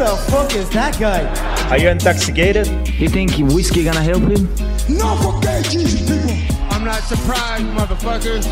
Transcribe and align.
the 0.00 0.16
fuck 0.30 0.50
is 0.56 0.68
that 0.70 0.94
guy? 0.98 1.20
Are 1.70 1.78
you 1.82 1.90
intoxicated? 1.90 2.66
You 3.00 3.08
think 3.08 3.30
whiskey 3.54 3.84
gonna 3.84 4.06
help 4.12 4.22
him? 4.32 4.42
No 5.02 5.08
fucking 5.24 5.62
Jesus, 5.72 6.00
people. 6.08 6.36
I'm 6.72 6.84
not 6.84 7.02
surprised, 7.12 7.68
motherfuckers. 7.78 8.44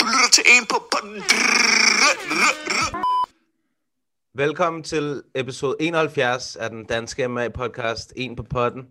Du 0.00 0.04
lytter 0.12 0.30
til 0.32 0.44
en 0.54 0.66
på 0.72 0.76
podden. 0.92 1.22
Velkommen 4.34 4.82
til 4.82 5.22
episode 5.34 5.76
71 5.80 6.56
af 6.56 6.70
den 6.70 6.84
danske 6.84 7.24
MMA-podcast 7.24 8.12
En 8.16 8.36
på 8.36 8.42
potten. 8.42 8.82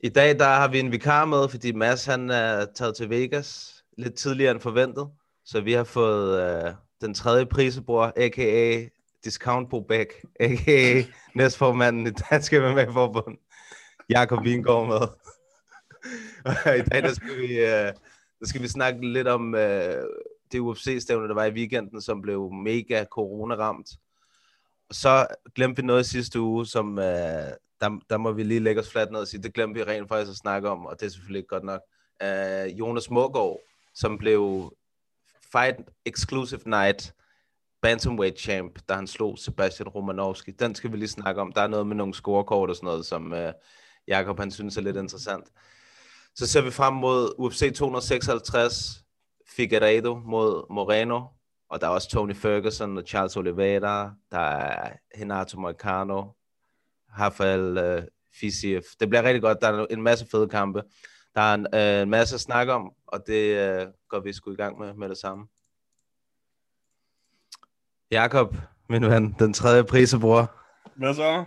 I 0.00 0.08
dag 0.08 0.38
der 0.38 0.44
har 0.44 0.68
vi 0.68 0.80
en 0.80 0.92
vikar 0.92 1.24
med, 1.24 1.48
fordi 1.48 1.72
Mads 1.72 2.04
han 2.04 2.30
er 2.30 2.66
taget 2.74 2.96
til 2.96 3.10
Vegas 3.10 3.74
lidt 3.98 4.14
tidligere 4.14 4.50
end 4.50 4.60
forventet. 4.60 5.08
Så 5.44 5.60
vi 5.60 5.72
har 5.72 5.84
fået 5.84 6.42
øh, 6.42 6.72
den 7.00 7.14
tredje 7.14 7.46
prisebror, 7.46 8.12
a.k.a. 8.16 8.88
Discount 9.24 9.70
på 9.70 9.80
Bæk, 9.88 10.12
a.k.a. 10.40 11.02
næstformanden 11.34 12.06
i 12.06 12.10
Dansk 12.10 12.52
MMA-forbund, 12.52 13.38
Jakob 14.10 14.44
Vingård 14.44 14.86
med. 14.86 15.08
I 16.80 16.82
dag 16.92 17.02
der 17.02 17.14
skal 17.14 17.38
vi, 17.38 17.58
øh, 17.58 17.92
der 18.40 18.46
skal 18.46 18.62
vi 18.62 18.68
snakke 18.68 19.12
lidt 19.12 19.28
om 19.28 19.54
øh, 19.54 20.04
det 20.52 20.58
UFC-stævne, 20.58 21.28
der 21.28 21.34
var 21.34 21.44
i 21.44 21.52
weekenden, 21.52 22.02
som 22.02 22.22
blev 22.22 22.52
mega 22.52 23.04
corona-ramt. 23.04 23.90
Og 24.88 24.94
så 24.94 25.26
glemte 25.54 25.82
vi 25.82 25.86
noget 25.86 26.06
sidste 26.06 26.40
uge, 26.40 26.66
som 26.66 26.98
øh, 26.98 27.04
der, 27.80 28.00
der 28.10 28.16
må 28.16 28.32
vi 28.32 28.42
lige 28.42 28.60
lægge 28.60 28.80
os 28.80 28.90
fladt 28.90 29.12
ned 29.12 29.20
og 29.20 29.28
sige, 29.28 29.42
det 29.42 29.54
glemte 29.54 29.78
vi 29.78 29.84
rent 29.84 30.08
faktisk 30.08 30.30
at 30.30 30.36
snakke 30.36 30.70
om, 30.70 30.86
og 30.86 31.00
det 31.00 31.06
er 31.06 31.10
selvfølgelig 31.10 31.38
ikke 31.38 31.48
godt 31.48 31.64
nok. 31.64 31.80
Øh, 32.22 32.78
Jonas 32.78 33.10
Mågaard, 33.10 33.60
som 33.94 34.18
blev 34.18 34.72
Fight 35.52 35.76
Exclusive 36.04 36.60
Night 36.66 37.14
Bantamweight 37.82 38.38
Champ, 38.38 38.78
da 38.88 38.94
han 38.94 39.06
slog 39.06 39.38
Sebastian 39.38 39.88
Romanovski. 39.88 40.50
Den 40.50 40.74
skal 40.74 40.92
vi 40.92 40.96
lige 40.96 41.08
snakke 41.08 41.40
om. 41.40 41.52
Der 41.52 41.60
er 41.60 41.66
noget 41.66 41.86
med 41.86 41.96
nogle 41.96 42.14
scorekort 42.14 42.70
og 42.70 42.76
sådan 42.76 42.86
noget, 42.86 43.06
som 43.06 43.32
øh, 43.32 43.52
Jakob 44.08 44.38
han 44.38 44.50
synes 44.50 44.76
er 44.76 44.80
lidt 44.80 44.96
interessant. 44.96 45.44
Så 46.34 46.46
ser 46.46 46.60
vi 46.60 46.70
frem 46.70 46.94
mod 46.94 47.34
UFC 47.38 47.74
256, 47.74 49.04
Figueiredo 49.56 50.14
mod 50.14 50.74
Moreno, 50.74 51.22
og 51.70 51.80
der 51.80 51.86
er 51.86 51.90
også 51.90 52.08
Tony 52.08 52.36
Ferguson 52.36 52.98
og 52.98 53.04
Charles 53.06 53.36
Oliveira, 53.36 54.14
der 54.30 54.38
er 54.38 54.92
Renato 55.20 55.60
Moicano, 55.60 56.24
Rafael 57.18 57.78
øh, 57.78 58.02
Fisiev. 58.40 58.82
Det 59.00 59.08
bliver 59.08 59.22
rigtig 59.22 59.42
godt. 59.42 59.58
Der 59.60 59.68
er 59.68 59.86
en 59.90 60.02
masse 60.02 60.26
fede 60.30 60.48
kampe. 60.48 60.82
Der 61.34 61.40
er 61.40 61.54
en, 61.54 61.66
øh, 61.74 62.02
en 62.02 62.10
masse 62.10 62.34
at 62.34 62.40
snakke 62.40 62.72
om, 62.72 62.92
og 63.06 63.26
det 63.26 63.58
øh, 63.58 63.86
går 64.08 64.20
vi 64.20 64.32
sgu 64.32 64.52
i 64.52 64.56
gang 64.56 64.78
med 64.78 64.94
med 64.94 65.08
det 65.08 65.18
samme. 65.18 65.46
Jakob, 68.10 68.56
min 68.88 69.02
ven, 69.02 69.34
den 69.38 69.52
tredje 69.52 69.84
prisebror. 69.84 70.54
Hvad 70.96 71.14
så? 71.14 71.44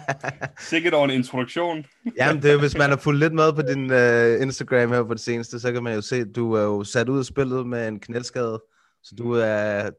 Sikkert 0.70 0.94
over 0.94 1.04
en 1.04 1.10
introduktion. 1.10 1.84
Jamen, 2.16 2.42
det 2.42 2.52
er, 2.52 2.58
hvis 2.58 2.78
man 2.78 2.90
har 2.90 2.96
fulgt 3.04 3.20
lidt 3.20 3.32
med 3.32 3.52
på 3.52 3.62
din 3.62 3.90
uh, 3.90 4.42
Instagram 4.42 4.92
her 4.92 5.02
på 5.02 5.14
det 5.14 5.20
seneste, 5.20 5.60
så 5.60 5.72
kan 5.72 5.82
man 5.82 5.94
jo 5.94 6.00
se, 6.00 6.16
at 6.16 6.36
du 6.36 6.52
er 6.52 6.62
jo 6.62 6.84
sat 6.84 7.08
ud 7.08 7.18
af 7.18 7.24
spillet 7.24 7.66
med 7.66 7.88
en 7.88 8.00
knæskade, 8.00 8.62
så 9.02 9.14
du 9.18 9.32
er 9.32 9.90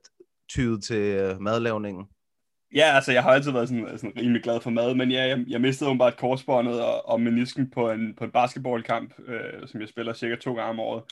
tydet 0.49 0.83
til 0.83 1.31
uh, 1.31 1.41
madlavningen. 1.41 2.05
Ja, 2.75 2.95
altså 2.95 3.11
jeg 3.11 3.23
har 3.23 3.29
altid 3.29 3.51
været 3.51 3.69
sådan, 3.69 3.97
sådan 3.97 4.13
rimelig 4.17 4.43
glad 4.43 4.61
for 4.61 4.69
mad, 4.69 4.95
men 4.95 5.11
ja, 5.11 5.27
jeg, 5.27 5.45
jeg 5.47 5.61
mistede 5.61 5.89
jo 5.89 5.97
bare 5.97 6.09
et 6.09 6.17
korsbåndet 6.17 6.81
og, 6.81 7.09
og 7.09 7.21
menisken 7.21 7.71
på 7.71 7.91
en, 7.91 8.15
på 8.17 8.23
en 8.23 8.31
basketballkamp, 8.31 9.13
øh, 9.27 9.67
som 9.67 9.81
jeg 9.81 9.89
spiller 9.89 10.13
cirka 10.13 10.35
to 10.35 10.53
gange 10.53 10.69
om 10.69 10.79
året. 10.79 11.03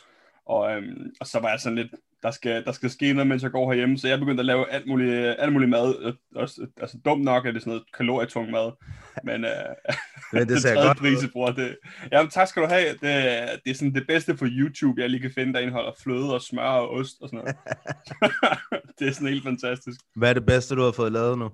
Og, 0.46 0.72
øhm, 0.72 1.12
og 1.20 1.28
så 1.28 1.40
var 1.40 1.50
jeg 1.50 1.60
sådan 1.60 1.78
lidt, 1.78 1.92
der 2.24 2.32
skal, 2.32 2.66
der 2.66 2.72
skal 2.72 2.90
ske 2.90 3.14
noget, 3.14 3.28
mens 3.28 3.44
jeg 3.44 3.52
går 3.52 3.72
herhjemme, 3.72 3.98
så 3.98 4.08
jeg 4.08 4.20
begyndte 4.20 4.42
at 4.42 4.46
lave 4.46 4.70
alt 4.72 4.88
muligt, 4.88 5.36
alt 5.40 5.54
muligt 5.54 5.70
mad. 5.70 6.14
Også, 6.36 6.68
altså 6.78 6.98
dumt 7.06 7.24
nok 7.24 7.46
er 7.46 7.52
det 7.52 7.62
sådan 7.62 7.72
noget 7.72 7.84
kalorietung 7.98 8.52
mad, 8.52 8.72
men, 9.24 9.46
øh, 9.46 9.52
Men 10.34 10.48
det 10.48 10.62
ser 10.62 10.88
godt 10.88 10.98
pris, 10.98 11.18
ud. 11.18 11.22
jeg 11.22 11.30
bruger 11.32 11.52
det. 11.52 11.78
Jamen 12.12 12.30
tak 12.30 12.48
skal 12.48 12.64
du 12.64 12.68
have. 12.68 12.90
Det, 12.90 13.02
det 13.66 13.72
er 13.72 13.74
sådan 13.74 13.96
det 13.96 14.08
bedste 14.08 14.36
på 14.36 14.46
YouTube, 14.50 15.02
jeg 15.02 15.10
lige 15.10 15.22
kan 15.22 15.32
finde, 15.36 15.54
der 15.54 15.60
indeholder 15.60 15.92
fløde 16.04 16.34
og 16.34 16.42
smør 16.42 16.64
og 16.64 16.92
ost 16.92 17.22
og 17.22 17.30
sådan 17.30 17.40
noget. 17.40 17.56
det 19.00 19.08
er 19.08 19.12
sådan 19.12 19.28
helt 19.28 19.44
fantastisk. 19.44 20.00
Hvad 20.16 20.30
er 20.30 20.34
det 20.34 20.46
bedste, 20.46 20.76
du 20.76 20.82
har 20.82 20.92
fået 20.92 21.12
lavet 21.12 21.38
nu? 21.38 21.50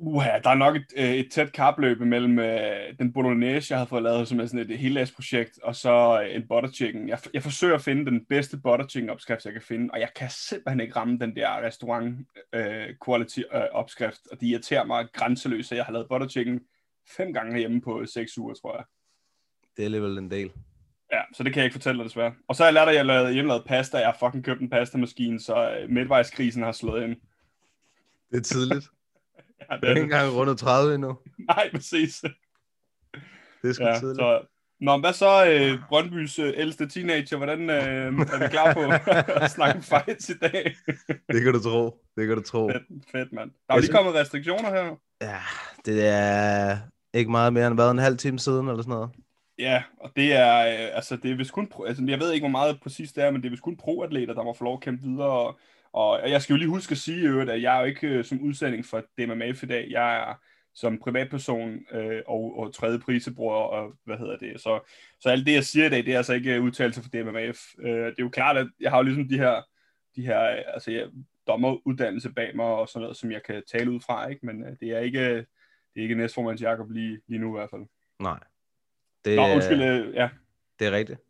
Uha, 0.00 0.38
der 0.44 0.50
er 0.50 0.54
nok 0.54 0.76
et, 0.76 0.86
øh, 0.96 1.10
et 1.10 1.30
tæt 1.30 1.52
kapløb 1.52 2.00
mellem 2.00 2.38
øh, 2.38 2.98
den 2.98 3.12
bolognese, 3.12 3.72
jeg 3.72 3.78
havde 3.78 3.88
fået 3.88 4.02
lavet, 4.02 4.28
som 4.28 4.40
er 4.40 4.46
sådan 4.46 4.70
et 4.70 4.78
heldagsprojekt, 4.78 5.58
og 5.62 5.76
så 5.76 6.22
øh, 6.22 6.36
en 6.36 6.48
butter 6.48 6.70
chicken. 6.70 7.08
Jeg, 7.08 7.18
jeg 7.34 7.42
forsøger 7.42 7.74
at 7.74 7.82
finde 7.82 8.06
den 8.06 8.24
bedste 8.24 8.56
butter 8.56 8.86
chicken 8.86 9.10
opskrift, 9.10 9.44
jeg 9.44 9.52
kan 9.52 9.62
finde, 9.62 9.90
og 9.92 10.00
jeg 10.00 10.08
kan 10.16 10.30
simpelthen 10.30 10.80
ikke 10.80 10.96
ramme 10.96 11.18
den 11.18 11.36
der 11.36 11.66
restaurant 11.66 12.26
øh, 12.52 12.86
quality 13.04 13.40
øh, 13.54 13.62
opskrift, 13.72 14.20
og 14.32 14.40
det 14.40 14.46
irriterer 14.46 14.84
mig 14.84 15.06
grænseløst, 15.12 15.68
så 15.68 15.74
jeg 15.74 15.84
har 15.84 15.92
lavet 15.92 16.08
butter 16.08 16.28
chicken 16.28 16.60
fem 17.16 17.32
gange 17.32 17.58
hjemme 17.58 17.80
på 17.80 18.04
seks 18.14 18.38
uger, 18.38 18.54
tror 18.54 18.76
jeg. 18.76 18.84
Det 19.76 19.82
er 19.82 19.86
alligevel 19.86 20.18
en 20.18 20.30
del. 20.30 20.50
Ja, 21.12 21.20
så 21.34 21.42
det 21.42 21.52
kan 21.52 21.60
jeg 21.60 21.64
ikke 21.64 21.74
fortælle 21.74 21.98
dig 21.98 22.04
desværre. 22.04 22.34
Og 22.48 22.56
så 22.56 22.62
har 22.62 22.68
jeg 22.68 22.74
lært, 22.74 22.88
at 22.88 22.94
jeg 22.94 23.06
lavede 23.06 23.32
hjemmelavet 23.32 23.64
pasta. 23.66 23.98
Jeg 23.98 24.06
har 24.06 24.16
fucking 24.20 24.44
købt 24.44 24.60
en 24.60 24.70
pastamaskine, 24.70 25.40
så 25.40 25.70
øh, 25.70 25.90
midtvejskrisen 25.90 26.62
har 26.62 26.72
slået 26.72 27.04
ind. 27.04 27.16
Det 28.30 28.36
er 28.36 28.42
tidligt. 28.42 28.88
Ja, 29.70 29.76
Det 29.76 29.84
er 29.84 29.88
ikke 29.90 30.02
engang 30.02 30.34
rundet 30.34 30.58
30 30.58 30.94
endnu. 30.94 31.18
Nej, 31.48 31.70
præcis. 31.74 32.24
Det 33.62 33.68
er 33.68 33.72
sgu 33.72 33.84
Ja, 33.84 33.98
tidligt. 33.98 34.18
så, 34.18 34.40
Nå, 34.80 34.92
men 34.96 35.00
hvad 35.00 35.12
så, 35.12 35.46
øh, 35.50 35.78
Brøndbys 35.88 36.38
øh, 36.38 36.52
ældste 36.56 36.88
teenager? 36.88 37.36
Hvordan 37.36 37.70
øh, 37.70 37.76
er 38.06 38.38
vi 38.38 38.48
klar 38.50 38.74
på 38.74 38.80
at 39.44 39.50
snakke 39.50 39.82
fights 39.82 40.28
i 40.28 40.38
dag? 40.38 40.76
Det 41.32 41.42
kan 41.42 41.52
du 41.52 41.62
tro. 41.62 42.02
Det 42.16 42.26
kan 42.26 42.36
du 42.36 42.42
tro. 42.42 42.68
fedt, 42.68 42.82
fedt, 43.12 43.32
mand. 43.32 43.50
Der 43.68 43.74
er 43.74 43.78
lige 43.80 43.92
kommet 43.92 44.14
restriktioner 44.14 44.70
her. 44.70 44.96
Ja, 45.20 45.38
det 45.84 46.06
er 46.08 46.76
ikke 47.14 47.30
meget 47.30 47.52
mere 47.52 47.66
end 47.66 47.74
hvad, 47.74 47.90
en 47.90 47.98
halv 47.98 48.16
time 48.18 48.38
siden 48.38 48.68
eller 48.68 48.82
sådan 48.82 48.90
noget. 48.94 49.10
Ja, 49.58 49.82
og 50.00 50.10
det 50.16 50.32
er, 50.32 50.58
øh, 50.58 50.96
altså, 50.96 51.16
det 51.16 51.30
er 51.30 51.36
vist 51.36 51.52
kun, 51.52 51.68
pro- 51.74 51.86
altså, 51.86 52.04
jeg 52.08 52.18
ved 52.20 52.32
ikke, 52.32 52.42
hvor 52.44 52.50
meget 52.50 52.80
præcis 52.82 53.12
det 53.12 53.24
er, 53.24 53.30
men 53.30 53.40
det 53.42 53.46
er 53.46 53.50
vist 53.50 53.62
kun 53.62 53.76
pro-atleter, 53.76 54.34
der 54.34 54.42
må 54.42 54.54
få 54.54 54.64
lov 54.64 54.74
at 54.74 54.80
kæmpe 54.80 55.02
videre, 55.02 55.30
og, 55.30 55.58
og 55.92 56.30
jeg 56.30 56.42
skal 56.42 56.54
jo 56.54 56.58
lige 56.58 56.68
huske 56.68 56.92
at 56.92 56.98
sige, 56.98 57.28
øvrigt, 57.28 57.50
at 57.50 57.62
jeg 57.62 57.76
er 57.76 57.80
jo 57.80 57.86
ikke 57.86 58.06
øh, 58.08 58.24
som 58.24 58.40
udsending 58.42 58.84
for 58.86 59.00
DMMF 59.18 59.62
i 59.62 59.66
dag, 59.66 59.86
jeg 59.90 60.16
er 60.30 60.34
som 60.74 60.98
privatperson 60.98 61.78
øh, 61.92 62.22
og, 62.26 62.58
og 62.58 62.74
tredje 62.74 62.98
prisebror, 62.98 63.54
og 63.62 63.92
hvad 64.04 64.18
hedder 64.18 64.36
det, 64.36 64.60
så, 64.60 64.80
så 65.20 65.28
alt 65.28 65.46
det, 65.46 65.52
jeg 65.52 65.64
siger 65.64 65.86
i 65.86 65.88
dag, 65.88 66.04
det 66.04 66.12
er 66.12 66.16
altså 66.16 66.34
ikke 66.34 66.60
udtalelse 66.60 67.02
for 67.02 67.08
DMMF. 67.10 67.58
Øh, 67.78 67.90
det 67.90 68.18
er 68.18 68.22
jo 68.22 68.28
klart, 68.28 68.56
at 68.56 68.68
jeg 68.80 68.90
har 68.90 68.98
jo 68.98 69.02
ligesom 69.02 69.28
de 69.28 69.38
her, 69.38 69.62
de 70.16 70.22
her 70.22 70.42
øh, 70.52 70.62
altså, 70.74 70.90
ja, 70.92 71.06
dommeruddannelse 71.46 72.32
bag 72.32 72.56
mig, 72.56 72.66
og 72.66 72.88
sådan 72.88 73.02
noget, 73.02 73.16
som 73.16 73.32
jeg 73.32 73.42
kan 73.42 73.62
tale 73.72 73.90
ud 73.90 74.00
fra, 74.00 74.26
ikke? 74.28 74.46
men 74.46 74.62
øh, 74.64 74.72
det 74.80 74.88
er 74.90 74.98
ikke, 74.98 75.34
det 75.36 75.96
er 75.96 76.02
ikke 76.02 76.14
næstformands 76.14 76.62
Jacob 76.62 76.90
lige, 76.90 77.20
lige 77.28 77.40
nu 77.40 77.54
i 77.56 77.58
hvert 77.58 77.70
fald. 77.70 77.82
Nej. 78.20 78.38
Det, 79.24 79.36
Nå, 79.36 79.42
er- 79.42 79.54
undskyld, 79.54 79.82
øh, 79.82 80.14
ja. 80.14 80.28
Det 80.78 80.86
er 80.86 80.92
rigtigt. 80.92 81.20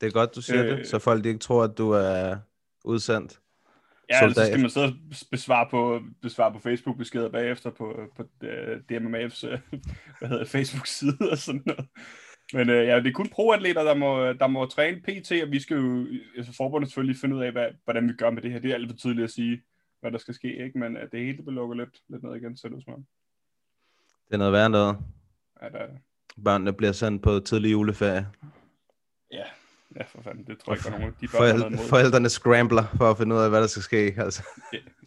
Det 0.00 0.06
er 0.06 0.10
godt, 0.10 0.34
du 0.34 0.42
siger 0.42 0.64
øh, 0.64 0.70
Øh. 0.72 0.78
det, 0.78 0.86
så 0.86 0.98
folk 0.98 1.26
ikke 1.26 1.38
tror, 1.38 1.64
at 1.64 1.78
du 1.78 1.90
er 1.90 2.36
udsendt. 2.84 3.40
Ja, 4.10 4.18
eller 4.18 4.28
så 4.28 4.34
soldat. 4.34 4.52
skal 4.52 4.60
man 4.60 4.70
sidde 4.70 4.86
og 4.86 4.94
besvare 5.30 5.68
på, 5.70 6.02
besvare 6.22 6.52
på 6.52 6.58
Facebook-beskeder 6.58 7.28
bagefter 7.28 7.70
på, 7.70 8.00
på 8.16 8.22
uh, 8.22 8.76
DMMA's 8.92 9.46
uh, 9.46 9.58
hvad 10.18 10.28
hedder 10.28 10.44
Facebook-side 10.44 11.18
og 11.30 11.38
sådan 11.38 11.62
noget. 11.66 11.86
Men 12.52 12.70
uh, 12.70 12.74
ja, 12.74 12.96
det 12.96 13.06
er 13.06 13.12
kun 13.12 13.28
pro-atleter, 13.28 13.82
der 13.82 13.94
må, 13.94 14.32
der 14.32 14.46
må 14.46 14.66
træne 14.66 15.00
PT, 15.00 15.32
og 15.44 15.50
vi 15.50 15.60
skal 15.60 15.76
jo, 15.76 16.06
altså 16.36 16.52
forbundet 16.56 16.88
selvfølgelig 16.90 17.16
finde 17.20 17.36
ud 17.36 17.42
af, 17.42 17.52
hvad, 17.52 17.68
hvordan 17.84 18.08
vi 18.08 18.12
gør 18.12 18.30
med 18.30 18.42
det 18.42 18.52
her. 18.52 18.58
Det 18.58 18.70
er 18.70 18.74
alt 18.74 18.90
for 18.90 18.96
tidligt 18.96 19.24
at 19.24 19.30
sige, 19.30 19.62
hvad 20.00 20.12
der 20.12 20.18
skal 20.18 20.34
ske, 20.34 20.64
ikke? 20.64 20.78
Men 20.78 20.96
uh, 20.96 21.02
det 21.12 21.20
hele 21.20 21.42
bliver 21.42 21.50
lukket 21.50 21.76
lidt, 21.76 21.96
lidt 22.08 22.22
ned 22.22 22.36
igen, 22.36 22.56
så 22.56 22.68
det 22.68 22.84
som 22.84 22.94
om. 22.94 23.04
Det 24.28 24.34
er 24.34 24.38
noget 24.38 24.52
værre 24.52 24.70
noget. 24.70 24.96
Ja, 25.62 25.68
der, 25.68 25.86
Børnene 26.44 26.72
bliver 26.72 26.92
sendt 26.92 27.22
på 27.22 27.40
tidlig 27.40 27.72
juleferie. 27.72 28.26
ja, 29.32 29.44
ja, 29.96 30.02
for 30.02 30.22
fanden, 30.22 30.44
det 30.46 30.58
tror 30.58 30.72
jeg 30.72 30.78
ikke, 30.78 30.88
der 30.88 30.94
er 30.94 30.98
nogen, 30.98 31.14
de 31.20 31.28
Forældre, 31.28 31.78
forældrene 31.88 32.28
scrambler 32.28 32.84
for 32.96 33.10
at 33.10 33.18
finde 33.18 33.36
ud 33.36 33.40
af, 33.40 33.50
hvad 33.50 33.60
der 33.60 33.66
skal 33.66 33.82
ske. 33.82 34.14
Altså. 34.18 34.42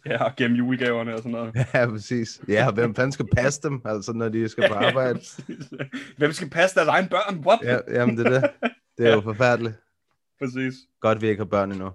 Ja, 0.06 0.24
og 0.24 0.36
gemme 0.36 0.56
julegaverne 0.56 1.12
og 1.12 1.18
sådan 1.18 1.32
noget. 1.32 1.54
Ja, 1.74 1.86
præcis. 1.86 2.40
Ja, 2.48 2.70
hvem 2.70 2.94
fanden 2.94 3.12
skal 3.12 3.26
passe 3.36 3.60
dem, 3.62 3.80
altså, 3.84 4.12
når 4.12 4.28
de 4.28 4.48
skal 4.48 4.68
på 4.68 4.74
arbejde? 4.84 5.14
præcis. 5.18 5.72
Hvem 6.16 6.32
skal 6.32 6.50
passe 6.50 6.76
deres 6.76 6.88
egen 6.88 7.08
børn? 7.08 7.38
What? 7.46 7.58
Ja, 7.62 7.78
jamen, 8.00 8.18
det 8.18 8.26
er 8.26 8.40
det. 8.40 8.50
Det 8.98 9.08
er 9.08 9.14
jo 9.14 9.20
forfærdeligt. 9.32 9.74
Præcis. 10.42 10.74
Godt, 11.00 11.22
vi 11.22 11.28
ikke 11.28 11.40
har 11.40 11.44
børn 11.44 11.72
endnu. 11.72 11.90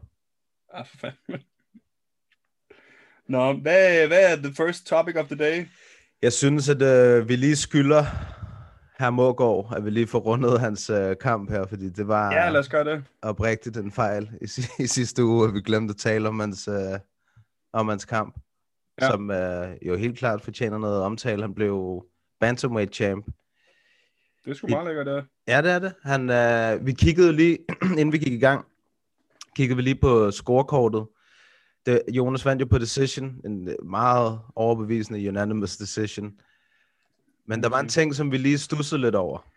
Ah, 0.73 0.85
for 0.85 0.97
fanden. 0.97 1.45
Nå, 3.27 3.53
hvad, 3.53 4.07
hvad 4.07 4.31
er 4.31 4.35
the 4.35 4.53
first 4.53 4.87
topic 4.87 5.15
of 5.15 5.25
the 5.27 5.35
day? 5.35 5.65
Jeg 6.21 6.33
synes, 6.33 6.69
at 6.69 6.81
øh, 6.81 7.29
vi 7.29 7.35
lige 7.35 7.55
skylder 7.55 8.05
her 8.99 9.09
Mågaard, 9.09 9.73
at 9.75 9.85
vi 9.85 9.89
lige 9.89 10.07
får 10.07 10.19
rundet 10.19 10.59
hans 10.59 10.89
øh, 10.89 11.15
kamp 11.21 11.49
her, 11.51 11.65
fordi 11.67 11.89
det 11.89 12.07
var 12.07 12.33
Ja, 12.33 12.49
lad 12.49 12.59
os 12.59 12.69
gøre 12.69 12.83
det. 12.83 13.03
oprigtigt 13.21 13.77
en 13.77 13.91
fejl 13.91 14.29
i, 14.41 14.45
i 14.83 14.87
sidste 14.87 15.23
uge, 15.25 15.47
at 15.47 15.53
vi 15.53 15.61
glemte 15.61 15.91
at 15.91 15.97
tale 15.97 16.27
om 16.27 16.39
hans, 16.39 16.67
øh, 16.67 16.99
om 17.73 17.87
hans 17.89 18.05
kamp, 18.05 18.35
ja. 19.01 19.07
som 19.07 19.31
øh, 19.31 19.67
jo 19.87 19.95
helt 19.95 20.17
klart 20.17 20.41
fortjener 20.41 20.77
noget 20.77 21.01
omtale. 21.01 21.41
Han 21.41 21.53
blev 21.53 22.05
bantamweight 22.39 22.95
champ. 22.95 23.25
Det 24.45 24.51
er 24.51 24.55
sgu 24.55 24.67
meget 24.67 24.87
lækkert, 24.87 25.05
det. 25.05 25.25
Ja, 25.47 25.61
det 25.61 25.71
er 25.71 25.79
det. 25.79 25.93
Han, 26.03 26.29
øh, 26.29 26.85
vi 26.85 26.91
kiggede 26.91 27.33
lige, 27.33 27.57
inden 27.99 28.11
vi 28.11 28.17
gik 28.17 28.33
i 28.33 28.39
gang, 28.39 28.65
kiggede 29.55 29.75
vi 29.75 29.81
lige 29.81 29.99
på 30.01 30.31
scorekortet. 30.31 31.05
det, 31.85 32.01
Jonas 32.11 32.45
vandt 32.45 32.61
jo 32.61 32.65
på 32.65 32.77
decision, 32.77 33.35
en 33.45 33.69
meget 33.83 34.39
overbevisende 34.55 35.29
unanimous 35.29 35.77
decision. 35.77 36.31
Men 37.49 37.63
der 37.63 37.69
var 37.69 37.79
en 37.79 37.87
ting, 37.87 38.15
som 38.15 38.31
vi 38.31 38.37
lige 38.37 38.57
stussede 38.57 39.01
lidt 39.01 39.15
over. 39.15 39.47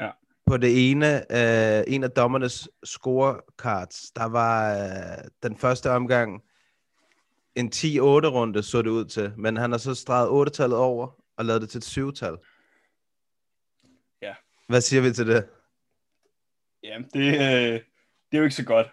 Ja. 0.00 0.10
På 0.46 0.56
det 0.56 0.90
ene, 0.90 1.32
øh, 1.32 1.84
en 1.86 2.04
af 2.04 2.10
dommernes 2.10 2.68
scorecards, 2.84 4.10
der 4.10 4.24
var 4.24 4.74
øh, 4.74 5.28
den 5.42 5.56
første 5.56 5.90
omgang 5.90 6.42
en 7.54 7.72
10-8 7.74 8.00
runde, 8.00 8.62
så 8.62 8.82
det 8.82 8.90
ud 8.90 9.04
til. 9.04 9.32
Men 9.36 9.56
han 9.56 9.70
har 9.70 9.78
så 9.78 9.94
streget 9.94 10.48
8-tallet 10.48 10.78
over 10.78 11.20
og 11.36 11.44
lavet 11.44 11.62
det 11.62 11.70
til 11.70 11.78
et 11.78 11.98
7-tal. 12.10 12.36
Ja. 14.22 14.34
Hvad 14.68 14.80
siger 14.80 15.02
vi 15.02 15.12
til 15.12 15.26
det? 15.26 15.46
Ja, 16.82 16.98
det, 17.14 17.26
øh, 17.26 17.80
det 18.30 18.32
er 18.32 18.38
jo 18.38 18.44
ikke 18.44 18.54
så 18.56 18.64
godt. 18.64 18.86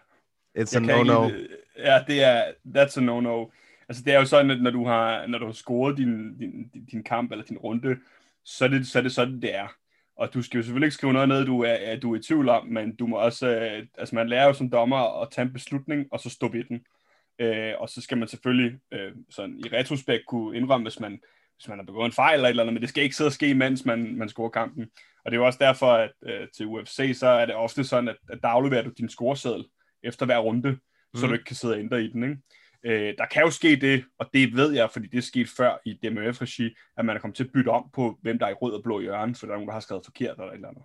It's 0.58 0.78
a 0.78 0.82
Jeg 0.82 1.00
ikke 1.00 1.12
no-no. 1.12 1.30
det. 1.30 1.48
Ja, 1.78 2.04
det 2.08 2.24
er, 2.24 2.52
that's 2.68 2.98
a 2.98 3.02
no-no. 3.02 3.52
Altså, 3.90 4.04
det 4.04 4.14
er 4.14 4.20
jo 4.20 4.26
sådan, 4.26 4.52
at 4.52 4.62
når 4.62 4.72
du 4.72 4.86
har, 4.86 5.28
når 5.28 5.38
du 5.38 5.46
har 5.46 5.54
scoret 5.54 5.98
din, 5.98 6.38
din, 6.38 6.70
din 6.92 7.04
kamp 7.04 7.32
eller 7.32 7.46
din 7.46 7.58
runde, 7.58 7.98
så 8.46 8.66
er, 8.66 8.70
det, 8.70 8.88
så 8.88 8.98
er 9.00 9.04
det 9.04 9.12
sådan, 9.12 9.42
det 9.42 9.56
er. 9.56 9.68
Og 10.16 10.34
du 10.34 10.42
skal 10.42 10.58
jo 10.58 10.64
selvfølgelig 10.64 10.86
ikke 10.86 10.96
skrive 10.96 11.14
noget 11.14 11.30
ned, 11.30 11.46
du 11.46 11.62
er, 11.62 11.74
at 11.74 12.02
du 12.02 12.14
er 12.14 12.20
i 12.20 12.22
tvivl 12.22 12.50
om, 12.50 12.68
men 12.68 12.96
du 12.96 13.08
må 13.08 13.18
også, 13.18 13.48
øh, 13.48 13.88
altså 13.98 14.16
man 14.16 14.30
lærer 14.30 14.46
jo 14.46 14.54
som 14.54 14.70
dommer 14.70 15.22
at 15.22 15.28
tage 15.32 15.46
en 15.46 15.54
beslutning, 15.54 16.08
og 16.12 16.20
så 16.20 16.30
stå 16.30 16.48
ved 16.52 16.64
den. 16.64 16.86
Øh, 17.40 17.74
og 17.80 17.90
så 17.90 18.02
skal 18.02 18.18
man 18.18 18.28
selvfølgelig 18.28 18.80
øh, 18.94 19.12
sådan 19.30 19.60
i 19.66 19.70
retrospekt 19.74 20.26
kunne 20.26 20.58
indrømme, 20.58 20.86
hvis 20.86 21.00
man, 21.00 21.20
hvis 21.58 21.68
man 21.68 21.78
har 21.78 21.86
begået 21.86 22.06
en 22.06 22.12
fejl 22.12 22.36
eller 22.36 22.48
et 22.48 22.50
eller 22.50 22.64
andet, 22.64 22.74
men 22.74 22.82
det 22.82 22.90
skal 22.90 23.04
ikke 23.04 23.16
sidde 23.16 23.28
og 23.28 23.34
ske, 23.34 23.54
mens 23.54 23.86
man, 23.86 24.16
man 24.18 24.30
scorer 24.30 24.50
kampen. 24.50 24.90
Og 25.26 25.32
det 25.32 25.38
er 25.38 25.42
jo 25.42 25.46
også 25.46 25.60
derfor, 25.62 25.92
at 25.92 26.12
øh, 26.26 26.48
til 26.56 26.66
UFC, 26.66 27.12
så 27.20 27.28
er 27.28 27.46
det 27.46 27.56
ofte 27.56 27.84
sådan, 27.84 28.08
at, 28.08 28.18
at 28.30 28.40
der 28.42 28.48
afleverer 28.48 28.84
du 28.84 28.92
din 28.98 29.10
scoreseddel 29.10 29.66
efter 30.04 30.26
hver 30.26 30.38
runde, 30.38 30.72
mm. 30.72 30.80
så 31.16 31.28
du 31.28 31.34
ikke 31.34 31.46
kan 31.46 31.56
sidde 31.56 31.74
og 31.74 31.80
ændre 31.80 32.04
i 32.04 32.08
den. 32.08 32.24
Ikke? 32.24 32.38
Øh, 32.86 33.14
der 33.18 33.26
kan 33.26 33.44
jo 33.44 33.50
ske 33.50 33.76
det, 33.76 34.06
og 34.20 34.30
det 34.34 34.56
ved 34.56 34.72
jeg, 34.72 34.90
fordi 34.92 35.08
det 35.08 35.18
er 35.18 35.22
sket 35.22 35.50
før 35.58 35.78
i 35.86 35.94
DMF-regi, 35.94 36.76
at 36.98 37.06
man 37.06 37.16
er 37.16 37.20
kommet 37.20 37.36
til 37.36 37.44
at 37.44 37.52
bytte 37.52 37.70
om 37.70 37.90
på, 37.94 38.18
hvem 38.22 38.40
der 38.40 38.46
er 38.46 38.50
i 38.50 38.54
rød 38.54 38.74
og 38.74 38.84
blå 38.84 39.00
hjørne, 39.00 39.36
for 39.36 39.46
der 39.46 39.54
er 39.54 39.58
nogen, 39.58 39.68
der 39.68 39.74
har 39.74 39.80
skrevet 39.80 40.06
forkert 40.06 40.38
eller 40.38 40.52
et 40.52 40.56
eller 40.56 40.68
andet. 40.68 40.84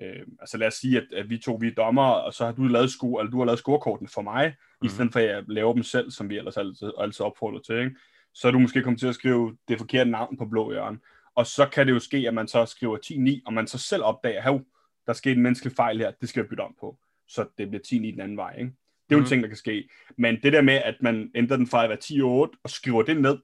Øh, 0.00 0.26
altså 0.40 0.58
lad 0.58 0.66
os 0.66 0.74
sige, 0.74 0.96
at, 0.96 1.06
at 1.12 1.30
vi 1.30 1.38
to 1.38 1.54
vi 1.60 1.66
er 1.66 1.74
dommer, 1.74 2.02
og 2.02 2.34
så 2.34 2.44
har 2.44 2.52
du 2.52 2.62
lavet 2.62 2.90
score, 2.90 3.22
eller 3.22 3.30
du 3.30 3.38
har 3.38 3.44
lavet 3.44 3.58
scorekorten 3.58 4.08
for 4.08 4.22
mig, 4.22 4.54
mm. 4.82 4.86
i 4.86 4.88
stedet 4.88 5.12
for 5.12 5.20
at 5.20 5.26
jeg 5.26 5.44
laver 5.48 5.72
dem 5.72 5.82
selv, 5.82 6.10
som 6.10 6.28
vi 6.28 6.38
ellers 6.38 6.56
altid, 6.56 6.92
altid 6.98 7.24
opfordrer 7.24 7.60
til. 7.60 7.78
Ikke? 7.78 7.96
Så 8.34 8.48
er 8.48 8.52
du 8.52 8.58
måske 8.58 8.82
kommet 8.82 9.00
til 9.00 9.06
at 9.06 9.14
skrive 9.14 9.56
det 9.68 9.78
forkerte 9.78 10.10
navn 10.10 10.36
på 10.36 10.46
blå 10.46 10.72
hjørne. 10.72 10.98
Og 11.34 11.46
så 11.46 11.66
kan 11.66 11.86
det 11.86 11.92
jo 11.92 11.98
ske, 11.98 12.16
at 12.16 12.34
man 12.34 12.48
så 12.48 12.66
skriver 12.66 12.98
10-9, 13.38 13.42
og 13.46 13.52
man 13.52 13.66
så 13.66 13.78
selv 13.78 14.04
opdager, 14.04 14.54
at 14.54 14.62
der 15.06 15.12
skete 15.12 15.34
en 15.36 15.42
menneskelig 15.42 15.76
fejl 15.76 15.98
her, 15.98 16.10
det 16.10 16.28
skal 16.28 16.40
jeg 16.40 16.48
bytte 16.48 16.60
om 16.60 16.76
på. 16.80 16.98
Så 17.28 17.46
det 17.58 17.68
bliver 17.68 17.82
10-9 17.86 17.92
den 17.92 18.20
anden 18.20 18.36
vej. 18.36 18.56
Ikke? 18.58 18.72
Det 19.10 19.14
er 19.14 19.18
jo 19.18 19.18
en 19.18 19.22
Mhm. 19.22 19.28
ting, 19.28 19.42
der 19.42 19.48
kan 19.48 19.56
ske. 19.56 19.88
Men 20.18 20.42
det 20.42 20.52
der 20.52 20.62
med, 20.62 20.74
at 20.74 20.94
man 21.00 21.30
ændrer 21.34 21.56
den 21.56 21.66
fra 21.66 21.84
at 21.84 21.88
være 21.90 21.98
10-8 22.04 22.58
og 22.64 22.70
skriver 22.70 23.02
det 23.02 23.16
ned, 23.20 23.38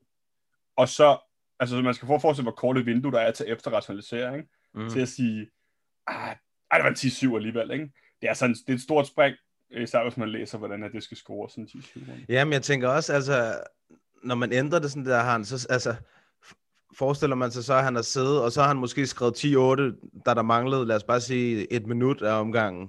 og 0.77 0.89
så, 0.89 1.19
altså 1.61 1.83
man 1.83 1.95
skal 1.95 2.07
få 2.07 2.19
forestille, 2.19 2.45
hvor 2.45 2.53
kort 2.57 2.79
et 2.79 2.87
vindue 2.87 3.13
der 3.13 3.21
er 3.21 3.31
til 3.31 3.47
efterrationalisering, 3.49 4.45
Mm. 4.75 4.83
mm. 4.83 4.91
til 4.91 5.01
at 5.01 5.09
sige, 5.09 5.51
ah, 6.07 6.37
ej, 6.71 6.79
det 6.79 6.85
var 6.85 6.89
en 6.89 6.95
10-7 6.95 7.37
alligevel, 7.37 7.71
ikke? 7.71 7.85
Det 8.23 8.31
er, 8.31 8.35
sådan, 8.35 8.55
det 8.55 8.69
er 8.69 8.75
et 8.75 8.81
stort 8.81 9.07
spring, 9.07 9.37
især 9.71 10.03
hvis 10.03 10.17
man 10.17 10.29
læser, 10.29 10.59
hvordan 10.59 10.83
det 10.93 11.03
skal 11.03 11.17
score 11.17 11.51
sådan 11.51 11.65
en 11.65 11.69
10-7. 11.81 12.11
runde. 12.11 12.25
Jamen, 12.29 12.53
jeg 12.53 12.63
tænker 12.63 12.89
også, 12.89 13.13
altså, 13.13 13.59
når 14.23 14.35
man 14.35 14.53
ændrer 14.53 14.79
det 14.79 14.91
sådan 14.91 15.07
der, 15.07 15.21
han 15.21 15.45
så, 15.45 15.67
altså, 15.71 15.95
forestiller 16.99 17.37
man 17.37 17.51
sig 17.51 17.65
så, 17.65 17.75
at 17.75 17.85
han 17.85 17.95
har 17.95 18.03
siddet, 18.03 18.43
og 18.43 18.53
så 18.53 18.61
har 18.61 18.69
han 18.69 18.77
måske 18.77 19.07
skrevet 19.07 19.35
10-8, 19.45 20.21
da 20.27 20.35
der 20.35 20.43
manglede, 20.43 20.87
lad 20.87 20.97
os 20.97 21.05
bare 21.05 21.21
sige, 21.21 21.73
et 21.73 21.87
minut 21.87 22.23
af 22.23 22.41
omgangen. 22.41 22.89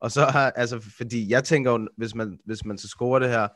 Og 0.00 0.10
så 0.10 0.20
har, 0.24 0.50
altså, 0.62 0.80
fordi 0.96 1.30
jeg 1.30 1.44
tænker 1.44 1.70
jo, 1.70 1.88
hvis 1.96 2.14
man, 2.14 2.38
hvis 2.44 2.64
man 2.64 2.78
så 2.78 2.88
scorer 2.88 3.18
det 3.18 3.28
her, 3.28 3.48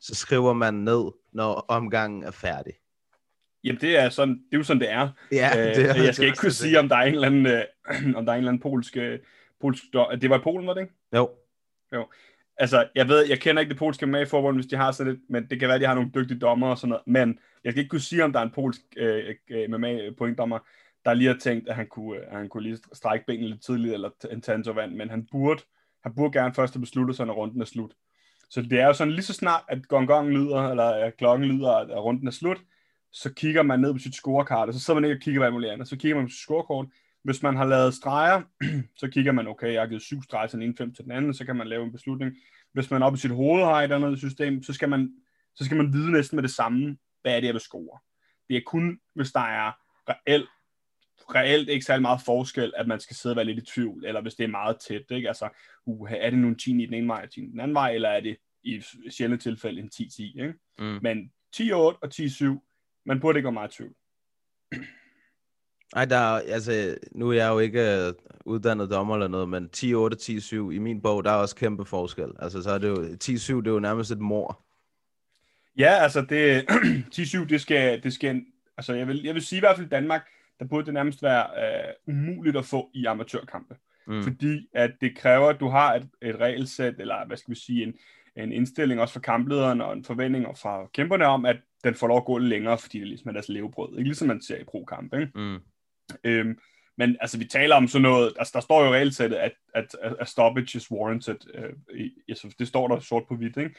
så 0.00 0.14
skriver 0.14 0.52
man 0.52 0.74
ned, 0.74 1.12
når 1.32 1.64
omgangen 1.68 2.22
er 2.22 2.30
færdig. 2.30 2.72
Jamen, 3.64 3.80
det 3.80 3.96
er, 3.98 4.08
sådan, 4.08 4.34
det 4.34 4.54
er 4.54 4.56
jo 4.58 4.62
sådan, 4.62 4.80
det 4.80 4.90
er. 4.90 5.08
Ja, 5.32 5.50
øh, 5.58 5.74
det 5.76 5.90
er- 5.90 6.02
jeg 6.04 6.14
skal 6.14 6.22
det 6.22 6.28
ikke 6.28 6.38
kunne 6.38 6.52
sige, 6.52 6.78
om 6.78 6.88
der 6.88 6.96
er 6.96 7.02
en 7.02 7.14
eller 7.14 7.26
anden, 7.26 7.46
øh, 7.46 7.62
om 8.18 8.26
der 8.26 8.32
er 8.32 8.36
en 8.36 8.40
eller 8.40 8.50
anden 8.52 8.60
polsk, 8.62 8.96
øh, 8.96 9.18
polsk 9.60 9.82
det 10.20 10.30
var 10.30 10.38
i 10.38 10.42
Polen, 10.42 10.66
var 10.66 10.74
det 10.74 10.80
ikke? 10.80 10.94
Jo, 11.92 12.06
Altså, 12.56 12.88
jeg 12.94 13.08
ved, 13.08 13.26
jeg 13.28 13.40
kender 13.40 13.60
ikke 13.60 13.70
det 13.70 13.78
polske 13.78 14.06
med 14.06 14.22
i 14.22 14.26
forbund, 14.26 14.56
hvis 14.56 14.66
de 14.66 14.76
har 14.76 14.92
sådan 14.92 15.12
lidt, 15.12 15.22
men 15.30 15.46
det 15.50 15.58
kan 15.60 15.68
være, 15.68 15.74
at 15.74 15.80
de 15.80 15.86
har 15.86 15.94
nogle 15.94 16.10
dygtige 16.14 16.38
dommer 16.38 16.68
og 16.68 16.78
sådan 16.78 16.88
noget, 16.88 17.02
men 17.06 17.38
jeg 17.64 17.72
skal 17.72 17.78
ikke 17.80 17.88
kunne 17.90 18.00
sige, 18.00 18.24
om 18.24 18.32
der 18.32 18.40
er 18.40 18.44
en 18.44 18.50
polsk 18.54 18.80
øh, 18.96 19.34
øh, 19.50 19.70
MMA 19.70 19.98
pointdommer, 20.18 20.58
der 21.04 21.14
lige 21.14 21.28
har 21.28 21.38
tænkt, 21.40 21.68
at 21.68 21.74
han 21.74 21.86
kunne, 21.86 22.18
øh, 22.18 22.26
at 22.26 22.38
han 22.38 22.48
kunne 22.48 22.62
lige 22.62 22.78
strække 22.92 23.26
benene 23.26 23.48
lidt 23.48 23.62
tidligt, 23.64 23.94
eller 23.94 24.10
t- 24.24 24.32
en 24.32 24.40
tantovand, 24.40 24.92
men 24.94 25.10
han 25.10 25.26
burde, 25.30 25.62
han 26.04 26.14
burde 26.14 26.38
gerne 26.38 26.54
først 26.54 26.74
have 26.74 26.80
besluttet 26.80 27.16
sig, 27.16 27.26
når 27.26 27.34
runden 27.34 27.60
er 27.60 27.64
slut. 27.64 27.94
Så 28.50 28.62
det 28.62 28.80
er 28.80 28.86
jo 28.86 28.92
sådan, 28.92 29.12
lige 29.12 29.22
så 29.22 29.32
snart, 29.32 29.62
at 29.68 29.88
gong 29.88 30.08
gong 30.08 30.30
lyder, 30.30 30.70
eller 30.70 30.84
at 30.84 31.16
klokken 31.16 31.48
lyder, 31.48 31.70
at 31.70 32.04
runden 32.04 32.26
er 32.26 32.30
slut, 32.30 32.60
så 33.12 33.34
kigger 33.34 33.62
man 33.62 33.80
ned 33.80 33.92
på 33.92 33.98
sit 33.98 34.14
scorekart, 34.14 34.68
og 34.68 34.74
så 34.74 34.80
sidder 34.80 35.00
man 35.00 35.10
ikke 35.10 35.18
og 35.18 35.22
kigger 35.22 35.40
på 35.40 35.44
alt 35.44 35.52
muligt 35.52 35.72
andet, 35.72 35.88
så 35.88 35.96
kigger 35.96 36.16
man 36.16 36.26
på 36.26 36.30
sit 36.30 36.40
scorekort. 36.40 36.86
Hvis 37.22 37.42
man 37.42 37.56
har 37.56 37.64
lavet 37.64 37.94
streger, 37.94 38.42
så 39.00 39.08
kigger 39.08 39.32
man, 39.32 39.48
okay, 39.48 39.72
jeg 39.72 39.82
har 39.82 39.86
givet 39.86 40.02
syv 40.02 40.22
streger 40.22 40.46
til 40.46 40.58
den 40.58 40.62
ene, 40.66 40.76
fem 40.76 40.94
til 40.94 41.04
den 41.04 41.12
anden, 41.12 41.34
så 41.34 41.44
kan 41.44 41.56
man 41.56 41.66
lave 41.66 41.84
en 41.84 41.92
beslutning. 41.92 42.36
Hvis 42.72 42.90
man 42.90 43.02
op 43.02 43.14
i 43.14 43.16
sit 43.16 43.30
hoved 43.30 43.64
har 43.64 43.78
et 43.78 43.82
eller 43.82 43.96
andet 43.96 44.18
system, 44.18 44.62
så 44.62 44.72
skal 44.72 44.88
man, 44.88 45.12
så 45.54 45.64
skal 45.64 45.76
man 45.76 45.92
vide 45.92 46.12
næsten 46.12 46.36
med 46.36 46.42
det 46.42 46.50
samme, 46.50 46.96
hvad 47.22 47.36
er 47.36 47.40
det, 47.40 47.46
jeg 47.46 47.54
vil 47.54 47.60
score. 47.60 47.98
Det 48.48 48.56
er 48.56 48.60
kun, 48.66 48.98
hvis 49.14 49.32
der 49.32 49.40
er 49.40 49.72
reelt, 50.08 50.48
reelt 51.34 51.68
ikke 51.68 51.84
særlig 51.84 52.02
meget 52.02 52.20
forskel, 52.24 52.72
at 52.76 52.88
man 52.88 53.00
skal 53.00 53.16
sidde 53.16 53.32
og 53.32 53.36
være 53.36 53.44
lidt 53.44 53.58
i 53.58 53.72
tvivl, 53.74 54.04
eller 54.04 54.20
hvis 54.22 54.34
det 54.34 54.44
er 54.44 54.48
meget 54.48 54.76
tæt, 54.88 55.02
ikke? 55.10 55.28
Altså, 55.28 55.48
uh, 55.86 56.10
er 56.12 56.30
det 56.30 56.38
nu 56.38 56.48
en 56.48 56.58
10 56.58 56.82
i 56.82 56.86
den 56.86 56.94
ene 56.94 57.08
vej 57.08 57.22
og 57.24 57.30
10 57.30 57.40
i 57.40 57.50
den 57.50 57.60
anden 57.60 57.74
vej, 57.74 57.94
eller 57.94 58.08
er 58.08 58.20
det 58.20 58.36
i 58.62 58.82
sjældne 59.10 59.36
tilfælde 59.36 59.80
en 59.80 59.90
10-10, 59.94 60.22
ikke? 60.22 60.54
Mm. 60.78 60.98
Men 61.02 61.32
10-8 61.56 61.74
og 61.74 62.10
10-7, 62.14 63.02
man 63.06 63.20
burde 63.20 63.38
ikke 63.38 63.46
være 63.46 63.52
meget 63.52 63.72
i 63.72 63.76
tvivl. 63.76 63.94
Ej, 65.96 66.04
der 66.04 66.16
er, 66.16 66.40
altså, 66.40 66.96
nu 67.12 67.30
er 67.30 67.34
jeg 67.34 67.48
jo 67.48 67.58
ikke 67.58 68.08
uh, 68.08 68.14
uddannet 68.44 68.90
dommer 68.90 69.14
eller 69.14 69.28
noget, 69.28 69.48
men 69.48 69.70
10-8, 69.76 70.66
10-7, 70.66 70.70
i 70.70 70.78
min 70.78 71.02
bog, 71.02 71.24
der 71.24 71.30
er 71.30 71.34
også 71.36 71.56
kæmpe 71.56 71.84
forskel. 71.84 72.32
Altså, 72.38 72.62
så 72.62 72.70
er 72.70 72.78
det 72.78 72.88
jo, 72.88 72.94
10-7, 72.94 73.56
det 73.56 73.66
er 73.66 73.72
jo 73.72 73.78
nærmest 73.78 74.10
et 74.10 74.18
mor. 74.18 74.64
Ja, 75.78 75.90
altså 75.90 76.20
det 76.20 76.66
10-7, 77.16 77.48
det 77.48 77.60
skal, 77.60 78.02
det 78.02 78.12
skal, 78.12 78.44
altså 78.76 78.92
jeg 78.94 79.08
vil, 79.08 79.22
jeg 79.22 79.34
vil 79.34 79.42
sige 79.42 79.56
i 79.56 79.60
hvert 79.60 79.76
fald 79.76 79.88
Danmark, 79.88 80.28
der 80.58 80.64
burde 80.64 80.86
det 80.86 80.94
nærmest 80.94 81.22
være 81.22 81.46
uh, 82.06 82.14
umuligt 82.14 82.56
at 82.56 82.64
få 82.64 82.90
i 82.94 83.04
amatørkampe. 83.04 83.76
Mm. 84.06 84.22
Fordi 84.22 84.68
at 84.74 84.92
det 85.00 85.16
kræver, 85.16 85.48
at 85.48 85.60
du 85.60 85.68
har 85.68 85.94
et, 85.94 86.08
et 86.22 86.36
regelsæt, 86.36 86.94
eller 86.98 87.26
hvad 87.26 87.36
skal 87.36 87.54
vi 87.54 87.60
sige, 87.60 87.82
en, 87.82 87.94
en 88.36 88.52
indstilling 88.52 89.00
også 89.00 89.14
fra 89.14 89.20
kamplederen 89.20 89.80
og 89.80 89.92
en 89.92 90.04
forventning 90.04 90.58
fra 90.58 90.86
kæmperne 90.94 91.26
om, 91.26 91.44
at 91.44 91.56
den 91.84 91.94
får 91.94 92.06
lov 92.06 92.16
at 92.16 92.24
gå 92.24 92.38
lidt 92.38 92.48
længere, 92.48 92.78
fordi 92.78 92.98
det 92.98 93.08
ligesom 93.08 93.28
er 93.28 93.32
deres 93.32 93.48
levebrød. 93.48 93.98
Ikke 93.98 94.08
ligesom 94.08 94.28
man 94.28 94.42
ser 94.42 94.56
i 94.56 94.64
pro-kamp, 94.64 95.14
ikke? 95.14 95.30
Mm. 95.34 95.58
Øhm, 96.24 96.58
men 96.98 97.16
altså, 97.20 97.38
vi 97.38 97.44
taler 97.44 97.76
om 97.76 97.88
sådan 97.88 98.02
noget, 98.02 98.32
altså 98.38 98.50
der 98.54 98.60
står 98.60 98.84
jo 98.84 98.92
regelsættet, 98.92 99.36
at, 99.36 99.52
at, 99.74 99.96
at 100.20 100.28
stoppage 100.28 100.76
is 100.76 100.90
warranted. 100.90 101.36
Øh, 101.54 101.98
i, 101.98 102.10
altså, 102.28 102.54
det 102.58 102.68
står 102.68 102.88
der 102.88 103.00
sort 103.00 103.22
på 103.28 103.36
hvidt, 103.36 103.56
ikke? 103.56 103.74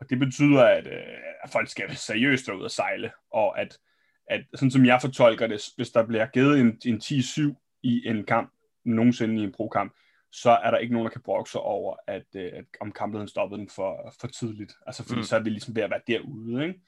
Og 0.00 0.10
det 0.10 0.18
betyder, 0.18 0.64
at, 0.64 0.86
øh, 0.86 1.16
at 1.44 1.50
folk 1.50 1.68
skal 1.68 1.96
seriøst 1.96 2.48
ud 2.48 2.62
og 2.62 2.70
sejle, 2.70 3.10
og 3.32 3.60
at, 3.60 3.78
at 4.26 4.44
sådan 4.54 4.70
som 4.70 4.86
jeg 4.86 4.98
fortolker 5.00 5.46
det, 5.46 5.62
hvis 5.76 5.90
der 5.90 6.06
bliver 6.06 6.26
givet 6.26 6.60
en, 6.60 6.78
en 6.84 7.00
10-7 7.04 7.80
i 7.82 8.08
en 8.08 8.24
kamp, 8.24 8.52
nogensinde 8.84 9.40
i 9.42 9.44
en 9.44 9.52
pro-kamp, 9.52 9.92
så 10.32 10.50
er 10.50 10.70
der 10.70 10.78
ikke 10.78 10.92
nogen, 10.92 11.06
der 11.06 11.12
kan 11.12 11.22
brokke 11.24 11.50
sig 11.50 11.60
over, 11.60 11.96
at, 12.06 12.26
øh, 12.36 12.50
at 12.52 12.64
om 12.80 12.92
kamplederen 12.92 13.28
stoppede 13.28 13.60
den 13.60 13.68
for, 13.68 14.14
for 14.20 14.26
tidligt. 14.26 14.72
Altså, 14.86 15.02
fordi 15.02 15.20
mm. 15.20 15.24
så 15.24 15.36
er 15.36 15.40
vi 15.40 15.50
ligesom 15.50 15.76
ved 15.76 15.82
at 15.82 15.90
være 15.90 16.00
derude, 16.06 16.66
ikke? 16.66 16.80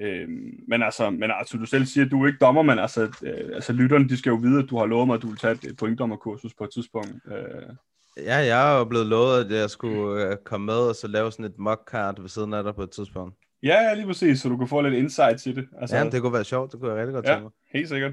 Øhm, 0.00 0.64
men 0.68 0.82
altså, 0.82 1.10
men 1.10 1.30
altså, 1.34 1.58
du 1.58 1.66
selv 1.66 1.84
siger, 1.84 2.04
at 2.04 2.10
du 2.10 2.22
er 2.22 2.26
ikke 2.26 2.38
dommer, 2.38 2.62
men 2.62 2.78
altså, 2.78 3.02
øh, 3.22 3.54
altså 3.54 3.72
lytterne, 3.72 4.08
de 4.08 4.16
skal 4.16 4.30
jo 4.30 4.36
vide, 4.36 4.62
at 4.62 4.70
du 4.70 4.76
har 4.76 4.86
lovet 4.86 5.06
mig, 5.06 5.14
at 5.14 5.22
du 5.22 5.28
vil 5.28 5.38
tage 5.38 5.58
et 5.68 5.76
pointdommerkursus 5.76 6.54
på 6.54 6.64
et 6.64 6.70
tidspunkt. 6.70 7.12
Øh, 7.32 7.76
Ja, 8.16 8.36
jeg 8.36 8.74
er 8.74 8.78
jo 8.78 8.84
blevet 8.84 9.06
lovet, 9.06 9.44
at 9.44 9.50
jeg 9.50 9.70
skulle 9.70 10.26
øh, 10.26 10.36
komme 10.44 10.66
med 10.66 10.74
og 10.74 10.94
så 10.94 11.08
lave 11.08 11.32
sådan 11.32 11.44
et 11.44 11.58
mock-card 11.58 12.20
ved 12.20 12.28
siden 12.28 12.54
af 12.54 12.64
dig 12.64 12.74
på 12.74 12.82
et 12.82 12.90
tidspunkt. 12.90 13.36
Ja, 13.62 13.80
ja, 13.82 13.94
lige 13.94 14.06
præcis, 14.06 14.40
så 14.40 14.48
du 14.48 14.56
kan 14.56 14.68
få 14.68 14.80
lidt 14.80 14.94
insight 14.94 15.40
til 15.40 15.56
det. 15.56 15.68
Altså, 15.80 15.96
Ja, 15.96 16.04
det 16.10 16.20
kunne 16.22 16.32
være 16.32 16.44
sjovt, 16.44 16.72
det 16.72 16.80
kunne 16.80 16.90
jeg 16.92 16.98
rigtig 16.98 17.14
godt 17.14 17.26
Ja. 17.26 17.30
tænke 17.32 17.42
mig. 17.42 17.52
helt 17.74 17.88
sikkert. 17.88 18.12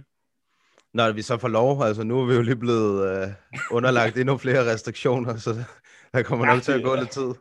Når 0.94 1.12
vi 1.12 1.22
så 1.22 1.38
får 1.38 1.48
lov, 1.48 1.82
altså 1.84 2.04
nu 2.04 2.20
er 2.22 2.26
vi 2.26 2.34
jo 2.34 2.42
lige 2.42 2.56
blevet 2.56 3.22
øh, 3.24 3.28
underlagt 3.72 4.18
endnu 4.18 4.38
flere 4.38 4.72
restriktioner, 4.74 5.36
så 5.38 5.64
der 6.14 6.24
kommer 6.24 6.48
Ja, 6.48 6.54
nok 6.54 6.64
til 6.64 6.72
at 6.72 6.84
gå 6.84 6.96
lidt 6.96 7.10
tid. 7.10 7.34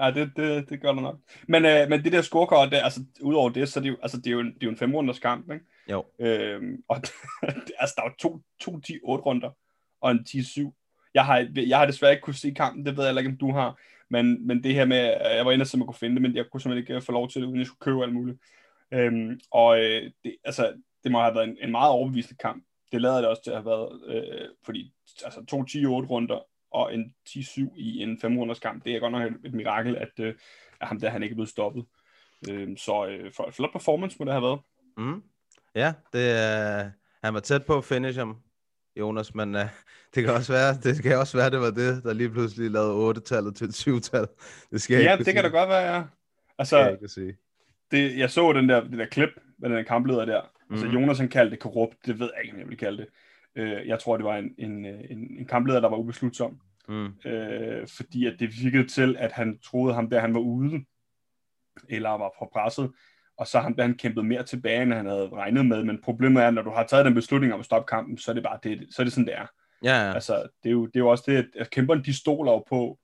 Ja, 0.00 0.10
det, 0.10 0.32
det, 0.36 0.68
det 0.68 0.82
gør 0.82 0.92
der 0.92 1.00
nok. 1.00 1.16
Men, 1.48 1.64
øh, 1.64 1.88
men 1.88 2.04
det 2.04 2.12
der 2.12 2.22
scorekort, 2.22 2.72
der, 2.72 2.82
altså, 2.84 3.00
udover 3.20 3.48
det, 3.50 3.68
så 3.68 3.80
er 3.80 3.82
det 3.82 3.90
jo, 3.90 3.96
altså, 4.02 4.16
det 4.16 4.26
er 4.26 4.30
jo 4.30 4.40
en, 4.40 4.46
det 4.46 4.62
er 4.62 4.66
jo 4.66 4.70
en 4.70 4.76
femrunders 4.76 5.18
kamp, 5.18 5.50
ikke? 5.52 5.64
Jo. 5.90 6.04
Øhm, 6.20 6.76
og 6.88 6.96
altså, 7.80 7.94
der 7.96 8.02
er 8.02 8.06
jo 8.08 8.12
to, 8.18 8.40
to 8.60 8.70
10-8 8.88 8.96
runder, 9.06 9.50
og 10.00 10.10
en 10.10 10.18
10-7. 10.28 11.10
Jeg 11.14 11.24
har, 11.24 11.46
jeg 11.56 11.78
har 11.78 11.86
desværre 11.86 12.12
ikke 12.12 12.22
kunne 12.22 12.34
se 12.34 12.50
kampen, 12.50 12.86
det 12.86 12.96
ved 12.96 13.06
jeg 13.06 13.18
ikke, 13.18 13.30
om 13.30 13.36
du 13.36 13.52
har. 13.52 13.78
Men, 14.10 14.46
men 14.46 14.62
det 14.62 14.74
her 14.74 14.84
med, 14.84 15.14
øh, 15.14 15.36
jeg 15.36 15.46
var 15.46 15.52
inde 15.52 15.62
og 15.62 15.66
se, 15.66 15.78
kunne 15.78 15.94
finde 15.94 16.14
det, 16.14 16.22
men 16.22 16.36
jeg 16.36 16.44
kunne 16.50 16.60
simpelthen 16.60 16.82
ikke 16.82 16.94
øh, 16.94 17.02
få 17.02 17.12
lov 17.12 17.28
til 17.28 17.40
det, 17.40 17.46
uden 17.46 17.58
jeg 17.58 17.66
skulle 17.66 17.80
købe 17.80 18.02
alt 18.02 18.12
muligt. 18.12 18.38
Øhm, 18.92 19.40
og 19.50 19.80
øh, 19.80 20.10
det, 20.24 20.36
altså, 20.44 20.74
det 21.04 21.12
må 21.12 21.20
have 21.20 21.34
været 21.34 21.48
en, 21.48 21.56
en 21.62 21.70
meget 21.70 21.90
overbevisende 21.90 22.36
kamp. 22.36 22.64
Det 22.92 23.00
lader 23.00 23.16
det 23.16 23.28
også 23.28 23.42
til 23.42 23.50
at 23.50 23.56
have 23.56 23.66
været, 23.66 24.00
øh, 24.06 24.48
fordi 24.64 24.92
altså, 25.24 25.44
to 25.44 25.62
10-8 25.62 25.86
runder 25.86 26.40
og 26.70 26.94
en 26.94 27.14
10-7 27.28 27.74
i 27.76 28.02
en 28.02 28.20
5 28.20 28.38
runders 28.38 28.60
kamp, 28.60 28.84
det 28.84 28.94
er 28.94 29.00
godt 29.00 29.12
nok 29.12 29.32
et, 29.32 29.36
et 29.44 29.54
mirakel, 29.54 29.96
at, 29.96 30.10
øh, 30.20 30.34
at 30.80 30.88
ham 30.88 31.00
der 31.00 31.10
han 31.10 31.22
ikke 31.22 31.32
er 31.32 31.36
blevet 31.36 31.48
stoppet. 31.48 31.84
Øh, 32.50 32.76
så 32.76 33.06
øh, 33.06 33.32
for, 33.32 33.50
flot 33.50 33.72
performance 33.72 34.16
må 34.18 34.24
det 34.24 34.32
have 34.32 34.42
været. 34.42 34.60
Mm. 34.96 35.22
Ja, 35.74 35.92
det, 36.12 36.30
øh, 36.30 36.90
han 37.24 37.34
var 37.34 37.40
tæt 37.40 37.66
på 37.66 37.76
at 37.76 37.84
finish 37.84 38.18
ham, 38.18 38.36
Jonas, 39.00 39.34
men 39.34 39.54
uh, 39.54 39.60
det 40.14 40.24
kan 40.24 40.34
også 40.34 40.52
være, 40.52 40.74
det 40.82 41.02
kan 41.02 41.18
også 41.18 41.36
være, 41.38 41.50
det 41.50 41.60
var 41.60 41.70
det, 41.70 42.04
der 42.04 42.12
lige 42.12 42.30
pludselig 42.30 42.70
lavede 42.70 43.10
8-tallet 43.18 43.56
til 43.56 43.66
et 43.66 43.74
7-tal. 43.88 44.26
Det 44.70 44.82
skal 44.82 44.94
jeg 44.94 45.04
Ja, 45.04 45.12
ikke 45.12 45.24
det 45.24 45.34
kan 45.34 45.44
da 45.44 45.48
godt 45.50 45.68
være, 45.68 45.94
ja. 45.96 46.02
Altså, 46.58 46.76
Det 46.76 46.84
kan 46.84 46.90
jeg 46.92 46.98
ikke 47.02 47.08
sige. 47.08 47.36
det, 47.90 48.18
jeg 48.18 48.30
så 48.30 48.52
den 48.52 48.68
der, 48.68 48.80
det 48.84 48.98
der 48.98 49.06
klip 49.06 49.28
med 49.58 49.68
den 49.70 49.76
der 49.76 49.82
kampleder 49.84 50.24
der. 50.24 50.40
Mm. 50.42 50.74
Altså, 50.74 50.86
Mhm. 50.86 50.94
Jonas 50.94 51.18
han 51.18 51.28
kaldte 51.28 51.50
det 51.50 51.60
korrupt. 51.62 51.96
Det 52.06 52.18
ved 52.20 52.30
jeg 52.36 52.44
ikke, 52.44 52.54
om 52.54 52.60
jeg 52.60 52.68
vil 52.68 52.76
kalde 52.78 52.98
det. 52.98 53.06
Øh, 53.56 53.86
jeg 53.88 53.98
tror, 54.00 54.16
det 54.16 54.24
var 54.26 54.36
en, 54.36 54.54
en, 54.58 54.86
øh, 54.86 55.00
en, 55.10 55.18
en 55.38 55.46
kampleder, 55.46 55.80
der 55.80 55.88
var 55.88 55.96
ubeslutsom. 55.96 56.60
Mm. 56.88 57.06
Øh, 57.30 57.86
fordi 57.96 58.26
at 58.26 58.36
det 58.40 58.50
virkede 58.62 58.86
til, 58.88 59.16
at 59.18 59.32
han 59.32 59.58
troede 59.58 59.94
ham 59.94 60.10
der, 60.10 60.20
han 60.20 60.34
var 60.34 60.40
ude. 60.40 60.84
Eller 61.88 62.10
var 62.10 62.32
for 62.38 62.50
presset. 62.52 62.90
Og 63.40 63.46
så 63.46 63.60
ham 63.60 63.74
der, 63.74 63.82
han 63.82 63.94
kæmpede 63.94 64.26
mere 64.26 64.42
tilbage, 64.42 64.82
end 64.82 64.92
han 64.92 65.06
havde 65.06 65.28
regnet 65.32 65.66
med. 65.66 65.84
Men 65.84 66.02
problemet 66.02 66.42
er, 66.42 66.48
at 66.48 66.54
når 66.54 66.62
du 66.62 66.70
har 66.70 66.86
taget 66.86 67.04
den 67.04 67.14
beslutning 67.14 67.54
om 67.54 67.60
at 67.60 67.66
stoppe 67.66 67.86
kampen, 67.88 68.18
så 68.18 68.30
er 68.30 68.34
det 68.34 68.42
bare 68.42 68.58
det, 68.62 68.86
så 68.90 69.02
er 69.02 69.04
det 69.04 69.12
sådan, 69.12 69.26
det 69.26 69.34
er. 69.34 69.46
Ja, 69.84 70.06
ja. 70.06 70.14
Altså, 70.14 70.34
det 70.62 70.68
er 70.68 70.72
jo, 70.72 70.86
det 70.86 70.96
er 70.96 71.00
jo 71.00 71.08
også 71.08 71.24
det, 71.26 71.50
at 71.56 71.70
kæmperne, 71.70 72.02
de 72.02 72.16
stoler 72.16 72.52
jo 72.52 72.64
på, 72.68 72.98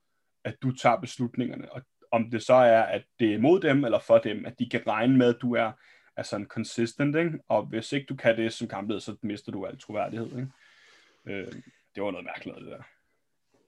at 0.45 0.55
du 0.63 0.73
tager 0.73 0.97
beslutningerne, 0.97 1.73
og 1.73 1.83
om 2.13 2.31
det 2.31 2.43
så 2.43 2.55
er, 2.55 2.83
at 2.83 3.03
det 3.19 3.35
er 3.35 3.39
mod 3.39 3.61
dem 3.61 3.85
eller 3.85 3.99
for 3.99 4.19
dem, 4.19 4.47
at 4.47 4.59
de 4.59 4.69
kan 4.69 4.81
regne 4.87 5.17
med, 5.17 5.35
at 5.35 5.41
du 5.43 5.55
er 5.55 5.73
altså 6.17 6.37
en 6.37 6.47
consistent, 6.47 7.17
ikke? 7.17 7.39
og 7.49 7.67
hvis 7.67 7.93
ikke 7.93 8.07
du 8.09 8.17
kan 8.17 8.37
det 8.37 8.53
som 8.53 8.69
kampleder, 8.69 9.01
så 9.01 9.17
mister 9.23 9.53
du 9.53 9.67
al 9.67 9.79
troværdighed. 9.79 10.27
Ikke? 10.27 10.49
Øh, 11.27 11.53
det 11.95 12.03
var 12.03 12.11
noget 12.11 12.27
mærkeligt, 12.27 12.59
det 12.59 12.67
der. 12.67 12.83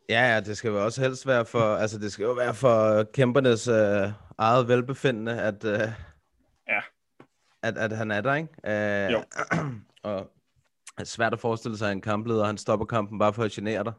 Ja, 0.09 0.35
ja, 0.35 0.41
det 0.41 0.57
skal 0.57 0.69
jo 0.69 0.85
også 0.85 1.03
helst 1.03 1.27
være 1.27 1.47
for, 1.47 1.77
altså 1.77 1.99
det 1.99 2.13
skal 2.13 2.25
jo 2.25 2.33
være 2.33 2.55
for 2.55 3.03
kæmpernes 3.03 3.69
øh, 3.69 4.09
eget 4.39 4.69
velbefindende, 4.69 5.43
at, 5.43 5.65
øh. 5.65 5.89
At, 7.63 7.79
at 7.79 7.97
han 7.97 8.11
er 8.11 8.21
der, 8.21 8.35
ikke? 8.35 8.49
Øh, 8.67 9.13
Jo. 9.13 9.23
og 10.11 10.31
det 10.97 11.03
er 11.03 11.05
svært 11.05 11.33
at 11.33 11.41
forestille 11.41 11.79
sig 11.79 11.93
en 11.93 12.01
kampleder, 12.01 12.45
han 12.47 12.59
stopper 12.59 12.87
kampen 12.87 13.19
bare 13.19 13.33
for 13.33 13.45
at 13.45 13.51
genere 13.51 13.85
dig. 13.85 13.93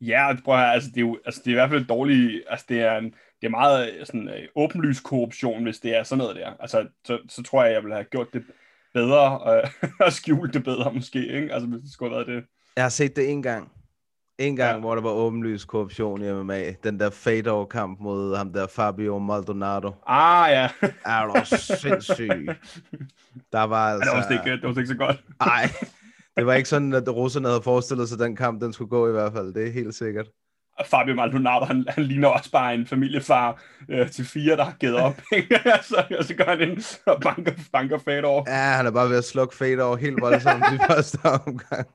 Ja, 0.00 0.36
prøv 0.44 0.54
at 0.54 0.74
altså, 0.74 0.90
det 0.90 0.96
er 0.96 1.00
jo, 1.00 1.18
altså, 1.24 1.40
det 1.44 1.50
er 1.50 1.54
i 1.54 1.54
hvert 1.54 1.70
fald 1.70 1.84
dårligt, 1.84 2.44
altså, 2.48 2.66
det 2.68 2.80
er, 2.80 2.98
en, 2.98 3.04
det 3.40 3.46
er 3.46 3.48
meget 3.48 3.92
øh, 3.92 4.06
sådan, 4.06 4.28
øh, 4.28 4.48
åbenlys 4.56 5.00
korruption, 5.00 5.62
hvis 5.62 5.78
det 5.78 5.96
er 5.96 6.02
sådan 6.02 6.18
noget 6.18 6.36
der. 6.36 6.52
Altså, 6.60 6.88
så, 7.04 7.18
så 7.28 7.42
tror 7.42 7.64
jeg, 7.64 7.72
jeg 7.72 7.82
ville 7.82 7.94
have 7.94 8.04
gjort 8.04 8.32
det 8.32 8.44
bedre, 8.94 9.56
øh, 9.56 9.70
og 10.06 10.12
skjult 10.12 10.54
det 10.54 10.64
bedre 10.64 10.92
måske, 10.92 11.26
ikke? 11.26 11.52
Altså, 11.54 11.68
hvis 11.68 11.80
det 11.82 11.92
skulle 11.92 12.14
have 12.14 12.26
været 12.26 12.36
det. 12.42 12.48
Jeg 12.76 12.84
har 12.84 12.88
set 12.88 13.16
det 13.16 13.30
en 13.30 13.42
gang. 13.42 13.72
En 14.38 14.56
gang, 14.56 14.68
Ja. 14.68 14.74
ja. 14.74 14.80
hvor 14.80 14.94
der 14.94 15.02
var 15.02 15.10
åbenlys 15.10 15.64
korruption 15.64 16.22
i 16.22 16.32
MMA. 16.32 16.72
Den 16.84 17.00
der 17.00 17.10
Fedor-kamp 17.10 18.00
mod 18.00 18.36
ham 18.36 18.52
der 18.52 18.66
Fabio 18.66 19.18
Maldonado. 19.18 19.92
Ah, 20.06 20.50
ja. 20.50 20.68
Er 21.04 21.26
du 21.26 21.44
sindssyg? 21.56 22.48
Der 23.52 23.62
var 23.62 23.88
Ja, 23.88 23.94
altså... 23.94 24.10
det 24.10 24.38
var 24.38 24.44
ikke, 24.44 24.50
det 24.52 24.62
var 24.62 24.80
ikke 24.80 24.86
så 24.86 24.94
godt. 24.96 25.24
Nej, 25.40 25.62
det 26.36 26.46
var 26.46 26.54
ikke 26.54 26.68
sådan, 26.68 26.92
at 26.92 27.08
russerne 27.14 27.48
havde 27.48 27.62
forestillet 27.62 28.08
sig, 28.08 28.16
at 28.16 28.20
den 28.20 28.36
kamp 28.36 28.62
den 28.62 28.72
skulle 28.72 28.88
gå 28.88 29.08
i 29.08 29.12
hvert 29.12 29.32
fald. 29.32 29.54
Det 29.54 29.66
er 29.66 29.72
helt 29.72 29.94
sikkert. 29.94 30.26
Fabio 30.86 31.14
Maldonado, 31.14 31.64
han, 31.64 31.84
han 31.88 32.04
ligner 32.04 32.28
også 32.28 32.50
bare 32.50 32.74
en 32.74 32.86
familiefar 32.86 33.62
øh, 33.88 34.10
til 34.10 34.24
fire, 34.24 34.56
der 34.56 34.64
har 34.64 34.72
givet 34.80 34.94
op. 34.96 35.20
så, 35.88 36.04
og 36.18 36.24
så 36.24 36.34
går 36.34 36.44
han 36.44 36.60
ind 36.60 36.98
og 37.06 37.20
banker, 37.22 37.52
banker 37.72 37.98
fat 37.98 38.24
over. 38.24 38.44
Ja, 38.46 38.54
han 38.76 38.86
er 38.86 38.90
bare 38.90 39.10
ved 39.10 39.16
at 39.16 39.24
slukke 39.24 39.56
Fedor 39.56 39.96
helt 39.96 40.20
voldsomt 40.20 40.64
i 40.74 40.78
første 40.90 41.18
omgang. 41.24 41.86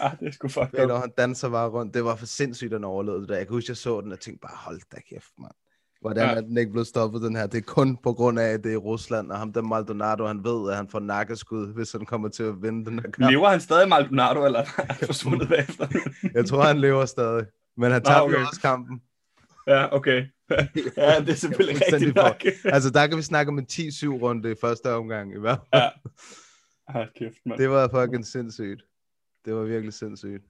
Ah, 0.00 0.10
det 0.20 0.28
er 0.28 0.32
sgu 0.32 0.48
fucked 0.48 0.70
Fedor, 0.80 0.94
up. 0.94 1.00
han 1.00 1.10
danser 1.18 1.48
bare 1.50 1.68
rundt. 1.68 1.94
Det 1.94 2.04
var 2.04 2.16
for 2.16 2.26
sindssygt, 2.26 2.70
den 2.72 2.84
overlevede 2.84 3.20
det 3.20 3.28
der. 3.28 3.36
Jeg 3.36 3.46
kan 3.46 3.54
huske, 3.54 3.70
jeg 3.70 3.76
så 3.76 4.00
den 4.00 4.12
og 4.12 4.20
tænkte 4.20 4.40
bare, 4.40 4.56
hold 4.56 4.80
da 4.94 5.00
kæft, 5.10 5.30
mand. 5.38 5.52
Hvordan 6.00 6.28
Ja. 6.28 6.34
er 6.34 6.40
den 6.40 6.58
ikke 6.58 6.72
blevet 6.72 6.86
stoppet, 6.86 7.22
den 7.22 7.36
her? 7.36 7.46
Det 7.46 7.58
er 7.58 7.62
kun 7.62 7.96
på 8.02 8.12
grund 8.12 8.38
af, 8.40 8.44
at 8.48 8.64
det 8.64 8.70
er 8.70 8.74
i 8.74 8.76
Rusland, 8.76 9.30
og 9.32 9.38
ham 9.38 9.52
der 9.52 9.62
Maldonado, 9.62 10.26
han 10.26 10.44
ved, 10.44 10.70
at 10.70 10.76
han 10.76 10.88
får 10.88 11.00
nakkeskud, 11.00 11.74
hvis 11.74 11.92
han 11.92 12.06
kommer 12.06 12.28
til 12.28 12.42
at 12.42 12.62
vinde 12.62 12.84
den 12.90 12.94
her 12.98 13.10
kamp. 13.10 13.30
Lever 13.30 13.48
han 13.48 13.60
stadig 13.60 13.88
Maldonado, 13.88 14.44
eller 14.44 14.58
er 14.60 14.64
han 14.92 15.06
forsvundet 15.06 15.48
bagefter? 15.54 15.86
Jeg 16.34 16.46
tror, 16.46 16.62
han 16.62 16.78
lever 16.78 17.04
stadig. 17.04 17.46
Men 17.78 17.92
han 17.92 18.02
tabte 18.02 18.22
okay. 18.22 18.34
okay. 18.34 18.46
også 18.46 18.60
kampen. 18.60 19.02
ja, 19.66 19.96
okay. 19.96 20.26
ja, 20.96 21.20
det 21.20 21.28
er 21.28 21.34
selvfølgelig 21.34 21.82
rigtigt 21.92 22.14
nok. 22.14 22.44
Altså, 22.74 22.90
der 22.90 23.06
kan 23.06 23.16
vi 23.16 23.22
snakke 23.22 23.50
om 23.50 23.58
en 23.58 23.66
10-7 23.72 24.06
runde 24.06 24.52
i 24.52 24.54
første 24.60 24.92
omgang. 24.92 25.34
I 25.34 25.38
hvert 25.38 25.58
fald. 25.74 25.82
ja. 25.82 25.88
Ah, 26.88 27.06
kæft, 27.16 27.38
mand. 27.46 27.58
Det 27.58 27.70
var 27.70 27.88
fucking 27.88 28.26
sindssygt. 28.26 28.82
Det 29.44 29.54
var 29.54 29.62
virkelig 29.62 29.92
sindssygt. 29.92 30.44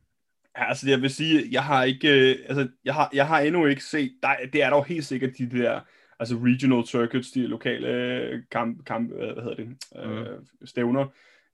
Ja, 0.59 0.69
altså 0.69 0.91
jeg 0.91 1.03
vil 1.03 1.11
sige, 1.11 1.49
jeg 1.51 1.65
har 1.65 1.85
ikke, 1.85 2.09
øh, 2.09 2.37
altså 2.49 2.69
jeg 2.85 2.95
har, 2.95 3.11
jeg 3.13 3.27
har 3.27 3.41
endnu 3.41 3.67
ikke 3.67 3.85
set, 3.85 4.13
der, 4.23 4.35
det 4.53 4.63
er 4.63 4.71
dog 4.71 4.85
helt 4.85 5.05
sikkert 5.05 5.39
de 5.39 5.51
der, 5.51 5.81
altså 6.21 6.37
regional 6.37 6.87
circuits, 6.87 7.31
de 7.31 7.47
lokale 7.47 7.89
øh, 7.89 8.43
kamp, 8.51 8.85
kamp 8.85 9.13
øh, 9.13 9.33
hvad 9.33 9.43
hedder 9.43 9.57
det, 9.57 9.77
øh, 9.97 10.39
stævner, 10.65 11.05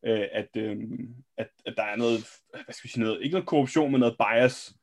øh, 0.07 0.27
at, 0.33 0.49
øh, 0.57 0.77
at, 1.39 1.49
at 1.67 1.75
der 1.77 1.83
er 1.83 1.97
noget, 1.97 2.19
hvad 2.51 2.75
skal 2.75 2.85
vi 2.85 2.93
sige, 2.93 3.05
noget, 3.05 3.23
ikke 3.23 3.35
noget 3.35 3.47
korruption, 3.47 3.93
men 3.93 4.01
noget 4.01 4.17
bias, 4.19 4.75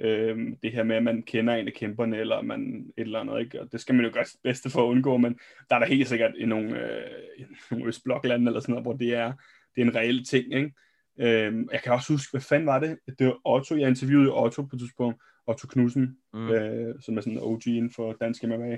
øh, 0.00 0.38
det 0.62 0.72
her 0.72 0.82
med, 0.82 0.96
at 0.96 1.02
man 1.02 1.22
kender 1.22 1.54
en 1.54 1.66
af 1.66 1.72
kæmperne, 1.72 2.16
eller 2.16 2.42
man 2.42 2.92
et 2.96 3.02
eller 3.02 3.20
andet, 3.20 3.40
ikke? 3.40 3.60
og 3.60 3.72
det 3.72 3.80
skal 3.80 3.94
man 3.94 4.04
jo 4.04 4.10
gøre 4.14 4.24
sit 4.24 4.40
bedste 4.42 4.70
for 4.70 4.82
at 4.82 4.90
undgå, 4.90 5.16
men 5.16 5.38
der 5.70 5.76
er 5.76 5.80
der 5.80 5.86
helt 5.86 6.08
sikkert 6.08 6.32
i 6.36 6.46
nogle, 6.46 6.92
øh, 6.92 7.10
i 7.38 7.44
nogle 7.70 7.86
Østbloklande, 7.86 8.46
eller 8.46 8.60
sådan 8.60 8.72
noget, 8.72 8.84
hvor 8.84 8.92
det 8.92 9.14
er, 9.14 9.32
det 9.74 9.82
er 9.82 9.86
en 9.86 9.94
reel 9.94 10.24
ting, 10.24 10.54
ikke? 10.54 10.72
Øhm, 11.20 11.68
jeg 11.72 11.80
kan 11.82 11.92
også 11.92 12.12
huske, 12.12 12.30
hvad 12.30 12.40
fanden 12.40 12.66
var 12.66 12.78
det? 12.78 12.98
Det 13.18 13.26
var 13.26 13.38
Otto, 13.44 13.76
jeg 13.76 13.88
interviewede 13.88 14.32
Otto 14.32 14.62
på 14.62 14.76
et 14.76 14.80
tidspunkt, 14.80 15.22
Otto 15.46 15.66
Knudsen, 15.68 16.16
Mm. 16.34 16.40
mm. 16.40 16.50
øh, 16.50 16.94
som 17.00 17.16
er 17.16 17.20
sådan 17.20 17.32
en 17.32 17.42
OG 17.42 17.66
inden 17.66 17.90
for 17.90 18.12
dansk 18.12 18.42
MMA, 18.44 18.76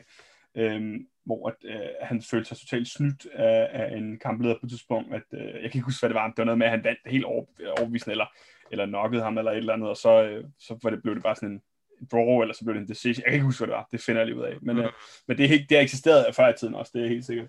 øhm, 0.57 1.07
hvor 1.25 1.49
at, 1.49 1.55
øh, 1.65 1.89
han 2.03 2.23
følte 2.23 2.49
sig 2.49 2.57
totalt 2.57 2.89
snydt 2.89 3.27
af, 3.33 3.69
af 3.73 3.97
en 3.97 4.19
kampleder 4.19 4.55
på 4.55 4.67
et 4.67 4.71
tidspunkt, 4.71 5.15
at, 5.15 5.23
øh, 5.33 5.45
jeg 5.45 5.71
kan 5.71 5.79
ikke 5.79 5.81
huske, 5.81 6.03
hvad 6.03 6.09
det 6.11 6.15
var, 6.15 6.27
det 6.27 6.39
var 6.39 6.45
noget 6.45 6.59
med, 6.59 6.67
at 6.67 6.71
han 6.71 6.85
vandt 6.85 6.99
helt 7.07 7.25
over, 7.25 7.45
overbevisende, 7.79 8.12
eller, 8.12 8.27
eller 8.71 8.87
knockede 8.87 9.23
ham, 9.23 9.39
eller 9.39 9.50
et 9.50 9.57
eller 9.57 9.73
andet, 9.73 9.89
og 9.89 9.97
så, 9.97 10.23
øh, 10.23 10.45
så 10.59 10.79
var 10.83 10.91
det, 10.91 11.03
blev 11.03 11.15
det 11.15 11.23
bare 11.23 11.37
sådan 11.37 11.49
en 11.50 11.61
draw, 12.12 12.41
eller 12.41 12.55
så 12.55 12.65
blev 12.65 12.75
det 12.75 12.81
en 12.83 12.89
decision. 12.89 13.23
Jeg 13.23 13.31
kan 13.31 13.35
ikke 13.35 13.45
huske, 13.45 13.61
hvad 13.61 13.67
det 13.69 13.77
var, 13.77 13.89
det 13.93 14.00
finder 14.00 14.21
jeg 14.21 14.27
lige 14.27 14.39
ud 14.39 14.45
af, 14.45 14.57
men, 14.62 14.77
Mm. 14.77 14.83
øh, 14.83 14.91
men 15.29 15.39
det, 15.39 15.45
er 15.45 15.49
det 15.69 15.77
har 15.77 15.83
eksisteret 15.83 16.35
før 16.35 16.49
i 16.49 16.53
tiden 16.61 16.75
også, 16.75 16.93
det 16.95 17.05
er 17.05 17.09
helt 17.09 17.25
sikkert. 17.25 17.49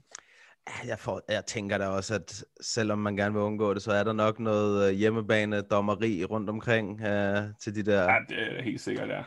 Jeg, 0.88 1.00
får, 1.00 1.22
jeg 1.30 1.46
tænker 1.46 1.78
da 1.78 1.88
også, 1.88 2.16
at 2.16 2.44
selvom 2.62 3.00
man 3.00 3.16
gerne 3.16 3.34
vil 3.34 3.42
undgå 3.44 3.74
det, 3.74 3.82
så 3.82 3.92
er 3.92 4.04
der 4.04 4.13
nok 4.13 4.40
noget 4.40 4.90
øh, 4.90 4.96
hjemmebane 4.98 5.62
dommeri 5.62 6.25
rundt 6.25 6.50
omkring 6.50 7.01
øh, 7.01 7.38
til 7.62 7.75
de 7.75 7.84
der... 7.84 8.04
Ja, 8.04 8.18
det 8.30 8.38
er 8.58 8.62
helt 8.62 8.82
sikkert, 8.82 9.10
ja. 9.10 9.24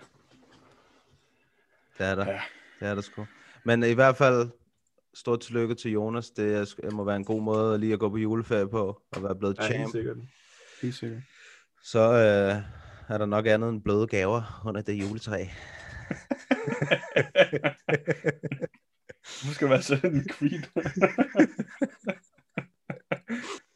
Det 1.98 2.06
er 2.06 2.14
der. 2.14 2.26
Ja. 2.30 2.40
Det 2.80 2.88
er 2.88 2.94
der 2.94 3.02
sgu. 3.02 3.26
Men 3.64 3.82
i 3.82 3.92
hvert 3.92 4.16
fald, 4.16 4.48
stort 5.14 5.40
tillykke 5.40 5.74
til 5.74 5.90
Jonas. 5.90 6.30
Det, 6.30 6.54
er, 6.56 6.90
må 6.90 7.04
være 7.04 7.16
en 7.16 7.24
god 7.24 7.42
måde 7.42 7.78
lige 7.78 7.92
at 7.92 7.98
gå 7.98 8.08
på 8.08 8.16
juleferie 8.16 8.68
på, 8.68 9.02
og 9.16 9.22
være 9.22 9.36
blevet 9.36 9.56
Ja, 9.58 9.62
helt 9.62 9.74
champ. 9.74 9.92
sikkert. 9.92 10.16
Helt 10.82 10.94
sikkert. 10.94 11.22
Så 11.84 12.00
øh, 12.00 12.62
er 13.08 13.18
der 13.18 13.26
nok 13.26 13.46
andet 13.46 13.70
end 13.70 13.82
bløde 13.82 14.06
gaver 14.06 14.62
under 14.66 14.82
det 14.82 14.92
juletræ. 14.92 15.44
Hvorfor 19.42 19.54
skal 19.54 19.66
du 19.66 19.72
være 19.72 19.82
sådan 19.82 20.14
en 20.14 20.28
creep? 20.28 20.66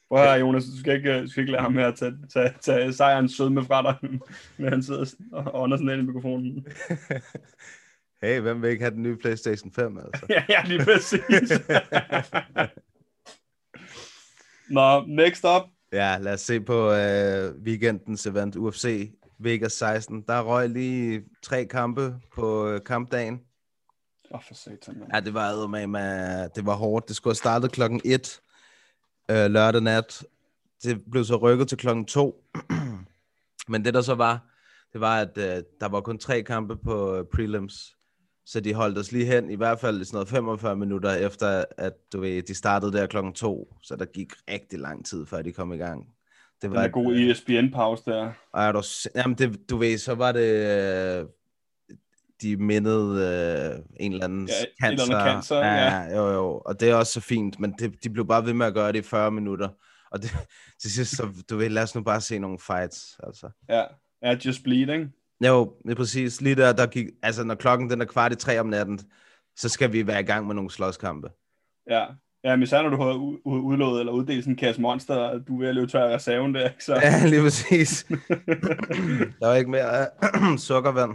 Prøv 0.08 0.18
her, 0.18 0.34
Jonas, 0.34 0.64
du 0.64 0.80
skal 0.80 0.96
ikke, 0.96 1.22
du 1.22 1.28
skal 1.28 1.40
ikke 1.40 1.52
lade 1.52 1.62
ham 1.62 1.74
her 1.74 1.90
tage, 1.90 2.14
tage, 2.32 2.54
tage 2.60 2.92
sejrens 2.92 3.32
sød 3.32 3.50
med 3.50 3.62
fra 3.64 3.82
dig, 3.82 3.96
når 4.58 4.70
han 4.70 4.82
sidder 4.82 5.14
og 5.32 5.62
ånder 5.62 5.76
sådan 5.76 5.90
ind 5.90 6.02
i 6.02 6.06
mikrofonen. 6.06 6.66
hey, 8.22 8.40
hvem 8.40 8.62
vil 8.62 8.70
ikke 8.70 8.82
have 8.82 8.94
den 8.94 9.02
nye 9.02 9.16
PlayStation 9.16 9.72
5, 9.72 9.98
altså? 9.98 10.26
ja, 10.28 10.44
ja, 10.48 10.62
lige 10.66 10.84
præcis. 10.84 11.60
Nå, 14.70 15.04
next 15.06 15.44
up. 15.44 15.77
Ja, 15.92 16.18
lad 16.20 16.34
os 16.34 16.40
se 16.40 16.60
på 16.60 16.92
øh, 16.92 17.54
weekendens 17.62 18.26
event, 18.26 18.56
UFC 18.56 19.12
Vegas 19.38 19.72
16. 19.72 20.22
Der 20.22 20.40
røg 20.40 20.68
lige 20.68 21.24
tre 21.42 21.64
kampe 21.64 22.14
på 22.34 22.68
øh, 22.68 22.80
kampdagen. 22.84 23.40
Åh, 24.30 24.36
oh, 24.36 24.40
for 24.46 24.54
satan, 24.54 24.98
mand. 24.98 25.10
Ja, 25.14 25.20
det 25.20 25.34
var 25.34 25.66
med, 25.66 25.86
med, 25.86 26.48
det 26.48 26.66
var 26.66 26.74
hårdt. 26.74 27.08
Det 27.08 27.16
skulle 27.16 27.32
have 27.32 27.36
startet 27.36 27.72
klokken 27.72 28.00
1 28.04 28.40
øh, 29.30 29.50
lørdag 29.50 29.82
nat. 29.82 30.24
Det 30.82 31.02
blev 31.10 31.24
så 31.24 31.36
rykket 31.36 31.68
til 31.68 31.78
klokken 31.78 32.04
2. 32.04 32.44
Men 33.68 33.84
det 33.84 33.94
der 33.94 34.00
så 34.00 34.14
var, 34.14 34.46
det 34.92 35.00
var, 35.00 35.20
at 35.20 35.38
øh, 35.38 35.62
der 35.80 35.88
var 35.88 36.00
kun 36.00 36.18
tre 36.18 36.42
kampe 36.42 36.76
på 36.76 37.16
øh, 37.16 37.24
prelims. 37.34 37.96
Så 38.48 38.60
de 38.60 38.74
holdt 38.74 38.98
os 38.98 39.12
lige 39.12 39.26
hen, 39.26 39.50
i 39.50 39.54
hvert 39.54 39.80
fald 39.80 40.04
sådan 40.04 40.16
noget 40.16 40.28
45 40.28 40.76
minutter 40.76 41.14
efter, 41.14 41.64
at 41.78 41.92
du 42.12 42.20
ved, 42.20 42.42
de 42.42 42.54
startede 42.54 42.92
der 42.92 43.06
klokken 43.06 43.32
2. 43.32 43.74
Så 43.82 43.96
der 43.96 44.04
gik 44.04 44.32
rigtig 44.50 44.78
lang 44.78 45.06
tid, 45.06 45.26
før 45.26 45.42
de 45.42 45.52
kom 45.52 45.72
i 45.72 45.76
gang. 45.76 46.06
Det 46.62 46.72
er 46.74 46.80
et, 46.80 46.92
god 46.92 47.14
E 47.14 47.30
ESPN-pause 47.30 48.02
der. 48.06 48.32
og 48.52 48.62
er 48.62 48.72
du, 48.72 48.82
jamen 49.14 49.38
det, 49.38 49.70
du 49.70 49.76
ved, 49.76 49.98
så 49.98 50.14
var 50.14 50.32
det, 50.32 50.50
øh, 51.20 51.26
de 52.42 52.56
mindede 52.56 53.20
øh, 53.74 53.84
en 54.00 54.12
eller 54.12 54.24
anden 54.24 54.48
Ja, 54.48 54.52
et 54.54 54.92
eller 54.92 55.06
cancer. 55.06 55.16
andet 55.16 55.32
cancer, 55.32 55.56
ja. 55.56 56.16
Jo, 56.16 56.32
jo, 56.32 56.62
og 56.66 56.80
det 56.80 56.90
er 56.90 56.94
også 56.94 57.12
så 57.12 57.20
fint, 57.20 57.60
men 57.60 57.74
det, 57.78 58.04
de 58.04 58.10
blev 58.10 58.26
bare 58.26 58.46
ved 58.46 58.54
med 58.54 58.66
at 58.66 58.74
gøre 58.74 58.92
det 58.92 58.98
i 58.98 59.02
40 59.02 59.30
minutter. 59.30 59.68
Og 60.10 60.22
det, 60.22 60.30
til 60.82 60.92
sidst, 60.92 61.16
så, 61.16 61.28
du 61.50 61.56
ved, 61.56 61.68
lad 61.68 61.82
os 61.82 61.94
nu 61.94 62.02
bare 62.02 62.20
se 62.20 62.38
nogle 62.38 62.58
fights, 62.58 63.20
altså. 63.22 63.50
Ja, 63.68 63.84
ja 64.22 64.36
just 64.44 64.62
bleeding. 64.62 65.14
Jo, 65.46 65.72
det 65.84 65.90
er 65.90 65.94
præcis. 65.94 66.40
Lige 66.40 66.54
der, 66.54 66.72
der 66.72 66.86
gik, 66.86 67.06
altså 67.22 67.44
når 67.44 67.54
klokken 67.54 67.90
den 67.90 68.00
er 68.00 68.04
kvart 68.04 68.32
i 68.32 68.36
tre 68.36 68.60
om 68.60 68.66
natten, 68.66 69.00
så 69.56 69.68
skal 69.68 69.92
vi 69.92 70.06
være 70.06 70.20
i 70.20 70.24
gang 70.24 70.46
med 70.46 70.54
nogle 70.54 70.70
slåskampe. 70.70 71.28
Ja. 71.90 72.04
Ja, 72.44 72.56
men 72.56 72.66
så 72.66 72.82
når 72.82 72.88
du 72.90 72.96
har 72.96 73.12
udlået 73.46 74.00
eller 74.00 74.12
uddelt 74.12 74.44
sådan 74.44 74.52
en 74.52 74.56
kasse 74.56 74.80
monster, 74.80 75.14
og 75.14 75.48
du 75.48 75.54
er 75.54 75.58
ved 75.60 75.68
at 75.68 75.74
løbe 75.74 75.86
tør 75.86 76.04
af 76.08 76.14
reserven 76.14 76.54
der, 76.54 76.68
ikke? 76.68 76.84
Så 76.84 76.94
Ja, 76.94 77.26
lige 77.26 77.42
præcis. 77.42 78.04
Der 79.40 79.46
var 79.46 79.54
ikke 79.54 79.70
mere 79.70 80.00
øh, 80.00 80.58
sukkervand. 80.68 81.10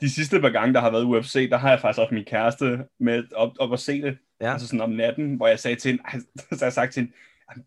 de 0.00 0.10
sidste 0.14 0.40
par 0.40 0.48
gange, 0.50 0.74
der 0.74 0.80
har 0.80 0.90
været 0.90 1.04
UFC, 1.04 1.50
der 1.50 1.56
har 1.56 1.70
jeg 1.70 1.80
faktisk 1.80 2.00
også 2.00 2.14
min 2.14 2.24
kæreste 2.24 2.84
med 3.00 3.24
op, 3.34 3.52
op 3.60 3.72
at 3.72 3.80
se 3.80 4.02
det. 4.02 4.18
Ja. 4.40 4.52
Altså 4.52 4.66
sådan 4.66 4.80
om 4.80 4.90
natten, 4.90 5.36
hvor 5.36 5.46
jeg 5.46 5.58
sagde 5.58 5.76
til 5.76 5.90
hende, 5.90 6.02
så 6.50 6.56
har 6.58 6.66
jeg 6.66 6.72
sagt 6.72 6.92
til 6.92 7.00
hende, 7.00 7.14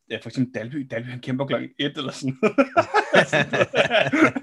ja, 0.10 0.17
for 0.17 0.29
eksempel 0.29 0.53
Dalby, 0.53 0.88
Dalby 0.91 1.08
han 1.08 1.20
kæmper 1.20 1.46
klokken 1.46 1.70
et 1.79 1.98
eller 1.98 2.12
sådan 2.12 2.38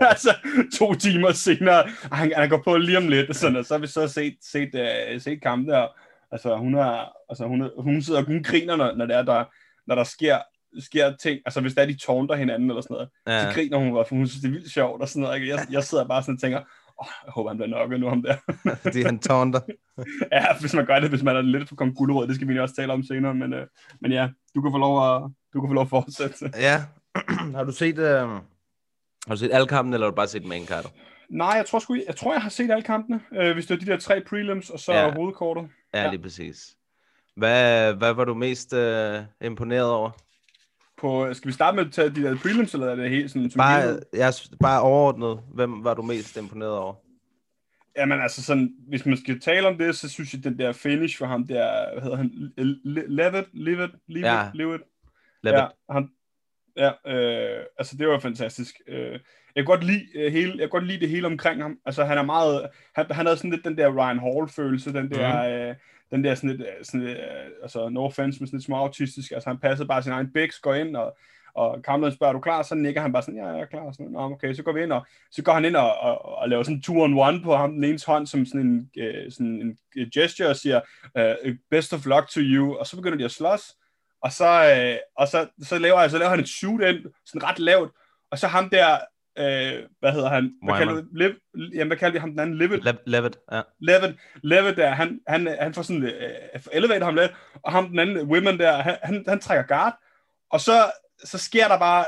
altså 0.10 0.34
to 0.78 0.94
timer 0.94 1.32
senere, 1.32 1.82
og 2.10 2.16
han, 2.16 2.32
han 2.36 2.48
går 2.48 2.62
på 2.64 2.76
lige 2.76 2.98
om 2.98 3.08
lidt, 3.08 3.28
og, 3.28 3.34
sådan, 3.34 3.56
og 3.56 3.64
så 3.64 3.74
har 3.74 3.78
vi 3.78 3.86
så 3.86 4.08
set, 4.08 4.36
set, 4.40 4.70
uh, 4.74 5.20
set 5.20 5.42
kampen 5.42 5.68
der, 5.68 5.88
altså 6.32 6.56
hun, 6.56 6.74
er, 6.74 7.12
altså 7.28 7.46
hun, 7.46 7.70
hun 7.78 8.02
sidder 8.02 8.20
og 8.20 8.26
hun 8.26 8.42
griner, 8.42 8.76
når, 8.76 8.94
når, 8.94 9.06
det 9.06 9.16
er, 9.16 9.22
der, 9.22 9.44
når 9.86 9.94
der 9.94 10.04
sker, 10.04 10.38
sker 10.80 11.16
ting, 11.16 11.40
altså 11.44 11.60
hvis 11.60 11.74
der 11.74 11.82
er 11.82 11.86
de 11.86 11.98
tårnter 11.98 12.34
hinanden 12.34 12.70
eller 12.70 12.82
sådan 12.82 12.94
noget, 12.94 13.08
ja. 13.26 13.44
så 13.44 13.54
griner 13.54 13.78
hun, 13.78 13.90
for 14.08 14.14
hun 14.14 14.26
synes, 14.26 14.42
det 14.42 14.48
er 14.48 14.52
vildt 14.52 14.72
sjovt 14.72 15.02
og 15.02 15.08
sådan 15.08 15.22
noget, 15.22 15.36
ikke? 15.36 15.48
jeg, 15.48 15.66
jeg 15.70 15.84
sidder 15.84 16.08
bare 16.08 16.22
sådan 16.22 16.34
og 16.34 16.40
tænker, 16.40 16.60
åh, 17.00 17.06
jeg 17.24 17.32
håber, 17.32 17.50
han 17.50 17.56
bliver 17.56 17.68
nokket 17.70 18.00
nu, 18.00 18.08
ham 18.08 18.22
der. 18.22 18.36
Fordi 18.82 19.02
han 19.02 19.18
tårnter. 19.18 19.60
ja, 20.32 20.46
hvis 20.60 20.74
man 20.74 20.86
gør 20.86 21.00
det, 21.00 21.08
hvis 21.08 21.22
man 21.22 21.36
er 21.36 21.40
lidt 21.42 21.68
for 21.68 21.76
kong 21.76 21.96
gulerod, 21.96 22.26
det 22.26 22.34
skal 22.34 22.48
vi 22.48 22.58
også 22.58 22.74
tale 22.74 22.92
om 22.92 23.02
senere, 23.02 23.34
men, 23.34 23.52
øh, 23.52 23.66
men 24.00 24.12
ja, 24.12 24.28
du 24.54 24.62
kan 24.62 24.72
få 24.72 24.78
lov 24.78 25.14
at, 25.16 25.22
du 25.54 25.60
kan 25.60 25.68
få 25.68 25.74
lov 25.74 25.82
at 25.82 25.88
fortsætte. 25.88 26.50
Ja. 26.56 26.84
har 27.56 27.64
du 27.64 27.72
set... 27.72 27.98
Øh, 27.98 28.28
har 29.26 29.34
du 29.34 29.36
set 29.36 29.50
alle 29.52 29.66
kampen, 29.66 29.94
eller 29.94 30.06
har 30.06 30.10
du 30.10 30.16
bare 30.16 30.28
set 30.28 30.44
main 30.44 30.66
card? 30.66 30.92
Nej, 31.30 31.48
jeg 31.48 31.66
tror, 31.66 31.78
sgu, 31.78 31.96
jeg 32.06 32.16
tror, 32.16 32.32
jeg 32.32 32.42
har 32.42 32.50
set 32.50 32.70
alle 32.70 32.82
kampene, 32.82 33.20
øh, 33.32 33.52
hvis 33.52 33.66
det 33.66 33.74
er 33.74 33.78
de 33.84 33.86
der 33.86 33.96
tre 33.98 34.22
prelims, 34.28 34.70
og 34.70 34.78
så 34.78 34.92
ja. 34.92 35.10
hovedkortet. 35.14 35.68
Ja, 35.94 36.02
Ja. 36.02 36.10
lige 36.10 36.22
præcis. 36.22 36.76
Hvad, 37.36 37.94
hvad 37.94 38.12
var 38.12 38.24
du 38.24 38.34
mest 38.34 38.72
øh, 38.74 39.20
imponeret 39.40 39.90
over? 39.90 40.10
På, 41.02 41.34
skal 41.34 41.48
vi 41.48 41.52
starte 41.52 41.76
med 41.76 41.86
at 41.86 41.92
tage 41.92 42.10
de 42.10 42.22
der 42.22 42.36
prelims, 42.36 42.74
eller 42.74 42.86
er 42.86 42.94
det 42.96 43.10
helt 43.10 43.30
sådan... 43.30 43.50
Bare, 43.56 43.98
jeg, 44.12 44.32
bare 44.60 44.80
overordnet, 44.80 45.40
hvem 45.54 45.84
var 45.84 45.94
du 45.94 46.02
mest 46.02 46.36
imponeret 46.36 46.78
over? 46.78 46.94
Jamen 47.96 48.20
altså 48.20 48.42
sådan, 48.42 48.74
hvis 48.88 49.06
man 49.06 49.16
skal 49.16 49.40
tale 49.40 49.68
om 49.68 49.78
det, 49.78 49.96
så 49.96 50.08
synes 50.08 50.34
jeg, 50.34 50.44
den 50.44 50.58
der 50.58 50.72
finish 50.72 51.18
for 51.18 51.26
ham 51.26 51.46
der, 51.46 51.92
hvad 51.92 52.02
hedder 52.02 52.16
han, 52.16 52.30
Le- 52.84 53.06
Levitt, 53.08 53.48
Levitt, 53.52 53.92
Levitt, 54.08 54.26
Ja. 54.26 54.50
Levitt. 54.54 54.82
Ja, 55.44 55.66
han, 55.90 56.08
ja 56.76 56.90
øh, 57.06 57.64
altså 57.78 57.96
det 57.96 58.08
var 58.08 58.18
fantastisk. 58.18 58.80
Øh, 58.88 59.12
jeg 59.12 59.20
kan 59.56 59.64
godt 59.64 59.84
lide 59.84 60.04
øh, 60.14 60.32
hele, 60.32 60.50
jeg 60.50 60.58
kan 60.60 60.68
godt 60.68 60.86
lide 60.86 61.00
det 61.00 61.08
hele 61.08 61.26
omkring 61.26 61.62
ham. 61.62 61.78
Altså 61.86 62.04
han 62.04 62.18
er 62.18 62.22
meget, 62.22 62.68
han, 62.94 63.06
han 63.10 63.26
havde 63.26 63.36
sådan 63.36 63.50
lidt 63.50 63.64
den 63.64 63.76
der 63.78 63.88
Ryan 63.88 64.18
Hall 64.18 64.48
følelse, 64.48 64.92
den 64.92 65.10
der, 65.10 65.68
øh, 65.68 65.74
den 66.12 66.24
der 66.24 66.34
sådan 66.34 66.50
lidt, 66.50 66.60
øh, 66.60 66.84
sådan 66.84 67.06
lidt 67.06 67.18
øh, 67.18 67.50
altså 67.62 67.88
no 67.88 68.04
offense, 68.04 68.40
men 68.40 68.46
sådan 68.46 68.56
lidt 68.56 68.64
små 68.64 68.76
autistisk. 68.76 69.32
Altså 69.32 69.48
han 69.50 69.58
passede 69.58 69.88
bare 69.88 70.02
sin 70.02 70.12
egen 70.12 70.32
bæks, 70.32 70.58
går 70.58 70.74
ind 70.74 70.96
og 70.96 71.16
og 71.54 71.82
Kamlen 71.82 72.12
spørger, 72.12 72.28
er 72.28 72.32
du 72.32 72.40
klar? 72.40 72.62
Så 72.62 72.74
nikker 72.74 73.00
han 73.00 73.12
bare 73.12 73.22
sådan, 73.22 73.36
ja, 73.36 73.46
jeg 73.46 73.60
er 73.60 73.66
klar. 73.66 73.92
Sådan, 73.92 74.12
Nå, 74.12 74.20
okay, 74.20 74.54
så 74.54 74.62
går 74.62 74.72
vi 74.72 74.82
ind, 74.82 74.92
og 74.92 75.06
så 75.30 75.42
går 75.42 75.52
han 75.52 75.64
ind 75.64 75.76
og, 75.76 75.98
og, 75.98 76.38
og 76.38 76.48
laver 76.48 76.62
sådan 76.62 76.76
en 76.76 76.82
two-on-one 76.82 77.44
på 77.44 77.56
ham, 77.56 77.72
den 77.72 77.84
ene 77.84 77.98
hånd, 78.06 78.26
som 78.26 78.46
sådan 78.46 78.60
en, 78.60 78.90
øh, 78.98 79.32
sådan 79.32 79.78
en 79.96 80.10
gesture, 80.10 80.48
og 80.48 80.56
siger, 80.56 80.80
øh, 81.16 81.56
best 81.70 81.92
of 81.92 82.06
luck 82.06 82.28
to 82.28 82.40
you, 82.40 82.76
og 82.76 82.86
så 82.86 82.96
begynder 82.96 83.18
de 83.18 83.24
at 83.24 83.30
slås, 83.30 83.74
og 84.22 84.32
så, 84.32 84.74
øh, 84.76 84.98
og 85.16 85.28
så, 85.28 85.46
så, 85.62 85.78
laver, 85.78 86.08
så 86.08 86.18
laver 86.18 86.30
han 86.30 86.40
et 86.40 86.48
shoot 86.48 86.80
ind, 86.80 87.04
sådan 87.26 87.48
ret 87.48 87.58
lavt, 87.58 87.90
og 88.30 88.38
så 88.38 88.46
ham 88.46 88.70
der, 88.70 88.98
øh, 89.38 89.72
hvad 90.00 90.12
hedder 90.12 90.28
han? 90.28 90.52
Hvad 90.64 90.74
kalder, 90.78 90.94
vi- 90.94 91.08
Liv, 91.18 91.30
jamen, 91.74 91.86
hvad 91.86 91.96
kalder 91.96 92.12
vi 92.12 92.18
ham 92.18 92.30
den 92.30 92.38
anden? 92.40 92.58
Livet? 92.58 92.84
Le- 92.84 92.98
Levitt, 93.06 93.36
ja. 93.52 93.60
Levitt, 93.80 94.18
Levitt 94.42 94.76
der, 94.76 94.90
han, 94.90 95.20
han, 95.26 95.56
han 95.60 95.74
får 95.74 95.82
sådan, 95.82 96.02
øh, 96.02 96.60
elevator 96.72 97.04
ham 97.04 97.14
lidt, 97.14 97.32
og 97.62 97.72
ham 97.72 97.88
den 97.88 97.98
anden, 97.98 98.26
Women 98.26 98.58
der, 98.58 98.72
han, 98.82 98.96
han, 99.02 99.24
han 99.28 99.40
trækker 99.40 99.64
guard, 99.66 99.98
og 100.50 100.60
så, 100.60 100.72
så 101.24 101.38
sker 101.38 101.68
der 101.68 101.78
bare 101.78 102.04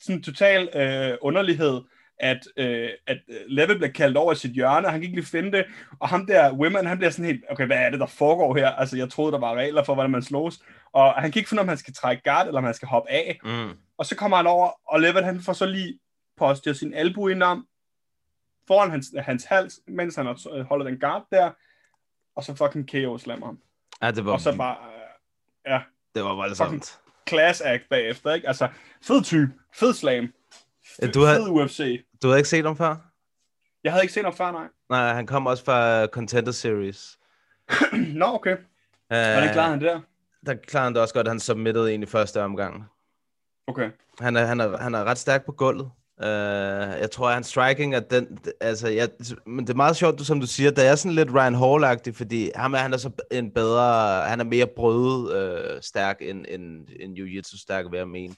sådan 0.00 0.16
en 0.16 0.22
total 0.22 0.68
øh, 0.74 1.18
underlighed, 1.20 1.80
at, 2.20 2.40
øh, 2.56 2.88
at 3.06 3.18
øh, 3.28 3.36
Levitt 3.48 3.78
bliver 3.78 3.92
kaldt 3.92 4.16
over 4.16 4.32
i 4.32 4.36
sit 4.36 4.50
hjørne, 4.50 4.86
og 4.86 4.92
han 4.92 5.00
kan 5.00 5.02
ikke 5.08 5.16
lige 5.20 5.26
finde 5.30 5.52
det, 5.52 5.64
og 6.00 6.08
ham 6.08 6.26
der, 6.26 6.52
Women, 6.52 6.86
han 6.86 6.98
bliver 6.98 7.10
sådan 7.10 7.24
helt, 7.24 7.44
okay, 7.50 7.66
hvad 7.66 7.76
er 7.76 7.90
det, 7.90 8.00
der 8.00 8.06
foregår 8.06 8.56
her? 8.56 8.68
Altså, 8.68 8.96
jeg 8.96 9.10
troede, 9.10 9.32
der 9.32 9.38
var 9.38 9.54
regler 9.54 9.84
for, 9.84 9.94
hvordan 9.94 10.10
man 10.10 10.22
slås, 10.22 10.58
og 10.92 11.12
han 11.12 11.32
kan 11.32 11.38
ikke 11.40 11.48
finde, 11.48 11.60
om 11.60 11.68
han 11.68 11.76
skal 11.78 11.94
trække 11.94 12.22
guard, 12.24 12.46
eller 12.46 12.58
om 12.58 12.64
han 12.64 12.74
skal 12.74 12.88
hoppe 12.88 13.10
af, 13.10 13.38
Mm. 13.44 13.70
og 13.98 14.06
så 14.06 14.16
kommer 14.16 14.36
han 14.36 14.46
over, 14.46 14.70
og 14.88 15.00
Levitt, 15.00 15.24
han 15.24 15.40
får 15.40 15.52
så 15.52 15.66
lige 15.66 15.98
postet 16.36 16.76
sin 16.78 16.94
albu 16.94 17.28
ind 17.28 17.42
om, 17.42 17.66
foran 18.68 18.90
hans, 18.90 19.06
hans 19.18 19.44
hals, 19.44 19.80
mens 19.88 20.16
han 20.16 20.26
øh, 20.26 20.64
holder 20.66 20.84
den 20.90 21.00
guard 21.00 21.26
der, 21.32 21.50
og 22.36 22.44
så 22.44 22.54
fucking 22.54 22.90
KO 22.90 23.18
slammer 23.18 23.46
ham. 23.46 23.58
Ja, 24.02 24.10
det 24.10 24.24
var, 24.24 24.32
Og 24.32 24.40
så 24.40 24.56
bare, 24.56 24.76
øh, 24.86 25.72
ja, 25.72 25.80
det 26.14 26.24
var 26.24 26.34
voldsomt. 26.34 27.00
class 27.28 27.60
act 27.60 27.88
bagefter, 27.90 28.32
ikke? 28.34 28.48
Altså, 28.48 28.68
fed 29.02 29.22
type, 29.24 29.52
fed 29.74 29.94
slam, 29.94 30.32
Ja, 31.02 31.06
du 31.10 31.20
havde- 31.24 31.38
fed 31.38 31.48
UFC. 31.50 32.04
Du 32.22 32.26
havde 32.28 32.38
ikke 32.38 32.48
set 32.48 32.64
ham 32.64 32.76
før? 32.76 32.96
Jeg 33.84 33.92
havde 33.92 34.04
ikke 34.04 34.14
set 34.14 34.24
ham 34.24 34.32
før, 34.34 34.50
nej. 34.52 34.68
Nej, 34.90 35.12
han 35.14 35.26
kom 35.26 35.46
også 35.46 35.64
fra 35.64 36.06
Contender 36.06 36.52
Series. 36.52 37.18
Nå, 38.20 38.24
okay. 38.26 38.56
Hvordan 39.08 39.44
Øh, 39.48 39.52
klarede 39.52 39.70
han 39.70 39.80
det 39.80 39.86
der? 39.88 40.00
Der 40.46 40.54
klarede 40.54 40.84
han 40.86 40.94
det 40.94 41.02
også 41.02 41.14
godt, 41.14 41.28
han 41.28 41.40
submittede 41.40 41.94
en 41.94 42.02
i 42.02 42.06
første 42.06 42.42
omgang. 42.42 42.84
Okay. 43.66 43.90
Han 44.20 44.36
er, 44.36 44.44
han 44.46 44.60
er, 44.60 44.76
han 44.78 44.94
er 44.94 45.04
ret 45.04 45.18
stærk 45.18 45.44
på 45.44 45.52
gulvet. 45.52 45.90
Uh, 46.22 46.26
jeg 47.00 47.10
tror, 47.12 47.28
at 47.28 47.34
hans 47.34 47.46
striking 47.46 47.94
er 47.94 48.00
den... 48.00 48.38
Altså, 48.60 48.88
jeg, 48.88 49.08
men 49.46 49.66
det 49.66 49.72
er 49.72 49.76
meget 49.76 49.96
sjovt, 49.96 50.20
som 50.26 50.40
du 50.40 50.46
siger. 50.46 50.70
Det 50.70 50.86
er 50.86 50.94
sådan 50.94 51.14
lidt 51.14 51.34
Ryan 51.34 51.54
Hall-agtig, 51.54 52.12
fordi 52.14 52.50
ham 52.54 52.74
er, 52.74 52.78
han 52.78 52.92
er 52.92 52.96
så 52.96 53.10
en 53.30 53.50
bedre... 53.50 54.20
Han 54.28 54.40
er 54.40 54.44
mere 54.44 54.66
brødet 54.76 55.74
uh, 55.74 55.80
stærk 55.80 56.16
end, 56.20 56.44
end, 56.48 56.88
end 57.00 57.18
jiu-jitsu 57.18 57.62
stærk, 57.62 57.84
vil 57.90 57.96
jeg 57.98 58.08
mene. 58.08 58.34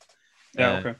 Ja, 0.59 0.73
Øh, 0.73 0.79
okay. 0.79 0.95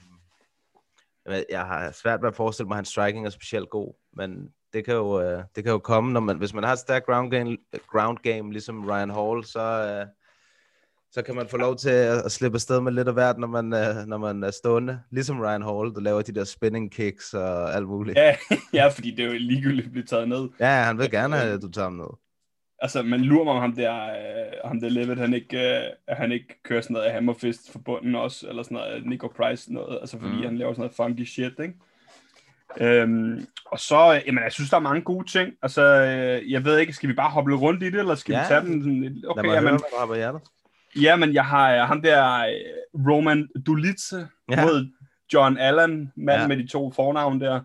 Jeg- 1.27 1.45
Jeg 1.51 1.61
har 1.61 1.93
svært 1.93 2.23
ved 2.23 2.29
at 2.29 2.37
forestille 2.37 2.69
mig, 2.69 2.75
at 2.75 2.79
hans 2.79 2.89
striking 2.89 3.27
er 3.27 3.31
specielt 3.31 3.71
god, 3.71 3.95
men 4.17 4.49
det 4.73 4.85
kan 4.85 4.95
jo, 4.95 5.21
øh, 5.21 5.43
det 5.57 5.65
kan 5.65 5.73
jo 5.73 5.79
komme, 5.79 6.13
når 6.13 6.21
man, 6.21 6.39
hvis 6.39 6.55
man 6.55 6.65
har 6.65 6.73
et 6.73 6.79
stærkt 6.79 7.07
ground 7.07 7.31
game, 7.31 7.57
ground 7.91 8.19
game 8.19 8.53
ligesom 8.53 8.91
Ryan 8.91 9.11
Hall, 9.11 9.45
så, 9.45 9.61
øh, 9.61 10.07
så 11.13 11.23
kan 11.23 11.35
man 11.35 11.49
få 11.49 11.57
lov 11.57 11.77
til 11.77 11.91
at, 11.91 12.33
slippe 12.33 12.57
afsted 12.57 12.81
med 12.81 12.93
lidt 12.93 13.09
af 13.09 13.15
hvert, 13.15 13.39
når 13.39 13.47
man, 13.49 13.73
øh, 13.73 14.07
når 14.07 14.17
man 14.19 14.43
er 14.43 14.51
stående. 14.51 15.01
Ligesom 15.11 15.41
Ryan 15.41 15.63
Hall, 15.63 15.95
der 15.95 16.01
laver 16.01 16.23
de 16.23 16.35
der 16.35 16.45
spinning 16.45 16.93
kicks 16.93 17.35
og 17.35 17.75
alt 17.75 17.87
muligt. 17.87 18.19
Ja, 18.19 18.37
ja, 18.75 18.89
fordi 18.89 19.11
det 19.11 19.25
er 19.25 19.27
jo 19.27 19.33
ligegyldigt 19.39 19.87
at 19.87 19.93
blive 19.93 20.05
taget 20.05 20.29
ned. 20.29 20.49
Ja, 20.61 20.83
han 20.83 20.99
vil 20.99 21.11
gerne 21.11 21.37
have, 21.37 21.53
at 21.55 21.63
du 21.63 21.71
tager 21.71 21.85
ham 21.87 21.93
ned. 21.93 22.07
Altså, 22.83 23.03
man 23.03 23.21
lurer 23.21 23.45
mig 23.45 23.53
om 23.55 23.61
ham 23.61 23.73
der, 23.77 24.05
øh, 24.05 24.53
ham 24.65 24.81
der 24.81 24.89
Levitt, 24.89 25.21
han 25.21 25.35
ikke, 25.35 25.77
øh, 25.77 25.83
han 26.09 26.33
ikke 26.33 26.63
kører 26.65 26.81
sådan 26.81 26.95
noget 26.95 27.13
hammerfist 27.13 27.73
for 27.73 27.79
bunden 27.79 28.15
også, 28.15 28.47
eller 28.49 28.63
sådan 28.63 28.75
noget 28.77 29.07
Nico 29.07 29.33
Price 29.37 29.73
noget, 29.73 29.99
altså 30.01 30.19
fordi 30.19 30.37
Mm. 30.37 30.43
han 30.43 30.59
laver 30.59 30.73
sådan 30.73 30.81
noget 30.81 30.95
funky 30.97 31.25
shit, 31.25 31.53
ikke? 31.63 31.75
Øhm, 32.81 33.47
og 33.67 33.79
så, 33.79 34.15
øh, 34.15 34.21
jamen, 34.27 34.45
jeg 34.45 34.53
synes, 34.53 34.71
der 34.71 34.77
er 34.77 34.81
mange 34.81 35.03
gode 35.03 35.29
ting. 35.31 35.53
Altså, 35.63 35.83
øh, 35.83 36.53
jeg 36.53 36.65
ved 36.65 36.79
ikke, 36.79 36.93
skal 36.93 37.09
vi 37.09 37.15
bare 37.15 37.31
hoppe 37.31 37.51
lidt 37.51 37.61
rundt 37.61 37.83
i 37.83 37.87
det, 37.91 37.99
eller 38.01 38.15
skal 38.15 38.33
Ja. 38.33 38.41
vi 38.41 38.45
tage 38.49 38.61
den 38.61 38.83
sådan 38.83 39.01
lidt? 39.01 39.13
Lad 39.15 39.31
Okay, 39.31 39.45
mig 39.47 39.55
jamen, 39.55 39.69
høre, 39.71 40.07
hvad 40.07 40.33
på 40.33 40.39
hjertet. 41.01 41.21
jamen, 41.21 41.35
jeg 41.35 41.45
har 41.45 41.75
øh, 41.75 41.81
ham 41.81 42.03
der 42.03 42.39
øh, 42.41 43.11
Roman 43.11 43.49
Dulitze 43.67 44.29
Ja. 44.51 44.61
ja. 44.61 44.65
mod 44.67 44.87
John 45.35 45.59
Allen, 45.59 46.13
mand 46.17 46.37
Ja. 46.37 46.41
ja. 46.41 46.47
med 46.49 46.57
de 46.57 46.67
to 46.67 46.93
fornavn 46.93 47.41
der. 47.41 47.61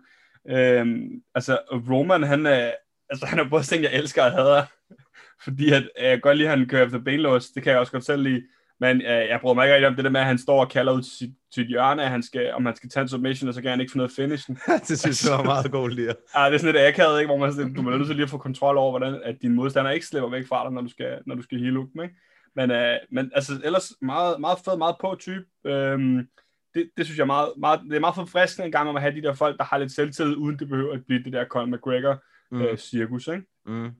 Øhm, 0.49 1.09
altså, 1.35 1.57
Roman, 1.89 2.23
han 2.23 2.45
er, 2.45 2.71
altså, 3.09 3.25
han 3.25 3.39
er 3.39 3.49
både 3.49 3.63
ting, 3.63 3.83
jeg 3.83 3.93
elsker 3.93 4.23
og 4.23 4.31
hader. 4.31 4.63
Fordi 5.43 5.71
at, 5.71 5.83
øh, 5.99 6.05
jeg 6.05 6.21
godt 6.21 6.37
lide, 6.37 6.49
at 6.49 6.57
han 6.57 6.67
kører 6.67 6.85
efter 6.85 6.99
benlås. 6.99 7.47
Det 7.49 7.63
kan 7.63 7.71
jeg 7.71 7.79
også 7.79 7.91
godt 7.91 8.05
selv 8.05 8.21
lide. 8.23 8.41
Men 8.79 9.01
øh, 9.01 9.07
jeg 9.07 9.39
bryder 9.41 9.53
mig 9.55 9.65
ikke 9.65 9.73
rigtig 9.75 9.87
om 9.87 9.95
det 9.95 10.03
der 10.05 10.09
med, 10.11 10.19
at 10.19 10.25
han 10.25 10.37
står 10.37 10.59
og 10.59 10.69
kalder 10.69 10.93
ud 10.93 11.01
til 11.01 11.11
sit, 11.11 11.29
sit 11.55 11.67
hjørne, 11.67 12.03
at 12.03 12.09
han 12.09 12.23
skal, 12.23 12.53
om 12.53 12.65
han 12.65 12.75
skal 12.75 12.89
tage 12.89 13.01
en 13.01 13.07
submission, 13.09 13.47
og 13.47 13.53
så 13.53 13.61
kan 13.61 13.69
han 13.71 13.79
ikke 13.81 13.91
finde 13.91 13.97
noget 13.97 14.11
finishen. 14.15 14.57
det 14.87 14.99
synes 14.99 15.25
jeg 15.25 15.37
var 15.37 15.43
meget 15.43 15.71
god 15.71 15.89
lige. 15.89 16.09
Ah, 16.35 16.51
det 16.51 16.55
er 16.55 16.59
sådan 16.59 16.75
lidt 16.75 16.85
akavet, 16.87 17.19
ikke? 17.19 17.27
hvor 17.27 17.37
man 17.37 17.53
sådan, 17.53 17.73
du 17.73 17.81
er 17.89 17.97
nødt 17.97 18.07
til 18.07 18.15
lige 18.15 18.23
at 18.23 18.29
få 18.29 18.37
kontrol 18.37 18.77
over, 18.77 18.91
hvordan 18.91 19.21
at 19.23 19.35
din 19.41 19.53
modstander 19.53 19.91
ikke 19.91 20.05
slipper 20.05 20.29
væk 20.29 20.47
fra 20.47 20.63
dig, 20.63 20.71
når 20.73 20.81
du 20.81 20.89
skal, 20.89 21.17
når 21.25 21.35
du 21.35 21.41
skal 21.41 21.59
heal 21.59 21.73
dem, 21.73 22.03
ikke? 22.03 22.15
Men, 22.55 22.71
øh, 22.71 22.97
men 23.11 23.31
altså, 23.35 23.61
ellers 23.63 23.93
meget, 24.01 24.39
meget 24.41 24.57
fed, 24.65 24.77
meget 24.77 24.95
på 25.01 25.15
type. 25.19 25.45
Øhm, 25.65 26.27
det, 26.73 26.89
det, 26.97 27.05
synes 27.05 27.17
jeg 27.17 27.23
er 27.23 27.27
meget, 27.27 27.53
meget, 27.57 27.79
det 27.89 27.95
er 27.95 27.99
meget 27.99 28.15
forfriskende 28.15 28.65
en 28.65 28.71
gang 28.71 28.89
om 28.89 28.95
at 28.95 29.01
have 29.01 29.15
de 29.15 29.21
der 29.21 29.33
folk, 29.33 29.57
der 29.57 29.63
har 29.63 29.77
lidt 29.77 29.91
selvtillid, 29.91 30.35
uden 30.35 30.59
det 30.59 30.69
behøver 30.69 30.93
at 30.93 31.05
blive 31.07 31.23
det 31.23 31.33
der 31.33 31.45
Conor 31.45 31.77
McGregor 31.77 32.23
Mm. 32.51 32.61
øh, 32.61 32.77
ikke? 33.33 33.43
Mm. 33.65 33.91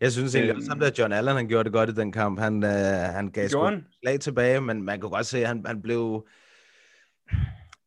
Jeg 0.00 0.12
synes 0.12 0.34
egentlig 0.34 0.50
Øhm. 0.50 0.58
også, 0.58 0.86
at 0.86 0.98
John 0.98 1.12
Allen 1.12 1.36
han 1.36 1.48
gjorde 1.48 1.64
det 1.64 1.72
godt 1.72 1.90
i 1.90 1.94
den 1.94 2.12
kamp. 2.12 2.38
Han, 2.40 2.64
øh, 2.64 2.70
han 3.14 3.30
gav 3.30 3.48
sgu 3.48 3.70
slag 4.02 4.20
tilbage, 4.20 4.60
men 4.60 4.82
man 4.82 5.00
kunne 5.00 5.10
godt 5.10 5.26
se, 5.26 5.38
at 5.38 5.48
han, 5.48 5.66
han 5.66 5.82
blev... 5.82 6.26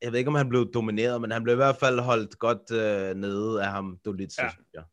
Jeg 0.01 0.11
ved 0.11 0.19
ikke, 0.19 0.27
om 0.27 0.35
han 0.35 0.49
blev 0.49 0.71
domineret, 0.73 1.21
men 1.21 1.31
han 1.31 1.43
blev 1.43 1.53
i 1.53 1.55
hvert 1.55 1.75
fald 1.75 1.99
holdt 1.99 2.39
godt 2.39 2.71
øh, 2.71 3.15
nede 3.15 3.63
af 3.63 3.71
ham, 3.71 3.97
Dolitze, 4.05 4.41
ja. 4.41 4.45
Ja. 4.45 4.51
synes 4.51 4.67
jeg. 4.73 4.83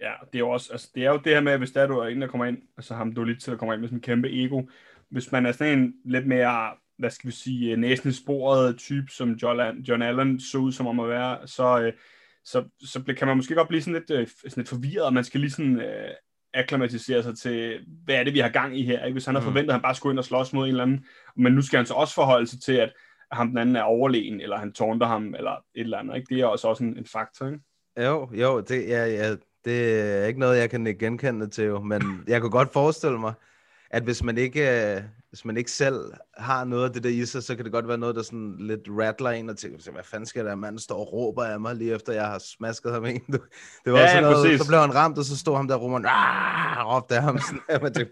Ja, 0.00 0.12
det 0.26 0.34
er 0.34 0.38
jo 0.38 0.50
også, 0.50 0.72
altså, 0.72 0.90
det 0.94 1.04
er 1.04 1.10
jo 1.10 1.16
det 1.24 1.32
her 1.32 1.40
med, 1.40 1.58
hvis 1.58 1.70
der 1.70 1.82
er 1.82 1.86
du 1.86 1.98
er 1.98 2.06
en, 2.06 2.20
der 2.20 2.26
kommer 2.28 2.44
ind, 2.44 2.58
altså 2.76 2.94
ham 2.94 3.12
du 3.12 3.24
lidt 3.24 3.42
til 3.42 3.50
at 3.50 3.58
komme 3.58 3.74
ind 3.74 3.80
med 3.80 3.88
sådan 3.88 3.98
en 3.98 4.02
kæmpe 4.02 4.44
ego. 4.44 4.62
Hvis 5.10 5.32
man 5.32 5.46
er 5.46 5.52
sådan 5.52 5.78
en 5.78 5.94
lidt 6.04 6.26
mere, 6.26 6.70
hvad 6.98 7.10
skal 7.10 7.26
vi 7.26 7.32
sige, 7.34 7.76
næsten 7.76 8.10
i 8.10 8.12
sporet 8.12 8.78
type, 8.78 9.06
som 9.10 9.32
John, 9.32 9.78
John 9.80 10.02
Allen 10.02 10.40
så 10.40 10.58
ud 10.58 10.72
som 10.72 10.86
om 10.86 11.00
at 11.00 11.08
være, 11.08 11.46
så, 11.46 11.80
øh, 11.80 11.92
så, 12.44 12.64
så 12.80 13.14
kan 13.18 13.28
man 13.28 13.36
måske 13.36 13.54
godt 13.54 13.68
blive 13.68 13.82
sådan 13.82 14.00
lidt, 14.08 14.10
øh, 14.20 14.28
sådan 14.28 14.52
lidt 14.56 14.68
forvirret, 14.68 15.06
og 15.06 15.14
man 15.14 15.24
skal 15.24 15.40
lige 15.40 15.50
sådan, 15.50 15.80
øh, 15.80 16.10
akklimatisere 16.54 17.22
sig 17.22 17.38
til, 17.38 17.80
hvad 18.04 18.14
er 18.14 18.24
det, 18.24 18.34
vi 18.34 18.38
har 18.38 18.48
gang 18.48 18.78
i 18.78 18.82
her. 18.84 19.04
Ikke? 19.04 19.12
Hvis 19.14 19.26
han 19.26 19.34
har 19.34 19.42
Mm. 19.42 19.44
forventet, 19.46 19.68
at 19.70 19.74
han 19.74 19.82
bare 19.82 19.94
skulle 19.94 20.12
ind 20.12 20.18
og 20.18 20.24
slås 20.24 20.52
mod 20.52 20.64
en 20.64 20.70
eller 20.70 20.82
anden, 20.82 21.04
men 21.36 21.52
nu 21.52 21.62
skal 21.62 21.76
han 21.76 21.86
så 21.86 21.94
også 21.94 22.14
forholde 22.14 22.46
sig 22.46 22.60
til, 22.62 22.72
at 22.72 22.92
ham 23.32 23.48
den 23.48 23.58
anden 23.58 23.76
er 23.76 23.82
overlegen, 23.82 24.40
eller 24.40 24.56
han 24.58 24.72
tårnter 24.72 25.06
ham, 25.06 25.34
eller 25.34 25.52
et 25.52 25.80
eller 25.80 25.98
andet. 25.98 26.16
Ikke? 26.16 26.34
Det 26.34 26.40
er 26.40 26.46
også, 26.46 26.68
også 26.68 26.84
en, 26.84 26.98
en 26.98 27.06
faktor. 27.06 27.46
Ikke? 27.46 27.60
Jo, 27.98 28.30
jo, 28.32 28.60
det, 28.60 28.88
ja, 28.88 29.06
ja, 29.06 29.34
det 29.64 30.00
er 30.00 30.24
ikke 30.26 30.40
noget, 30.40 30.58
jeg 30.58 30.70
kan 30.70 30.84
genkende 30.84 31.48
til, 31.48 31.64
jo, 31.64 31.80
men 31.80 32.24
jeg 32.26 32.40
kunne 32.40 32.50
godt 32.50 32.72
forestille 32.72 33.18
mig, 33.18 33.32
at 33.90 34.02
hvis 34.02 34.22
man 34.22 34.38
ikke, 34.38 34.94
øh, 34.94 35.02
hvis 35.28 35.44
man 35.44 35.56
ikke 35.56 35.70
selv 35.70 36.12
har 36.36 36.64
noget 36.64 36.84
af 36.84 36.92
det 36.92 37.04
der 37.04 37.10
i 37.10 37.24
sig, 37.26 37.42
så 37.42 37.56
kan 37.56 37.64
det 37.64 37.72
godt 37.72 37.88
være 37.88 37.98
noget, 37.98 38.16
der 38.16 38.22
sådan 38.22 38.56
lidt 38.58 38.80
rattler 38.88 39.30
en 39.30 39.50
og 39.50 39.56
tænker, 39.58 39.92
hvad 39.92 40.02
fanden 40.04 40.26
skal 40.26 40.44
der, 40.44 40.54
manden 40.54 40.78
står 40.78 40.96
og 40.98 41.12
råber 41.12 41.44
af 41.44 41.60
mig, 41.60 41.74
lige 41.76 41.94
efter 41.94 42.12
jeg 42.12 42.26
har 42.26 42.38
smasket 42.38 42.92
ham 42.92 43.04
en. 43.04 43.20
Det 43.84 43.92
var 43.92 43.98
Ja, 43.98 44.08
sådan 44.08 44.22
noget, 44.22 44.36
præcis. 44.44 44.60
så 44.60 44.66
blev 44.68 44.80
han 44.80 44.94
ramt, 44.94 45.18
og 45.18 45.24
så 45.24 45.38
stod 45.38 45.56
ham 45.56 45.68
der 45.68 45.74
og 45.74 45.82
råbte, 45.82 46.08
råbte 46.94 47.16
af 47.16 47.22
ham. 47.22 47.38
Sådan, 47.68 47.82
man 47.82 47.92
foregår? 47.94 48.06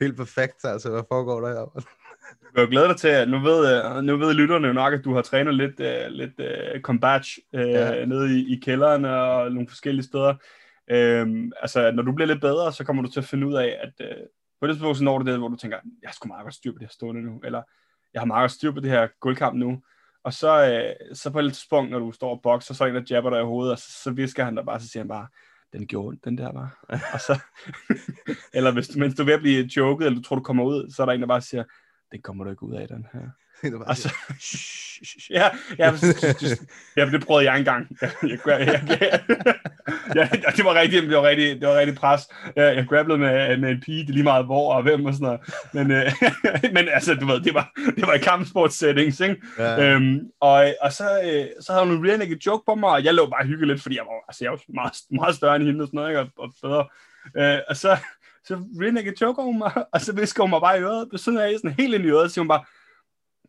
helt 0.00 0.16
perfekt, 0.16 0.64
altså, 0.64 0.90
hvad 0.90 1.02
foregår 1.08 1.40
der 1.40 1.48
her? 1.48 1.84
Du 2.30 2.54
kan 2.54 2.64
jo 2.64 2.70
glæde 2.70 2.88
dig 2.88 2.96
til, 2.96 3.08
at 3.08 3.28
nu 3.28 3.38
ved, 3.38 3.84
øh, 3.84 4.02
nu 4.02 4.16
ved 4.16 4.34
lytterne 4.34 4.66
jo 4.66 4.72
nok, 4.72 4.94
at 4.94 5.04
du 5.04 5.14
har 5.14 5.22
trænet 5.22 5.54
lidt, 5.54 5.80
uh, 5.80 6.12
lidt 6.12 6.40
uh, 6.40 6.80
combat 6.80 7.26
uh, 7.52 7.60
Ja. 7.60 8.04
nede 8.04 8.38
i, 8.38 8.56
i 8.56 8.60
kælderen 8.64 9.04
og 9.04 9.52
nogle 9.52 9.68
forskellige 9.68 10.04
steder. 10.04 10.34
Um, 11.22 11.52
altså, 11.62 11.90
når 11.90 12.02
du 12.02 12.12
bliver 12.12 12.26
lidt 12.26 12.40
bedre, 12.40 12.72
så 12.72 12.84
kommer 12.84 13.02
du 13.02 13.10
til 13.10 13.20
at 13.20 13.26
finde 13.26 13.46
ud 13.46 13.54
af, 13.54 13.78
at 13.82 14.06
uh, 14.06 14.26
på 14.60 14.66
det 14.66 14.74
tidspunkt, 14.74 14.98
så 14.98 15.04
når 15.04 15.18
du 15.18 15.30
det, 15.30 15.38
hvor 15.38 15.48
du 15.48 15.56
tænker, 15.56 15.78
jeg 16.02 16.10
sgu 16.14 16.28
meget 16.28 16.44
godt 16.44 16.54
styr 16.54 16.72
på 16.72 16.78
det 16.78 16.86
her 16.86 16.92
stående 16.92 17.22
nu, 17.22 17.40
eller 17.44 17.62
jeg 18.14 18.20
har 18.20 18.26
meget 18.26 18.42
godt 18.42 18.52
styr 18.52 18.72
på 18.72 18.80
det 18.80 18.90
her 18.90 19.08
guldkamp 19.20 19.56
nu. 19.56 19.82
Og 20.24 20.32
så, 20.32 20.80
uh, 21.10 21.16
så 21.16 21.30
på 21.30 21.38
et 21.38 21.52
tidspunkt, 21.52 21.90
når 21.90 21.98
du 21.98 22.12
står 22.12 22.30
og 22.30 22.40
bokser, 22.42 22.74
så 22.74 22.84
er 22.84 22.88
en, 22.88 22.94
der 22.94 23.02
jabber 23.10 23.30
dig 23.30 23.40
i 23.40 23.44
hovedet, 23.44 23.72
og 23.72 23.78
så, 23.78 24.02
så 24.02 24.10
visker 24.10 24.44
han 24.44 24.56
dig 24.56 24.64
bare, 24.64 24.80
så 24.80 24.88
siger 24.88 25.02
han 25.02 25.08
bare, 25.08 25.26
den 25.72 25.86
gjorde 25.86 26.08
ondt, 26.08 26.24
den 26.24 26.38
der 26.38 26.52
var. 26.52 26.84
og 27.14 27.20
så, 27.20 27.40
eller 28.56 28.72
hvis, 28.72 28.96
mens 28.96 29.14
du 29.14 29.22
er 29.22 29.26
ved 29.26 29.34
at 29.34 29.40
blive 29.40 29.64
joket, 29.76 30.06
eller 30.06 30.16
du 30.18 30.22
tror, 30.22 30.36
du 30.36 30.42
kommer 30.42 30.64
ud, 30.64 30.90
så 30.90 31.02
er 31.02 31.06
der 31.06 31.12
en, 31.12 31.20
der 31.20 31.26
bare 31.26 31.40
siger, 31.40 31.64
den 32.12 32.22
kommer 32.22 32.44
du 32.44 32.50
ikke 32.50 32.62
ud 32.62 32.74
af, 32.74 32.88
den 32.88 33.06
her. 33.12 33.20
Det 33.62 33.74
Og 33.74 33.96
så, 33.96 34.14
ja, 35.30 35.48
ja, 35.78 35.92
ja, 36.96 37.06
det 37.06 37.26
prøvede 37.26 37.50
jeg 37.50 37.58
engang. 37.58 37.88
Jeg, 38.02 38.10
jeg, 38.46 38.84
jeg, 38.90 39.20
jeg, 40.14 40.30
jeg, 40.44 40.52
det 40.56 40.64
var 40.64 40.74
rigtig, 40.74 41.02
det 41.02 41.16
var 41.16 41.22
rigtig, 41.22 41.60
det 41.60 41.68
var 41.68 41.78
rigtig 41.78 41.96
pres. 41.96 42.22
Jeg, 42.56 42.76
jeg 42.76 42.86
grabblede 42.88 43.18
med, 43.18 43.56
med 43.56 43.70
en 43.70 43.80
pige, 43.80 44.06
det 44.06 44.14
lige 44.14 44.22
meget 44.22 44.44
hvor 44.44 44.74
og 44.74 44.82
hvem 44.82 45.04
og 45.04 45.14
sådan 45.14 45.24
noget. 45.24 45.40
Men, 45.72 45.90
øh, 45.90 46.12
men 46.74 46.88
altså, 46.88 47.14
du 47.14 47.26
ved, 47.26 47.40
det 47.40 47.54
var, 47.54 47.72
det 47.96 48.06
var 48.06 48.12
i 48.12 48.18
kampsport 48.18 48.72
settings, 48.72 49.20
ikke? 49.20 49.36
ja, 49.58 49.94
Øhm, 49.94 50.20
og, 50.40 50.74
og 50.80 50.92
så, 50.92 51.20
øh, 51.24 51.46
så 51.60 51.72
havde 51.72 51.86
hun 51.86 51.96
en 51.96 52.08
rear 52.08 52.16
naked 52.16 52.36
joke 52.46 52.62
på 52.66 52.74
mig, 52.74 52.90
og 52.90 53.04
jeg 53.04 53.14
lå 53.14 53.26
bare 53.26 53.42
og 53.42 53.46
hyggede 53.46 53.66
lidt, 53.66 53.82
fordi 53.82 53.96
jeg 53.96 54.04
var, 54.04 54.24
altså, 54.28 54.44
jeg 54.44 54.50
var 54.52 54.60
meget, 54.68 54.92
meget 55.10 55.34
større 55.34 55.56
end 55.56 55.64
hende 55.64 55.82
og 55.82 55.86
sådan 55.86 55.98
noget, 55.98 56.10
ikke? 56.10 56.20
Og, 56.20 56.28
og 56.38 56.52
bedre. 56.62 56.86
Øh, 57.36 57.58
og 57.68 57.76
så, 57.76 57.96
så 58.44 58.54
rear 58.80 58.90
naked 58.92 59.12
joker 59.20 59.42
hun 59.42 59.58
mig, 59.58 59.72
og 59.94 60.00
så 60.00 60.12
visker 60.14 60.42
hun 60.42 60.50
mig 60.50 60.60
bare 60.60 60.78
i 60.78 60.82
øret, 60.82 61.08
ved 61.10 61.18
siden 61.18 61.38
af, 61.38 61.52
sådan 61.56 61.70
helt 61.78 61.94
ind 61.94 62.04
i 62.04 62.08
øret, 62.08 62.30
så 62.30 62.34
siger 62.34 62.42
hun 62.42 62.48
bare, 62.48 62.64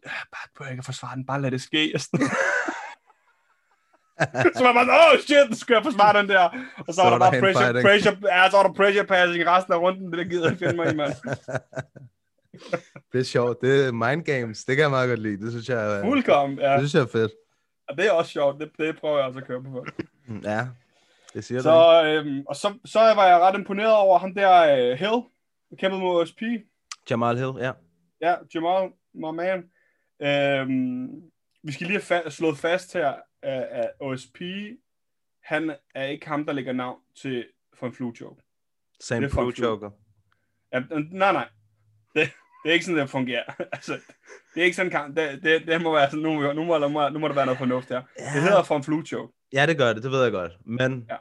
"Ja, 0.05 0.09
bare 0.31 0.47
prøv 0.57 0.67
ikke 0.71 0.79
at 0.79 0.85
forsvare 0.85 1.15
den, 1.15 1.25
bare 1.25 1.41
lad 1.41 1.51
det 1.51 1.61
ske. 1.61 1.91
Og 1.95 2.01
sådan. 2.05 2.27
så 4.57 4.63
var 4.63 4.73
man 4.73 4.87
bare, 4.87 5.11
oh 5.13 5.19
shit, 5.19 5.57
skal 5.59 5.73
jeg 5.73 5.83
forsvare 5.83 6.19
den 6.19 6.29
der. 6.29 6.43
Og 6.77 6.85
så, 6.87 6.93
Så 6.93 7.01
var 7.03 7.09
der 7.09 7.17
der 7.17 7.31
bare 7.31 7.39
pressure, 7.41 7.63
fighting. 7.65 7.85
pressure, 7.87 8.35
ja, 8.37 8.49
så 8.49 8.57
var 8.57 8.63
der 8.67 8.73
pressure 8.73 9.05
passing 9.05 9.45
resten 9.47 9.73
af 9.73 9.77
runden, 9.77 10.11
det 10.11 10.17
der 10.17 10.23
gider 10.23 10.49
jeg 10.49 10.57
finde 10.57 10.75
mig 10.75 10.91
i, 10.93 10.95
mand. 10.95 11.13
det 13.13 13.19
er 13.19 13.23
sjovt. 13.23 13.61
Det 13.61 13.85
er 13.87 13.91
mind 13.91 14.23
games. 14.25 14.63
Det 14.65 14.75
kan 14.75 14.81
jeg 14.83 14.89
meget 14.89 15.09
godt 15.09 15.19
lide. 15.19 15.41
Det 15.45 15.51
synes 15.51 15.69
jeg, 15.69 15.97
er- 15.97 16.01
Fuldkommen, 16.03 16.59
ja. 16.59 16.71
det 16.71 16.79
synes 16.79 16.93
jeg 16.93 17.01
er 17.01 17.07
fedt. 17.19 17.31
Og 17.89 17.97
det 17.97 18.05
er 18.07 18.11
også 18.11 18.31
sjovt, 18.31 18.59
det, 18.61 18.71
det 18.77 18.99
prøver 18.99 19.17
jeg 19.17 19.27
også 19.27 19.39
at 19.39 19.47
køre 19.47 19.63
på. 19.63 19.85
Ja, 20.43 20.67
det 21.33 21.43
siger. 21.43 21.61
Så, 21.61 22.03
øhm, 22.05 22.43
og 22.47 22.55
så, 22.55 22.73
så 22.85 22.99
var 22.99 23.27
jeg 23.27 23.39
ret 23.39 23.55
imponeret 23.59 23.95
over 23.95 24.19
ham 24.19 24.33
der 24.35 24.61
øh, 24.63 24.97
Hill, 24.99 25.23
der 25.69 25.75
kæmpede 25.79 26.01
mod 26.01 26.21
OSP. 26.21 26.41
Jamal 27.09 27.37
Hill, 27.37 27.53
ja. 27.59 27.71
Ja, 28.21 28.35
Jamal, 28.55 28.89
my 29.13 29.35
man. 29.35 29.69
Øhm, 30.21 31.07
vi 31.63 31.71
skal 31.71 31.87
lige 31.87 32.01
have 32.09 32.21
fa- 32.21 32.29
slået 32.29 32.57
fast 32.57 32.93
her, 32.93 33.13
at, 33.41 33.63
at 33.63 33.91
OSP, 33.99 34.41
han 35.43 35.75
er 35.95 36.05
ikke 36.05 36.27
ham, 36.27 36.45
der 36.45 36.53
lægger 36.53 36.73
navn 36.73 36.99
til 37.21 37.45
for 37.79 37.87
en 37.87 37.93
flu 37.93 38.13
joke. 38.21 38.41
Same 38.99 39.25
Det 39.25 39.31
er 39.31 39.35
Pro 39.35 39.45
fucking 39.45 39.65
Joker. 39.65 39.89
Ja, 40.73 40.79
nej, 41.11 41.31
nej. 41.31 41.49
Det, 42.15 42.31
det 42.63 42.69
er 42.69 42.73
ikke 42.73 42.85
sådan, 42.85 42.99
det 42.99 43.09
fungerer. 43.09 43.43
altså, 43.75 43.93
det 44.53 44.61
er 44.61 44.63
ikke 44.65 44.75
sådan, 44.75 44.91
kan, 44.91 45.15
det, 45.15 45.43
det, 45.43 45.67
det 45.67 45.81
må 45.81 45.93
være 45.93 46.09
sådan, 46.09 46.23
nu, 46.23 46.53
nu, 46.53 46.63
må, 46.63 46.77
nu, 46.77 46.87
må, 46.87 47.09
nu 47.09 47.19
må 47.19 47.27
der 47.27 47.33
være 47.35 47.45
noget 47.45 47.57
fornuft 47.57 47.89
her. 47.89 48.01
Ja. 48.19 48.23
Det 48.33 48.41
hedder 48.41 48.63
for 48.63 48.77
en 48.77 48.83
flu 48.83 49.03
joke. 49.11 49.33
Ja, 49.53 49.65
det 49.65 49.77
gør 49.77 49.93
det. 49.93 50.03
Det 50.03 50.11
ved 50.11 50.23
jeg 50.23 50.31
godt. 50.31 50.51
Men 50.65 51.05
Ja. 51.09 51.15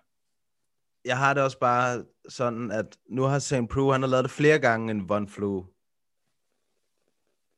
jeg 1.05 1.19
har 1.19 1.35
det 1.35 1.43
også 1.43 1.59
bare 1.59 2.05
sådan, 2.29 2.71
at 2.71 2.87
nu 3.09 3.23
har 3.23 3.39
St. 3.39 3.55
Prue, 3.71 3.93
han 3.93 4.03
har 4.03 4.09
lavet 4.09 4.25
det 4.25 4.31
flere 4.31 4.59
gange 4.59 4.91
end 4.91 5.09
Von 5.09 5.29
Flu 5.29 5.65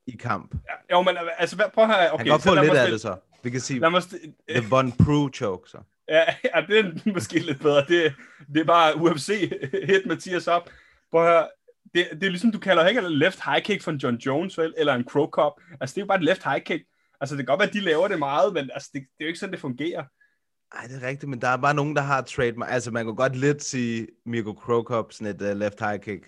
i 0.07 0.11
kamp. 0.17 0.55
Ja, 0.69 0.95
jo, 0.97 1.01
men 1.01 1.17
altså, 1.37 1.55
hvad- 1.55 1.65
prøv 1.73 1.83
at 1.83 1.89
høre. 1.95 2.11
Okay, 2.11 2.17
han 2.17 2.25
kan 2.25 2.31
godt 2.31 2.41
få 2.41 2.55
lidt 2.55 2.73
af 2.73 2.91
det 2.91 3.01
så. 3.01 3.17
Vi 3.43 3.49
kan 3.49 3.59
sige, 3.61 3.79
Lad 3.79 3.89
mig 3.89 4.01
st- 4.01 4.45
the 4.49 4.69
Von 4.69 4.91
Prue 4.91 5.29
choke 5.33 5.69
så. 5.69 5.77
Ja, 6.09 6.23
ja, 6.55 6.61
det 6.67 6.79
er 6.79 7.11
måske 7.13 7.39
lidt 7.39 7.59
bedre. 7.61 7.85
Det, 7.85 8.13
det 8.53 8.61
er 8.61 8.65
bare 8.65 8.97
UFC 8.97 9.49
hit 9.87 10.05
Mathias 10.05 10.47
op. 10.47 10.69
Prøv 11.11 11.25
at 11.25 11.31
høre, 11.31 11.47
det, 11.93 12.07
det 12.11 12.23
er 12.23 12.29
ligesom, 12.29 12.51
du 12.51 12.59
kalder 12.59 12.87
ikke 12.87 13.01
en 13.01 13.11
left 13.11 13.39
high 13.45 13.61
kick 13.63 13.81
fra 13.81 13.91
John 14.03 14.15
Jones, 14.17 14.57
vel? 14.57 14.73
Eller 14.77 14.93
en 14.93 15.03
crow 15.09 15.29
cop. 15.29 15.53
Altså, 15.81 15.93
det 15.93 15.97
er 16.01 16.05
jo 16.05 16.07
bare 16.07 16.17
et 16.17 16.23
left 16.23 16.43
high 16.43 16.63
kick. 16.63 16.83
Altså, 17.21 17.35
det 17.35 17.39
kan 17.45 17.51
godt 17.51 17.59
være, 17.59 17.67
at 17.67 17.73
de 17.73 17.79
laver 17.79 18.07
det 18.07 18.19
meget, 18.19 18.53
men 18.53 18.69
altså, 18.73 18.89
det, 18.93 19.01
det 19.01 19.19
er 19.19 19.25
jo 19.25 19.27
ikke 19.27 19.39
sådan, 19.39 19.53
det 19.53 19.59
fungerer. 19.61 20.03
Ej, 20.73 20.87
det 20.87 21.03
er 21.03 21.07
rigtigt, 21.07 21.29
men 21.29 21.41
der 21.41 21.47
er 21.47 21.57
bare 21.57 21.73
nogen, 21.73 21.95
der 21.95 22.01
har 22.01 22.21
trademark. 22.21 22.69
Altså, 22.71 22.91
man 22.91 23.05
kunne 23.05 23.15
godt 23.15 23.35
lidt 23.35 23.63
sige 23.63 24.07
Mirko 24.25 24.53
Krokop, 24.53 25.11
sådan 25.13 25.35
et 25.35 25.41
uh, 25.41 25.57
left 25.57 25.79
high 25.79 25.99
kick. 25.99 26.23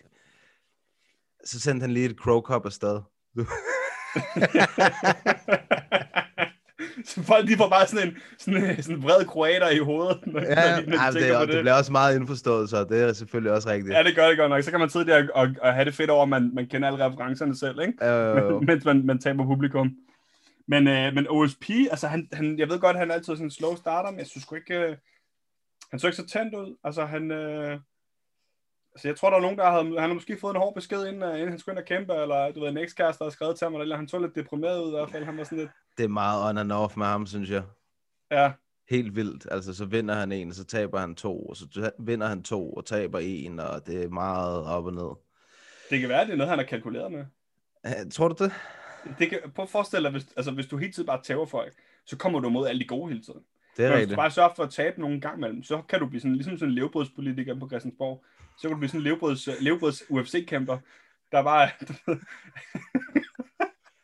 Så 1.46 1.60
sendte 1.60 1.84
han 1.84 1.92
lige 1.92 2.10
et 2.10 2.20
Krokop 2.20 2.66
afsted. 2.66 3.00
så 7.06 7.24
folk, 7.24 7.48
de 7.48 7.58
får 7.58 7.70
bare 7.70 7.88
sådan 7.88 8.08
en, 8.08 8.18
sådan 8.38 8.64
en, 8.70 8.84
sådan 8.84 8.98
en 8.98 9.04
vred 9.04 9.26
kroater 9.26 9.70
i 9.70 9.78
hovedet, 9.78 10.20
når, 10.28 10.42
Ja, 10.42 10.56
når 10.76 10.82
de, 10.82 10.90
når 10.90 10.98
de 10.98 11.02
ej, 11.04 11.10
det, 11.12 11.20
tænker 11.22 11.36
er- 11.38 11.46
på 11.46 11.52
det 11.52 11.62
bliver 11.62 11.74
også 11.74 11.92
meget 11.92 12.16
indforstået, 12.16 12.70
så 12.70 12.84
det 12.84 13.02
er 13.02 13.14
selvfølgelig 13.14 13.52
også 13.52 13.70
rigtigt. 13.70 13.94
Ja, 13.96 14.04
det 14.04 14.16
gør 14.16 14.28
det 14.30 14.38
godt 14.38 14.50
nok. 14.50 14.64
Så 14.64 14.72
kan 14.72 14.80
man 14.80 14.90
sidde 14.90 15.06
der 15.06 15.28
og, 15.34 15.48
og 15.62 15.74
have 15.74 15.86
det 15.86 15.94
fedt 15.94 16.10
over, 16.10 16.24
at 16.24 16.30
man, 16.30 16.52
man 16.54 16.68
kender 16.68 16.88
alle 16.92 17.06
referencerne 17.06 17.56
selv, 17.58 17.80
ikke? 17.82 18.06
Øh, 18.10 18.62
mens 18.70 18.86
man, 18.86 19.06
man 19.06 19.20
taber 19.20 19.46
publikum. 19.46 19.92
Men, 20.68 20.88
øh, 20.88 21.14
men 21.14 21.28
OSP, 21.30 21.70
altså 21.92 22.08
han, 22.08 22.30
han, 22.34 22.60
jeg 22.60 22.70
ved 22.70 22.80
godt, 22.80 22.98
han 22.98 23.12
er 23.12 23.16
altid 23.16 23.34
sådan 23.36 23.46
en 23.46 23.52
slow 23.52 23.76
starter, 23.76 24.12
men 24.12 24.20
jeg 24.20 24.28
synes 24.28 24.44
sgu 24.44 24.56
ikke, 24.56 24.80
øh, 24.80 24.98
han 25.92 26.00
så 26.00 26.08
ikke 26.08 26.18
så 26.18 26.28
tændt 26.28 26.56
ud. 26.56 26.78
Altså 26.84 27.06
han, 27.06 27.32
øh, 27.32 27.80
altså 28.96 29.08
jeg 29.08 29.18
tror, 29.18 29.30
der 29.30 29.38
er 29.38 29.42
nogen, 29.42 29.58
der 29.58 29.72
havde, 29.72 29.84
han 29.84 30.10
har 30.10 30.14
måske 30.14 30.38
fået 30.42 30.54
en 30.54 30.62
hård 30.62 30.76
besked, 30.76 31.08
inden, 31.08 31.24
øh, 31.24 31.36
inden 31.36 31.50
han 31.50 31.60
skulle 31.60 31.74
ind 31.74 31.80
og 31.80 31.86
kæmpe, 31.86 32.14
eller 32.14 32.52
du 32.52 32.60
ved, 32.60 32.70
en 32.70 32.78
ekskæreste, 32.78 33.20
der 33.20 33.26
har 33.26 33.32
skrevet 33.32 33.58
til 33.58 33.66
ham, 33.66 33.76
eller 33.76 33.98
han 33.98 34.08
så 34.08 34.20
lidt 34.20 34.36
deprimeret 34.36 34.82
ud 34.84 34.88
i 34.88 34.92
hvert 34.92 35.12
fald. 35.12 35.24
Han 35.26 35.38
var 35.38 35.44
sådan 35.44 35.58
lidt, 35.58 35.72
det 35.98 36.04
er 36.04 36.08
meget 36.08 36.50
on 36.50 36.58
and 36.58 36.72
off 36.72 36.98
med 36.98 37.06
ham, 37.06 37.26
synes 37.26 37.50
jeg. 37.50 37.64
ja, 38.32 38.52
Helt 38.90 39.16
vildt. 39.16 39.48
Altså, 39.52 39.74
så 39.74 39.86
vinder 39.86 40.16
han 40.16 40.32
en, 40.32 40.50
og 40.50 40.56
så 40.56 40.64
taber 40.64 41.00
han 41.00 41.16
to, 41.16 41.46
og 41.46 41.56
så 41.56 41.92
vinder 42.00 42.28
han 42.28 42.44
to, 42.44 42.74
og 42.74 42.86
taber 42.86 43.20
en, 43.20 43.60
og 43.60 43.88
det 43.88 44.04
er 44.04 44.10
meget 44.10 44.66
op 44.66 44.86
og 44.86 44.94
ned. 44.94 45.16
det 45.90 46.00
kan 46.00 46.10
være, 46.10 46.26
det 46.26 46.32
er 46.32 46.36
noget, 46.36 46.50
han 46.50 46.60
har 46.60 46.66
kalkuleret 46.66 47.12
med. 47.12 47.26
Tror 48.12 48.28
du 48.28 48.44
det? 48.44 48.52
Det 49.20 49.30
kan, 49.30 49.40
prøv 49.56 49.64
at 49.64 49.70
forestille 49.70 50.04
dig, 50.04 50.12
hvis, 50.12 50.26
altså, 50.38 50.52
hvis 50.52 50.68
du 50.68 50.78
hele 50.78 50.92
tiden 50.92 51.08
bare 51.08 51.22
tæver 51.24 51.46
folk, 51.46 51.74
så 52.06 52.18
kommer 52.18 52.40
du 52.40 52.50
mod 52.50 52.68
alle 52.68 52.80
de 52.80 52.88
gode 52.88 53.10
hele 53.10 53.24
tiden. 53.24 53.40
Det 53.78 53.86
er 53.86 53.98
hvis 53.98 54.08
du 54.08 54.16
bare 54.16 54.32
sørger 54.32 54.54
for 54.56 54.64
at 54.64 54.70
tabe 54.70 55.02
nogle 55.02 55.22
gang 55.22 55.38
imellem, 55.38 55.64
så 55.64 55.82
kan 55.90 56.00
du 56.00 56.06
blive 56.06 56.22
sådan, 56.22 56.36
ligesom 56.36 56.58
sådan 56.58 56.70
en 56.70 56.76
levebrødspolitiker 56.76 57.60
på 57.60 57.68
Christiansborg. 57.68 58.24
Så 58.58 58.62
kan 58.62 58.72
du 58.72 58.78
blive 58.78 58.90
sådan 58.90 59.00
en 59.00 59.04
levebrøds, 59.04 59.50
levebrøds 59.62 60.04
UFC-kæmper, 60.10 60.78
der 61.32 61.44
bare... 61.44 61.70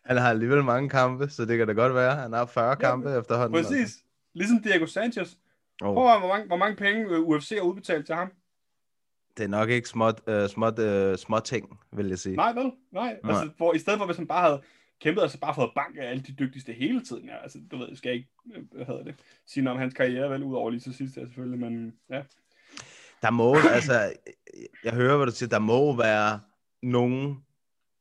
Han 0.05 0.17
har 0.17 0.29
alligevel 0.29 0.63
mange 0.63 0.89
kampe, 0.89 1.29
så 1.29 1.45
det 1.45 1.57
kan 1.57 1.67
da 1.67 1.73
godt 1.73 1.93
være. 1.93 2.15
Han 2.15 2.33
har 2.33 2.45
40 2.45 2.75
kampe 2.75 3.17
efterhånden. 3.17 3.63
Præcis. 3.63 3.97
Ligesom 4.33 4.63
Diego 4.63 4.85
Sanchez. 4.85 5.35
Oh, 5.81 5.93
Prøv 5.93 6.13
at 6.13 6.19
hvor 6.19 6.27
mange, 6.27 6.47
hvor 6.47 6.57
mange 6.57 6.75
penge 6.75 7.01
øh, 7.03 7.19
UFC 7.19 7.49
har 7.49 7.61
udbetalt 7.61 8.05
til 8.05 8.15
ham. 8.15 8.31
det 9.37 9.43
er 9.43 9.47
nok 9.47 9.69
ikke 9.69 9.89
småt, 9.89 10.21
uh, 10.27 10.47
småt, 10.47 10.79
uh, 10.79 11.15
små 11.15 11.39
ting, 11.39 11.79
vil 11.91 12.07
jeg 12.07 12.19
sige. 12.19 12.35
Nej, 12.35 12.53
vel? 12.53 12.71
Nej. 12.91 13.17
Nej. 13.23 13.31
Altså, 13.31 13.49
hvor, 13.57 13.73
i 13.73 13.79
stedet 13.79 13.99
for, 13.99 14.05
hvis 14.05 14.17
han 14.17 14.27
bare 14.27 14.41
havde 14.41 14.61
kæmpet, 15.01 15.21
altså 15.21 15.39
bare 15.39 15.55
fået 15.55 15.71
bank 15.75 15.97
af 15.97 16.09
alle 16.09 16.23
de 16.23 16.33
dygtigste 16.33 16.73
hele 16.73 17.03
tiden. 17.03 17.25
Ja, 17.25 17.37
altså, 17.43 17.59
du 17.71 17.77
ved, 17.77 17.95
skal 17.95 18.09
jeg 18.09 18.17
ikke, 18.17 18.29
øh, 18.55 18.63
hvad 18.71 18.85
hedder 18.85 19.03
det, 19.03 19.15
sige 19.45 19.63
noget 19.63 19.75
om 19.75 19.81
hans 19.81 19.93
karriere, 19.93 20.29
vel, 20.29 20.43
ud 20.43 20.55
over 20.55 20.69
lige 20.69 20.79
til 20.79 20.93
sidst, 20.93 21.17
ja, 21.17 21.21
selvfølgelig, 21.21 21.59
men 21.59 21.93
ja. 22.09 22.23
Der 23.21 23.29
må, 23.29 23.55
altså, 23.77 24.13
jeg 24.83 24.93
hører, 24.93 25.17
hvad 25.17 25.25
du 25.25 25.31
siger, 25.31 25.49
der 25.49 25.59
må 25.59 25.95
være 25.95 26.39
nogen, 26.81 27.43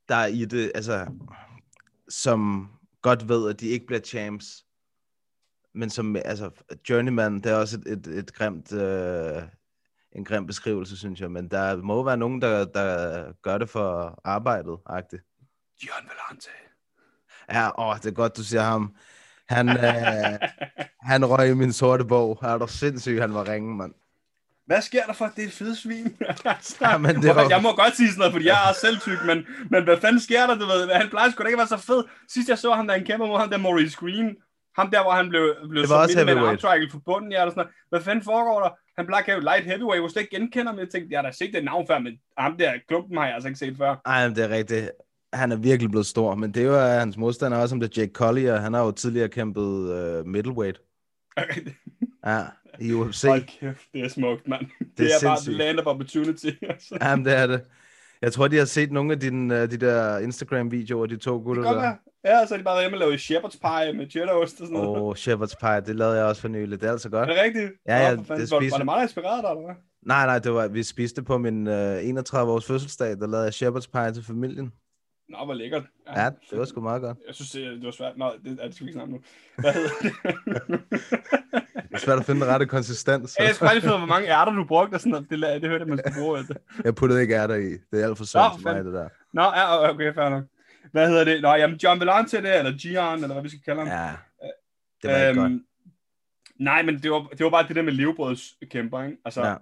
der 0.08 0.14
er 0.14 0.26
i 0.26 0.44
det, 0.44 0.72
altså, 0.74 1.06
som 2.08 2.70
godt 3.02 3.28
ved, 3.28 3.50
at 3.50 3.60
de 3.60 3.68
ikke 3.68 3.86
bliver 3.86 4.00
champs, 4.00 4.64
men 5.72 5.90
som, 5.90 6.16
altså, 6.16 6.50
journeyman, 6.88 7.34
det 7.34 7.46
er 7.46 7.56
også 7.56 7.78
et, 7.86 7.92
et, 7.92 8.06
et 8.06 8.32
grimt, 8.32 8.72
øh, 8.72 9.42
en 10.12 10.24
grim 10.24 10.46
beskrivelse, 10.46 10.96
synes 10.96 11.20
jeg, 11.20 11.30
men 11.30 11.48
der 11.48 11.76
må 11.76 12.02
være 12.02 12.16
nogen, 12.16 12.42
der, 12.42 12.64
der 12.64 13.32
gør 13.32 13.58
det 13.58 13.68
for 13.68 14.20
arbejdet, 14.24 14.78
agtigt. 14.86 15.22
John 15.82 16.08
Vellante. 16.08 16.69
Ja, 17.52 17.88
åh, 17.90 17.96
det 17.96 18.06
er 18.06 18.10
godt, 18.10 18.36
du 18.36 18.44
siger 18.44 18.62
ham. 18.62 18.94
Han, 19.48 19.68
øh, 19.68 20.38
han 21.02 21.24
røg 21.30 21.50
i 21.50 21.54
min 21.54 21.72
sorte 21.72 22.04
bog. 22.04 22.38
Er 22.42 22.58
du 22.58 22.66
sindssyg, 22.66 23.20
han 23.20 23.34
var 23.34 23.48
ringen, 23.48 23.76
mand. 23.78 23.92
hvad 24.66 24.82
sker 24.82 25.04
der 25.06 25.12
for, 25.12 25.30
det 25.36 25.42
er 25.44 25.46
et 25.46 25.52
fedt 25.52 25.78
svin? 25.78 26.16
altså, 26.44 26.76
Ja, 26.80 26.98
men 26.98 27.16
det 27.22 27.34
var- 27.36 27.48
Jeg 27.48 27.62
må 27.62 27.72
godt 27.74 27.96
sige 27.96 28.08
sådan 28.08 28.18
noget, 28.18 28.32
fordi 28.32 28.46
jeg 28.46 28.68
er 28.70 28.74
selv 28.74 28.98
tyk, 29.00 29.18
men, 29.26 29.38
men 29.70 29.84
hvad 29.84 29.96
fanden 30.00 30.20
sker 30.20 30.46
der, 30.46 30.54
du 30.54 30.66
ved? 30.66 30.88
Han 30.92 31.08
plejer 31.10 31.30
sgu 31.30 31.42
da 31.42 31.48
ikke 31.48 31.62
at 31.62 31.70
være 31.70 31.78
så 31.78 31.86
fed. 31.86 32.04
Sidst 32.28 32.48
jeg 32.48 32.58
så 32.58 32.72
ham, 32.72 32.86
da 32.88 32.92
han 32.94 33.04
kæmper 33.04 33.26
mod 33.26 33.38
ham 33.38 33.50
der 33.50 33.58
Maurice 33.58 33.96
Green, 33.96 34.36
ham 34.78 34.90
der, 34.90 35.02
hvor 35.02 35.12
han 35.12 35.28
blev, 35.28 35.54
blev 35.70 35.82
Det 35.82 35.90
var 35.90 35.96
også 36.02 36.18
med 36.24 36.32
en 36.32 36.38
armtriangle 36.52 36.90
for 36.90 37.02
bunden, 37.06 37.32
ja, 37.32 37.40
eller 37.40 37.50
sådan 37.54 37.60
noget. 37.64 37.74
Hvad 37.92 38.00
fanden 38.06 38.24
foregår 38.24 38.60
der? 38.64 38.70
Han 38.98 39.06
plejer 39.06 39.36
at 39.36 39.42
light 39.42 39.64
heavyweight, 39.64 39.94
jeg 39.96 40.02
kunne 40.02 40.10
slet 40.10 40.22
ikke 40.22 40.36
genkende 40.36 40.66
ham. 40.70 40.78
Jeg 40.78 40.88
tænkte, 40.92 41.08
jeg 41.12 41.18
har 41.20 41.26
da 41.28 41.32
set 41.32 41.50
det 41.54 41.64
navn 41.64 41.86
før, 41.86 41.98
men 41.98 42.12
ham 42.38 42.56
der 42.58 42.72
klumpen 42.88 43.16
har 43.18 43.24
jeg 43.26 43.34
altså 43.34 43.48
ikke 43.48 43.58
set 43.58 43.76
før. 43.76 43.92
Ej, 44.06 44.28
men 44.28 44.36
det 44.36 44.44
er 44.44 44.48
rigtigt. 44.58 44.90
Han 45.32 45.52
er 45.52 45.56
virkelig 45.56 45.90
blevet 45.90 46.06
stor, 46.06 46.34
men 46.34 46.54
det 46.54 46.64
jo 46.64 46.74
øh, 46.74 46.80
hans 46.80 47.16
modstander 47.16 47.58
også, 47.58 47.72
som 47.72 47.80
det 47.80 47.98
er 47.98 48.00
Jake 48.00 48.12
Collier. 48.12 48.56
Han 48.56 48.74
har 48.74 48.84
jo 48.84 48.90
tidligere 48.90 49.28
kæmpet 49.28 49.62
uh, 49.62 50.26
middleweight. 50.26 50.80
Ja, 52.26 52.42
i 52.80 52.92
UFC. 52.92 53.24
Hold 53.24 53.60
kæft, 53.60 53.82
det 53.92 54.00
er 54.00 54.08
smukt, 54.08 54.48
mand. 54.48 54.66
Det, 54.78 54.98
det 54.98 55.06
er, 55.06 55.26
er 55.26 55.30
bare 55.30 55.52
land 55.52 55.78
of 55.78 55.86
opportunity. 55.86 56.46
Altså. 56.62 56.98
Jamen, 57.00 57.24
det 57.24 57.36
er 57.36 57.46
det. 57.46 57.60
Jeg 58.22 58.32
tror, 58.32 58.48
de 58.48 58.56
har 58.56 58.64
set 58.64 58.92
nogle 58.92 59.12
af 59.12 59.20
dine, 59.20 59.54
uh, 59.54 59.60
de 59.70 59.76
der 59.76 60.18
Instagram-videoer, 60.18 61.06
de 61.06 61.16
to 61.16 61.38
gutter 61.38 61.62
Det 61.62 61.82
der. 61.82 61.94
Ja, 62.24 62.46
så 62.46 62.54
er 62.54 62.58
de 62.58 62.64
bare 62.64 62.80
hjemme 62.80 62.96
og 62.96 62.98
lave 62.98 63.14
shepherd's 63.14 63.58
pie 63.60 63.92
med 63.92 64.10
cheddarost 64.10 64.60
og 64.60 64.66
sådan 64.66 64.82
noget. 64.82 64.88
Åh, 64.88 65.02
oh, 65.02 65.14
Shepherd's 65.14 65.54
Pie, 65.60 65.80
det 65.86 65.96
lavede 65.96 66.16
jeg 66.16 66.24
også 66.24 66.40
for 66.40 66.48
nylig. 66.48 66.80
Det 66.80 66.86
er 66.86 66.92
altså 66.92 67.08
godt. 67.08 67.30
Er 67.30 67.34
det 67.34 67.42
rigtigt? 67.42 67.72
Ja, 67.88 67.96
ja, 67.96 68.14
Nå, 68.14 68.22
det 68.22 68.50
var, 68.50 68.70
var 68.70 68.76
det 68.76 68.84
meget 68.84 69.02
inspireret 69.02 69.42
dig, 69.44 69.50
eller 69.50 69.64
hvad? 69.64 69.74
Nej, 70.06 70.26
nej, 70.26 70.38
det 70.38 70.52
var, 70.54 70.68
vi 70.68 70.82
spiste 70.82 71.22
på 71.22 71.38
min 71.38 71.66
uh, 71.66 71.74
31-års 71.74 72.66
fødselsdag, 72.66 73.10
der 73.18 73.26
lavede 73.26 73.44
jeg 73.44 73.52
Shepherd's 73.54 73.90
Pie 73.92 74.12
til 74.12 74.24
familien. 74.24 74.72
Nå, 75.30 75.44
hvor 75.44 75.54
lækkert. 75.54 75.82
Ja, 76.16 76.30
det 76.50 76.58
var 76.58 76.64
sgu 76.64 76.80
meget 76.80 77.02
godt. 77.02 77.18
Jeg 77.26 77.34
synes, 77.34 77.50
det, 77.50 77.76
det 77.76 77.84
var 77.84 77.90
svært. 77.90 78.16
Nå, 78.16 78.32
det, 78.44 78.58
det 78.58 78.74
skal 78.74 78.86
vi 78.86 78.90
ikke 78.90 78.92
snakke 78.92 79.12
nu. 79.12 79.20
Hvad 79.58 79.72
hedder 79.72 79.90
det? 80.02 80.12
Det 81.90 81.96
er 81.96 81.98
svært 81.98 82.18
at 82.18 82.24
finde 82.24 82.40
den 82.40 82.48
rette 82.48 82.66
konsistens. 82.66 83.36
Ja, 83.38 83.44
jeg 83.44 83.54
skal 83.54 83.64
bare 83.64 83.74
lige 83.74 83.82
finde, 83.82 83.98
hvor 83.98 84.06
mange 84.06 84.28
ærter 84.28 84.52
du 84.52 84.64
brugte, 84.64 84.94
og 84.94 85.00
sådan 85.00 85.10
noget. 85.10 85.30
Det, 85.30 85.62
det 85.62 85.70
hørte 85.70 85.82
jeg, 85.82 85.88
man 85.88 85.98
skulle 85.98 86.22
bruge. 86.22 86.38
Altså. 86.38 86.54
Jeg 86.84 86.94
puttede 86.94 87.22
ikke 87.22 87.34
ærter 87.34 87.54
i. 87.54 87.70
Det 87.70 88.02
er 88.02 88.06
alt 88.06 88.18
for 88.18 88.24
sundt 88.24 88.62
for 88.62 88.72
mig, 88.72 88.84
det 88.84 88.92
der. 88.92 89.08
Nå, 89.32 89.42
ja, 89.42 89.90
okay, 89.90 90.14
fair 90.14 90.28
nok. 90.28 90.44
Hvad 90.92 91.08
hedder 91.08 91.24
det? 91.24 91.42
Nå, 91.42 91.54
jamen, 91.54 91.76
John 91.76 92.00
Vellante 92.00 92.42
det, 92.42 92.58
eller 92.58 92.78
Gian, 92.78 93.14
eller 93.14 93.32
hvad 93.32 93.42
vi 93.42 93.48
skal 93.48 93.60
kalde 93.64 93.80
ham. 93.80 93.88
Ja, 93.88 94.10
det 95.02 95.10
var 95.10 95.28
ikke 95.28 95.40
godt. 95.40 95.52
Øhm, 95.52 95.64
Nej, 96.60 96.82
men 96.82 97.02
det 97.02 97.10
var, 97.10 97.20
det 97.20 97.44
var 97.44 97.50
bare 97.50 97.68
det 97.68 97.76
der 97.76 97.82
med 97.82 97.92
levebrødskæmper, 97.92 99.02
ikke? 99.02 99.16
Altså, 99.24 99.46
ja. 99.46 99.54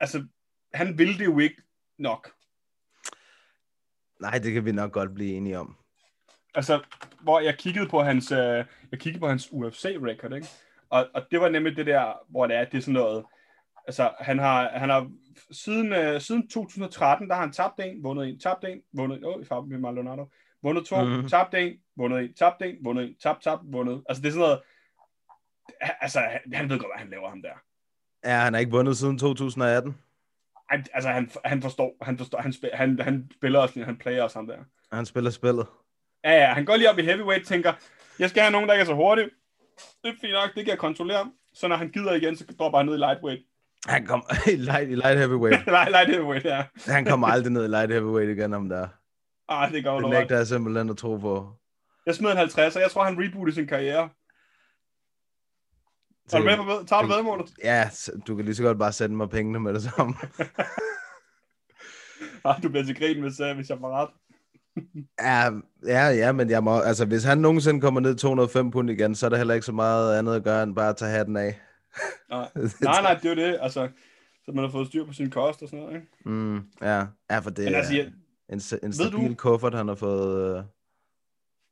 altså, 0.00 0.24
han 0.74 0.98
ville 0.98 1.18
det 1.18 1.24
jo 1.24 1.38
ikke 1.38 1.62
nok. 1.98 2.30
Nej, 4.20 4.38
det 4.38 4.52
kan 4.52 4.64
vi 4.64 4.72
nok 4.72 4.92
godt 4.92 5.14
blive 5.14 5.34
enige 5.34 5.58
om. 5.58 5.76
Altså, 6.54 6.80
hvor 7.20 7.40
jeg 7.40 7.58
kiggede 7.58 7.88
på 7.88 8.02
hans, 8.02 8.32
øh, 8.32 8.64
jeg 8.90 8.98
kiggede 8.98 9.20
på 9.20 9.28
hans 9.28 9.52
UFC-record, 9.52 10.34
ikke? 10.34 10.46
Og, 10.90 11.08
og 11.14 11.22
det 11.30 11.40
var 11.40 11.48
nemlig 11.48 11.76
det 11.76 11.86
der, 11.86 12.12
hvor 12.28 12.46
det 12.46 12.56
er, 12.56 12.64
det 12.64 12.78
er 12.78 12.82
sådan 12.82 12.94
noget, 12.94 13.24
altså, 13.86 14.10
han 14.20 14.38
har, 14.38 14.70
han 14.78 14.90
har 14.90 15.10
siden, 15.50 15.92
øh, 15.92 16.20
siden 16.20 16.48
2013, 16.48 17.28
der 17.28 17.34
har 17.34 17.42
han 17.42 17.52
tabt 17.52 17.80
en, 17.80 18.04
vundet 18.04 18.28
en, 18.28 18.38
tabt 18.38 18.64
en, 18.64 18.80
vundet, 18.92 19.24
åh, 19.24 19.34
oh, 19.34 19.42
i 19.42 19.44
farve 19.44 19.66
med 19.66 19.78
Maldonado, 19.78 20.28
vundet 20.62 20.86
to, 20.86 21.04
mm. 21.04 21.28
tabt 21.28 21.54
en, 21.54 21.72
vundet 21.96 22.20
en, 22.20 22.34
tabt 22.34 22.62
en, 22.62 22.76
vundet 22.84 23.04
en, 23.04 23.14
tabt, 23.22 23.42
tabt, 23.42 23.62
vundet. 23.64 24.04
Altså, 24.08 24.22
det 24.22 24.28
er 24.28 24.32
sådan 24.32 24.40
noget, 24.40 24.60
altså, 26.00 26.20
han 26.52 26.68
ved 26.68 26.78
godt, 26.78 26.92
hvad 26.92 27.00
han 27.00 27.10
laver, 27.10 27.28
ham 27.28 27.42
der. 27.42 27.54
Ja, 28.24 28.38
han 28.38 28.52
har 28.52 28.60
ikke 28.60 28.72
vundet 28.72 28.96
siden 28.96 29.18
2018. 29.18 29.96
Ej, 30.70 30.82
altså, 30.92 31.10
han, 31.10 31.30
han 31.44 31.62
forstår, 31.62 31.96
han 32.02 32.18
forstår, 32.18 32.40
han, 32.40 32.52
spil, 32.52 32.70
han, 32.74 33.00
han 33.00 33.30
spiller 33.36 33.58
også, 33.58 33.84
han 33.84 33.96
player 33.96 34.22
også 34.22 34.38
ham 34.38 34.46
der. 34.46 34.56
Han 34.92 35.06
spiller 35.06 35.30
spillet. 35.30 35.66
Ja, 36.24 36.32
ja, 36.32 36.52
han 36.54 36.64
går 36.64 36.76
lige 36.76 36.90
op 36.90 36.98
i 36.98 37.02
heavyweight, 37.02 37.46
tænker, 37.46 37.72
jeg 38.18 38.30
skal 38.30 38.42
have 38.42 38.52
nogen, 38.52 38.68
der 38.68 38.74
ikke 38.74 38.82
er 38.82 38.86
så 38.86 38.94
hurtig. 38.94 39.24
Det 40.02 40.08
er 40.08 40.14
fint 40.20 40.32
nok, 40.32 40.54
det 40.54 40.64
kan 40.64 40.68
jeg 40.70 40.78
kontrollere. 40.78 41.32
Så 41.54 41.68
når 41.68 41.76
han 41.76 41.88
gider 41.90 42.12
igen, 42.12 42.36
så 42.36 42.44
dropper 42.58 42.78
han 42.78 42.86
ned 42.86 42.94
i 42.94 42.98
lightweight. 42.98 43.42
Han 43.86 44.06
kom 44.06 44.22
i 44.52 44.56
light, 44.56 44.90
i 44.90 44.94
light 44.94 45.18
heavyweight. 45.18 45.66
Nej, 45.76 45.88
light 45.88 46.10
heavyweight, 46.10 46.44
ja. 46.44 46.64
Han 46.86 47.04
kommer 47.04 47.26
aldrig 47.26 47.52
ned 47.52 47.64
i 47.64 47.68
light 47.68 47.92
heavyweight 47.92 48.38
igen, 48.38 48.54
om 48.54 48.68
der. 48.68 48.88
Ah, 49.48 49.72
det 49.72 49.84
går 49.84 50.00
Det 50.00 50.10
nægter 50.10 50.36
jeg 50.36 50.46
simpelthen 50.46 50.90
at 50.90 50.96
tro 50.96 51.16
på. 51.16 51.52
Jeg 52.06 52.14
smed 52.14 52.30
en 52.30 52.36
50, 52.36 52.76
og 52.76 52.82
jeg 52.82 52.90
tror, 52.90 53.04
han 53.04 53.18
rebooter 53.24 53.52
sin 53.52 53.66
karriere. 53.66 54.08
Er 56.32 56.38
du 56.38 56.44
med 56.44 56.56
på? 56.56 56.86
Tager 56.86 57.02
du 57.02 57.08
vedmålet? 57.08 57.52
Ja, 57.64 57.90
du 58.26 58.36
kan 58.36 58.44
lige 58.44 58.54
så 58.54 58.62
godt 58.62 58.78
bare 58.78 58.92
sende 58.92 59.16
mig 59.16 59.30
pengene 59.30 59.60
med 59.60 59.74
det 59.74 59.82
samme. 59.82 60.14
Ah, 62.44 62.62
du 62.62 62.68
bliver 62.68 62.84
til 62.84 62.98
grin, 62.98 63.20
hvis, 63.20 63.40
uh, 63.40 63.56
hvis 63.56 63.70
jeg 63.70 63.78
får 63.78 63.90
ret. 63.90 64.08
Ja, 65.20 65.50
ja, 65.86 66.08
ja, 66.08 66.32
men 66.32 66.50
jeg 66.50 66.64
må, 66.64 66.78
altså, 66.80 67.04
hvis 67.06 67.24
han 67.24 67.38
nogensinde 67.38 67.80
kommer 67.80 68.00
ned 68.00 68.14
i 68.14 68.18
205 68.18 68.70
pund 68.70 68.90
igen, 68.90 69.14
så 69.14 69.26
er 69.26 69.30
der 69.30 69.36
heller 69.36 69.54
ikke 69.54 69.66
så 69.66 69.72
meget 69.72 70.18
andet 70.18 70.34
at 70.34 70.44
gøre, 70.44 70.62
end 70.62 70.74
bare 70.74 70.88
at 70.88 70.96
tage 70.96 71.10
hatten 71.10 71.36
af. 71.36 71.60
Nej, 72.30 72.48
nej, 72.82 73.02
nej, 73.02 73.14
det 73.14 73.24
er 73.24 73.28
jo 73.44 73.50
det. 73.52 73.58
Altså, 73.60 73.88
så 74.44 74.52
man 74.52 74.64
har 74.64 74.70
fået 74.70 74.86
styr 74.86 75.04
på 75.06 75.12
sin 75.12 75.30
kost 75.30 75.62
og 75.62 75.68
sådan 75.68 75.84
noget, 75.84 75.94
ikke? 75.94 76.06
Mm, 76.24 76.56
ja. 76.82 77.06
ja, 77.30 77.38
for 77.38 77.50
det 77.50 77.64
Men 77.64 77.74
altså, 77.74 77.92
er 77.92 77.96
jeg, 77.96 78.06
en, 78.48 78.60
en 78.82 78.90
du- 78.90 78.92
stabil 78.92 79.36
kuffert, 79.36 79.74
han 79.74 79.88
har 79.88 79.94
fået. 79.94 80.56
Øh... 80.58 80.64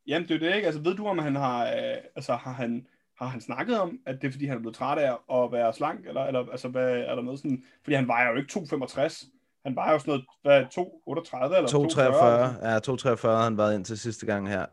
Jamen, 0.07 0.27
det 0.27 0.35
er 0.35 0.39
jo 0.39 0.45
det, 0.49 0.55
ikke? 0.55 0.65
Altså, 0.65 0.81
ved 0.81 0.95
du, 0.95 1.07
om 1.07 1.17
han 1.19 1.35
har, 1.35 1.65
øh, 1.65 1.97
altså, 2.15 2.35
har 2.35 2.51
han, 2.51 2.87
har 3.19 3.27
han 3.27 3.41
snakket 3.41 3.79
om, 3.79 3.99
at 4.05 4.21
det 4.21 4.27
er, 4.27 4.31
fordi 4.31 4.45
han 4.45 4.57
er 4.57 4.61
blevet 4.61 4.75
træt 4.75 4.97
af 4.97 5.11
at 5.33 5.51
være 5.51 5.73
slank, 5.73 6.07
eller, 6.07 6.23
eller 6.23 6.45
altså, 6.51 6.67
hvad, 6.67 6.89
er 6.89 7.15
der 7.15 7.21
noget 7.21 7.39
sådan, 7.39 7.63
fordi 7.83 7.95
han 7.95 8.07
vejer 8.07 8.29
jo 8.31 8.37
ikke 8.37 8.59
2,65. 8.59 9.27
Han 9.65 9.75
vejer 9.75 9.91
jo 9.93 9.99
sådan 9.99 10.11
noget, 10.11 10.25
hvad, 10.41 10.61
2,38 10.61 11.55
eller 11.55 11.67
243, 11.67 12.73
ja, 12.73 12.79
243 12.79 13.35
har 13.35 13.43
han 13.43 13.57
været 13.57 13.75
ind 13.75 13.85
til 13.85 13.99
sidste 13.99 14.25
gang 14.25 14.49
her. 14.49 14.65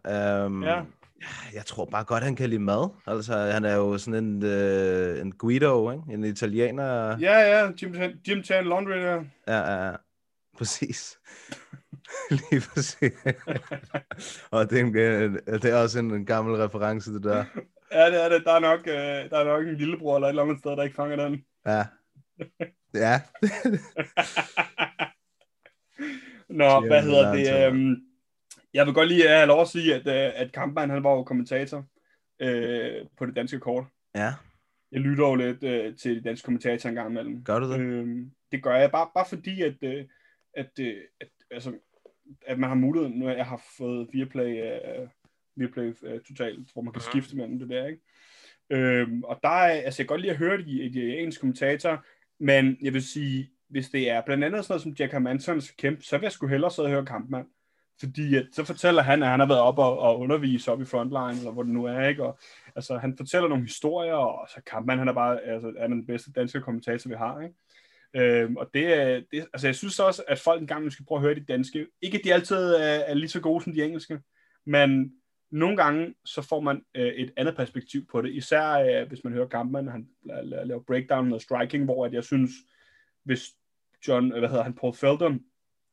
Um, 0.47 0.65
Ja. 0.65 0.83
Jeg 1.55 1.67
tror 1.67 1.85
bare 1.85 2.05
godt, 2.05 2.25
han 2.25 2.37
kan 2.37 2.51
lide 2.51 2.61
mad. 2.63 2.91
Altså, 3.07 3.35
han 3.39 3.65
er 3.65 3.75
jo 3.75 3.99
sådan 3.99 4.25
en, 4.25 4.43
uh, 4.43 5.21
en 5.21 5.33
Guido, 5.33 5.91
ikke? 5.91 6.03
En 6.11 6.25
italiener. 6.25 7.19
Ja, 7.21 7.39
ja, 7.39 7.71
Jim, 7.83 7.95
Jim 8.29 8.43
Tan 8.43 8.67
Laundry 8.67 8.93
der. 8.93 9.25
Ja, 9.47 9.59
ja, 9.59 9.87
ja. 9.87 9.93
Præcis. 10.59 11.19
Lige 12.51 12.63
præcis. 12.75 13.13
Og 14.51 14.71
det 14.71 14.81
er, 14.81 14.85
en, 14.85 14.95
det 15.35 15.65
er 15.65 15.83
også 15.83 15.99
en, 15.99 16.11
en 16.11 16.27
gammel 16.27 16.57
reference, 16.57 17.15
det 17.15 17.23
der. 17.25 17.45
Ja, 17.93 18.07
det 18.11 18.25
er 18.25 18.29
det. 18.29 18.45
Der 18.45 18.53
er 18.53 18.59
nok, 18.61 18.81
øh, 18.87 19.31
der 19.31 19.39
er 19.39 19.45
nok 19.45 19.67
en 19.67 19.77
lillebror 19.77 20.17
eller 20.17 20.27
et 20.27 20.31
eller 20.31 20.43
andet 20.43 20.59
sted, 20.59 20.71
der 20.71 20.83
ikke 20.83 20.95
fanger 20.97 21.17
den. 21.29 21.45
Ja. 21.67 21.83
Ja. 22.95 23.21
Nå, 26.49 26.87
hvad 26.87 27.03
hedder 27.03 27.33
det? 27.35 27.67
Øhm, 27.67 27.97
jeg 28.75 28.87
vil 28.87 28.95
godt 28.95 29.09
lige 29.09 29.29
have 29.29 29.47
lov 29.47 29.61
at 29.61 29.69
sige, 29.69 29.95
at, 29.95 30.07
øh, 30.07 30.41
at 30.41 30.53
Kampmann, 30.53 30.91
han 30.91 31.05
var 31.05 31.11
jo 31.11 31.23
kommentator 31.25 31.85
øh, 32.41 33.07
på 33.19 33.27
det 33.27 33.37
danske 33.37 33.61
kort. 33.61 33.85
ja, 34.15 34.35
Jeg 34.93 35.01
lytter 35.01 35.29
jo 35.29 35.35
lidt 35.35 35.63
øh, 35.63 35.97
til 35.97 36.17
de 36.17 36.23
danske 36.23 36.45
kommentatorer 36.45 36.91
en 36.91 36.95
gang 36.95 37.11
imellem. 37.11 37.45
gør 37.45 37.59
du 37.59 37.73
det? 37.73 37.81
Øhm, 37.81 38.31
det 38.53 38.63
gør 38.63 38.75
jeg 38.77 38.91
bare, 38.91 39.09
bare 39.15 39.27
fordi, 39.29 39.63
at, 39.63 39.77
øh, 39.83 40.05
at, 40.55 40.71
øh, 40.81 40.97
at, 41.21 41.29
altså, 41.51 41.73
at 42.47 42.59
man 42.59 42.69
har 42.69 42.77
mulighed, 42.77 43.11
nu 43.11 43.29
jeg 43.29 43.47
har 43.47 43.63
fået 43.79 44.09
Viaplay, 44.13 44.63
øh, 44.63 45.09
Viaplay 45.57 45.95
øh, 46.03 46.21
totalt, 46.21 46.73
hvor 46.73 46.83
man 46.83 46.93
kan 46.93 47.03
skifte 47.03 47.37
mellem 47.37 47.59
det 47.59 47.69
der, 47.69 47.87
ikke? 47.87 48.03
Øhm, 48.71 49.23
og 49.25 49.39
der 49.43 49.49
er, 49.49 49.73
altså 49.73 50.03
jeg 50.03 50.09
kan 50.09 50.15
godt 50.15 50.21
lide 50.21 50.33
at 50.33 50.39
høre 50.39 50.59
de, 50.59 50.91
de 50.93 51.19
engelske 51.19 51.41
kommentatorer, 51.41 51.99
men 52.39 52.77
jeg 52.83 52.93
vil 52.93 53.03
sige, 53.03 53.51
hvis 53.69 53.89
det 53.89 54.11
er 54.11 54.23
blandt 54.27 54.45
andet 54.45 54.65
sådan 54.65 54.73
noget 54.73 54.83
som 54.83 54.95
Jack 54.99 55.13
Hermansons 55.13 55.71
kæmpe, 55.71 56.03
så 56.03 56.19
vil 56.19 56.25
jeg 56.25 56.33
sgu 56.33 56.47
hellere 56.47 56.71
sidde 56.71 56.87
og 56.87 56.93
høre 56.93 57.07
kampmand. 57.07 57.47
Fordi 58.01 58.37
at, 58.37 58.47
så 58.53 58.65
fortæller 58.65 59.03
han, 59.03 59.23
at 59.23 59.29
han 59.29 59.41
har 59.41 59.47
været 59.47 59.61
op 59.61 59.79
og, 59.79 59.99
og 59.99 60.21
undervise 60.21 60.73
op 60.73 60.81
i 60.81 60.85
frontline, 60.85 61.39
eller 61.39 61.51
hvor 61.51 61.63
det 61.63 61.73
nu 61.73 61.85
er, 61.85 62.09
ikke? 62.09 62.25
Og, 62.25 62.39
altså, 62.77 62.99
han 62.99 63.17
fortæller 63.17 63.49
nogle 63.49 63.65
historier, 63.65 64.15
og 64.15 64.49
så 64.49 64.61
Kampmann, 64.67 64.99
han 64.99 65.09
er 65.09 65.13
bare 65.13 65.43
altså, 65.43 65.73
er 65.77 65.87
den 65.87 66.07
bedste 66.07 66.33
danske 66.33 66.61
kommentator, 66.61 67.09
vi 67.11 67.15
har, 67.15 67.41
ikke? 67.41 67.55
Øhm, 68.15 68.57
og 68.57 68.71
det 68.75 68.95
er, 68.95 69.23
det, 69.31 69.47
altså 69.53 69.67
jeg 69.67 69.75
synes 69.75 70.01
også, 70.01 70.23
at 70.29 70.39
folk 70.39 70.61
en 70.61 70.67
gang 70.67 70.93
skal 70.93 71.07
prøve 71.07 71.19
at 71.19 71.23
høre 71.23 71.35
de 71.35 71.45
danske. 71.45 71.87
Ikke 72.03 72.19
at 72.19 72.25
de 72.25 72.35
altid 72.35 72.57
er, 72.57 72.99
er 72.99 73.15
lige 73.15 73.29
så 73.29 73.41
gode 73.41 73.65
som 73.65 73.73
de 73.73 73.85
engelske, 73.85 74.21
men 74.67 75.13
nogle 75.57 75.77
gange, 75.77 76.15
så 76.25 76.43
får 76.43 76.61
man 76.61 76.83
øh, 76.95 77.07
et 77.07 77.33
andet 77.37 77.57
perspektiv 77.57 78.07
på 78.07 78.23
det. 78.23 78.35
Især 78.35 78.73
øh, 78.73 79.09
hvis 79.09 79.25
man 79.25 79.33
hører 79.33 79.49
Kampmann, 79.49 79.89
han 79.89 80.09
laver 80.45 80.83
breakdown 80.87 81.33
og 81.33 81.41
striking, 81.41 81.85
hvor 81.85 82.07
at 82.07 82.13
jeg 82.13 82.25
synes, 82.25 82.51
hvis 83.25 83.41
John, 84.09 84.33
øh, 84.33 84.39
hvad 84.39 84.49
hedder 84.49 84.63
han, 84.63 84.75
Paul 84.75 84.95
Felder 84.95 85.39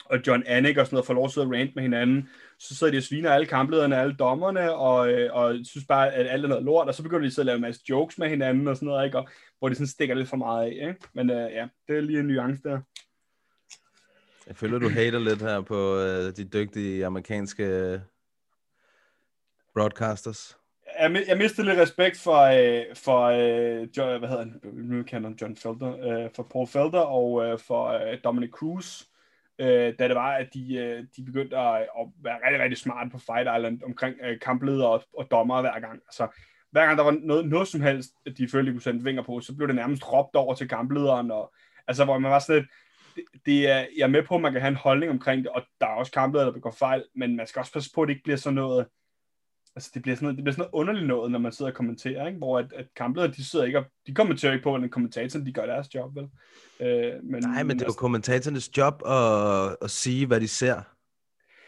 og 0.06 0.19
John 0.28 0.43
Anik 0.45 0.78
og 0.78 0.86
sådan 0.86 0.95
noget 0.95 1.06
får 1.06 1.13
lov 1.13 1.26
at 1.26 1.32
sidde 1.32 1.47
og 1.47 1.54
rant 1.54 1.76
med 1.76 1.84
hinanden, 1.84 2.30
så 2.60 2.76
sidder 2.76 2.93
de 2.93 2.97
og 2.97 3.04
sviner 3.04 3.32
alle 3.32 3.45
kamplederne, 3.45 3.97
alle 3.97 4.15
dommerne, 4.15 4.73
og, 4.73 5.12
øh, 5.12 5.34
og 5.34 5.56
synes 5.63 5.86
bare, 5.88 6.13
at 6.13 6.28
alt 6.28 6.45
er 6.45 6.49
noget 6.49 6.63
lort, 6.63 6.88
og 6.88 6.95
så 6.95 7.04
begynder 7.04 7.26
de 7.26 7.32
så 7.32 7.41
at 7.41 7.45
lave 7.45 7.56
en 7.56 7.62
masse 7.62 7.82
jokes 7.89 8.17
med 8.17 8.30
hinanden 8.30 8.67
og 8.67 8.76
sådan 8.76 8.88
noget, 8.88 9.06
ikke? 9.06 9.17
Og, 9.17 9.30
hvor 9.60 9.69
de 9.69 9.76
sådan 9.76 9.88
stikker 9.88 10.15
lidt 10.15 10.30
for 10.30 10.38
meget 10.38 10.65
af, 10.65 10.71
ikke? 10.71 11.08
Men 11.13 11.30
øh, 11.30 11.52
ja, 11.52 11.67
det 11.88 11.97
er 11.97 12.02
lige 12.02 12.19
en 12.19 12.26
nuance 12.26 12.63
der. 12.63 12.80
Jeg 14.47 14.56
føler, 14.56 14.80
du 14.80 14.89
hater 14.89 15.19
lidt 15.19 15.41
her 15.41 15.62
på 15.62 15.97
øh, 15.99 16.36
de 16.38 16.45
dygtige 16.45 17.06
amerikanske 17.06 17.63
øh, 17.63 17.99
broadcasters. 19.75 20.57
Jeg, 20.99 21.23
jeg 21.27 21.38
mistede 21.38 21.67
lidt 21.67 21.79
respekt 21.79 22.17
for, 22.19 22.38
øh, 22.38 22.95
for 22.95 23.21
øh, 23.21 23.88
John, 23.97 24.19
hvad 24.19 24.29
hedder 24.29 24.43
han, 24.43 24.59
nu 24.63 25.03
kender 25.03 25.29
han 25.29 25.38
John 25.41 25.55
Felder, 25.55 26.23
øh, 26.23 26.29
for 26.36 26.43
Paul 26.43 26.67
Felder 26.67 26.99
og 26.99 27.45
øh, 27.45 27.59
for 27.59 27.88
øh, 27.88 28.17
Dominic 28.23 28.49
Cruz, 28.49 29.03
øh, 29.59 29.93
da 29.99 30.07
det 30.07 30.15
var, 30.15 30.31
at 30.31 30.49
de, 30.53 30.75
øh, 30.75 31.03
de 31.17 31.25
begyndte 31.25 31.57
at, 31.57 31.81
at 31.81 32.07
være 32.23 32.39
rigtig, 32.45 32.62
rigtig 32.63 32.77
smarte 32.77 33.09
på 33.09 33.17
Fight 33.17 33.49
Island 33.57 33.81
omkring 33.86 34.15
øh, 34.23 34.39
kampledere 34.39 34.89
og, 34.89 35.03
og 35.17 35.27
dommer 35.31 35.62
hver 35.62 35.79
gang. 35.79 35.93
Altså, 35.93 36.27
hver 36.71 36.86
gang 36.86 36.97
der 36.97 37.03
var 37.03 37.17
noget, 37.21 37.49
noget 37.49 37.67
som 37.67 37.81
helst, 37.81 38.12
at 38.25 38.38
de 38.38 38.49
følte, 38.49 38.71
de 38.71 38.73
kunne 38.73 38.81
sende 38.81 39.03
vinger 39.03 39.23
på, 39.23 39.39
så 39.39 39.55
blev 39.55 39.67
det 39.67 39.75
nærmest 39.75 40.13
råbt 40.13 40.36
over 40.36 40.53
til 40.55 40.69
kamplederen, 40.69 41.31
og 41.31 41.53
altså, 41.88 42.05
hvor 42.05 42.17
man 42.17 42.31
var 42.31 42.39
sådan 42.39 42.62
lidt, 42.62 42.71
det, 43.15 43.45
det 43.45 43.69
er, 43.69 43.86
jeg 43.97 44.03
er 44.03 44.07
med 44.07 44.23
på, 44.23 44.36
at 44.36 44.41
man 44.41 44.51
kan 44.51 44.62
have 44.62 44.69
en 44.69 44.75
holdning 44.75 45.12
omkring 45.12 45.43
det, 45.43 45.51
og 45.51 45.62
der 45.81 45.88
er 45.88 45.91
også 45.91 46.12
kampledere, 46.12 46.47
der 46.47 46.53
begår 46.53 46.71
fejl, 46.71 47.03
men 47.15 47.36
man 47.36 47.47
skal 47.47 47.59
også 47.59 47.73
passe 47.73 47.91
på, 47.95 48.01
at 48.01 48.07
det 48.07 48.13
ikke 48.13 48.23
bliver 48.23 48.38
sådan 48.38 48.55
noget, 48.55 48.88
altså 49.75 49.91
det 49.93 50.01
bliver 50.01 50.15
sådan 50.15 50.25
noget, 50.25 50.38
det 50.38 50.43
bliver 50.43 50.53
sådan 50.53 50.62
noget 50.73 50.79
underligt 50.81 51.07
noget, 51.07 51.31
når 51.31 51.39
man 51.39 51.51
sidder 51.51 51.71
og 51.71 51.75
kommenterer, 51.77 52.27
ikke? 52.27 52.38
hvor 52.38 52.59
at, 52.59 52.65
at 52.75 52.86
kampledere, 52.95 53.31
de 53.31 53.45
sidder 53.45 53.65
ikke 53.65 53.79
og, 53.79 53.86
de 54.07 54.13
kommenterer 54.15 54.53
ikke 54.53 54.63
på, 54.63 54.69
hvordan 54.69 54.89
kommentatoren, 54.89 55.45
de 55.45 55.53
gør 55.53 55.65
deres 55.65 55.95
job, 55.95 56.15
vel? 56.15 56.27
Øh, 56.79 57.13
men, 57.23 57.43
Nej, 57.43 57.63
men 57.63 57.69
det 57.69 57.81
er 57.81 57.86
jo 57.86 57.88
altså- 57.88 57.99
kommentatorernes 57.99 58.77
job 58.77 59.01
at, 59.07 59.75
at 59.81 59.91
sige, 59.91 60.25
hvad 60.25 60.41
de 60.41 60.47
ser. 60.47 60.81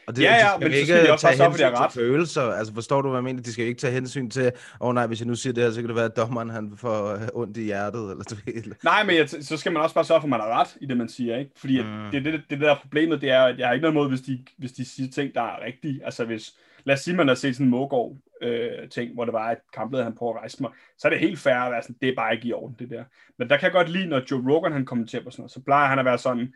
Og 0.08 0.16
det, 0.16 0.22
Ja, 0.24 0.28
de 0.28 0.34
ja, 0.34 0.48
skal 0.50 0.60
men 0.60 0.68
jo 0.68 0.72
så 0.74 0.78
ikke 0.78 0.88
skal 0.94 1.06
de 1.06 1.12
også 1.12 1.28
tage 1.28 1.38
de 1.38 1.44
hensyn 1.44 1.66
ret. 1.66 1.92
til 1.92 2.00
følelser. 2.02 2.42
Altså 2.42 2.74
forstår 2.74 3.02
du, 3.02 3.10
hvad 3.10 3.18
jeg 3.18 3.24
mener? 3.24 3.42
De 3.42 3.52
skal 3.54 3.62
jo 3.64 3.68
ikke 3.68 3.80
tage 3.80 3.94
hensyn 3.94 4.30
til, 4.30 4.46
åh 4.46 4.52
oh, 4.88 4.94
nej, 4.96 5.08
hvis 5.08 5.20
jeg 5.20 5.28
nu 5.28 5.36
siger 5.36 5.54
det 5.54 5.64
her, 5.64 5.72
så 5.72 5.80
kan 5.82 5.88
det 5.88 5.96
være, 5.96 6.06
at 6.06 6.16
dommeren 6.18 6.50
han 6.50 6.74
får 6.78 7.14
øh, 7.14 7.22
ondt 7.34 7.58
i 7.58 7.64
hjertet. 7.64 8.12
Eller 8.12 8.24
du 8.24 8.36
ved. 8.46 8.74
Nej, 8.84 9.04
men 9.06 9.16
jeg, 9.16 9.30
så 9.30 9.58
skal 9.58 9.72
man 9.72 9.82
også 9.82 9.96
bare 9.96 10.06
sørge 10.06 10.22
for, 10.22 10.26
at 10.26 10.30
man 10.30 10.40
har 10.40 10.60
ret 10.60 10.78
i 10.82 10.86
det, 10.86 10.98
man 10.98 11.10
siger, 11.10 11.38
ikke? 11.38 11.52
Fordi 11.58 11.82
mm. 11.82 12.12
Det, 12.12 12.26
det, 12.26 12.42
det, 12.50 12.60
der 12.60 12.72
er 12.72 12.78
problemet, 12.82 13.22
det 13.22 13.30
er, 13.30 13.42
at 13.44 13.60
jeg 13.60 13.68
har 13.68 13.74
ikke 13.74 13.82
noget 13.82 13.94
mod, 13.94 14.10
hvis 14.10 14.22
de, 14.22 14.46
hvis 14.58 14.72
de 14.72 14.86
siger 14.86 15.12
ting, 15.12 15.34
der 15.36 15.42
er 15.42 15.66
rigtige. 15.66 16.06
Altså 16.06 16.26
hvis, 16.26 16.52
lad 16.86 16.96
os 16.96 17.00
sige, 17.00 17.18
man 17.18 17.28
har 17.28 17.36
set 17.36 17.56
sådan 17.56 17.68
en 17.68 17.72
Mågård 17.72 18.18
øh, 18.42 18.90
ting, 18.90 19.14
hvor 19.14 19.26
det 19.26 19.34
var, 19.34 19.50
at 19.50 19.58
kamplet, 19.74 20.04
han 20.04 20.16
prøver 20.16 20.34
at 20.34 20.40
rejse 20.40 20.62
mig, 20.62 20.72
så 20.98 21.08
er 21.08 21.10
det 21.10 21.20
helt 21.20 21.40
fair 21.40 21.56
at 21.56 21.72
være 21.72 21.82
sådan, 21.82 21.96
det 22.02 22.10
er 22.10 22.16
bare 22.16 22.34
ikke 22.34 22.48
i 22.48 22.54
orden, 22.54 22.76
det 22.80 22.90
der. 22.90 23.04
Men 23.38 23.50
der 23.50 23.58
kan 23.58 23.64
jeg 23.64 23.72
godt 23.72 23.90
lide, 23.90 24.08
når 24.08 24.22
Joe 24.32 24.54
Rogan 24.54 24.72
han 24.72 24.86
kommenterer 24.86 25.24
på 25.24 25.32
sådan 25.32 25.42
noget, 25.42 25.52
så 25.52 25.62
plejer 25.64 25.88
han 25.88 26.00
at 26.00 26.06
være 26.06 26.18
sådan, 26.18 26.54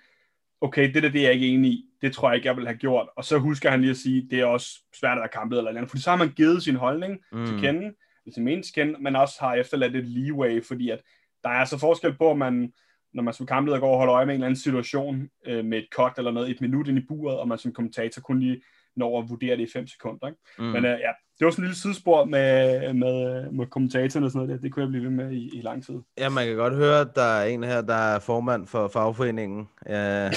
okay, 0.62 0.94
det 0.94 1.04
der, 1.04 1.10
det 1.10 1.22
er 1.22 1.26
jeg 1.26 1.34
ikke 1.34 1.48
enig 1.48 1.72
i, 1.72 1.86
det 2.02 2.14
tror 2.14 2.30
jeg 2.30 2.36
ikke, 2.36 2.48
jeg 2.48 2.58
vil 2.58 2.68
have 2.68 2.78
gjort. 2.78 3.08
Og 3.16 3.24
så 3.24 3.38
husker 3.38 3.70
han 3.70 3.82
lige 3.82 3.92
at 3.92 3.98
sige, 3.98 4.28
det 4.30 4.40
er 4.40 4.46
også 4.46 4.80
svært 5.00 5.18
at 5.18 5.22
være 5.22 5.30
kamplet 5.30 5.58
eller 5.58 5.72
andet, 5.72 5.90
fordi 5.90 6.04
så 6.04 6.10
har 6.10 6.18
man 6.18 6.30
givet 6.30 6.64
sin 6.64 6.76
holdning 6.76 7.20
mm. 7.32 7.46
til 7.46 7.60
kende, 7.60 7.94
sin 8.34 8.44
mening 8.44 8.64
til 8.64 8.74
kende, 8.74 8.96
men 9.00 9.16
også 9.16 9.36
har 9.40 9.56
efterladt 9.56 9.96
et 9.96 10.08
leeway, 10.08 10.64
fordi 10.64 10.90
at 10.90 11.02
der 11.44 11.50
er 11.50 11.54
altså 11.54 11.78
forskel 11.78 12.14
på, 12.14 12.32
at 12.32 12.38
man, 12.38 12.74
når 13.14 13.24
man 13.24 13.34
som 13.34 13.46
kampleder 13.46 13.80
går 13.80 13.92
og 13.92 13.98
holder 13.98 14.16
øje 14.16 14.26
med 14.26 14.36
en 14.36 14.38
eller 14.38 14.48
anden 14.48 14.60
situation 14.60 15.30
øh, 15.46 15.66
med 15.66 15.78
et 15.78 15.88
cut 15.96 16.12
eller 16.18 16.32
noget, 16.32 16.50
et 16.50 16.62
minut 16.62 16.88
ind 16.88 16.98
i 16.98 17.06
buret, 17.08 17.38
og 17.38 17.48
man 17.48 17.58
som 17.58 17.74
kommentator 17.74 18.22
kun 18.22 18.40
lige 18.40 18.62
når 18.96 19.22
at 19.22 19.30
vurdere 19.30 19.58
det 19.58 19.70
i 19.70 19.72
5 19.74 19.88
sekunder. 19.88 20.28
Ikke? 20.28 20.40
Mm. 20.60 20.64
Men 20.66 20.86
øh, 20.86 20.92
ja, 20.92 21.12
det 21.40 21.46
var 21.46 21.52
sådan 21.52 21.64
en 21.64 21.68
lille 21.68 21.80
sidespor 21.82 22.26
med, 22.26 22.94
med, 22.94 23.52
med 23.52 23.66
kommentatorerne 23.68 24.26
og 24.28 24.32
sådan 24.32 24.48
noget 24.48 24.62
der. 24.62 24.62
Det 24.68 24.74
kunne 24.74 24.84
jeg 24.84 24.90
blive 24.90 25.04
ved 25.04 25.12
med 25.12 25.32
i, 25.32 25.58
i 25.58 25.62
lang 25.62 25.86
tid. 25.86 25.96
Ja, 26.18 26.30
man 26.30 26.48
kan 26.48 26.56
godt 26.56 26.76
høre, 26.76 27.00
at 27.00 27.08
der 27.16 27.22
er 27.24 27.46
en 27.46 27.64
her, 27.64 27.82
der 27.82 27.94
er 27.96 28.20
formand 28.20 28.68
for 28.68 28.88
fagforeningen 28.88 29.68
øh, 29.90 30.32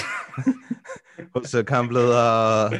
hos 1.35 1.53
øh, 1.53 1.65
kampledere. 1.65 2.65
og- 2.65 2.73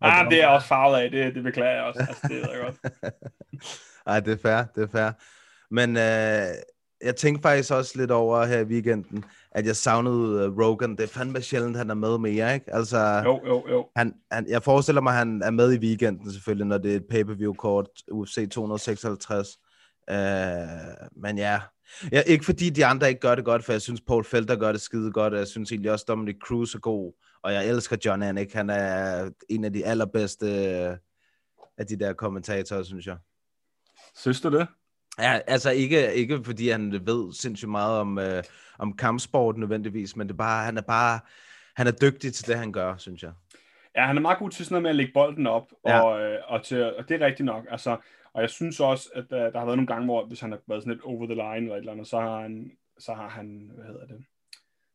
og 0.00 0.18
Ah, 0.18 0.30
det 0.30 0.42
er 0.42 0.46
også 0.46 0.68
farvet 0.68 0.96
af. 0.98 1.10
Det, 1.10 1.34
det 1.34 1.42
beklager 1.42 1.74
jeg 1.74 1.82
også. 1.82 2.00
Altså, 2.08 2.28
det 2.28 2.42
er 2.42 2.50
jeg 2.52 2.60
godt. 2.64 2.92
Ej, 4.06 4.20
det 4.20 4.32
er 4.32 4.36
fair, 4.42 4.64
det 4.74 4.82
er 4.82 4.88
fair. 4.98 5.10
Men 5.74 5.90
øh, 5.96 6.54
jeg 7.04 7.16
tænkte 7.16 7.42
faktisk 7.42 7.72
også 7.72 7.92
lidt 7.96 8.10
over 8.10 8.44
her 8.44 8.58
i 8.60 8.64
weekenden, 8.64 9.24
at 9.52 9.66
jeg 9.66 9.76
savnede 9.76 10.48
uh, 10.48 10.58
Rogan. 10.58 10.90
Det 10.90 11.00
er 11.00 11.06
fandme 11.06 11.42
sjældent, 11.42 11.76
han 11.76 11.90
er 11.90 11.94
med 11.94 12.18
mere, 12.18 12.54
ikke? 12.54 12.74
Altså, 12.74 13.22
Jo, 13.24 13.40
jo, 13.46 13.64
jo. 13.70 13.88
han, 13.96 14.14
han, 14.30 14.48
jeg 14.48 14.62
forestiller 14.62 15.00
mig, 15.02 15.10
at 15.10 15.18
han 15.18 15.42
er 15.42 15.50
med 15.50 15.72
i 15.72 15.78
weekenden 15.78 16.32
selvfølgelig, 16.32 16.66
når 16.66 16.78
det 16.78 16.92
er 16.92 16.96
et 16.96 17.06
pay-per-view-kort, 17.10 17.88
UFC 18.10 18.48
256. 18.50 19.58
Øh, 20.10 20.16
men 21.16 21.38
ja, 21.38 21.60
ja, 22.12 22.20
ikke 22.26 22.44
fordi 22.44 22.70
de 22.70 22.86
andre 22.86 23.08
ikke 23.08 23.20
gør 23.20 23.34
det 23.34 23.44
godt, 23.44 23.64
for 23.64 23.72
jeg 23.72 23.82
synes, 23.82 24.00
Paul 24.00 24.24
Felder 24.24 24.56
gør 24.56 24.72
det 24.72 24.80
skide 24.80 25.12
godt, 25.12 25.32
og 25.32 25.38
jeg 25.38 25.48
synes 25.48 25.72
egentlig 25.72 25.92
også, 25.92 26.04
Dominic 26.08 26.36
Cruz 26.42 26.74
er 26.74 26.78
god, 26.78 27.12
og 27.42 27.52
jeg 27.52 27.68
elsker 27.68 27.96
John 28.04 28.22
Anik. 28.22 28.52
Han 28.52 28.70
er 28.70 29.30
en 29.48 29.64
af 29.64 29.72
de 29.72 29.84
allerbedste 29.84 30.46
øh, 30.46 30.96
af 31.78 31.86
de 31.86 31.98
der 31.98 32.12
kommentatorer, 32.12 32.82
synes 32.82 33.06
jeg. 33.06 33.16
Synes 34.16 34.40
du 34.40 34.50
det? 34.50 34.66
Ja, 35.18 35.40
altså 35.46 35.70
ikke, 35.70 36.14
ikke 36.14 36.44
fordi 36.44 36.68
han 36.68 36.92
ved 36.92 37.32
sindssygt 37.32 37.70
meget 37.70 37.98
om, 37.98 38.18
øh, 38.18 38.42
om 38.78 38.96
kampsport 38.96 39.56
nødvendigvis, 39.56 40.16
men 40.16 40.26
det 40.26 40.32
er 40.32 40.38
bare, 40.38 40.64
han 40.64 40.76
er 40.76 40.82
bare, 40.82 41.20
han 41.76 41.86
er 41.86 41.92
dygtig 41.92 42.34
til 42.34 42.46
det, 42.46 42.58
han 42.58 42.72
gør, 42.72 42.96
synes 42.96 43.22
jeg. 43.22 43.32
Ja, 43.96 44.06
han 44.06 44.16
er 44.16 44.20
meget 44.20 44.38
god 44.38 44.50
til 44.50 44.64
sådan 44.64 44.74
noget 44.74 44.82
med 44.82 44.90
at 44.90 44.96
lægge 44.96 45.12
bolden 45.14 45.46
op, 45.46 45.72
Ja. 45.86 46.00
og, 46.00 46.20
øh, 46.20 46.38
og, 46.48 46.64
til, 46.64 46.94
og 46.96 47.08
det 47.08 47.22
er 47.22 47.26
rigtigt 47.26 47.44
nok. 47.46 47.64
Altså, 47.70 47.96
og 48.32 48.42
jeg 48.42 48.50
synes 48.50 48.80
også, 48.80 49.08
at 49.14 49.24
øh, 49.32 49.52
der 49.52 49.58
har 49.58 49.64
været 49.64 49.78
nogle 49.78 49.86
gange, 49.86 50.04
hvor 50.04 50.26
hvis 50.26 50.40
han 50.40 50.50
har 50.50 50.58
været 50.68 50.82
sådan 50.82 50.92
lidt 50.92 51.04
over 51.04 51.26
the 51.26 51.34
line 51.34 51.56
eller 51.56 51.74
et 51.74 51.78
eller 51.78 51.92
andet, 51.92 52.06
så 52.08 52.20
har 52.20 52.40
han, 52.40 52.70
så 52.98 53.14
har 53.14 53.28
han 53.28 53.70
hvad 53.74 53.84
hedder 53.84 54.06
det, 54.06 54.24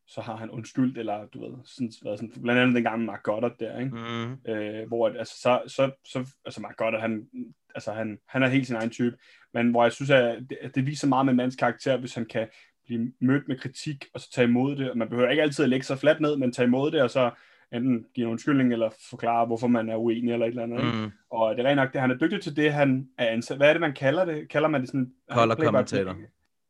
så 0.06 0.20
har 0.20 0.36
han 0.36 0.50
undskyldt, 0.50 0.98
eller 0.98 1.26
du 1.26 1.40
ved, 1.44 1.58
sådan, 1.64 1.92
været 2.04 2.18
sådan, 2.18 2.42
blandt 2.42 2.60
andet 2.60 2.74
den 2.74 2.82
gang 2.82 2.98
med 2.98 3.06
Mark 3.06 3.22
Goddard 3.22 3.58
der, 3.60 3.78
ikke? 3.78 3.96
Mm. 3.96 4.52
øh, 4.52 4.88
hvor 4.88 5.06
at, 5.08 5.16
altså, 5.16 5.34
så, 5.40 5.62
så, 5.66 5.90
så 6.04 6.26
altså 6.44 6.60
Mark 6.60 6.76
Goddard, 6.76 7.00
han, 7.00 7.28
altså, 7.74 7.92
han, 7.92 8.18
han 8.28 8.42
er 8.42 8.48
helt 8.48 8.66
sin 8.66 8.76
egen 8.76 8.90
type, 8.90 9.16
men 9.54 9.70
hvor 9.70 9.82
jeg 9.82 9.92
synes, 9.92 10.10
at 10.10 10.38
det, 10.50 10.58
at 10.62 10.74
det 10.74 10.86
viser 10.86 11.08
meget 11.08 11.26
med 11.26 11.32
en 11.32 11.36
mands 11.36 11.56
karakter, 11.56 11.96
hvis 11.96 12.14
han 12.14 12.26
kan 12.26 12.48
blive 12.84 13.12
mødt 13.20 13.48
med 13.48 13.58
kritik, 13.58 14.06
og 14.14 14.20
så 14.20 14.30
tage 14.30 14.48
imod 14.48 14.76
det, 14.76 14.90
og 14.90 14.98
man 14.98 15.08
behøver 15.08 15.30
ikke 15.30 15.42
altid 15.42 15.64
at 15.64 15.70
lægge 15.70 15.86
sig 15.86 15.98
fladt 15.98 16.20
ned, 16.20 16.36
men 16.36 16.52
tage 16.52 16.66
imod 16.66 16.90
det, 16.90 17.02
og 17.02 17.10
så 17.10 17.30
enten 17.72 18.06
give 18.14 18.24
en 18.24 18.30
undskyldning, 18.30 18.72
eller 18.72 18.90
forklare, 19.10 19.46
hvorfor 19.46 19.66
man 19.66 19.88
er 19.88 19.96
uenig, 19.96 20.32
eller 20.32 20.46
et 20.46 20.50
eller 20.50 20.62
andet. 20.62 20.84
Mm. 20.84 21.10
Og 21.30 21.56
det 21.56 21.64
er 21.64 21.68
rent 21.68 21.76
nok, 21.76 21.92
det 21.92 22.00
han 22.00 22.10
er 22.10 22.18
dygtig 22.18 22.42
til 22.42 22.56
det, 22.56 22.72
han 22.72 23.08
er 23.18 23.28
ansat. 23.28 23.56
Hvad 23.56 23.68
er 23.68 23.72
det, 23.72 23.80
man 23.80 23.94
kalder 23.94 24.24
det? 24.24 24.48
Kalder 24.48 24.68
man 24.68 24.80
det 24.80 24.88
sådan... 24.88 25.12
Color 25.32 25.54
play-by-play? 25.54 25.66
commentator. 25.66 26.16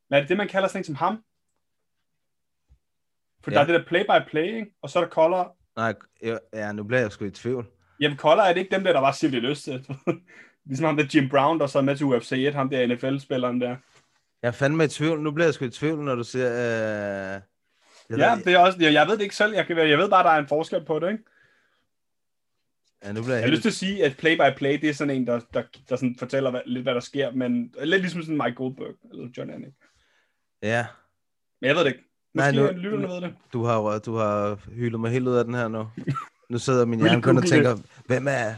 Hvad 0.09 0.19
er 0.19 0.23
det, 0.23 0.29
det 0.29 0.37
man 0.37 0.49
kalder 0.49 0.69
sådan 0.69 0.81
en 0.81 0.85
som 0.85 0.95
ham? 0.95 1.23
For 3.45 3.51
Ja. 3.51 3.55
der 3.55 3.63
er 3.63 3.67
det 3.67 3.75
der 3.75 3.87
play-by-play, 3.87 4.55
ikke? 4.55 4.67
og 4.83 4.91
så 4.91 4.99
er 4.99 5.03
der 5.05 5.11
color, 5.11 5.57
Nej, 5.77 5.95
ja, 6.53 6.73
nu 6.73 6.85
bliver 6.85 7.01
jeg 7.01 7.13
sgu 7.13 7.25
i 7.25 7.31
tvivl. 7.31 7.67
Jamen, 8.01 8.19
Collar 8.19 8.45
er 8.45 8.53
det 8.53 8.61
ikke 8.61 8.75
dem 8.75 8.85
der, 8.85 8.93
der 8.93 9.01
var 9.01 9.13
simpelthen 9.13 9.51
lyst 9.51 9.65
til. 9.65 9.73
ligesom 10.67 10.87
ham 10.87 10.97
der 10.97 11.05
Jim 11.15 11.29
Brown, 11.29 11.61
der 11.61 11.67
så 11.67 11.79
er 11.79 11.83
med 11.83 11.97
til 11.97 12.07
UFC 12.07 12.33
1, 12.33 12.55
ham 12.55 12.71
der 12.71 12.87
NFL-spilleren 12.87 13.61
der. 13.61 13.77
Jeg 14.43 14.49
er 14.49 14.53
fandme 14.53 14.85
i 14.85 14.89
tvivl. 14.89 15.21
Nu 15.21 15.31
bliver 15.31 15.47
jeg 15.47 15.55
sgu 15.55 15.65
i 15.65 15.71
tvivl, 15.71 16.05
når 16.05 16.15
du 16.15 16.25
siger... 16.25 16.47
Øh... 16.51 17.41
Jeg 18.11 18.19
Ja, 18.19 18.37
det 18.45 18.53
er 18.55 18.59
også, 18.59 18.79
jeg, 18.81 18.93
jeg 18.93 19.07
ved 19.07 19.17
det 19.17 19.23
ikke 19.23 19.37
selv. 19.37 19.55
Jeg, 19.55 19.67
kan, 19.67 19.79
jeg 19.79 19.99
ved 19.99 20.11
bare, 20.11 20.25
der 20.25 20.31
er 20.31 20.39
en 20.39 20.49
forskel 20.49 20.85
på 20.85 20.99
det, 20.99 21.11
ikke? 21.13 21.25
ja, 23.05 23.13
nu 23.13 23.23
bliver 23.23 23.35
jeg, 23.35 23.41
Jeg 23.43 23.49
har 23.49 23.51
lyst 23.51 23.57
helt... 23.57 23.63
til 23.63 23.69
at 23.69 23.75
sige, 23.75 24.05
at 24.05 24.17
play-by-play, 24.17 24.81
det 24.81 24.89
er 24.89 24.95
sådan 24.95 25.17
en, 25.17 25.27
der, 25.27 25.41
der, 25.55 25.63
der 25.89 25.97
sådan 25.97 26.17
fortæller 26.19 26.51
hvad, 26.51 26.61
lidt, 26.67 26.83
hvad 26.83 26.95
der 26.95 27.01
sker, 27.01 27.31
men 27.31 27.75
lidt 27.83 28.01
ligesom 28.03 28.23
sådan 28.23 28.37
Mike 28.45 28.55
Goldberg, 28.55 28.95
eller 29.13 29.29
John 29.37 29.51
Anik. 29.51 29.73
Ja, 30.63 30.87
Men 31.61 31.69
jeg 31.69 31.77
ved 31.77 31.85
det 31.85 31.91
ikke. 31.91 32.05
Nej, 32.35 32.51
Måske 32.53 32.61
nu- 32.61 32.67
Nej, 32.67 32.73
lytterne 32.83 33.09
ved 33.09 33.21
det. 33.21 33.35
du 33.53 33.65
har, 33.65 33.99
du 33.99 34.15
har 34.17 34.59
hyldet 34.73 35.01
mig 35.01 35.11
helt 35.11 35.29
ud 35.29 35.35
af 35.37 35.45
den 35.45 35.55
her 35.55 35.69
nu. 35.69 35.89
Nu 36.51 36.59
sidder 36.59 36.85
min 36.87 37.01
hjerne 37.05 37.23
kun 37.23 37.37
og 37.37 37.45
tænker, 37.45 37.77
hvem 38.07 38.27
er 38.29 38.55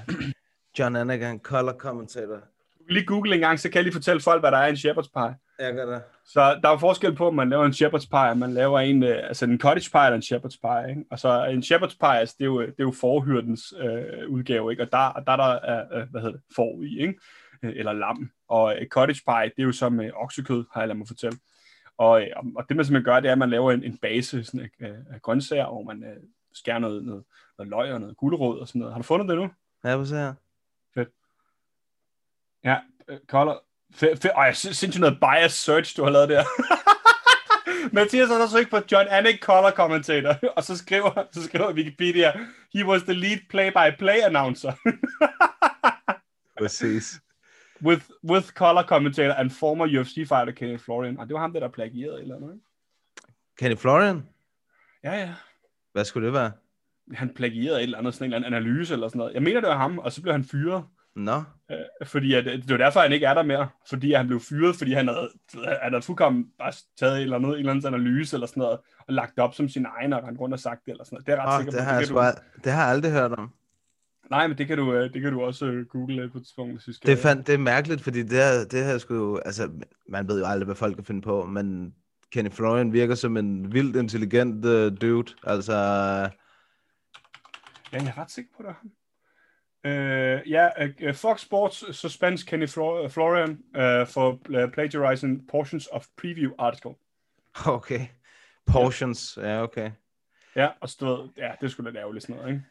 John 0.79 0.97
Anagan, 0.97 1.39
color 1.39 1.73
commentator? 1.73 2.35
Du 2.79 2.85
kan 2.87 2.95
lige 2.95 3.07
google 3.07 3.35
en 3.35 3.41
gang, 3.41 3.61
så 3.61 3.69
kan 3.69 3.77
jeg 3.77 3.85
lige 3.85 3.93
fortælle 3.93 4.21
folk, 4.21 4.43
hvad 4.43 4.53
der 4.53 4.59
er 4.59 4.67
i 4.67 4.71
en 4.71 4.77
shepherd's 4.77 5.11
pie. 5.15 5.37
Jeg 5.59 5.75
gør 5.75 5.93
det. 5.93 6.03
Så 6.25 6.61
der 6.63 6.69
er 6.69 6.79
forskel 6.79 7.15
på, 7.15 7.27
om 7.27 7.35
man 7.35 7.49
laver 7.49 7.65
en 7.65 7.73
shepherd's 7.73 8.09
pie, 8.11 8.31
og 8.31 8.39
man 8.39 8.53
laver 8.53 8.81
en, 8.81 9.03
øh, 9.03 9.19
altså 9.23 9.45
en 9.45 9.61
cottage 9.61 9.91
pie 9.91 10.05
eller 10.05 10.17
en 10.17 10.23
shepherd's 10.23 10.59
pie. 10.63 10.91
Ikke? 10.91 11.05
Og 11.11 11.19
så 11.19 11.45
en 11.45 11.63
shepherd's 11.63 11.97
pie, 12.01 12.19
altså, 12.19 12.35
det, 12.39 12.45
er 12.45 12.47
jo, 12.47 12.61
det 12.61 12.69
er 12.69 12.85
jo 12.85 12.93
forhyrdens 13.01 13.75
øh, 13.81 14.29
udgave, 14.29 14.71
ikke? 14.71 14.83
og 14.83 14.93
der, 14.93 15.13
der 15.13 15.33
er 15.33 15.37
der, 15.37 15.53
øh, 15.53 16.01
øh, 16.01 16.11
hvad 16.11 16.21
hedder 16.21 16.37
det, 16.37 16.45
får 16.57 16.83
i, 16.83 17.01
ikke? 17.01 17.15
Øh, 17.63 17.73
eller 17.77 17.93
lam. 17.93 18.31
Og 18.49 18.77
øh, 18.81 18.87
cottage 18.87 19.23
pie, 19.29 19.45
det 19.45 19.63
er 19.63 19.67
jo 19.67 19.73
som 19.73 20.01
øh, 20.01 20.11
oksekød, 20.15 20.65
har 20.73 20.81
jeg 20.81 20.89
ladet 20.89 20.99
mig 20.99 21.09
fortælle. 21.09 21.39
Og, 21.99 22.23
øh, 22.23 22.27
og 22.57 22.65
det 22.69 22.77
man 22.77 22.85
simpelthen 22.85 23.05
gør, 23.05 23.21
det 23.21 23.29
er, 23.29 23.33
at 23.33 23.39
man 23.39 23.51
laver 23.51 23.73
en, 23.73 23.85
en 23.85 23.99
base 23.99 24.45
sådan, 24.45 24.69
øh, 24.81 24.91
af 25.11 25.23
grøntsager, 25.23 25.67
hvor 25.67 25.83
man 25.83 26.05
øh, 26.05 26.23
skærer 26.55 26.79
noget, 26.79 27.05
noget, 27.05 27.25
noget 27.59 27.71
løg 27.71 27.93
og 27.93 28.01
noget 28.01 28.17
gulerod 28.17 28.59
og 28.59 28.69
sådan 28.69 28.79
noget. 28.79 28.95
Har 28.95 28.99
du 28.99 29.07
fundet 29.07 29.29
det 29.29 29.37
nu? 29.37 29.51
Ja, 29.85 30.01
at 30.01 30.09
se 30.09 30.17
her. 30.17 30.35
Ja, 32.67 32.77
øh, 33.09 33.19
Color. 33.29 33.63
Fe- 33.95 34.15
fe- 34.25 34.39
Ej, 34.39 34.53
sy- 34.53 34.67
sindssygt 34.73 35.01
noget 35.01 35.19
bias 35.21 35.53
search, 35.53 35.97
du 35.97 36.03
har 36.05 36.11
lavet 36.11 36.29
der. 36.29 36.45
Mathias 37.93 38.29
har 38.29 38.47
så 38.47 38.59
ikke 38.59 38.71
på 38.71 38.81
John 38.93 39.09
Anik 39.11 39.43
color 39.43 39.71
commentator, 39.71 40.35
og 40.57 40.65
så 40.65 40.77
skriver, 40.77 41.25
så 41.33 41.43
skriver 41.43 41.73
Wikipedia, 41.73 42.33
he 42.75 42.87
was 42.87 43.03
the 43.03 43.13
lead 43.13 43.39
play-by-play 43.51 44.21
announcer 44.25 44.73
Præcis. 46.61 47.21
with, 47.83 48.03
with 48.25 48.49
color 48.49 48.83
commentator 48.83 49.35
and 49.35 49.51
former 49.51 49.87
UFC 50.01 50.15
fighter 50.15 50.53
Kenneth 50.57 50.85
Florian. 50.85 51.19
Og 51.19 51.27
det 51.27 51.35
var 51.35 51.41
ham, 51.41 51.53
der 51.53 51.61
der 51.61 51.69
plagieret 51.69 52.23
eller 52.23 52.39
noget. 52.39 52.61
Kenny 53.59 53.77
Florian? 53.77 54.29
Ja, 55.05 55.13
ja. 55.13 55.35
Hvad 55.93 56.05
skulle 56.05 56.27
det 56.27 56.35
være? 56.35 56.53
Han 57.15 57.35
plagierede 57.35 57.79
et 57.79 57.83
eller 57.83 57.99
andet, 57.99 58.15
sådan 58.15 58.25
en 58.31 58.35
eller 58.35 58.47
anden 58.47 58.65
analyse 58.69 58.95
eller 58.95 59.09
sådan 59.09 59.19
noget. 59.19 59.35
Jeg 59.35 59.43
mener, 59.43 59.61
det 59.61 59.69
var 59.69 59.77
ham, 59.77 59.99
og 59.99 60.13
så 60.13 60.23
blev 60.23 60.33
han 60.33 60.45
fyret. 60.45 60.85
Nå, 61.17 61.43
Øh, 61.71 62.07
fordi 62.07 62.35
at, 62.35 62.45
det 62.45 62.71
var 62.71 62.77
derfor, 62.77 63.01
han 63.01 63.13
ikke 63.13 63.27
er 63.27 63.35
der 63.35 63.43
mere. 63.43 63.69
Fordi 63.89 64.13
han 64.13 64.27
blev 64.27 64.41
fyret, 64.41 64.77
fordi 64.77 64.93
han 64.93 65.09
havde, 65.09 65.31
han 65.55 65.93
havde 65.93 66.03
fuldkommen 66.03 66.47
bare 66.59 66.73
taget 66.99 67.17
et 67.17 67.23
eller 67.23 67.37
andet, 67.37 67.51
en 67.51 67.59
eller 67.59 67.73
anden 67.73 67.95
analyse 67.95 68.37
eller 68.37 68.47
sådan 68.47 68.61
noget, 68.61 68.79
og 68.99 69.15
lagt 69.15 69.31
det 69.37 69.45
op 69.45 69.55
som 69.55 69.69
sin 69.69 69.87
egen, 69.99 70.13
og 70.13 70.25
rendt 70.25 70.41
rundt 70.41 70.53
og 70.53 70.61
sagt 70.61 70.85
det 70.85 70.91
eller 70.91 71.05
sådan 71.05 71.17
noget. 71.17 71.27
Det 71.27 71.33
er 71.33 71.47
ret 71.47 71.55
oh, 71.55 71.61
sikker 71.61 71.73
på. 71.73 71.77
det, 71.77 71.85
har 71.85 72.03
sgu 72.03 72.15
du, 72.15 72.21
ald- 72.21 72.61
det 72.65 72.73
har 72.73 72.83
jeg 72.83 72.91
aldrig 72.91 73.13
hørt 73.13 73.33
om. 73.33 73.51
Nej, 74.31 74.47
men 74.47 74.59
det 74.59 74.67
kan 74.67 74.79
du, 74.79 74.95
øh, 74.95 75.13
det 75.15 75.23
kan 75.23 75.33
du 75.33 75.43
også 75.43 75.67
øh, 75.67 75.87
google 75.87 76.23
øh, 76.23 76.33
på 76.33 76.39
et 76.39 76.45
tidspunkt, 76.45 76.73
hvis 76.73 76.89
vi 76.89 76.93
skal. 76.93 77.11
Det 77.11 77.19
er, 77.19 77.23
fand, 77.23 77.45
det 77.45 77.55
er 77.55 77.59
mærkeligt, 77.59 78.03
fordi 78.03 78.23
det 78.23 78.33
her, 78.33 78.65
det 78.71 78.85
her 78.85 78.99
skulle 78.99 79.47
altså, 79.47 79.71
man 80.09 80.29
ved 80.29 80.41
jo 80.41 80.47
aldrig, 80.47 80.65
hvad 80.65 80.75
folk 80.75 80.95
kan 80.95 81.05
finde 81.05 81.23
på, 81.23 81.47
men 81.47 81.95
Kenny 82.33 82.51
Florian 82.51 82.93
virker 82.93 83.15
som 83.15 83.37
en 83.37 83.73
vildt 83.73 83.97
intelligent 83.97 84.65
uh, 84.65 84.73
dude, 85.01 85.33
altså, 85.45 85.75
Ja, 87.93 87.99
jeg 87.99 88.07
er 88.07 88.19
ret 88.19 88.31
sikker 88.31 88.51
på, 88.57 88.63
det 88.63 88.75
ham. 88.83 88.91
Uh, 89.87 90.51
ja, 90.51 90.69
uh, 91.09 91.15
Fox 91.15 91.41
Sports 91.41 91.97
suspends 91.97 92.43
Kenny 92.43 92.67
Flor- 92.69 93.09
Florian 93.09 93.51
uh, 93.51 94.07
for 94.07 94.39
plagiarizing 94.73 95.49
portions 95.51 95.87
of 95.93 96.07
preview 96.21 96.51
article. 96.59 96.91
Okay. 97.67 98.01
Portions, 98.67 99.39
ja, 99.43 99.63
okay. 99.63 99.91
Ja, 100.57 100.69
og 100.81 100.89
ved, 101.01 101.29
ja, 101.37 101.51
det 101.61 101.71
skulle 101.71 101.93
da 101.93 101.99
ærgerligt 101.99 102.23
sådan 102.23 102.37
noget, 102.37 102.51
ikke? 102.51 102.63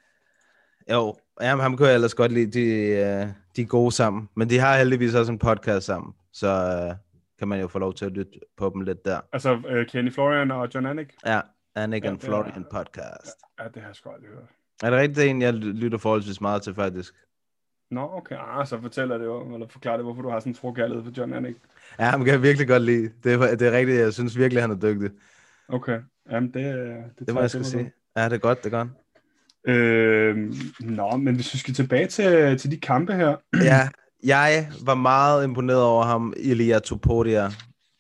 Jo, 0.92 1.16
jamen, 1.42 1.62
ham 1.64 1.78
kunne 1.78 1.88
jeg 1.88 1.96
ellers 1.96 2.14
godt 2.14 2.32
lide. 2.32 2.52
De, 2.52 2.66
øh, 2.70 3.28
de 3.56 3.62
er 3.62 3.66
gode 3.66 3.92
sammen. 3.92 4.30
Men 4.36 4.50
de 4.50 4.60
har 4.60 4.78
heldigvis 4.78 5.16
også 5.16 5.32
en 5.32 5.40
podcast 5.40 5.86
sammen. 5.86 6.14
Så 6.34 6.48
øh, 6.48 6.96
kan 7.40 7.48
man 7.48 7.60
jo 7.60 7.68
få 7.68 7.80
lov 7.80 7.94
til 7.94 8.06
at 8.06 8.12
lytte 8.12 8.32
på 8.58 8.72
dem 8.74 8.82
lidt 8.82 9.06
der. 9.06 9.22
Altså, 9.34 9.54
uh, 9.54 9.86
Kenny 9.88 10.12
Florian 10.14 10.52
og 10.52 10.70
John 10.76 10.86
Anik. 10.86 11.14
Ja, 11.26 11.42
Annick 11.76 12.06
Ja, 12.06 12.10
and 12.10 12.18
det 12.20 12.24
er- 12.24 12.28
Florian 12.28 12.66
podcast. 12.72 13.38
Ja, 13.60 13.64
det 13.68 13.82
har 13.82 13.90
jeg 13.90 13.96
sgu 13.96 14.10
aldrig 14.10 14.30
hørt. 14.30 14.50
Er 14.84 14.90
det 14.90 15.00
rigtigt, 15.00 15.18
det 15.18 15.30
en, 15.30 15.42
jeg 15.42 15.54
lytter 15.54 15.98
forholdsvis 15.98 16.42
meget 16.42 16.62
til, 16.62 16.76
faktisk? 16.76 17.14
Nå, 17.92 18.10
okay. 18.14 18.36
Ah, 18.40 18.68
så 18.68 18.82
fortæller 18.82 19.18
det 19.18 19.26
jo, 19.26 19.54
eller 19.54 19.68
forklarer 19.68 19.98
det, 19.98 20.06
hvorfor 20.06 20.22
du 20.22 20.30
har 20.30 20.40
sådan 20.40 20.50
en 20.50 20.56
trokærlighed 20.56 21.04
for 21.04 21.12
John 21.18 21.34
Anik. 21.34 21.56
Ja, 22.00 22.04
ham 22.06 22.24
kan 22.24 22.34
jeg 22.34 22.42
virkelig 22.42 22.68
godt 22.68 22.84
lide. 22.84 23.10
Det 23.24 23.34
er, 23.34 23.56
det 23.56 23.68
er 23.68 23.72
rigtigt, 23.72 24.00
jeg 24.00 24.14
synes 24.14 24.38
virkelig, 24.38 24.64
han 24.64 24.72
er 24.72 24.76
dygtig. 24.76 25.10
Okay. 25.68 26.00
Jamen, 26.32 26.54
det, 26.54 26.64
det, 26.64 27.04
Det 27.20 27.28
tager 27.28 27.34
må 27.34 27.42
jeg 27.42 27.50
skulle 27.50 27.66
sige. 27.66 27.92
Ja, 28.18 28.26
det 28.26 28.34
er 28.34 28.38
godt, 28.38 28.64
det 28.64 28.74
er 28.74 28.78
godt. 28.78 28.90
Øh, 29.68 30.54
nå, 30.80 31.18
men 31.18 31.36
hvis 31.36 31.54
vi 31.54 31.60
skal 31.60 31.74
tilbage 31.74 32.08
til, 32.08 32.58
til 32.58 32.72
de 32.72 32.78
kampe 32.78 33.14
her. 33.14 33.36
Ja, 33.64 33.90
jeg 34.24 34.70
var 34.86 34.96
meget 34.96 35.44
imponeret 35.44 35.84
over 35.84 36.04
ham, 36.04 36.34
Ilya 36.38 36.80
Tuporia. 36.80 37.50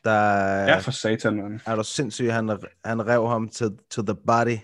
Der, 0.04 0.64
Ja, 0.64 0.78
for 0.78 0.92
satan, 0.92 1.36
mand. 1.36 1.60
er 1.66 1.76
du 1.76 1.84
sindssyg, 1.84 2.34
han, 2.34 2.60
han 2.86 3.08
rev 3.08 3.28
ham 3.28 3.50
til 3.50 3.72
to 3.92 4.02
the 4.02 4.16
body. 4.28 4.58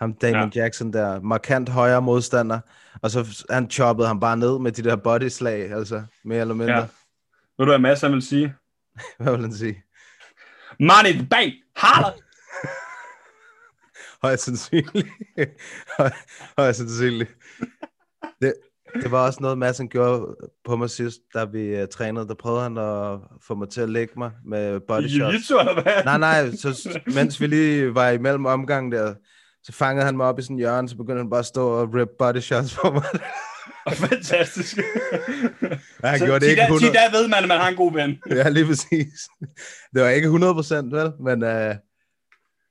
Ham 0.00 0.12
Damon 0.14 0.50
ja. 0.54 0.62
Jackson 0.62 0.92
der, 0.92 1.20
markant 1.20 1.68
højere 1.68 2.02
modstander. 2.02 2.60
Og 3.02 3.10
så 3.10 3.44
han 3.50 3.70
choppede 3.70 4.08
ham 4.08 4.20
bare 4.20 4.36
ned 4.36 4.58
med 4.58 4.72
de 4.72 4.82
der 4.82 4.96
bodyslag, 4.96 5.72
altså 5.72 6.02
mere 6.24 6.40
eller 6.40 6.54
mindre. 6.54 6.74
Ja. 6.76 6.80
Ved 7.58 7.66
du, 7.66 7.72
hvad 7.72 7.78
Mads 7.78 8.00
han 8.00 8.12
vil 8.12 8.22
sige? 8.22 8.54
Hvad 9.20 9.32
vil 9.32 9.40
han 9.40 9.54
sige? 9.54 9.82
Money 10.80 11.08
in 11.08 11.14
the 11.18 11.26
bank! 11.26 11.52
Harder! 11.76 12.10
Højst 14.26 14.44
sandsynligt. 14.44 15.08
Høj- 15.98 16.10
Højst 16.58 16.78
sandsynligt. 16.78 17.36
Det, 18.42 18.54
det 19.02 19.10
var 19.10 19.26
også 19.26 19.38
noget, 19.42 19.58
Mads 19.58 19.78
han 19.78 19.88
gjorde 19.88 20.36
på 20.64 20.76
mig 20.76 20.90
sidst, 20.90 21.18
da 21.34 21.44
vi 21.44 21.82
uh, 21.82 21.88
trænede. 21.88 22.28
Der 22.28 22.34
prøvede 22.34 22.62
han 22.62 22.78
at 22.78 23.18
få 23.42 23.54
mig 23.54 23.68
til 23.68 23.80
at 23.80 23.88
lægge 23.88 24.12
mig 24.16 24.30
med 24.44 24.80
body 24.80 25.08
shots. 25.08 25.36
jiu-jitsu, 25.36 25.60
eller 25.60 25.82
hvad? 25.82 26.04
Nej, 26.04 26.18
nej, 26.18 26.50
så 26.50 27.00
mens 27.14 27.40
vi 27.40 27.46
lige 27.46 27.94
var 27.94 28.08
imellem 28.08 28.46
omgang 28.46 28.92
der, 28.92 29.14
så 29.62 29.72
fangede 29.72 30.04
han 30.06 30.16
mig 30.16 30.26
op 30.26 30.38
i 30.38 30.42
sådan 30.42 30.54
en 30.54 30.58
hjørne, 30.58 30.88
så 30.88 30.96
begyndte 30.96 31.20
han 31.20 31.30
bare 31.30 31.38
at 31.40 31.46
stå 31.46 31.68
og 31.68 31.94
rip 31.94 32.08
body 32.18 32.36
shots 32.40 32.74
på 32.82 32.90
mig. 32.90 33.02
Fantastisk. 34.08 34.76
Ja, 36.02 36.08
han 36.08 36.18
Så 36.18 36.24
gjorde 36.24 36.40
det 36.40 36.50
ikke 36.50 36.60
der, 36.60 36.66
100. 36.66 36.86
sig 36.86 36.94
der 36.94 37.10
ved 37.18 37.28
man, 37.28 37.42
at 37.42 37.48
man 37.48 37.58
har 37.58 37.68
en 37.68 37.76
god 37.76 37.92
ven. 37.92 38.18
Ja, 38.38 38.48
lige 38.48 38.66
præcis. 38.66 39.28
Det 39.94 40.02
var 40.02 40.08
ikke 40.08 40.24
100 40.26 40.54
procent, 40.54 40.92
vel? 40.94 41.12
Men 41.20 41.42
uh, 41.42 41.74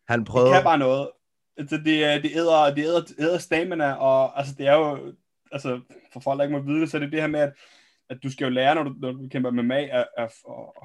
han 0.10 0.20
Det 0.20 0.28
prøvede... 0.28 0.54
kan 0.54 0.64
bare 0.64 0.78
noget. 0.78 1.10
Altså, 1.58 1.78
det, 1.86 2.04
er- 2.06 2.22
det 2.22 2.32
æder, 2.36 2.74
det 2.76 2.84
æder, 2.86 3.02
æder 3.20 3.38
stamina, 3.38 3.94
og 3.94 4.38
altså, 4.40 4.54
det 4.58 4.68
er 4.68 4.74
jo, 4.76 5.14
altså, 5.52 5.80
for 6.14 6.20
folk, 6.20 6.38
der 6.38 6.44
ikke 6.46 6.58
må 6.58 6.64
vide 6.64 6.82
det, 6.82 6.92
så 6.92 6.98
er 6.98 7.02
det 7.02 7.12
det 7.12 7.22
her 7.22 7.28
med, 7.28 7.40
at, 7.40 7.54
at 8.10 8.18
du 8.24 8.32
skal 8.32 8.46
jo 8.46 8.50
lære, 8.50 8.76
når 8.76 8.84
du, 8.84 8.94
når 9.00 9.12
du 9.12 9.28
kæmper 9.32 9.52
med 9.52 9.64
mag, 9.64 9.92
at, 9.92 10.08
at, 10.18 10.24
at, 10.24 10.32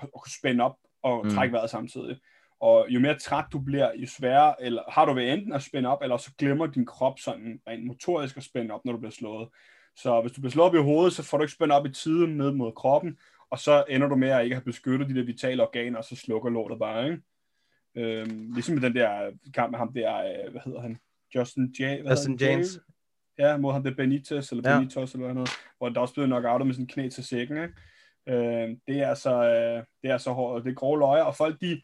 at 0.03 0.09
kunne 0.23 0.33
spænde 0.39 0.65
op 0.65 0.77
og 1.03 1.25
Mm. 1.27 1.31
trække 1.35 1.53
vejret 1.53 1.71
samtidig. 1.71 2.17
Og 2.63 2.87
jo 2.89 3.01
mere 3.01 3.19
træt 3.19 3.45
du 3.53 3.59
bliver, 3.59 3.91
jo 3.97 4.07
sværere, 4.07 4.63
eller 4.63 4.83
har 4.89 5.05
du 5.05 5.13
ved 5.13 5.33
enten 5.33 5.53
at 5.53 5.63
spænde 5.63 5.89
op, 5.89 6.03
eller 6.03 6.17
så 6.17 6.31
glemmer 6.39 6.67
din 6.67 6.87
krop 6.87 7.19
sådan 7.19 7.61
rent 7.69 7.87
motorisk 7.87 8.37
at 8.37 8.43
spænde 8.43 8.75
op, 8.75 8.85
når 8.85 8.93
du 8.93 8.99
bliver 8.99 9.13
slået. 9.13 9.49
Så 9.97 10.21
hvis 10.21 10.33
du 10.33 10.41
bliver 10.41 10.53
slået 10.53 10.69
op 10.69 10.75
i 10.75 10.79
hovedet, 10.79 11.13
så 11.13 11.23
får 11.23 11.39
du 11.39 11.45
ikke 11.45 11.53
spændt 11.53 11.73
op 11.73 11.87
i 11.87 11.93
tiden 11.93 12.37
ned 12.37 12.53
mod 12.53 12.73
kroppen, 12.73 13.19
og 13.51 13.59
så 13.59 13.85
ender 13.89 14.09
du 14.09 14.17
med 14.17 14.29
at 14.29 14.45
ikke 14.45 14.57
have 14.57 14.65
beskyttet 14.65 15.09
de 15.09 15.15
der 15.15 15.25
vitale 15.25 15.63
organer, 15.63 15.99
og 15.99 16.05
så 16.05 16.17
slukker 16.17 16.51
lortet 16.51 16.79
bare, 16.79 17.05
ikke? 17.05 17.23
Øhm, 17.97 18.53
ligesom 18.55 18.75
med 18.75 18.83
den 18.83 18.95
der 18.95 19.31
kamp 19.55 19.71
med 19.71 19.79
ham 19.79 19.93
der, 19.93 20.17
øh, 20.17 20.51
hvad 20.51 20.61
hedder 20.65 20.81
han? 20.81 20.99
Justin 21.35 21.75
J. 21.79 22.01
Hvad 22.03 22.11
Justin 22.11 22.39
han? 22.41 22.51
James. 22.51 22.79
Ja, 23.39 23.57
mod 23.57 23.73
ham 23.73 23.85
der 23.85 23.95
Benitez, 23.95 24.51
eller 24.51 24.71
Ja. 24.71 24.79
Benitez, 24.79 25.15
eller 25.15 25.33
noget, 25.33 25.51
hvor 25.79 25.89
der 25.89 26.01
også 26.01 26.15
blev 26.15 26.27
knockoutet 26.27 26.67
med 26.67 26.75
sin 26.75 26.87
knæ 26.87 27.09
til 27.09 27.25
sækken, 27.25 27.57
ikke? 27.57 27.75
Øh, 28.29 28.77
det 28.89 29.01
er 29.01 29.09
altså, 29.09 29.45
øh, 29.45 29.85
det 30.03 30.11
er 30.11 30.19
så 30.19 30.33
hårdt, 30.33 30.65
det 30.65 30.71
er 30.71 30.75
grove 30.75 30.99
løjer, 30.99 31.23
og 31.23 31.37
folk 31.37 31.61
de, 31.61 31.83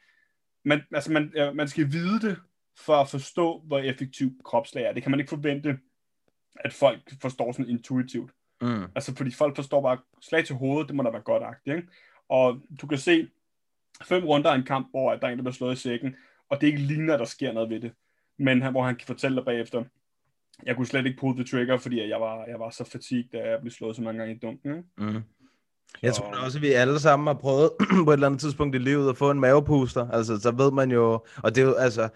man, 0.69 0.81
altså 0.93 1.13
man, 1.13 1.33
man 1.55 1.69
skal 1.69 1.93
vide 1.93 2.21
det, 2.21 2.37
for 2.77 2.95
at 2.95 3.09
forstå, 3.09 3.63
hvor 3.67 3.79
effektiv 3.79 4.31
kropslag 4.45 4.85
er. 4.85 4.93
Det 4.93 5.03
kan 5.03 5.11
man 5.11 5.21
ikke 5.21 5.31
forvente, 5.31 5.79
at 6.57 6.73
folk 6.73 7.01
forstår 7.23 7.53
sådan 7.53 7.71
intuitivt. 7.71 8.31
Mm. 8.61 8.83
Altså, 8.95 9.17
fordi 9.17 9.31
folk 9.31 9.57
forstår 9.57 9.83
bare, 9.83 9.99
slag 10.21 10.45
til 10.45 10.57
hovedet, 10.57 10.89
det 10.89 10.97
må 10.97 11.03
da 11.03 11.11
være 11.11 11.23
godt 11.23 11.43
agtigt, 11.43 11.77
ikke? 11.77 11.89
Og 12.29 12.61
du 12.81 12.87
kan 12.87 12.99
se 12.99 13.29
fem 14.05 14.25
runder 14.25 14.51
af 14.51 14.55
en 14.55 14.65
kamp, 14.65 14.91
hvor 14.91 15.15
der 15.15 15.27
er 15.27 15.31
en, 15.31 15.39
der 15.39 15.43
bliver 15.43 15.53
slået 15.53 15.77
i 15.77 15.81
sækken, 15.81 16.17
og 16.49 16.61
det 16.61 16.67
ikke 16.67 16.79
ligner, 16.79 17.15
at 17.15 17.21
der 17.21 17.27
sker 17.27 17.53
noget 17.53 17.71
ved 17.71 17.81
det. 17.81 17.93
Men 18.39 18.63
han, 18.63 18.73
hvor 18.73 18.83
han 18.83 18.97
kan 18.97 19.07
fortælle 19.07 19.37
dig 19.37 19.45
bagefter, 19.45 19.85
jeg 20.67 20.77
kunne 20.77 20.87
slet 20.87 21.07
ikke 21.07 21.19
pull 21.21 21.37
the 21.37 21.45
trigger, 21.45 21.77
fordi 21.77 22.09
jeg 22.09 22.21
var, 22.21 22.45
jeg 22.45 22.59
var 22.59 22.71
så 22.71 22.85
fatigued, 22.85 23.31
da 23.33 23.51
jeg 23.51 23.61
blev 23.61 23.71
slået 23.71 23.97
så 23.97 24.03
mange 24.03 24.19
gange 24.19 24.35
i 24.35 24.39
dunken. 24.39 24.71
Ikke? 24.71 24.85
Mm. 24.97 25.23
Jeg 26.03 26.15
tror 26.15 26.33
da 26.33 26.39
også, 26.39 26.59
at 26.59 26.63
vi 26.63 26.73
alle 26.73 27.01
sammen 27.01 27.27
har 27.27 27.35
prøvet 27.35 27.71
på 28.05 28.11
et 28.11 28.15
eller 28.15 28.27
andet 28.27 28.41
tidspunkt 28.41 28.75
i 28.75 28.79
livet 28.79 29.09
at 29.09 29.17
få 29.17 29.31
en 29.31 29.41
mavepuster. 29.41 30.11
Altså, 30.11 30.39
så 30.41 30.51
ved 30.51 30.73
man 30.73 30.91
jo, 30.91 31.25
og 31.43 31.55
det 31.55 31.63
er 31.63 31.67
jo, 31.67 31.75
altså, 31.75 32.09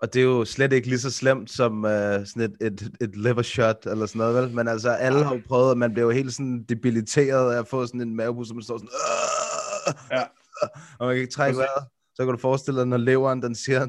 og 0.00 0.14
det 0.14 0.20
er 0.20 0.24
jo 0.24 0.44
slet 0.44 0.72
ikke 0.72 0.88
lige 0.88 0.98
så 0.98 1.10
slemt 1.10 1.50
som 1.50 1.84
uh, 1.84 1.90
sådan 1.90 2.42
et, 2.42 2.56
et, 2.60 2.90
et 3.00 3.16
liver 3.16 3.42
shot 3.42 3.86
eller 3.86 4.06
sådan 4.06 4.18
noget, 4.18 4.42
vel? 4.42 4.54
Men 4.54 4.68
altså, 4.68 4.90
alle 4.90 5.24
har 5.24 5.34
jo 5.34 5.40
prøvet, 5.48 5.70
at 5.70 5.78
man 5.78 5.92
bliver 5.92 6.06
jo 6.06 6.10
helt 6.10 6.34
sådan 6.34 6.64
debiliteret 6.68 7.54
af 7.54 7.58
at 7.58 7.68
få 7.68 7.86
sådan 7.86 8.00
en 8.00 8.16
mavepuster, 8.16 8.54
man 8.54 8.62
står 8.62 8.78
sådan! 8.78 8.88
Ja. 10.10 10.22
og 10.98 11.06
man 11.06 11.14
kan 11.14 11.22
ikke 11.22 11.32
trække 11.32 11.58
vejret. 11.58 11.84
Så 12.14 12.24
kan 12.24 12.34
du 12.34 12.40
forestille 12.40 12.80
dig, 12.80 12.86
når 12.86 12.96
leveren, 12.96 13.42
den 13.42 13.54
siger, 13.54 13.86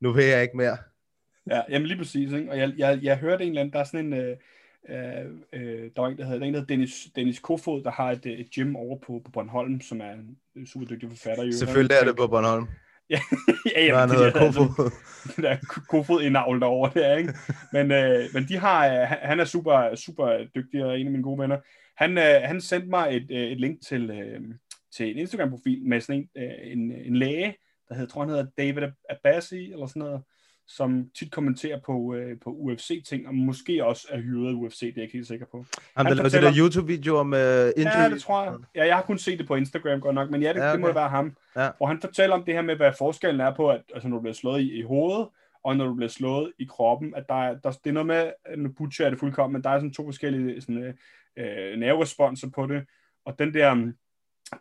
nu 0.00 0.12
vil 0.12 0.24
jeg 0.24 0.42
ikke 0.42 0.56
mere. 0.56 0.76
Ja, 1.50 1.62
jamen 1.68 1.88
lige 1.88 1.98
præcis. 1.98 2.32
Ikke? 2.32 2.50
Og 2.50 2.58
jeg, 2.58 2.72
jeg, 2.78 2.98
jeg 3.02 3.18
hørte 3.18 3.44
en 3.44 3.48
eller 3.48 3.60
anden, 3.60 3.72
der 3.72 3.78
er 3.78 3.84
sådan 3.84 4.06
en, 4.06 4.12
øh, 4.12 4.36
øh, 4.88 5.26
øh, 5.52 5.90
der 5.96 6.00
var 6.00 6.08
en, 6.08 6.16
der 6.18 6.24
hedder, 6.24 6.38
der 6.38 6.44
er 6.44 6.48
en, 6.48 6.54
der 6.54 6.60
hedder 6.60 6.74
Dennis, 6.74 7.06
Dennis 7.16 7.38
Kofod, 7.38 7.82
der 7.82 7.90
har 7.90 8.10
et, 8.10 8.26
øh, 8.26 8.32
et 8.32 8.48
gym 8.54 8.76
over 8.76 8.98
på, 8.98 9.20
på 9.24 9.30
Bornholm, 9.30 9.80
som 9.80 10.00
er 10.00 10.12
en 10.12 10.36
øh, 10.56 10.66
super 10.66 10.86
dygtig 10.86 11.08
forfatter. 11.08 11.38
øvrigt. 11.42 11.56
Selvfølgelig 11.58 11.94
er 12.02 12.04
det 12.04 12.16
på 12.16 12.26
Bornholm. 12.26 12.66
ja, 13.10 13.18
Når 13.74 13.80
jamen, 13.80 13.98
han 14.00 14.08
de 14.08 14.14
hedder 14.14 14.30
der- 14.40 14.52
Kofod. 14.52 14.90
den 15.36 15.44
der 15.44 15.56
kofod 15.88 16.22
indavl 16.22 16.60
derovre 16.60 17.00
der, 17.00 17.16
ikke? 17.16 17.32
Men, 17.72 17.90
øh, 17.92 18.24
men 18.34 18.44
de 18.48 18.56
har, 18.56 18.86
øh, 18.86 19.08
han- 19.08 19.18
han 19.22 19.40
er 19.40 19.44
super, 19.44 19.94
super 19.94 20.46
dygtig 20.56 20.84
og 20.84 21.00
en 21.00 21.06
af 21.06 21.10
mine 21.12 21.22
gode 21.22 21.38
venner. 21.38 21.58
Han, 21.96 22.18
øh, 22.18 22.42
han 22.44 22.60
sendte 22.60 22.88
mig 22.88 23.16
et, 23.16 23.26
øh, 23.30 23.46
et 23.52 23.60
link 23.60 23.78
til, 23.88 24.10
øh, 24.10 24.40
til 24.96 25.10
en 25.10 25.16
Instagram-profil 25.18 25.82
med 25.84 26.00
sådan 26.00 26.28
en, 26.36 26.42
øh, 26.42 26.72
en, 26.72 26.92
en 26.92 27.16
læge, 27.16 27.54
der 27.88 27.94
hedder, 27.94 28.08
tror 28.08 28.20
han 28.20 28.28
hedder 28.30 28.46
David 28.58 28.82
Abbasi, 29.10 29.72
eller 29.72 29.86
sådan 29.86 30.00
noget, 30.00 30.22
som 30.66 31.10
tit 31.18 31.32
kommenterer 31.32 31.80
på, 31.86 32.14
øh, 32.14 32.36
på 32.44 32.50
UFC-ting, 32.50 33.28
og 33.28 33.34
måske 33.34 33.84
også 33.84 34.06
er 34.10 34.20
hyret 34.20 34.48
af 34.48 34.52
UFC, 34.52 34.80
det 34.80 34.88
er 34.88 34.92
jeg 34.96 35.02
ikke 35.04 35.12
helt 35.16 35.26
sikker 35.26 35.46
på. 35.46 35.56
Ham, 35.56 35.66
Han 35.96 36.06
der 36.06 36.10
lavede 36.14 36.18
de 36.18 36.24
fortæller- 36.24 36.50
der 36.50 36.58
YouTube-videoer 36.58 37.22
med 37.22 37.72
injury. 37.76 37.92
Ja, 38.02 38.08
det 38.10 38.22
tror 38.22 38.44
jeg. 38.44 38.54
Ja, 38.74 38.86
jeg 38.86 38.94
har 38.96 39.02
kun 39.02 39.18
set 39.18 39.38
det 39.38 39.46
på 39.46 39.54
Instagram 39.54 40.00
godt 40.00 40.14
nok, 40.14 40.30
men 40.30 40.42
ja, 40.42 40.48
det, 40.48 40.54
Ja, 40.56 40.62
okay. 40.62 40.72
det 40.72 40.80
må 40.80 40.92
være 40.92 41.08
ham. 41.08 41.36
Ja. 41.56 41.68
Hvor 41.76 41.86
han 41.86 42.00
fortæller 42.00 42.36
om 42.36 42.44
det 42.44 42.54
her 42.54 42.62
med, 42.62 42.76
hvad 42.76 42.92
forskellen 42.98 43.40
er 43.40 43.54
på, 43.54 43.68
at 43.70 43.82
altså, 43.94 44.08
når 44.08 44.16
du 44.16 44.20
bliver 44.20 44.34
slået 44.34 44.60
i, 44.62 44.72
i 44.78 44.82
hovedet, 44.82 45.28
og 45.64 45.76
når 45.76 45.86
du 45.86 45.94
bliver 45.94 46.08
slået 46.08 46.52
i 46.58 46.64
kroppen, 46.70 47.14
at 47.14 47.24
der 47.28 47.34
er, 47.34 47.54
der, 47.58 47.70
det 47.70 47.86
er 47.90 47.92
noget 47.92 48.06
med, 48.06 48.30
nu 48.56 48.68
butcher 48.78 49.06
er 49.06 49.10
det 49.10 49.18
fuldkommen, 49.18 49.52
men 49.52 49.62
der 49.64 49.70
er 49.70 49.78
sådan 49.78 49.92
to 49.92 50.04
forskellige 50.04 50.60
sådan, 50.60 50.94
øh, 51.38 51.78
nerveresponser 51.78 52.50
på 52.54 52.66
det, 52.66 52.84
og 53.24 53.38
den 53.38 53.54
der, 53.54 53.92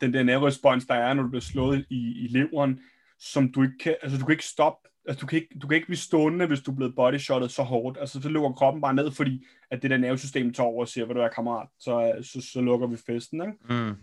den 0.01 0.13
der 0.13 0.23
nerverespons, 0.23 0.85
der 0.85 0.93
er, 0.95 1.13
når 1.13 1.23
du 1.23 1.29
bliver 1.29 1.41
slået 1.41 1.85
i, 1.89 2.25
i 2.25 2.27
leveren, 2.27 2.79
som 3.19 3.51
du 3.51 3.63
ikke 3.63 3.77
kan, 3.83 3.95
altså 4.01 4.17
du 4.19 4.25
kan 4.25 4.33
ikke 4.33 4.45
stoppe, 4.45 4.89
altså 5.07 5.21
du 5.21 5.27
kan 5.27 5.39
ikke, 5.41 5.59
du 5.61 5.67
kan 5.67 5.75
ikke 5.75 5.87
blive 5.87 5.97
stående, 5.97 6.47
hvis 6.47 6.61
du 6.61 6.71
er 6.71 6.75
blevet 6.75 6.95
bodyshotet 6.95 7.51
så 7.51 7.63
hårdt, 7.63 7.97
altså 7.97 8.21
så 8.21 8.29
lukker 8.29 8.51
kroppen 8.51 8.81
bare 8.81 8.93
ned, 8.93 9.11
fordi 9.11 9.47
at 9.71 9.81
det 9.81 9.89
der 9.91 9.97
nervesystem 9.97 10.53
tager 10.53 10.67
over 10.67 10.81
og 10.81 10.87
siger, 10.87 11.05
hvad 11.05 11.15
du 11.15 11.21
er 11.21 11.29
kammerat, 11.29 11.67
så, 11.79 12.19
så, 12.21 12.41
så 12.53 12.61
lukker 12.61 12.87
vi 12.87 12.97
festen, 12.97 13.41
ikke? 13.41 13.53
Mm. 13.69 13.95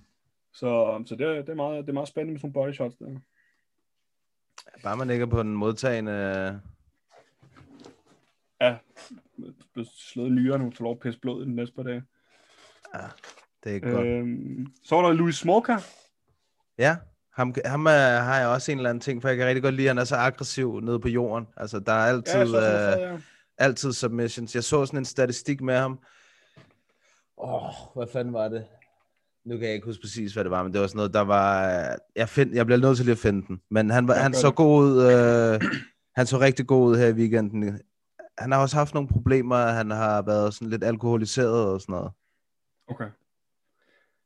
Så, 0.52 1.02
så 1.06 1.14
det, 1.16 1.26
er- 1.26 1.34
det, 1.34 1.48
er 1.48 1.54
meget, 1.54 1.84
det 1.84 1.88
er 1.88 1.94
meget 1.94 2.08
spændende 2.08 2.32
med 2.32 2.40
sådan 2.40 2.52
nogle 2.54 2.66
body 2.66 2.74
shots 2.74 2.96
der. 2.96 3.20
Bare 4.82 4.96
man 4.96 5.10
ikke 5.10 5.22
er 5.22 5.26
på 5.26 5.42
den 5.42 5.56
modtagende... 5.56 6.60
Ja, 8.60 8.76
blevet 9.72 9.88
slået 9.94 10.28
i 10.28 10.32
nyrerne, 10.32 10.64
hun 10.64 10.72
får 10.72 10.84
lov 10.84 10.92
at 10.92 10.98
pisse 11.00 11.20
blod 11.20 11.42
i 11.42 11.46
den 11.46 11.54
næste 11.56 11.74
par 11.74 11.82
dage. 11.82 12.02
Det 13.64 13.70
er 13.70 13.74
ikke 13.74 13.90
godt. 13.90 14.06
Øhm, 14.06 14.66
så 14.84 14.96
var 14.96 15.02
der 15.06 15.12
Louis 15.12 15.34
Smolka. 15.36 15.76
Ja, 16.78 16.96
ham, 17.38 17.54
ham 17.64 17.86
uh, 17.86 17.92
har 17.92 18.38
jeg 18.38 18.48
også 18.48 18.72
en 18.72 18.78
eller 18.78 18.90
anden 18.90 19.00
ting, 19.00 19.22
for 19.22 19.28
jeg 19.28 19.36
kan 19.36 19.46
rigtig 19.46 19.62
godt 19.62 19.74
lide, 19.74 19.88
at 19.88 19.90
han 19.90 19.98
er 19.98 20.04
så 20.04 20.16
aggressiv 20.16 20.80
nede 20.80 21.00
på 21.00 21.08
jorden. 21.08 21.46
Altså, 21.56 21.78
der 21.78 21.92
er 21.92 22.06
altid, 22.06 22.34
Ja, 22.34 22.46
så, 22.46 22.58
ja, 22.58 22.92
så, 22.92 22.96
uh, 22.98 23.02
ja. 23.02 23.18
altid 23.58 23.92
submissions. 23.92 24.54
Jeg 24.54 24.64
så 24.64 24.86
sådan 24.86 24.98
en 24.98 25.04
statistik 25.04 25.60
med 25.60 25.76
ham. 25.76 25.98
Åh, 27.38 27.64
oh, 27.64 27.72
hvad 27.96 28.06
fanden 28.12 28.34
var 28.34 28.48
det? 28.48 28.64
Nu 29.44 29.56
kan 29.56 29.66
jeg 29.66 29.74
ikke 29.74 29.86
huske 29.86 30.00
præcis, 30.02 30.32
hvad 30.32 30.44
det 30.44 30.50
var, 30.50 30.62
men 30.62 30.72
det 30.72 30.80
var 30.80 30.86
sådan 30.86 30.96
noget, 30.96 31.14
der 31.14 31.20
var... 31.20 31.78
øh, 31.80 31.96
Jeg, 32.16 32.28
find, 32.28 32.54
jeg 32.54 32.66
bliver 32.66 32.78
nødt 32.78 32.96
til 32.96 33.04
lige 33.06 33.12
at 33.12 33.18
finde 33.18 33.46
den. 33.46 33.60
Men 33.70 33.90
han, 33.90 34.08
var, 34.08 34.14
han 34.14 34.34
så 34.34 34.50
god 34.50 34.84
ud... 34.84 34.96
Uh, 34.96 35.70
han 36.16 36.26
så 36.26 36.38
rigtig 36.40 36.66
god 36.66 36.90
ud 36.90 36.96
her 36.96 37.06
i 37.06 37.12
weekenden. 37.12 37.80
Han 38.38 38.52
har 38.52 38.60
også 38.60 38.76
haft 38.76 38.94
nogle 38.94 39.08
problemer. 39.08 39.56
Han 39.56 39.90
har 39.90 40.22
været 40.22 40.54
sådan 40.54 40.68
lidt 40.68 40.84
alkoholiseret 40.84 41.66
og 41.66 41.80
sådan 41.80 41.92
noget. 41.92 42.10
Okay. 42.88 43.04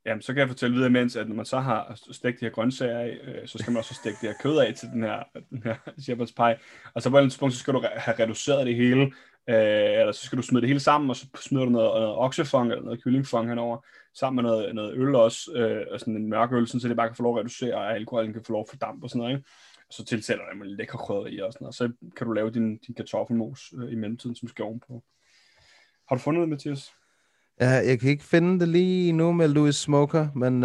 Jamen, 0.07 0.23
så 0.23 0.33
kan 0.33 0.41
jeg 0.41 0.49
fortælle 0.49 0.75
videre 0.75 0.89
imens, 0.89 1.17
at 1.17 1.29
når 1.29 1.35
man 1.35 1.45
så 1.45 1.61
har 1.61 1.99
stegt 2.11 2.41
de 2.41 2.45
her 2.45 2.53
grøntsager 2.53 2.99
af, 2.99 3.19
øh, 3.25 3.49
så 3.49 3.59
skal 3.59 3.73
man 3.73 3.79
også 3.79 3.95
stikke 3.95 4.19
det 4.21 4.29
her 4.29 4.37
kød 4.43 4.59
af 4.59 4.75
til 4.75 4.89
den 4.89 5.03
her, 5.03 5.23
den 5.51 5.63
her 5.63 5.75
shepherd's 5.75 6.35
pie. 6.37 6.59
Og 6.95 7.03
så 7.03 7.11
på 7.11 7.19
et 7.19 7.25
tidspunkt, 7.25 7.55
så 7.55 7.61
skal 7.61 7.75
du 7.75 7.85
have 7.97 8.19
reduceret 8.19 8.67
det 8.67 8.77
hele, 8.77 9.03
øh, 9.49 10.01
eller 10.01 10.13
så 10.13 10.27
skal 10.27 10.39
du 10.39 10.43
smide 10.43 10.61
det 10.61 10.69
hele 10.69 10.81
sammen, 10.81 11.11
og 11.11 11.17
så 11.17 11.27
smider 11.41 11.65
du 11.65 11.71
noget, 11.71 12.01
noget 12.01 12.17
oksefong 12.17 12.71
eller 12.71 12.85
noget 12.85 13.03
kyllingfong 13.03 13.49
henover, 13.49 13.87
sammen 14.15 14.43
med 14.43 14.51
noget, 14.51 14.75
noget 14.75 14.95
øl 14.97 15.15
også, 15.15 15.53
øh, 15.55 15.87
og 15.91 16.01
sådan 16.01 16.17
en 16.17 16.29
mørk 16.29 16.53
øl, 16.53 16.67
sådan, 16.67 16.81
så 16.81 16.89
det 16.89 16.97
bare 16.97 17.09
kan 17.09 17.17
få 17.17 17.23
lov 17.23 17.37
at 17.37 17.41
reducere, 17.41 17.75
og 17.75 17.95
alkoholen 17.95 18.33
kan 18.33 18.45
få 18.45 18.53
lov 18.53 18.61
at 18.61 18.71
fordampe 18.71 19.07
og 19.07 19.11
sådan 19.11 19.21
noget. 19.21 19.37
Ikke? 19.37 19.49
Og 19.89 19.95
så 19.95 20.05
tilsætter 20.05 20.45
du 20.45 20.63
lidt 20.63 20.77
lækre 20.77 20.99
krydderi 20.99 21.39
og 21.39 21.53
sådan 21.53 21.65
noget, 21.65 21.71
og 21.71 21.75
så 21.75 21.93
kan 22.17 22.27
du 22.27 22.33
lave 22.33 22.51
din, 22.51 22.79
din 22.79 22.95
kartoffelmos 22.95 23.75
øh, 23.79 23.93
i 23.93 23.95
mellemtiden, 23.95 24.37
som 24.37 24.49
skal 24.49 24.65
ovenpå. 24.65 25.03
Har 26.09 26.17
du 26.17 26.23
fundet 26.23 26.41
det, 26.41 26.49
Mathias? 26.49 26.93
Ja, 27.61 27.69
jeg 27.71 28.01
kan 28.01 28.11
ikke 28.11 28.25
finde 28.25 28.61
det 28.61 28.69
lige 28.69 29.13
nu 29.13 29.33
med 29.33 29.49
Louis 29.49 29.77
Smoker, 29.77 30.29
men 30.35 30.63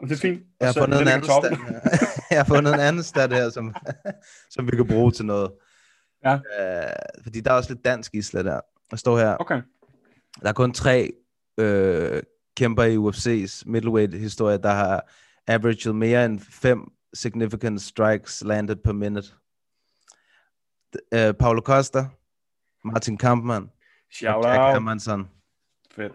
Jamen, 0.00 0.08
det 0.08 0.12
er 0.12 0.16
fint. 0.20 0.42
jeg, 0.60 0.68
har 0.68 0.72
fundet 0.72 1.00
en 1.00 1.06
den 1.06 1.12
anden 1.14 1.30
stat, 1.30 1.58
jeg 2.30 2.38
har 2.38 2.44
fundet 2.44 2.74
en 2.74 2.80
anden 2.80 3.02
stat 3.02 3.32
her, 3.32 3.50
som, 3.50 3.74
som 4.54 4.66
vi 4.66 4.76
kan 4.76 4.86
bruge 4.86 5.12
til 5.12 5.24
noget. 5.26 5.50
Ja. 6.24 6.34
Øh, 6.34 6.92
fordi 7.22 7.40
der 7.40 7.50
er 7.50 7.54
også 7.54 7.72
lidt 7.72 7.84
dansk 7.84 8.14
isla 8.14 8.42
der. 8.42 8.60
Der 8.90 8.96
står 8.96 9.18
her, 9.18 9.36
Okay. 9.36 9.62
der 10.42 10.48
er 10.48 10.52
kun 10.52 10.72
tre 10.72 11.12
øh, 11.58 12.22
kæmper 12.56 12.82
i 12.84 12.96
UFC's 12.96 13.62
middleweight-historie, 13.66 14.58
der 14.58 14.70
har 14.72 15.10
averaged 15.46 15.92
mere 15.92 16.24
end 16.24 16.40
fem 16.40 16.80
significant 17.14 17.82
strikes 17.82 18.42
landed 18.46 18.76
per 18.76 18.92
minute. 18.92 19.28
Øh, 21.14 21.34
Paulo 21.34 21.60
Costa, 21.60 22.06
Martin 22.84 23.16
Kampmann, 23.18 23.70
Shout 24.12 24.44
Jack 24.46 24.58
out. 24.60 24.72
Hermansson. 24.72 25.28
Fedt. 25.96 26.12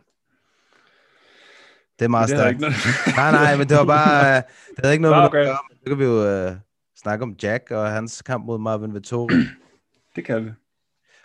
Det 1.99 2.05
er 2.05 2.09
meget 2.09 2.29
stærkt. 2.29 2.59
Nej, 3.17 3.31
nej, 3.31 3.57
men 3.57 3.69
det 3.69 3.77
var 3.77 3.85
bare... 3.85 4.37
øh, 4.37 4.43
Det 4.75 4.79
havde 4.83 4.93
ikke 4.93 5.01
noget 5.01 5.17
med 5.17 5.25
okay. 5.25 5.39
at 5.39 5.45
gøre, 5.45 5.57
Så 5.71 5.83
kan 5.87 5.99
vi 5.99 6.03
jo 6.03 6.25
øh, 6.27 6.55
snakke 6.97 7.23
om 7.23 7.35
Jack 7.43 7.71
og 7.71 7.91
hans 7.91 8.21
kamp 8.21 8.45
mod 8.45 8.57
Marvin 8.59 8.93
Vettori. 8.93 9.33
Det 10.15 10.25
kan 10.25 10.45
vi. 10.45 10.51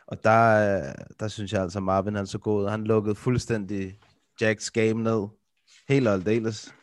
og 0.07 0.25
der, 0.25 0.77
øh, 0.79 0.95
der 1.21 1.29
synes 1.29 1.53
jeg 1.53 1.63
altså, 1.63 1.79
at 1.79 1.83
Marvin 1.83 2.15
han 2.15 2.27
så 2.27 2.39
god. 2.39 2.69
Han 2.71 2.85
lukkede 2.85 3.15
fuldstændig 3.15 3.99
Jacks 4.41 4.71
game 4.71 4.95
ned. 5.03 5.29
Helt 5.89 6.09
og 6.09 6.15
aldeles. 6.15 6.75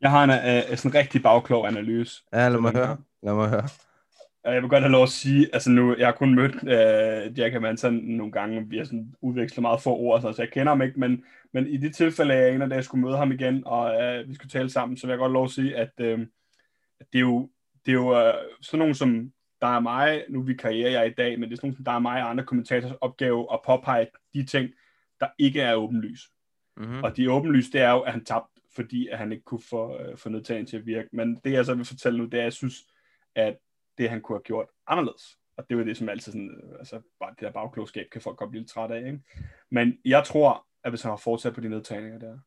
Jeg 0.00 0.10
har 0.10 0.24
en 0.24 0.30
uh, 0.30 0.76
sådan 0.76 0.90
en 0.90 0.94
rigtig 0.94 1.22
bagklog 1.22 1.68
analyse. 1.68 2.22
Ja, 2.32 2.48
lad 2.48 2.60
mig 2.60 2.72
høre. 2.72 2.96
Lad 3.22 3.34
mig 3.34 3.48
høre. 3.48 3.68
Jeg 4.44 4.62
vil 4.62 4.70
godt 4.70 4.82
have 4.82 4.92
lov 4.92 5.02
at 5.02 5.08
sige, 5.08 5.48
altså 5.52 5.70
nu, 5.70 5.96
jeg 5.98 6.06
har 6.06 6.12
kun 6.12 6.34
mødt 6.34 6.54
uh, 6.54 7.38
Jack 7.38 7.52
Hermanson 7.52 7.94
nogle 7.94 8.32
gange, 8.32 8.68
vi 8.68 8.76
har 8.76 8.84
sådan 8.84 9.14
udvekslet 9.20 9.62
meget 9.62 9.82
få 9.82 9.96
ord, 9.96 10.20
så 10.20 10.34
jeg 10.38 10.50
kender 10.50 10.72
ham 10.72 10.82
ikke, 10.82 11.00
men, 11.00 11.24
men 11.52 11.66
i 11.66 11.76
det 11.76 11.94
tilfælde, 11.94 12.34
jeg 12.34 12.54
en 12.54 12.62
af 12.62 12.68
dage 12.68 12.82
skulle 12.82 13.04
møde 13.04 13.16
ham 13.16 13.32
igen, 13.32 13.62
og 13.66 13.84
uh, 13.84 14.28
vi 14.28 14.34
skulle 14.34 14.50
tale 14.50 14.70
sammen, 14.70 14.96
så 14.96 15.06
vil 15.06 15.12
jeg 15.12 15.18
godt 15.18 15.28
have 15.28 15.34
lov 15.34 15.44
at 15.44 15.50
sige, 15.50 15.76
at, 15.76 16.00
at 17.00 17.06
det 17.12 17.18
er 17.18 17.20
jo, 17.20 17.50
det 17.86 17.92
er 17.92 17.96
jo 17.96 18.28
uh, 18.28 18.34
sådan 18.60 18.78
nogen 18.78 18.94
som, 18.94 19.32
der 19.60 19.66
er 19.66 19.80
mig, 19.80 20.24
nu 20.28 20.42
vi 20.42 20.54
karriere 20.54 20.92
jeg 20.92 21.06
i 21.06 21.14
dag, 21.14 21.40
men 21.40 21.48
det 21.48 21.52
er 21.52 21.56
sådan 21.56 21.66
nogen 21.66 21.76
som, 21.76 21.84
der 21.84 21.92
er 21.92 21.98
mig 21.98 22.22
og 22.22 22.30
andre 22.30 22.44
kommentators 22.44 22.92
opgave 23.00 23.46
at 23.52 23.60
påpege 23.66 24.06
de 24.34 24.44
ting, 24.44 24.70
der 25.20 25.28
ikke 25.38 25.60
er 25.60 25.74
åbenlyse. 25.74 26.28
Mm-hmm. 26.76 27.02
Og 27.02 27.16
de 27.16 27.32
åbenlyse, 27.32 27.72
det 27.72 27.80
er 27.80 27.90
jo, 27.90 28.00
at 28.00 28.12
han 28.12 28.24
tabte, 28.24 28.60
fordi 28.74 29.08
at 29.08 29.18
han 29.18 29.32
ikke 29.32 29.44
kunne 29.44 29.62
få, 29.70 29.98
øh, 30.00 30.16
få 30.16 30.28
nedtagen 30.28 30.66
til 30.66 30.76
at 30.76 30.86
virke. 30.86 31.08
Men 31.12 31.40
det, 31.44 31.52
jeg 31.52 31.64
så 31.64 31.74
vil 31.74 31.84
fortælle 31.84 32.18
nu, 32.18 32.24
det 32.24 32.34
er, 32.34 32.38
at 32.38 32.44
jeg 32.44 32.52
synes, 32.52 32.84
at 33.34 33.56
det, 33.98 34.10
han 34.10 34.20
kunne 34.20 34.36
have 34.36 34.42
gjort 34.42 34.66
anderledes. 34.86 35.38
Og 35.56 35.68
det 35.68 35.74
er 35.74 35.78
jo 35.78 35.86
det, 35.86 35.96
som 35.96 36.08
altid 36.08 36.32
sådan, 36.32 36.50
øh, 36.50 36.78
altså 36.78 37.00
bare 37.20 37.30
det 37.30 37.40
der 37.40 37.52
bagklogskab, 37.52 38.06
kan 38.12 38.20
folk 38.20 38.36
godt 38.36 38.50
blive 38.50 38.60
lidt 38.60 38.70
træt 38.70 38.90
af, 38.90 39.06
ikke? 39.06 39.20
Men 39.70 39.98
jeg 40.04 40.24
tror, 40.24 40.66
at 40.84 40.92
hvis 40.92 41.02
han 41.02 41.10
har 41.10 41.16
fortsat 41.16 41.54
på 41.54 41.60
de 41.60 41.68
nedtagninger 41.68 42.18
der, 42.18 42.38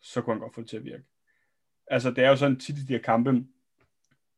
så 0.00 0.22
kunne 0.22 0.34
han 0.34 0.40
godt 0.40 0.54
få 0.54 0.60
det 0.60 0.70
til 0.70 0.76
at 0.76 0.84
virke. 0.84 1.04
Altså, 1.86 2.10
det 2.10 2.24
er 2.24 2.28
jo 2.28 2.36
sådan 2.36 2.58
tit 2.58 2.78
i 2.78 2.84
de 2.84 2.92
her 2.92 3.02
kampe, 3.02 3.44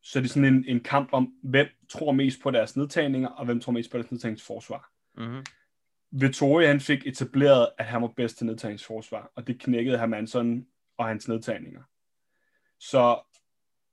så 0.03 0.19
er 0.19 0.21
det 0.21 0.31
sådan 0.31 0.55
en, 0.55 0.65
en 0.69 0.81
kamp 0.81 1.09
om, 1.13 1.35
hvem 1.43 1.67
tror 1.89 2.13
mest 2.13 2.43
på 2.43 2.51
deres 2.51 2.77
nedtagninger, 2.77 3.29
og 3.29 3.45
hvem 3.45 3.61
tror 3.61 3.73
mest 3.73 3.91
på 3.91 3.99
deres 3.99 4.11
nedtagningsforsvar. 4.11 4.91
Mm-hmm. 5.17 5.45
Vittori, 6.11 6.67
han 6.67 6.81
fik 6.81 7.07
etableret, 7.07 7.69
at 7.79 7.85
han 7.85 8.03
var 8.03 8.09
bedst 8.09 8.37
til 8.37 8.47
nedtagningsforsvar, 8.47 9.33
og 9.35 9.47
det 9.47 9.61
knækkede 9.61 9.99
Hermansson 9.99 10.67
og 10.97 11.07
hans 11.07 11.29
nedtagninger. 11.29 11.83
Så 12.79 13.21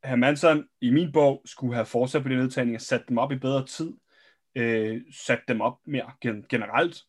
Hermansson, 0.04 0.66
i 0.82 0.92
min 0.92 1.12
bog, 1.12 1.42
skulle 1.46 1.76
have 1.76 1.86
fortsat 1.86 2.24
på 2.24 2.30
de 2.30 2.36
nedtagninger, 2.36 2.80
sat 2.80 3.04
dem 3.10 3.18
op 3.18 3.32
i 3.32 3.36
bedre 3.36 3.66
tid, 3.66 3.94
øh, 4.56 5.02
sat 5.14 5.42
dem 5.48 5.62
op 5.62 5.78
mere 5.86 6.12
gen- 6.22 6.46
generelt, 6.50 7.04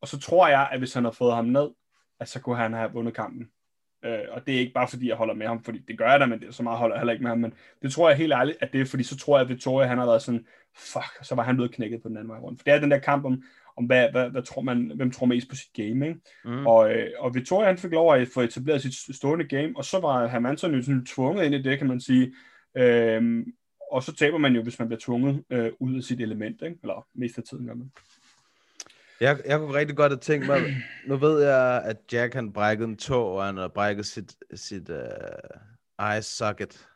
og 0.00 0.08
så 0.08 0.20
tror 0.20 0.48
jeg, 0.48 0.68
at 0.72 0.78
hvis 0.78 0.94
han 0.94 1.04
havde 1.04 1.16
fået 1.16 1.34
ham 1.34 1.44
ned, 1.44 1.70
at 2.20 2.28
så 2.28 2.40
kunne 2.40 2.56
han 2.56 2.72
have 2.72 2.92
vundet 2.92 3.14
kampen. 3.14 3.50
Øh, 4.04 4.24
og 4.30 4.46
det 4.46 4.54
er 4.54 4.58
ikke 4.58 4.72
bare 4.72 4.88
fordi, 4.88 5.08
jeg 5.08 5.16
holder 5.16 5.34
med 5.34 5.46
ham, 5.46 5.64
fordi 5.64 5.78
det 5.78 5.98
gør 5.98 6.10
jeg 6.10 6.20
da, 6.20 6.26
men 6.26 6.40
det, 6.40 6.54
så 6.54 6.62
meget 6.62 6.78
holder 6.78 6.96
jeg 6.96 7.00
heller 7.00 7.12
ikke 7.12 7.22
med 7.22 7.30
ham, 7.30 7.38
men 7.38 7.54
det 7.82 7.92
tror 7.92 8.08
jeg 8.08 8.18
helt 8.18 8.32
ærligt, 8.32 8.58
at 8.60 8.72
det 8.72 8.80
er 8.80 8.84
fordi, 8.84 9.02
så 9.02 9.16
tror 9.16 9.38
jeg, 9.38 9.44
at 9.44 9.48
Victoria, 9.48 9.88
han 9.88 9.98
har 9.98 10.06
været 10.06 10.22
sådan, 10.22 10.46
fuck, 10.76 11.24
så 11.24 11.34
var 11.34 11.42
han 11.42 11.54
blevet 11.56 11.74
knækket 11.74 12.02
på 12.02 12.08
den 12.08 12.16
anden 12.16 12.28
vej 12.28 12.38
rundt. 12.38 12.60
For 12.60 12.64
det 12.64 12.72
er 12.72 12.80
den 12.80 12.90
der 12.90 12.98
kamp 12.98 13.24
om, 13.24 13.42
om 13.76 13.84
hvad, 13.84 14.10
hvad, 14.10 14.30
hvad 14.30 14.42
tror 14.42 14.62
man, 14.62 14.92
hvem 14.94 15.10
tror 15.10 15.26
mest 15.26 15.48
på 15.48 15.56
sit 15.56 15.72
game, 15.72 16.08
ikke? 16.08 16.20
Mm. 16.44 16.66
Og, 16.66 16.92
øh, 16.92 17.10
og 17.18 17.34
Victoria 17.34 17.66
han 17.66 17.78
fik 17.78 17.92
lov 17.92 18.14
at 18.14 18.28
få 18.34 18.40
etableret 18.40 18.82
sit 18.82 19.16
stående 19.16 19.48
game, 19.48 19.72
og 19.76 19.84
så 19.84 20.00
var 20.00 20.26
Hermansson 20.26 20.74
jo 20.74 20.82
sådan 20.82 21.06
tvunget 21.06 21.44
ind 21.44 21.54
i 21.54 21.62
det, 21.62 21.78
kan 21.78 21.88
man 21.88 22.00
sige. 22.00 22.34
Øhm, 22.76 23.52
og 23.92 24.02
så 24.02 24.14
taber 24.14 24.38
man 24.38 24.54
jo, 24.54 24.62
hvis 24.62 24.78
man 24.78 24.88
bliver 24.88 25.00
tvunget 25.00 25.44
øh, 25.50 25.72
ud 25.80 25.96
af 25.96 26.02
sit 26.02 26.20
element, 26.20 26.62
ikke? 26.62 26.78
eller 26.82 27.06
mest 27.14 27.38
af 27.38 27.44
tiden 27.44 27.66
gør 27.66 27.74
man. 27.74 27.92
Jeg, 29.20 29.40
jeg 29.46 29.58
kunne 29.58 29.74
rigtig 29.74 29.96
godt 29.96 30.12
have 30.12 30.20
tænkt 30.20 30.46
mig, 30.46 30.60
nu 31.08 31.16
ved 31.16 31.42
jeg, 31.42 31.82
at 31.84 31.96
Jack 32.12 32.34
han 32.34 32.52
brækkede 32.52 32.88
en 32.88 32.96
tog, 32.96 33.32
og 33.32 33.44
han 33.44 33.56
har 33.56 33.68
brækket 33.68 34.06
sit, 34.06 34.36
sit 34.54 34.90
uh, 34.90 36.06
eye 36.06 36.22
socket. 36.22 36.88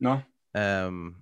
Nå, 0.00 0.18
Um, 0.54 1.16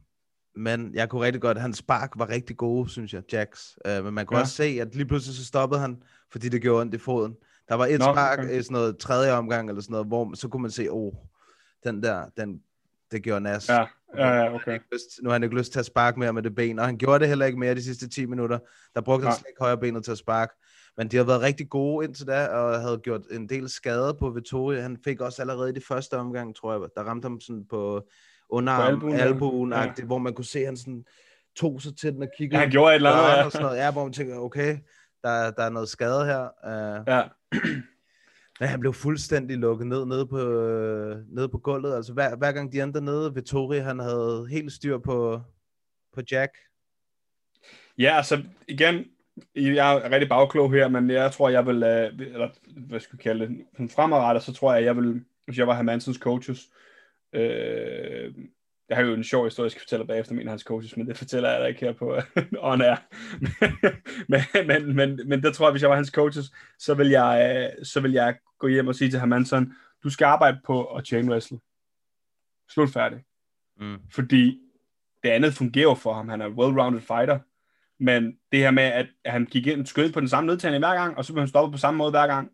men 0.57 0.95
jeg 0.95 1.09
kunne 1.09 1.23
rigtig 1.25 1.41
godt, 1.43 1.59
hans 1.61 1.77
spark 1.79 2.11
var 2.17 2.29
rigtig 2.29 2.57
gode, 2.57 2.89
synes 2.91 3.15
jeg, 3.15 3.23
Jacks. 3.33 3.79
Uh, 3.89 4.05
men 4.05 4.15
man 4.15 4.27
kunne 4.27 4.37
Ja. 4.37 4.39
ja. 4.39 4.43
også 4.43 4.55
se, 4.55 4.79
at 4.81 4.95
lige 4.95 5.07
pludselig 5.07 5.37
så 5.37 5.45
stoppede 5.45 5.81
han, 5.81 6.03
fordi 6.33 6.49
det 6.49 6.63
gjorde 6.63 6.81
ondt 6.81 6.95
i 6.95 6.99
foden. 6.99 7.35
Der 7.69 7.75
var 7.75 7.87
et 7.87 7.99
Nå, 7.99 8.05
spark 8.05 8.39
okay. 8.39 8.59
i 8.59 8.63
sådan 8.63 8.73
noget 8.75 8.99
tredje 8.99 9.33
omgang, 9.33 9.69
eller 9.69 9.83
sådan 9.83 9.93
noget, 9.93 10.07
hvor 10.07 10.35
så 10.35 10.49
kunne 10.49 10.63
man 10.63 10.71
se, 10.71 10.89
oh, 10.91 11.13
den 11.85 12.03
der, 12.03 12.25
den, 12.37 12.61
det 13.11 13.23
gjorde 13.23 13.41
nas. 13.41 13.69
ja, 13.69 13.75
ja, 14.17 14.29
ja 14.29 14.45
Nu 14.45 14.49
har 14.51 14.55
okay. 14.55 14.71
han 14.73 14.81
lyst- 14.93 15.23
Nu 15.23 15.29
har 15.29 15.35
han 15.35 15.43
ikke 15.43 15.57
lyst 15.59 15.73
til 15.73 15.79
at 15.79 15.87
sparke 15.87 16.19
mere 16.21 16.33
med 16.33 16.43
det 16.43 16.55
ben, 16.55 16.79
og 16.79 16.87
han 16.87 16.99
gjorde 16.99 17.19
det 17.19 17.29
heller 17.29 17.47
ikke 17.47 17.59
mere 17.59 17.75
de 17.75 17.83
sidste 17.83 18.09
10 18.09 18.27
minutter. 18.27 18.59
Der 18.95 19.01
brugte 19.01 19.23
han 19.25 19.31
Nej. 19.31 19.39
slet 19.39 19.49
ikke 19.51 19.61
højre 19.61 19.79
benet 19.79 20.05
til 20.05 20.13
at 20.13 20.19
sparke. 20.19 20.53
Men 20.97 21.09
de 21.09 21.17
har 21.17 21.25
været 21.25 21.41
rigtig 21.41 21.69
gode 21.69 22.05
indtil 22.07 22.27
da, 22.27 22.47
og 22.47 22.81
havde 22.81 22.99
gjort 22.99 23.21
en 23.31 23.49
del 23.49 23.69
skade 23.69 24.17
på 24.19 24.31
Vittori. 24.31 24.81
Han 24.81 24.97
fik 25.05 25.21
også 25.21 25.43
allerede 25.43 25.71
i 25.71 25.73
de 25.73 25.81
første 25.89 26.15
omgang, 26.19 26.57
tror 26.57 26.73
jeg, 26.73 26.81
der 26.97 27.03
ramte 27.03 27.27
ham 27.27 27.41
sådan 27.41 27.65
på 27.71 28.09
underarm, 28.49 28.95
albuen, 28.95 29.17
ja. 29.17 29.23
albuen, 29.23 29.73
albuen 29.73 30.07
hvor 30.07 30.19
man 30.19 30.35
kunne 30.35 30.45
se, 30.45 30.59
at 30.59 30.67
han 30.67 30.77
sådan 30.77 31.05
tog 31.57 31.81
sig 31.81 31.97
til 31.97 32.13
den 32.13 32.23
og 32.23 32.29
kiggede. 32.39 32.57
Ja, 32.57 32.63
han 32.63 32.71
gjorde 32.71 32.93
et 32.93 32.95
eller 32.95 33.11
andet, 33.11 33.39
ja. 33.39 33.45
og 33.45 33.53
sådan 33.53 33.65
noget. 33.65 33.79
Ja, 33.79 33.93
hvor 33.93 34.03
man 34.03 34.13
tænker, 34.13 34.37
okay, 34.37 34.79
der, 35.23 35.51
der 35.51 35.63
er 35.63 35.71
noget 35.71 35.89
skade 35.89 36.25
her. 36.25 36.49
Uh, 36.65 37.09
Ja, 37.09 37.23
men 38.61 38.69
han 38.69 38.81
blev 38.81 38.93
fuldstændig 38.93 39.57
lukket 39.57 39.87
ned 39.87 40.07
nede 40.07 40.27
på, 40.27 40.39
øh, 40.39 41.17
nede 41.29 41.49
på 41.49 41.59
gulvet. 41.59 41.95
Altså 41.95 42.13
hver, 42.13 42.37
hver 42.37 42.53
gang 42.53 42.73
de 42.73 42.83
andre 42.83 43.01
nede, 43.01 43.35
Vittori, 43.35 43.79
han 43.79 43.99
havde 43.99 44.47
helt 44.51 44.73
styr 44.73 44.99
på, 44.99 45.41
på 46.15 46.21
Jack. 46.31 46.53
ja 47.99 48.17
altså 48.17 48.43
igen, 48.69 49.05
jeg 49.55 49.97
er 49.97 50.11
rigtig 50.11 50.29
bagklog 50.29 50.73
her, 50.73 50.89
men 50.89 51.11
jeg 51.11 51.33
tror, 51.33 51.49
jeg 51.49 51.67
vil, 51.67 51.83
øh, 51.83 52.13
eller 52.19 52.49
hvad 52.87 53.01
skal 53.01 53.19
vi 53.19 53.23
kalde 53.23 53.47
det, 53.47 53.91
fremadrettet, 53.91 54.43
så 54.43 54.53
tror 54.53 54.75
jeg, 54.75 54.85
jeg 54.85 54.97
vil, 54.97 55.25
hvis 55.45 55.59
jeg 55.59 55.67
var 55.67 55.75
Hermansons 55.75 56.17
coaches, 56.17 56.69
øh, 57.37 58.35
jeg 58.89 58.97
har 58.97 59.05
jo 59.05 59.15
en 59.15 59.25
sjov 59.25 59.45
historie, 59.45 59.65
jeg 59.65 59.71
skal 59.71 59.81
fortælle 59.81 60.07
bagefter 60.07 60.35
med 60.35 60.43
en 60.43 60.49
af 60.49 60.53
hans 60.53 60.63
coaches, 60.63 60.97
men 60.97 61.07
det 61.07 61.17
fortæller 61.17 61.51
jeg 61.51 61.61
da 61.61 61.67
ikke 61.67 61.81
her 61.81 61.93
på 61.93 62.17
on 62.73 62.83
air. 62.83 62.97
men, 64.33 64.41
men, 64.67 64.97
men, 64.97 65.21
men 65.29 65.43
der 65.43 65.53
tror 65.53 65.67
jeg, 65.67 65.71
hvis 65.71 65.83
jeg 65.83 65.91
var 65.91 65.97
hans 65.97 66.09
coaches, 66.09 66.53
så 66.79 66.95
vil 66.95 67.09
jeg, 67.09 67.71
så 67.83 68.01
vil 68.01 68.13
jeg 68.13 68.37
gå 68.59 68.69
hjem 68.69 68.89
og 68.89 68.95
sige 68.95 69.11
til 69.11 69.21
Hermansson, 69.21 69.73
du 70.05 70.11
skal 70.11 70.25
arbejde 70.25 70.59
på 70.65 70.85
at 70.85 71.07
chain 71.07 71.31
wrestle. 71.31 71.59
Slut 72.71 72.93
færdig. 72.93 73.25
Mm. 73.81 73.99
Fordi 74.11 74.61
det 75.23 75.29
andet 75.29 75.55
fungerer 75.55 75.95
for 75.95 76.13
ham. 76.13 76.29
Han 76.29 76.41
er 76.41 76.47
en 76.47 76.53
well-rounded 76.53 77.01
fighter. 77.01 77.39
Men 77.99 78.39
det 78.53 78.61
her 78.61 78.71
med, 78.71 78.83
at 78.83 79.07
han 79.25 79.45
gik 79.45 79.67
ind 79.67 79.81
og 79.81 79.87
skød 79.87 80.13
på 80.13 80.21
den 80.21 80.29
samme 80.29 80.47
nedtagning 80.47 80.81
hver 80.81 80.95
gang, 80.95 81.17
og 81.17 81.25
så 81.25 81.33
blev 81.33 81.41
han 81.41 81.49
stoppet 81.49 81.73
på 81.73 81.79
samme 81.79 81.99
måde 81.99 82.11
hver 82.11 82.27
gang, 82.27 82.51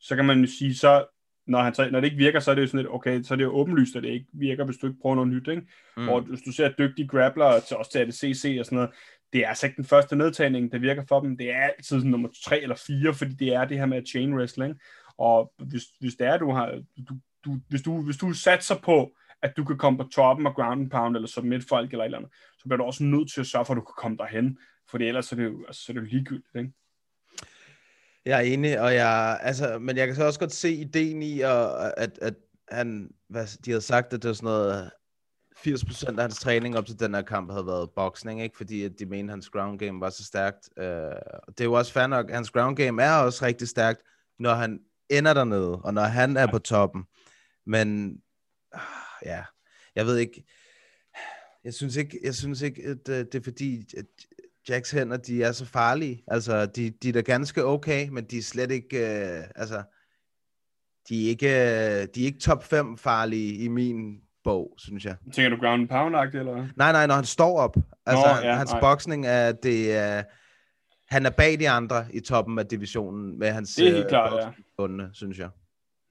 så 0.00 0.16
kan 0.16 0.24
man 0.24 0.40
jo 0.40 0.46
sige, 0.58 0.74
så 0.74 1.06
når, 1.46 1.62
han, 1.62 1.74
så, 1.74 1.90
når 1.90 2.00
det 2.00 2.04
ikke 2.04 2.16
virker, 2.16 2.40
så 2.40 2.50
er 2.50 2.54
det 2.54 2.62
jo 2.62 2.66
sådan 2.66 2.80
lidt, 2.80 2.94
okay, 2.94 3.22
så 3.22 3.34
er 3.34 3.36
det 3.36 3.44
jo 3.44 3.56
åbenlyst, 3.56 3.96
at 3.96 4.02
det 4.02 4.08
ikke 4.08 4.26
virker, 4.32 4.64
hvis 4.64 4.76
du 4.76 4.86
ikke 4.86 5.00
prøver 5.02 5.14
noget 5.14 5.30
nyt, 5.30 5.48
ikke? 5.48 5.62
Mm. 5.96 6.08
Og 6.08 6.20
hvis 6.20 6.40
du 6.40 6.52
ser 6.52 6.68
dygtige 6.68 7.08
grappler, 7.08 7.60
til, 7.60 7.76
også 7.76 7.90
til 7.90 7.98
ADCC 7.98 8.56
og 8.58 8.64
sådan 8.64 8.76
noget, 8.76 8.90
det 9.32 9.44
er 9.44 9.48
altså 9.48 9.66
ikke 9.66 9.76
den 9.76 9.84
første 9.84 10.16
nedtagning, 10.16 10.72
der 10.72 10.78
virker 10.78 11.04
for 11.08 11.20
dem. 11.20 11.36
Det 11.36 11.50
er 11.50 11.62
altid 11.62 11.98
sådan 11.98 12.10
nummer 12.10 12.28
tre 12.44 12.60
eller 12.60 12.76
fire, 12.86 13.14
fordi 13.14 13.32
det 13.34 13.54
er 13.54 13.64
det 13.64 13.78
her 13.78 13.86
med 13.86 14.06
chain 14.06 14.34
wrestling. 14.34 14.80
Og 15.18 15.52
hvis, 15.58 15.82
hvis 16.00 16.14
det 16.14 16.26
er, 16.26 16.38
du 16.38 16.50
har, 16.50 16.82
du, 17.08 17.14
du, 17.44 17.60
hvis, 17.68 17.82
du, 17.82 18.02
hvis 18.02 18.16
du 18.16 18.32
satser 18.32 18.76
på, 18.84 19.16
at 19.42 19.56
du 19.56 19.64
kan 19.64 19.78
komme 19.78 19.98
på 19.98 20.04
toppen 20.04 20.46
og 20.46 20.54
ground 20.54 20.80
and 20.80 20.90
pound, 20.90 21.16
eller 21.16 21.28
submit 21.28 21.64
folk 21.68 21.90
eller 21.90 22.04
et 22.04 22.06
eller 22.06 22.18
andet, 22.18 22.32
så 22.58 22.64
bliver 22.64 22.76
du 22.76 22.84
også 22.84 23.04
nødt 23.04 23.32
til 23.32 23.40
at 23.40 23.46
sørge 23.46 23.64
for, 23.64 23.74
at 23.74 23.76
du 23.76 23.80
kan 23.80 23.94
komme 23.96 24.16
derhen. 24.16 24.58
For 24.90 24.98
ellers 24.98 25.26
så 25.26 25.34
er 25.34 25.36
det 25.36 25.44
jo, 25.44 25.64
altså, 25.66 25.82
så 25.82 25.92
er 25.92 25.94
det 25.94 26.00
jo 26.00 26.06
ligegyldigt, 26.06 26.56
ikke? 26.56 26.72
Jeg 28.26 28.38
er 28.38 28.42
enig, 28.42 28.80
og 28.80 28.94
jeg, 28.94 29.38
altså, 29.42 29.78
men 29.78 29.96
jeg 29.96 30.06
kan 30.06 30.16
så 30.16 30.24
også 30.24 30.38
godt 30.38 30.52
se 30.52 30.72
ideen 30.72 31.22
i, 31.22 31.40
og, 31.40 31.98
at, 32.00 32.18
at 32.22 32.34
han, 32.68 33.10
hvad, 33.28 33.46
de 33.64 33.70
havde 33.70 33.82
sagt, 33.82 34.12
at 34.12 34.22
det 34.22 34.28
var 34.28 34.34
sådan 34.34 34.44
noget, 34.44 34.90
80% 35.56 36.08
af 36.08 36.22
hans 36.22 36.38
træning 36.38 36.78
op 36.78 36.86
til 36.86 37.00
den 37.00 37.14
her 37.14 37.22
kamp 37.22 37.50
havde 37.50 37.66
været 37.66 37.90
boksning, 37.96 38.42
ikke? 38.42 38.56
fordi 38.56 38.82
at 38.82 38.92
de 38.98 39.06
mente, 39.06 39.30
at 39.30 39.34
hans 39.34 39.50
ground 39.50 39.78
game 39.78 40.00
var 40.00 40.10
så 40.10 40.24
stærkt. 40.24 40.68
Uh, 40.76 40.84
det 41.48 41.60
er 41.60 41.64
jo 41.64 41.72
også 41.72 41.92
fair 41.92 42.06
nok, 42.06 42.30
hans 42.30 42.50
ground 42.50 42.76
game 42.76 43.02
er 43.02 43.12
også 43.12 43.44
rigtig 43.44 43.68
stærkt, 43.68 44.00
når 44.38 44.54
han 44.54 44.80
ender 45.10 45.34
dernede, 45.34 45.76
og 45.82 45.94
når 45.94 46.02
han 46.02 46.36
er 46.36 46.46
på 46.46 46.58
toppen. 46.58 47.04
Men 47.66 48.08
uh, 48.74 48.80
ja, 49.24 49.44
jeg 49.94 50.06
ved 50.06 50.16
ikke, 50.16 50.44
jeg 51.64 51.74
synes 51.74 51.96
ikke, 51.96 52.20
jeg 52.22 52.34
synes 52.34 52.62
ikke 52.62 52.82
at 52.82 53.08
uh, 53.08 53.14
det 53.14 53.34
er 53.34 53.44
fordi, 53.44 53.84
at 53.96 54.06
Jacks 54.68 54.90
hænder, 54.90 55.16
de 55.16 55.42
er 55.42 55.52
så 55.52 55.66
farlige. 55.66 56.22
Altså, 56.28 56.66
de, 56.66 56.90
de 56.90 57.08
er 57.08 57.12
da 57.12 57.20
ganske 57.20 57.64
okay, 57.64 58.08
men 58.08 58.24
de 58.24 58.38
er 58.38 58.42
slet 58.42 58.70
ikke, 58.70 58.96
uh, 58.96 59.44
altså, 59.56 59.82
de 61.08 61.24
er 61.24 61.28
ikke, 61.28 61.46
uh, 61.46 62.14
de 62.14 62.22
er 62.22 62.26
ikke 62.26 62.38
top 62.38 62.64
5 62.64 62.98
farlige 62.98 63.54
i 63.64 63.68
min 63.68 64.20
bog, 64.44 64.74
synes 64.78 65.04
jeg. 65.04 65.16
Tænker 65.32 65.56
du 65.56 65.62
ground 65.62 65.88
pound 65.88 66.14
eller? 66.34 66.68
Nej, 66.76 66.92
nej, 66.92 67.06
når 67.06 67.14
han 67.14 67.24
står 67.24 67.58
op. 67.58 67.76
Altså, 68.06 68.40
Nå, 68.42 68.48
ja, 68.48 68.54
hans 68.54 68.72
nej. 68.72 68.80
boksning 68.80 69.26
er, 69.26 69.52
det 69.52 69.96
er, 69.96 70.22
han 71.08 71.26
er 71.26 71.30
bag 71.30 71.58
de 71.58 71.70
andre 71.70 72.04
i 72.12 72.20
toppen 72.20 72.58
af 72.58 72.66
divisionen 72.66 73.38
med 73.38 73.50
hans 73.50 73.74
Det 73.74 73.86
er 73.86 73.92
helt 73.92 74.04
øh, 74.04 74.08
klart, 74.08 74.32
ja. 74.32 74.46
boksningsbunde, 74.46 75.10
synes 75.12 75.38
jeg. 75.38 75.48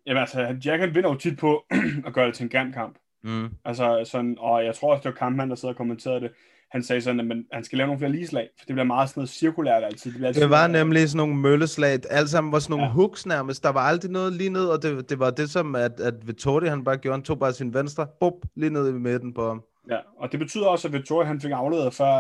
Jamen 0.06 0.22
altså, 0.22 0.42
Jack 0.66 0.82
han 0.82 0.96
vinder 0.96 1.10
jo 1.10 1.18
tit 1.18 1.40
på 1.40 1.66
at 2.08 2.14
gøre 2.14 2.28
det 2.28 2.36
til 2.36 2.44
en 2.44 2.50
grim 2.50 2.74
kamp. 2.74 2.98
Mm. 3.24 3.50
Altså 3.66 4.02
sådan, 4.06 4.36
og 4.40 4.66
jeg 4.66 4.76
tror 4.76 4.92
også, 4.92 5.04
det 5.04 5.14
var 5.14 5.18
kampmand, 5.18 5.50
der 5.50 5.56
sidder 5.56 5.74
og 5.74 5.78
kommenterede 5.78 6.22
det. 6.22 6.32
Han 6.76 6.84
sagde 6.84 7.02
sådan, 7.02 7.20
at 7.20 7.26
man, 7.26 7.46
han 7.52 7.64
skal 7.64 7.78
lave 7.78 7.88
nogle 7.88 8.00
flere 8.00 8.12
ligeslag, 8.12 8.50
for 8.60 8.66
det 8.66 8.76
bliver 8.76 8.84
meget 8.84 9.10
sådan 9.10 9.20
noget 9.20 9.30
cirkulært 9.30 9.84
altid. 9.84 10.14
Det, 10.14 10.26
altid 10.26 10.42
Det 10.42 10.50
var 10.50 10.68
nemlig 10.68 11.10
sådan 11.10 11.18
nogle 11.18 11.36
mølleslag. 11.36 12.00
Alle 12.10 12.28
sammen 12.30 12.52
var 12.54 12.60
sådan 12.60 12.72
nogle 12.72 12.86
Ja. 12.86 12.92
hooks 12.92 13.26
nærmest. 13.26 13.64
Der 13.64 13.70
var 13.70 13.80
aldrig 13.80 14.12
noget 14.12 14.34
lige 14.34 14.50
ned, 14.50 14.66
og 14.66 14.84
det, 14.84 15.10
det 15.10 15.20
var 15.20 15.30
det 15.30 15.50
som, 15.50 15.76
at, 15.76 16.00
at 16.00 16.14
Vittori 16.28 16.68
han 16.68 16.84
bare 16.84 16.98
gjorde. 16.98 17.18
Han 17.18 17.24
tog 17.24 17.40
bare 17.40 17.54
sin 17.54 17.74
venstre, 17.74 18.08
bup, 18.20 18.34
lige 18.56 18.70
ned 18.70 18.90
i 18.90 18.92
midten 18.92 19.34
på 19.34 19.48
ham. 19.48 19.62
Ja, 19.90 19.98
og 20.18 20.32
det 20.32 20.40
betyder 20.40 20.66
også, 20.68 20.88
at 20.88 20.94
Victoria 20.94 21.28
han 21.28 21.42
fik 21.42 21.52
afleveret, 21.52 21.94
før, 21.94 22.16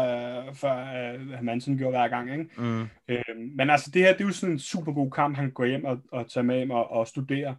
øh, 0.48 0.56
før 0.56 0.74
uh, 0.74 1.30
Hermansen 1.30 1.78
gjorde 1.78 1.98
hver 1.98 2.08
gang. 2.08 2.32
Ikke? 2.32 2.46
Mm. 2.58 2.82
Øh, 3.08 3.24
men 3.58 3.70
altså, 3.70 3.92
det 3.94 4.02
her, 4.02 4.14
det 4.14 4.22
er 4.22 4.26
jo 4.26 4.32
sådan 4.32 4.54
en 4.54 4.60
super 4.60 4.92
god 4.94 5.12
kamp, 5.12 5.38
han 5.38 5.52
går 5.52 5.66
hjem 5.66 5.86
og, 5.86 5.98
og 6.12 6.32
tager 6.32 6.46
med 6.46 6.56
hjem 6.56 6.72
og, 6.72 6.92
og 6.92 7.08
studerer, 7.08 7.56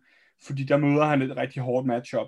fordi 0.46 0.64
der 0.64 0.76
møder 0.76 1.04
han 1.04 1.22
et 1.22 1.36
rigtig 1.36 1.62
hårdt 1.62 1.86
matchup. 1.86 2.26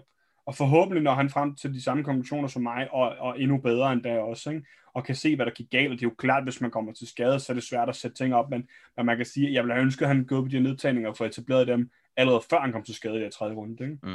Og 0.49 0.55
forhåbentlig 0.55 1.03
når 1.03 1.15
han 1.15 1.31
frem 1.31 1.55
til 1.55 1.75
de 1.75 1.83
samme 1.83 2.05
konklusioner 2.05 2.49
som 2.49 2.63
mig, 2.63 2.91
og, 2.91 3.17
og 3.19 3.41
endnu 3.41 3.59
bedre 3.59 3.93
end 3.93 4.03
da 4.03 4.19
også, 4.19 4.51
ikke? 4.51 4.67
og 4.95 5.05
kan 5.05 5.15
se, 5.15 5.37
hvad 5.37 5.47
der 5.47 5.53
gik 5.53 5.71
galt. 5.71 5.93
Og 5.93 5.99
det 5.99 6.03
er 6.03 6.11
jo 6.11 6.15
klart, 6.19 6.43
hvis 6.43 6.61
man 6.61 6.71
kommer 6.71 6.93
til 6.93 7.09
skade, 7.09 7.41
så 7.41 7.53
er 7.53 7.55
det 7.55 7.65
svært 7.65 7.89
at 7.89 7.97
sætte 7.97 8.17
ting 8.17 8.35
op, 8.35 8.51
men, 8.51 8.69
men 8.97 9.07
man 9.07 9.17
kan 9.17 9.27
sige, 9.27 9.47
at 9.49 9.53
jeg 9.53 9.63
ville 9.63 9.75
have 9.75 9.83
ønsket, 9.83 10.03
at 10.03 10.09
han 10.09 10.25
gået 10.25 10.45
på 10.45 10.49
de 10.49 10.57
her 10.57 10.63
nedtagninger 10.63 11.11
og 11.11 11.17
få 11.17 11.25
etableret 11.25 11.67
dem 11.67 11.91
allerede 12.17 12.43
før 12.51 12.61
han 12.61 12.73
kom 12.73 12.83
til 12.83 12.95
skade 12.95 13.17
i 13.17 13.23
den 13.23 13.31
tredje 13.31 13.55
runde. 13.55 13.85
Ikke? 13.85 13.99
Mm. 14.03 14.11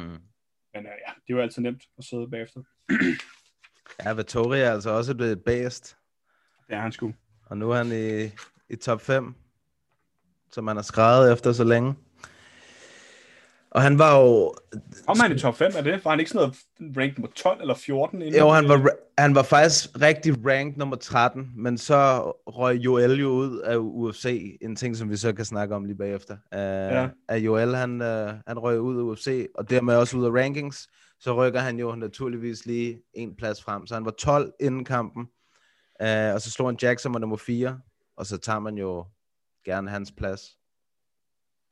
Men 0.74 0.86
uh, 0.86 0.92
ja, 1.06 1.12
det 1.26 1.30
er 1.30 1.34
jo 1.34 1.40
altid 1.40 1.62
nemt 1.62 1.82
at 1.98 2.04
sidde 2.04 2.30
bagefter. 2.30 2.62
Ja, 4.04 4.12
Vittori 4.14 4.60
er 4.60 4.70
altså 4.70 4.90
også 4.90 5.14
blevet 5.14 5.44
bedst. 5.44 5.96
Det 6.68 6.76
er 6.76 6.80
han 6.80 6.92
sgu. 6.92 7.14
Og 7.46 7.58
nu 7.58 7.70
er 7.70 7.76
han 7.76 7.92
i, 7.92 8.30
i 8.68 8.76
top 8.76 9.00
5, 9.00 9.34
som 10.52 10.66
han 10.66 10.76
har 10.76 10.82
skrevet 10.82 11.32
efter 11.32 11.52
så 11.52 11.64
længe. 11.64 11.94
Og 13.74 13.82
han 13.82 13.98
var 13.98 14.20
jo... 14.20 14.54
Om 15.06 15.20
han 15.20 15.32
i 15.32 15.38
top 15.38 15.56
5 15.56 15.72
er 15.76 15.82
det? 15.82 16.04
Var 16.04 16.10
han 16.10 16.20
ikke 16.20 16.30
sådan 16.30 16.48
noget 16.78 16.96
rank 16.96 17.18
nummer 17.18 17.30
12 17.36 17.60
eller 17.60 17.74
14? 17.74 18.22
Inden 18.22 18.40
Jo, 18.40 18.48
han 18.48 18.68
var, 18.68 18.90
han 19.18 19.34
var 19.34 19.42
faktisk 19.42 20.00
rigtig 20.00 20.46
ranked 20.46 20.76
nummer 20.78 20.96
13, 20.96 21.50
men 21.56 21.78
så 21.78 22.20
røg 22.46 22.76
Joel 22.76 23.20
jo 23.20 23.28
ud 23.28 23.58
af 23.58 23.76
UFC, 23.76 24.56
en 24.62 24.76
ting, 24.76 24.96
som 24.96 25.10
vi 25.10 25.16
så 25.16 25.32
kan 25.32 25.44
snakke 25.44 25.74
om 25.74 25.84
lige 25.84 25.96
bagefter. 25.96 26.34
Uh, 26.34 26.58
Ja. 26.58 27.08
At 27.28 27.40
Joel, 27.40 27.76
han, 27.76 28.00
uh, 28.00 28.28
han 28.46 28.58
røg 28.58 28.80
ud 28.80 28.98
af 28.98 29.02
UFC, 29.02 29.46
og 29.54 29.70
dermed 29.70 29.96
også 29.96 30.16
ud 30.16 30.24
af 30.24 30.30
rankings, 30.30 30.88
så 31.20 31.34
rykker 31.34 31.60
han 31.60 31.78
jo 31.78 31.94
naturligvis 31.94 32.66
lige 32.66 33.00
en 33.14 33.36
plads 33.36 33.62
frem. 33.62 33.86
Så 33.86 33.94
han 33.94 34.04
var 34.04 34.10
12 34.10 34.52
inden 34.60 34.84
kampen, 34.84 35.22
uh, 36.02 36.34
og 36.34 36.40
så 36.40 36.50
slår 36.50 36.66
han 36.66 36.78
Jack, 36.82 37.00
som 37.00 37.14
var 37.14 37.20
nummer 37.20 37.36
4, 37.36 37.78
og 38.16 38.26
så 38.26 38.36
tager 38.38 38.58
man 38.58 38.78
jo 38.78 39.04
gerne 39.64 39.90
hans 39.90 40.12
plads. 40.16 40.40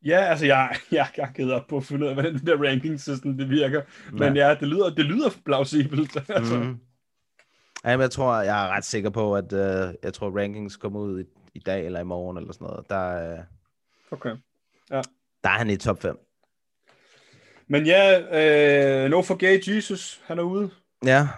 Ja, 0.04 0.16
altså 0.16 0.46
jeg, 0.46 0.76
jeg 0.92 1.08
har 1.14 1.32
givet 1.32 1.52
op 1.52 1.66
på 1.66 1.76
at 1.76 1.84
finde 1.84 2.04
ud 2.04 2.08
af, 2.08 2.14
hvordan 2.14 2.34
det 2.34 2.46
der 2.46 2.56
ranking 2.68 3.00
system 3.00 3.38
det 3.38 3.50
virker. 3.50 3.82
Men 4.12 4.36
ja, 4.36 4.54
det 4.60 4.68
lyder, 4.68 4.94
det 4.94 5.04
lyder 5.04 5.30
plausibelt. 5.44 6.16
altså. 6.28 6.58
Mm. 6.58 6.78
Jamen, 7.84 8.02
jeg 8.02 8.10
tror, 8.10 8.40
jeg 8.40 8.64
er 8.64 8.68
ret 8.68 8.84
sikker 8.84 9.10
på, 9.10 9.36
at 9.36 9.52
uh, 9.52 9.94
jeg 10.02 10.14
tror, 10.14 10.38
rankings 10.40 10.76
kommer 10.76 11.00
ud 11.00 11.20
i, 11.20 11.24
i 11.54 11.58
dag 11.58 11.86
eller 11.86 12.00
i 12.00 12.04
morgen 12.04 12.36
eller 12.36 12.52
sådan 12.52 12.66
noget. 12.66 12.90
Der, 12.90 13.32
uh, 13.32 13.44
Okay. 14.10 14.36
der 15.44 15.50
er 15.50 15.58
han 15.58 15.70
i 15.70 15.76
top 15.76 16.02
5. 16.02 16.18
Men 17.68 17.86
ja, 17.86 18.20
øh, 18.20 19.10
no 19.10 19.22
for 19.22 19.34
gay 19.34 19.74
Jesus, 19.76 20.22
han 20.24 20.38
er 20.38 20.42
ude. 20.42 20.70
Ja. 21.04 21.28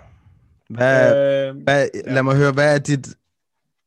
Hvad, 0.71 1.49
Øh, 1.49 1.57
hvad, 1.63 1.89
lad 2.05 2.23
mig 2.23 2.37
høre, 2.37 2.53
hvad 2.53 2.75
er 2.75 2.79
dit, 2.79 3.09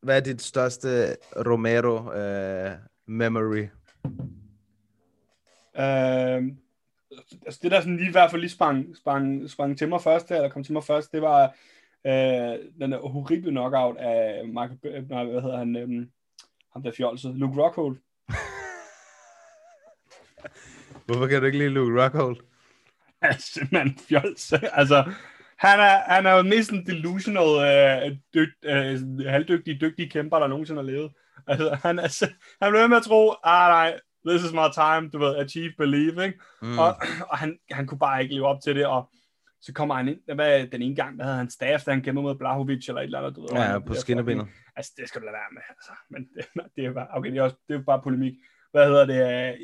hvad 0.01 0.17
er 0.17 0.19
dit 0.19 0.41
største 0.41 1.15
Romero 1.35 1.97
uh, 1.97 2.71
memory? 3.07 3.67
Øh, 5.77 6.43
altså 7.45 7.59
det 7.63 7.71
der 7.71 7.79
sådan 7.79 7.97
lige 7.97 8.09
i 8.09 8.11
hvert 8.11 8.31
fald 8.31 8.41
lige 8.41 8.51
sprang, 8.51 8.97
sprang, 8.97 9.49
sprang 9.49 9.77
til 9.77 9.89
mig 9.89 10.01
først, 10.01 10.31
eller 10.31 10.49
kom 10.49 10.63
til 10.63 10.73
mig 10.73 10.83
først, 10.83 11.11
det 11.11 11.21
var 11.21 11.43
øh, 12.07 12.59
den 12.81 12.91
der 12.91 13.07
horrible 13.07 13.51
knockout 13.51 13.97
af 13.97 14.41
B- 14.81 14.85
nej, 15.09 15.23
hvad 15.23 15.41
hedder 15.41 15.57
han, 15.57 15.75
øh, 15.75 16.07
ham 16.73 16.83
der 16.83 16.91
fjolset, 16.91 17.35
Luke 17.35 17.63
Rockhold. 17.63 17.97
Hvorfor 21.05 21.27
kan 21.27 21.39
du 21.39 21.45
ikke 21.45 21.57
lide 21.57 21.69
Luke 21.69 22.03
Rockhold? 22.03 22.37
Han 23.21 23.31
er 23.31 23.37
simpelthen 23.37 23.97
fjols. 24.09 24.53
altså, 24.53 25.11
han 25.57 25.79
er, 25.79 26.13
han 26.13 26.25
er 26.25 26.33
jo 26.33 26.41
mest 26.43 26.69
sådan 26.69 26.85
delusional, 26.85 27.51
øh, 27.69 28.17
dygt, 28.33 28.65
øh, 28.65 29.19
halvdygtige, 29.25 29.77
dygtige 29.81 30.09
kæmper, 30.09 30.39
der 30.39 30.47
nogensinde 30.47 30.81
har 30.81 30.89
levet. 30.91 31.11
Altså, 31.47 31.77
han, 31.83 31.99
er, 31.99 32.25
han 32.61 32.71
blev 32.71 32.81
ved 32.81 32.87
med 32.87 32.97
at 32.97 33.03
tro, 33.03 33.33
ah 33.43 33.69
nej, 33.69 33.99
this 34.27 34.43
is 34.43 34.53
my 34.53 34.69
time, 34.73 35.09
du 35.09 35.19
ved, 35.19 35.35
achieve, 35.35 35.73
believe, 35.77 36.25
ikke? 36.25 36.39
Mm. 36.61 36.79
Og, 36.79 36.95
og 37.31 37.37
han, 37.37 37.57
han 37.71 37.87
kunne 37.87 37.99
bare 37.99 38.23
ikke 38.23 38.35
leve 38.35 38.47
op 38.47 38.61
til 38.63 38.75
det, 38.75 38.85
og 38.85 39.09
så 39.61 39.73
kommer 39.73 39.95
han 39.95 40.07
ind, 40.07 40.19
hvad, 40.35 40.67
den 40.67 40.81
ene 40.81 40.95
gang, 40.95 41.15
hvad 41.15 41.25
havde 41.25 41.37
han 41.37 41.49
staff, 41.49 41.83
da 41.83 41.91
han 41.91 42.01
kæmpede 42.01 42.23
mod 42.23 42.35
Blahovic 42.35 42.87
eller 42.87 43.01
et 43.01 43.05
eller 43.05 43.19
andet, 43.19 43.35
du 43.35 43.41
ved. 43.41 43.49
Ja, 43.51 43.61
han 43.61 43.83
på 43.83 43.93
skinnebenet. 43.93 44.47
Altså, 44.75 44.91
det 44.97 45.07
skal 45.07 45.21
du 45.21 45.25
lade 45.25 45.33
være 45.33 45.53
med, 45.53 45.61
altså. 45.69 45.91
Men 46.09 46.27
det, 46.35 46.45
det 46.75 46.85
er 46.85 46.93
bare, 46.93 47.07
okay, 47.13 47.31
det 47.31 47.37
er, 47.37 47.43
også, 47.43 47.55
det 47.67 47.75
er 47.75 47.81
bare 47.81 48.01
polemik. 48.01 48.33
Hvad 48.71 48.85
hedder 48.85 49.05
det? 49.05 49.19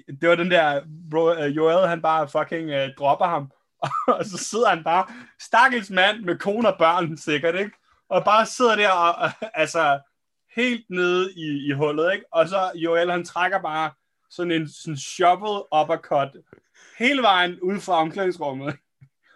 øh, 0.07 0.18
Det 0.22 0.30
var 0.30 0.36
den 0.36 0.51
der, 0.51 0.82
bro, 1.11 1.34
øh, 1.34 1.55
Joel, 1.55 1.88
han 1.88 2.01
bare 2.01 2.28
fucking 2.28 2.70
uh, 2.70 2.95
dropper 2.97 3.26
ham, 3.26 3.51
og 4.20 4.26
så 4.26 4.38
sidder 4.38 4.70
han 4.70 4.84
bare, 4.84 5.05
stakkels 5.41 5.89
mand 5.89 6.22
med 6.22 6.38
kone 6.38 6.74
og 6.74 6.76
børn, 6.80 7.18
sikkert, 7.18 7.55
ikke? 7.55 7.72
Og 8.09 8.26
bare 8.26 8.45
sidder 8.45 8.76
der 8.76 8.91
og 8.91 9.32
altså, 9.64 9.99
helt 10.55 10.86
nede 10.89 11.34
i, 11.34 11.68
i 11.68 11.72
hullet, 11.72 12.14
ikke? 12.14 12.26
Og 12.32 12.47
så 12.47 12.72
Joel, 12.76 13.11
han 13.11 13.26
trækker 13.26 13.61
bare 13.61 13.91
sådan 14.36 14.51
en 14.51 14.67
sådan 14.69 14.97
shovel 14.97 15.63
uppercut 15.81 16.29
hele 16.99 17.21
vejen 17.21 17.59
ud 17.61 17.79
fra 17.79 17.93
omklædningsrummet, 17.93 18.75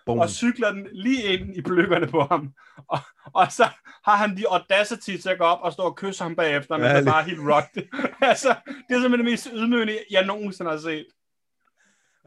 Boom. 0.05 0.19
og 0.19 0.29
cykler 0.29 0.71
den 0.71 0.87
lige 0.91 1.23
ind 1.23 1.55
i 1.57 1.61
pløkkerne 1.61 2.07
på 2.07 2.21
ham. 2.21 2.53
Og, 2.87 2.99
og 3.33 3.51
så 3.51 3.63
har 4.05 4.15
han 4.15 4.37
de 4.37 4.43
audacity 4.49 5.17
til 5.17 5.29
at 5.29 5.37
gå 5.37 5.43
op 5.43 5.59
og 5.61 5.73
stå 5.73 5.83
og 5.83 5.95
kysse 5.95 6.23
ham 6.23 6.35
bagefter, 6.35 6.77
men 6.77 6.85
det 6.85 6.95
er 6.97 7.05
bare 7.05 7.23
helt 7.23 7.39
rocked. 7.39 7.83
altså, 8.29 8.55
det 8.67 8.95
er 8.95 9.01
simpelthen 9.01 9.11
det 9.25 9.25
mest 9.25 9.49
ydmygende, 9.53 9.97
jeg 10.11 10.25
nogensinde 10.25 10.71
har 10.71 10.77
set. 10.77 11.05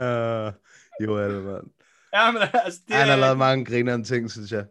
Uh, 0.02 1.06
Joel, 1.06 1.42
mand. 1.42 1.64
Ja, 2.14 2.30
men 2.30 2.42
altså, 2.64 2.80
det 2.88 2.96
Han 2.96 3.06
har 3.06 3.14
er- 3.14 3.20
lavet 3.20 3.38
mange 3.38 3.64
grinerende 3.64 4.06
ting, 4.06 4.30
synes 4.30 4.52
jeg. 4.52 4.64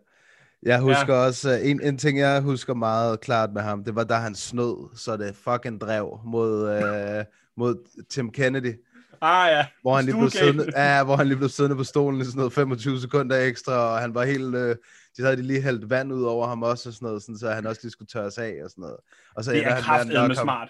Jeg 0.63 0.79
husker 0.79 1.13
ja. 1.13 1.25
også, 1.25 1.49
uh, 1.49 1.69
en, 1.69 1.81
en 1.83 1.97
ting 1.97 2.19
jeg 2.19 2.41
husker 2.41 2.73
meget 2.73 3.19
klart 3.19 3.53
med 3.53 3.61
ham, 3.61 3.83
det 3.83 3.95
var 3.95 4.03
da 4.03 4.15
han 4.15 4.35
snød, 4.35 4.97
så 4.97 5.17
det 5.17 5.35
fucking 5.35 5.81
drev 5.81 6.19
mod, 6.25 6.77
uh, 6.77 7.25
mod 7.57 7.75
Tim 8.09 8.31
Kennedy, 8.31 8.73
Ah 9.21 9.51
ja, 9.51 9.65
hvor 9.81 9.95
han, 9.95 10.05
lige 10.05 10.17
blev 10.17 10.29
siddende, 10.29 10.65
ja, 10.75 11.03
hvor 11.03 11.15
han 11.15 11.27
lige 11.27 11.37
blev 11.37 11.49
siddende 11.49 11.75
på 11.75 11.83
stolen 11.83 12.21
i 12.21 12.23
sådan 12.23 12.37
noget 12.37 12.53
25 12.53 12.99
sekunder 12.99 13.37
ekstra, 13.37 13.73
og 13.73 13.99
han 13.99 14.15
var 14.15 14.23
helt, 14.23 14.55
uh, 14.55 14.75
de 15.17 15.23
havde 15.23 15.37
de 15.37 15.41
lige 15.41 15.61
hældt 15.61 15.89
vand 15.89 16.13
ud 16.13 16.23
over 16.23 16.47
ham 16.47 16.63
også, 16.63 16.89
og 16.89 16.93
sådan 16.93 17.05
noget, 17.05 17.21
sådan, 17.21 17.37
så 17.37 17.49
han 17.49 17.67
også 17.67 17.81
lige 17.83 17.91
skulle 17.91 18.07
tørres 18.07 18.37
af 18.37 18.55
og 18.63 18.69
sådan 18.69 18.81
noget. 18.81 18.97
Og 19.35 19.43
så 19.43 19.51
det 19.51 19.65
er 19.65 19.81
kraftedeme 19.81 20.35
smart. 20.35 20.69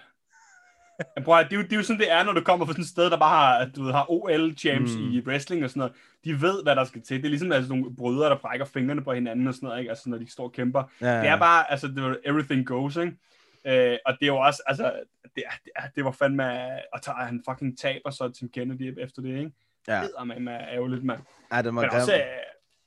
Ja, 1.18 1.22
Prøv, 1.22 1.40
at, 1.40 1.46
det, 1.50 1.54
er 1.54 1.58
jo, 1.58 1.64
det 1.64 1.74
er 1.74 1.78
jo 1.78 1.84
sådan, 1.84 2.00
det 2.00 2.12
er, 2.12 2.24
når 2.24 2.34
du 2.34 2.42
kommer 2.42 2.66
fra 2.66 2.74
sådan 2.74 2.82
et 2.82 2.88
sted, 2.88 3.10
der 3.10 3.18
bare 3.18 3.30
har, 3.30 3.58
at 3.58 3.76
du 3.76 3.84
ved, 3.84 3.92
har 3.92 4.06
OL-champs 4.12 4.98
Mm. 5.00 5.12
i 5.12 5.22
wrestling 5.28 5.64
og 5.64 5.70
sådan 5.70 5.80
noget. 5.80 5.94
De 6.26 6.42
ved, 6.42 6.64
hvad 6.64 6.76
der 6.76 6.84
skal 6.84 7.02
til. 7.02 7.18
Det 7.18 7.26
er 7.26 7.30
ligesom 7.30 7.52
altså, 7.52 7.74
nogle 7.74 7.96
brødre, 7.96 8.30
der 8.30 8.38
brækker 8.38 8.66
fingrene 8.66 9.04
på 9.04 9.14
hinanden 9.14 9.48
og 9.48 9.54
sådan 9.54 9.68
noget, 9.68 9.80
ikke? 9.80 9.90
Altså, 9.90 10.10
når 10.10 10.18
de 10.18 10.32
står 10.32 10.44
og 10.44 10.52
kæmper. 10.54 10.84
Ja, 11.02 11.20
Det 11.22 11.28
er 11.28 11.38
bare, 11.38 11.72
altså, 11.72 11.88
det 11.88 12.04
var, 12.04 12.16
everything 12.26 12.66
goes, 12.68 12.96
ikke? 12.96 13.14
Øh, 13.68 13.98
og 14.06 14.14
det 14.20 14.24
er 14.24 14.28
jo 14.28 14.38
også, 14.38 14.64
altså, 14.68 14.84
det, 15.36 15.44
er, 15.46 15.52
det, 15.64 15.72
er, 15.76 15.82
det 15.96 16.06
var 16.06 16.12
fandme, 16.12 16.44
og 16.94 17.02
tager 17.02 17.16
han 17.26 17.44
fucking 17.50 17.80
taber 17.80 18.10
så 18.10 18.30
til 18.40 18.50
Kennedy 18.54 19.04
efter 19.04 19.22
det, 19.22 19.30
ikke? 19.38 19.52
ja. 19.88 20.02
Det 20.02 20.10
er 20.20 20.24
med 20.24 20.54
ærgerligt, 20.72 21.04
mand. 21.04 21.20
ja, 21.54 21.58
det 21.58 21.66
var 21.76 21.82
Men 21.82 21.90
også 21.90 22.16
øh, 22.16 22.22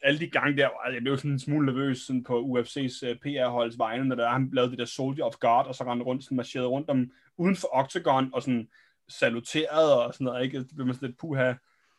alle 0.02 0.20
de 0.20 0.30
gange 0.30 0.56
der, 0.56 0.68
altså, 0.84 0.94
jeg 0.94 1.02
blev 1.02 1.16
sådan 1.16 1.30
en 1.30 1.38
smule 1.38 1.66
nervøs 1.66 1.98
sådan 1.98 2.24
på 2.24 2.40
UFC's 2.40 3.10
uh, 3.10 3.16
PR-holds 3.16 3.78
vegne, 3.78 4.04
når 4.04 4.16
der, 4.16 4.28
han 4.28 4.50
lavede 4.52 4.70
det 4.70 4.78
der 4.78 4.84
Soldier 4.84 5.24
of 5.24 5.34
God, 5.40 5.66
og 5.66 5.74
så 5.74 5.84
rendte 5.84 6.06
rundt, 6.06 6.24
sådan 6.24 6.36
marcherede 6.36 6.68
rundt 6.68 6.90
om, 6.90 7.10
uden 7.36 7.56
for 7.56 7.68
Octagon, 7.72 8.30
og 8.32 8.42
sådan 8.42 8.68
saluteret 9.08 9.94
og 9.94 10.14
sådan 10.14 10.24
noget, 10.24 10.44
ikke? 10.44 10.58
Det 10.58 10.68
bliver 10.74 10.86
man 10.86 10.94
sådan 10.94 11.08
lidt 11.08 11.18
puha. 11.18 11.54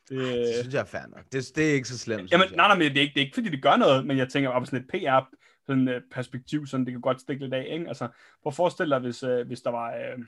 Det, 0.09 0.17
Det 0.17 0.55
synes 0.61 0.73
jeg 0.73 0.81
er 0.81 0.85
fair 0.85 1.07
nok. 1.15 1.25
Det, 1.31 1.51
det 1.55 1.69
er 1.69 1.73
ikke 1.73 1.87
så 1.87 1.97
slemt, 1.97 2.31
Jamen, 2.31 2.47
nej, 2.55 2.67
nej, 2.67 2.77
men 2.77 2.91
det 2.91 2.97
er, 2.97 3.01
ikke, 3.01 3.13
det 3.13 3.21
er 3.21 3.25
ikke, 3.25 3.35
fordi 3.35 3.49
det 3.49 3.61
gør 3.61 3.75
noget, 3.75 4.05
men 4.05 4.17
jeg 4.17 4.29
tænker 4.29 4.49
bare 4.49 4.61
på 4.61 4.65
sådan 4.65 4.79
et 4.79 4.87
PR 4.87 5.35
sådan, 5.65 5.87
uh, 5.87 5.95
perspektiv, 6.11 6.67
sådan 6.67 6.85
det 6.85 6.93
kan 6.93 7.01
godt 7.01 7.21
stikke 7.21 7.43
lidt 7.43 7.53
af, 7.53 7.67
ikke? 7.71 7.87
Altså, 7.87 8.07
prøv 8.43 8.49
at 8.49 8.55
forestille 8.55 8.95
dig, 8.95 8.99
hvis, 8.99 9.23
uh, 9.23 9.47
hvis 9.47 9.61
der 9.61 9.69
var, 9.69 9.89
uh, 9.89 10.23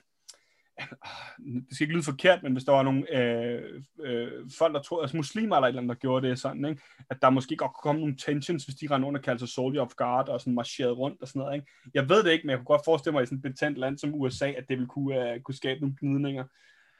det 1.37 1.75
skal 1.75 1.83
ikke 1.83 1.93
lyde 1.93 2.03
forkert, 2.03 2.43
men 2.43 2.53
hvis 2.53 2.63
der 2.63 2.71
var 2.71 2.83
nogle 2.83 3.17
øh, 3.17 3.81
øh, 3.99 4.31
folk, 4.57 4.73
der 4.73 4.81
tror, 4.81 5.01
altså 5.01 5.17
muslimer 5.17 5.55
eller 5.55 5.67
et 5.67 5.69
eller 5.69 5.81
andet, 5.81 5.95
der 5.95 5.99
gjorde 5.99 6.27
det 6.27 6.39
sådan, 6.39 6.65
ikke? 6.65 6.81
At 7.09 7.17
der 7.21 7.29
måske 7.29 7.55
godt 7.55 7.71
kunne 7.73 7.81
komme 7.89 8.01
nogle 8.01 8.17
tensions, 8.17 8.65
hvis 8.65 8.75
de 8.75 8.87
rendte 8.91 9.05
rundt 9.05 9.17
og 9.17 9.23
kaldte 9.23 9.47
sig 9.47 9.53
Soldier 9.53 9.81
of 9.81 9.95
Guard 9.95 10.29
og 10.29 10.39
sådan 10.39 10.55
marcherede 10.55 10.93
rundt 10.93 11.21
og 11.21 11.27
sådan 11.27 11.39
noget, 11.39 11.55
ikke? 11.55 11.67
Jeg 11.93 12.09
ved 12.09 12.23
det 12.23 12.31
ikke, 12.31 12.47
men 12.47 12.49
jeg 12.49 12.57
kunne 12.57 12.65
godt 12.65 12.85
forestille 12.85 13.13
mig 13.13 13.23
i 13.23 13.25
sådan 13.25 13.37
et 13.37 13.41
betændt 13.41 13.77
land 13.77 13.97
som 13.97 14.13
USA, 14.13 14.47
at 14.47 14.65
det 14.69 14.77
ville 14.77 14.87
kunne, 14.87 15.33
uh, 15.35 15.41
kunne 15.41 15.55
skabe 15.55 15.79
nogle 15.79 15.95
gnidninger. 15.99 16.43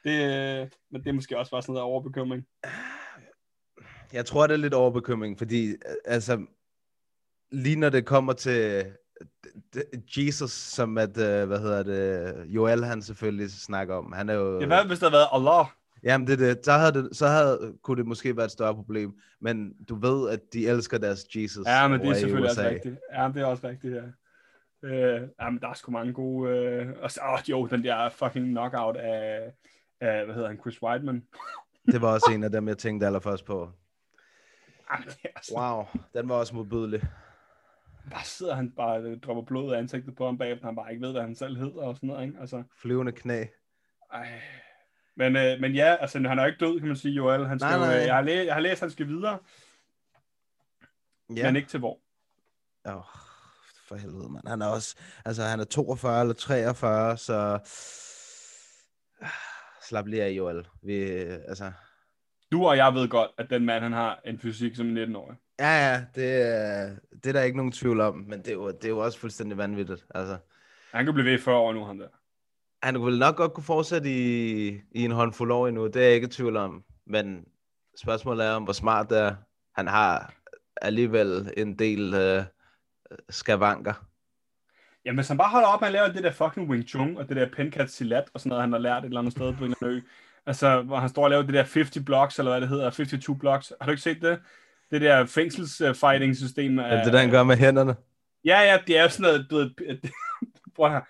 Det, 0.04 0.16
øh, 0.60 0.68
men 0.90 1.02
det 1.02 1.08
er 1.08 1.12
måske 1.12 1.38
også 1.38 1.50
bare 1.50 1.62
sådan 1.62 1.72
noget 1.72 1.84
overbekymring. 1.84 2.46
Jeg 4.12 4.26
tror, 4.26 4.46
det 4.46 4.54
er 4.54 4.58
lidt 4.58 4.74
overbekymring, 4.74 5.38
fordi 5.38 5.68
øh, 5.68 5.76
altså, 6.04 6.46
lige 7.50 7.76
når 7.76 7.90
det 7.90 8.06
kommer 8.06 8.32
til 8.32 8.92
Jesus, 10.16 10.50
som 10.50 10.98
at, 10.98 11.18
øh, 11.18 11.46
hvad 11.46 11.58
hedder 11.58 11.82
det, 11.82 12.34
Joel 12.46 12.84
han 12.84 13.02
selvfølgelig 13.02 13.50
snakker 13.50 13.94
om, 13.94 14.12
han 14.12 14.28
er 14.28 14.34
jo... 14.34 14.60
Ja, 14.60 14.66
hvad 14.66 14.84
hvis 14.84 14.98
der 14.98 15.10
havde 15.10 15.18
været 15.18 15.28
Allah? 15.32 15.66
Jamen, 16.02 16.26
det, 16.26 16.38
det. 16.38 16.64
Så, 16.64 16.72
havde 16.72 16.92
det, 16.92 17.16
så 17.16 17.26
havde, 17.26 17.74
kunne 17.82 17.96
det 17.96 18.06
måske 18.06 18.36
være 18.36 18.44
et 18.44 18.50
større 18.50 18.74
problem, 18.74 19.18
men 19.40 19.72
du 19.88 19.94
ved, 19.94 20.30
at 20.30 20.40
de 20.52 20.68
elsker 20.68 20.98
deres 20.98 21.24
Jesus 21.36 21.66
Ja, 21.66 21.88
men 21.88 22.00
det 22.00 22.08
er 22.08 22.14
selvfølgelig 22.14 22.50
også 22.50 22.62
rigtigt. 22.62 22.98
Ja, 23.12 23.30
det 23.34 23.42
er 23.42 23.46
også 23.46 23.68
rigtigt, 23.68 23.94
ja. 23.94 24.02
Øh, 24.88 25.22
ja, 25.40 25.50
men 25.50 25.60
der 25.60 25.68
er 25.68 25.74
sgu 25.74 25.92
mange 25.92 26.12
gode... 26.12 26.50
Øh, 26.50 26.86
og 27.02 27.10
så, 27.10 27.20
åh, 27.32 27.50
jo, 27.50 27.66
den 27.66 27.84
der 27.84 28.08
fucking 28.08 28.46
knockout 28.46 28.96
af, 28.96 29.52
af 30.00 30.24
hvad 30.24 30.34
hedder 30.34 30.48
han, 30.48 30.58
Chris 30.60 30.82
Weidman. 30.82 31.22
Det 31.92 32.02
var 32.02 32.12
også 32.12 32.30
en 32.34 32.44
af 32.44 32.50
dem, 32.50 32.68
jeg 32.68 32.78
tænkte 32.78 33.06
allerførst 33.06 33.44
på. 33.44 33.70
Jamen, 34.92 35.08
det 35.08 35.16
er 35.24 35.40
sådan, 35.42 35.62
Wow, 35.62 35.84
den 36.14 36.28
var 36.28 36.34
også 36.34 36.54
modbydelig. 36.54 37.02
Bare 38.10 38.24
sidder 38.24 38.54
han 38.54 38.70
bare 38.72 39.00
øh, 39.00 39.20
dropper 39.20 39.42
blod 39.42 39.72
af 39.74 39.78
ansigtet 39.78 40.16
på 40.16 40.24
ham 40.26 40.38
bagefter, 40.38 40.66
han 40.66 40.76
bare 40.76 40.92
ikke 40.92 41.06
ved, 41.06 41.12
hvad 41.12 41.22
han 41.22 41.34
selv 41.34 41.56
hedder 41.56 41.82
og 41.82 41.96
sådan 41.96 42.06
noget, 42.06 42.26
ikke? 42.26 42.40
Altså, 42.40 42.62
Flyvende 42.80 43.12
knæ. 43.12 43.44
ej. 44.12 44.40
Men, 45.16 45.36
øh, 45.36 45.60
men 45.60 45.74
ja, 45.74 45.96
altså, 46.00 46.18
han 46.18 46.38
er 46.38 46.42
jo 46.42 46.46
ikke 46.46 46.64
død, 46.66 46.78
kan 46.78 46.88
man 46.88 46.96
sige, 46.96 47.14
Joel. 47.14 47.46
Han 47.46 47.58
skal 47.58 47.70
Nej, 47.70 47.78
jo, 47.78 47.84
nej. 47.84 48.00
øh, 48.00 48.06
jeg, 48.06 48.14
har 48.14 48.22
læ- 48.22 48.44
jeg 48.46 48.54
har 48.54 48.60
læst, 48.60 48.72
at 48.72 48.80
han 48.80 48.90
skal 48.90 49.08
videre, 49.08 49.38
Ja. 51.36 51.42
men 51.46 51.56
ikke 51.56 51.68
til 51.68 51.78
hvor. 51.78 52.00
Oh, 52.84 53.02
for 53.88 53.94
helvede, 53.96 54.28
mand. 54.32 54.48
Han 54.48 54.62
er 54.62 54.66
også, 54.66 54.96
altså 55.24 55.42
han 55.42 55.60
er 55.60 55.64
42 55.64 56.20
eller 56.20 56.34
43, 56.34 57.16
så 57.16 57.58
Ah, 59.20 59.28
slap 59.82 60.06
lige 60.06 60.22
af, 60.24 60.30
Joel. 60.30 60.66
Vi, 60.82 60.94
altså, 61.22 61.72
Du 62.56 62.66
og 62.66 62.76
jeg 62.76 62.94
ved 62.94 63.08
godt, 63.08 63.30
at 63.38 63.50
den 63.50 63.64
mand, 63.64 63.82
han 63.82 63.92
har 63.92 64.20
en 64.24 64.38
fysik 64.38 64.76
som 64.76 64.86
19-årig. 64.96 65.36
ja, 65.58 65.88
ja, 65.92 66.04
det, 66.14 66.42
er- 66.48 66.96
det 67.22 67.26
er 67.26 67.32
der 67.32 67.42
ikke 67.42 67.56
nogen 67.56 67.72
tvivl 67.72 68.00
om, 68.00 68.14
men 68.28 68.38
det 68.38 68.48
er 68.48 68.52
jo, 68.52 68.68
det 68.70 68.84
er 68.84 68.88
jo 68.88 68.98
også 68.98 69.18
fuldstændig 69.18 69.58
vanvittigt. 69.58 70.06
Altså, 70.14 70.36
Han 70.92 71.04
kan 71.04 71.14
blive 71.14 71.26
ved 71.26 71.32
i 71.34 71.38
40 71.42 71.56
år 71.56 71.72
nu, 71.72 71.84
han 71.84 72.00
der. 72.00 72.08
han 72.82 72.94
kunne 72.94 73.18
nok 73.18 73.36
godt 73.36 73.54
kunne 73.54 73.64
fortsætte 73.64 74.10
i, 74.10 74.66
i 74.92 75.04
en 75.04 75.10
håndfuld 75.10 75.52
år 75.52 75.68
endnu, 75.68 75.86
det 75.86 75.96
er 75.96 76.00
jeg 76.06 76.14
ikke 76.14 76.26
i 76.26 76.30
tvivl 76.30 76.56
om, 76.56 76.84
men 77.06 77.44
spørgsmålet 77.96 78.46
er 78.46 78.50
om, 78.50 78.62
hvor 78.64 78.72
smart 78.72 79.10
det 79.10 79.18
er. 79.18 79.34
Han 79.74 79.86
har 79.88 80.34
alligevel 80.82 81.52
en 81.56 81.78
del 81.78 82.14
øh, 82.14 82.42
skavanker. 83.30 83.94
Jamen, 85.04 85.16
hvis 85.18 85.28
han 85.28 85.38
bare 85.38 85.48
holder 85.50 85.68
op 85.68 85.80
med 85.80 85.88
at 85.88 85.92
lave 85.92 86.12
det 86.12 86.22
der 86.24 86.32
fucking 86.32 86.70
Wing 86.70 86.84
Chun, 86.88 87.16
og 87.16 87.28
det 87.28 87.36
der 87.36 87.48
Pencat 87.56 87.90
Silat, 87.90 88.24
og 88.34 88.40
sådan 88.40 88.48
noget, 88.48 88.62
han 88.62 88.72
har 88.72 88.78
lært 88.78 88.98
et 89.02 89.04
eller 89.04 89.20
andet 89.20 89.32
sted 89.32 89.52
på 89.52 89.64
en 89.64 89.70
eller 89.70 89.76
anden 89.82 89.96
ø. 89.96 90.00
Altså, 90.46 90.82
hvor 90.82 90.96
han 90.96 91.08
står 91.08 91.24
og 91.24 91.30
laver 91.30 91.42
det 91.42 91.54
der 91.54 91.62
50 91.62 92.04
blocks, 92.06 92.38
eller 92.38 92.52
hvad 92.52 92.60
det 92.60 92.68
hedder, 92.68 92.90
52 92.90 93.38
blocks. 93.38 93.72
Har 93.80 93.86
du 93.86 93.90
ikke 93.90 94.02
set 94.02 94.22
det? 94.22 94.40
Det 94.90 95.00
der 95.00 95.26
fængsels-fighting-system. 95.26 96.78
Er 96.78 97.04
det, 97.04 97.12
det 97.12 97.20
han 97.20 97.30
gør 97.30 97.42
med 97.42 97.56
hænderne? 97.56 97.96
Ja, 98.44 98.60
ja, 98.60 98.78
det 98.86 98.98
er 98.98 99.02
jo 99.02 99.08
sådan 99.08 99.22
noget, 99.22 99.46
du 99.50 99.56
ved, 99.56 99.70
prøv 100.76 100.90
her, 100.90 101.00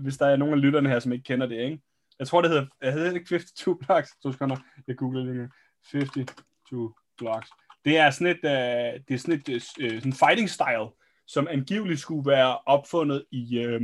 hvis 0.00 0.16
der 0.16 0.26
er 0.26 0.36
nogen 0.36 0.54
af 0.54 0.60
lytterne 0.60 0.88
her, 0.88 0.98
som 0.98 1.12
ikke 1.12 1.24
kender 1.24 1.46
det, 1.46 1.56
ikke? 1.56 1.80
Jeg 2.18 2.26
tror, 2.26 2.42
det 2.42 2.50
hedder, 2.50 2.66
jeg 2.82 2.92
hedder 2.92 3.06
det 3.10 3.14
ikke 3.14 3.28
52 3.28 3.86
blocks, 3.86 4.10
to 4.22 4.32
sekunder, 4.32 4.56
jeg 4.86 4.96
googler 4.96 5.24
det 5.24 5.34
lige. 5.34 5.50
52 5.92 6.92
blocks. 7.18 7.48
Det 7.84 7.98
er 7.98 8.10
sådan 8.10 8.26
et, 8.26 8.44
uh, 8.44 9.00
det 9.08 9.14
er 9.14 9.18
sådan 9.18 9.34
et 9.34 9.48
uh, 9.48 9.60
sådan 9.98 10.12
fighting 10.12 10.50
style, 10.50 10.88
som 11.26 11.48
angiveligt 11.50 12.00
skulle 12.00 12.30
være 12.30 12.58
opfundet 12.58 13.24
i, 13.30 13.58
øh, 13.58 13.80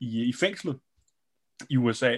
i, 0.00 0.24
i 0.24 0.32
fængslet 0.40 0.78
i 1.70 1.76
USA. 1.76 2.16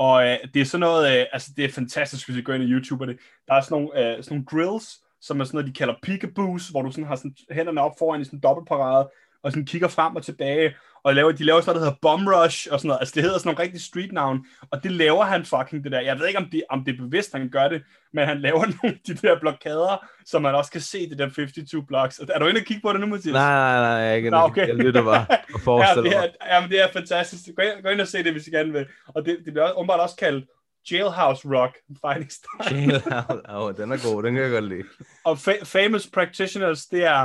Og 0.00 0.26
øh, 0.26 0.38
det 0.54 0.60
er 0.60 0.64
sådan 0.64 0.80
noget, 0.80 1.20
øh, 1.20 1.26
altså 1.32 1.52
det 1.56 1.64
er 1.64 1.68
fantastisk, 1.68 2.28
hvis 2.28 2.38
I 2.38 2.42
går 2.42 2.52
ind 2.52 2.64
i 2.64 2.72
YouTube, 2.72 3.04
og 3.04 3.08
det, 3.08 3.18
der 3.48 3.54
er 3.54 3.60
sådan 3.60 3.74
nogle, 3.74 4.16
øh, 4.16 4.24
sådan 4.24 4.36
nogle 4.36 4.46
drills, 4.52 5.04
som 5.20 5.40
er 5.40 5.44
sådan 5.44 5.56
noget, 5.56 5.68
de 5.68 5.78
kalder 5.78 5.94
peekaboos, 6.02 6.68
hvor 6.68 6.82
du 6.82 6.90
sådan 6.90 7.04
har 7.04 7.16
sådan 7.16 7.34
hænderne 7.50 7.80
op 7.80 7.92
foran 7.98 8.20
i 8.20 8.24
sådan 8.24 8.36
en 8.36 8.42
dobbeltparade, 8.42 9.10
og 9.42 9.52
sådan 9.52 9.66
kigger 9.66 9.88
frem 9.88 10.16
og 10.16 10.22
tilbage, 10.22 10.74
og 11.04 11.14
laver, 11.14 11.32
de 11.32 11.44
laver 11.44 11.60
sådan 11.60 11.70
noget, 11.74 11.80
der 11.80 11.86
hedder 11.86 11.98
bomb 12.02 12.28
rush, 12.28 12.68
og 12.70 12.80
sådan 12.80 12.88
noget. 12.88 13.00
Altså 13.00 13.12
det 13.14 13.22
hedder 13.22 13.38
sådan 13.38 13.48
nogle 13.48 13.62
rigtig 13.62 13.80
street 13.80 14.12
navn, 14.12 14.46
og 14.70 14.82
det 14.82 14.92
laver 14.92 15.24
han 15.24 15.44
fucking 15.44 15.84
det 15.84 15.92
der. 15.92 16.00
Jeg 16.00 16.18
ved 16.18 16.26
ikke, 16.26 16.38
om 16.38 16.48
det, 16.52 16.62
om 16.70 16.84
det 16.84 16.94
er 16.94 16.98
bevidst, 17.02 17.32
han 17.32 17.48
gør 17.48 17.68
det, 17.68 17.82
men 18.12 18.26
han 18.28 18.40
laver 18.46 18.58
nogle 18.60 18.96
af 18.96 19.00
de 19.06 19.14
der 19.14 19.40
blokader, 19.40 20.06
så 20.26 20.38
man 20.38 20.54
også 20.54 20.70
kan 20.70 20.80
se 20.80 21.10
det 21.10 21.18
der 21.18 21.28
52 21.30 21.86
blocks. 21.88 22.18
Er 22.18 22.38
du 22.38 22.46
inde 22.46 22.58
og 22.58 22.64
kigge 22.64 22.82
på 22.82 22.92
det 22.92 23.00
nu, 23.00 23.06
Mathias? 23.06 23.32
Nej, 23.32 23.42
nej, 23.54 23.80
nej, 23.80 23.88
jeg, 23.90 24.16
ikke, 24.16 24.30
Nå, 24.30 24.36
okay. 24.36 24.68
jeg 24.68 24.76
lytter 24.76 25.02
bare 25.04 25.26
og 25.30 25.36
ja, 25.50 25.58
forestiller 25.64 26.02
det 26.10 26.18
mig. 26.20 26.30
er, 26.40 26.54
ja, 26.54 26.60
men 26.60 26.70
det 26.70 26.82
er 26.82 26.88
fantastisk. 26.92 27.42
Gå 27.56 27.62
ind, 27.62 27.82
gå 27.82 27.88
ind 27.88 28.00
og 28.00 28.08
se 28.08 28.22
det, 28.24 28.32
hvis 28.32 28.46
I 28.46 28.50
gerne 28.50 28.72
vil. 28.72 28.86
Og 29.06 29.24
det, 29.24 29.38
det 29.44 29.52
bliver 29.52 29.72
åbenbart 29.78 30.00
også 30.00 30.16
kaldt 30.16 30.44
Jailhouse 30.90 31.48
Rock 31.48 31.76
Fighting 32.06 32.32
Style. 32.32 32.78
Jailhouse. 32.80 33.42
Oh, 33.48 33.74
den 33.76 33.92
er 33.92 34.12
god, 34.14 34.22
den 34.22 34.34
kan 34.34 34.42
jeg 34.42 34.52
godt 34.52 34.64
lide. 34.68 34.82
og 35.24 35.32
fa- 35.32 35.64
famous 35.64 36.06
practitioners, 36.06 36.86
det 36.86 37.04
er 37.04 37.22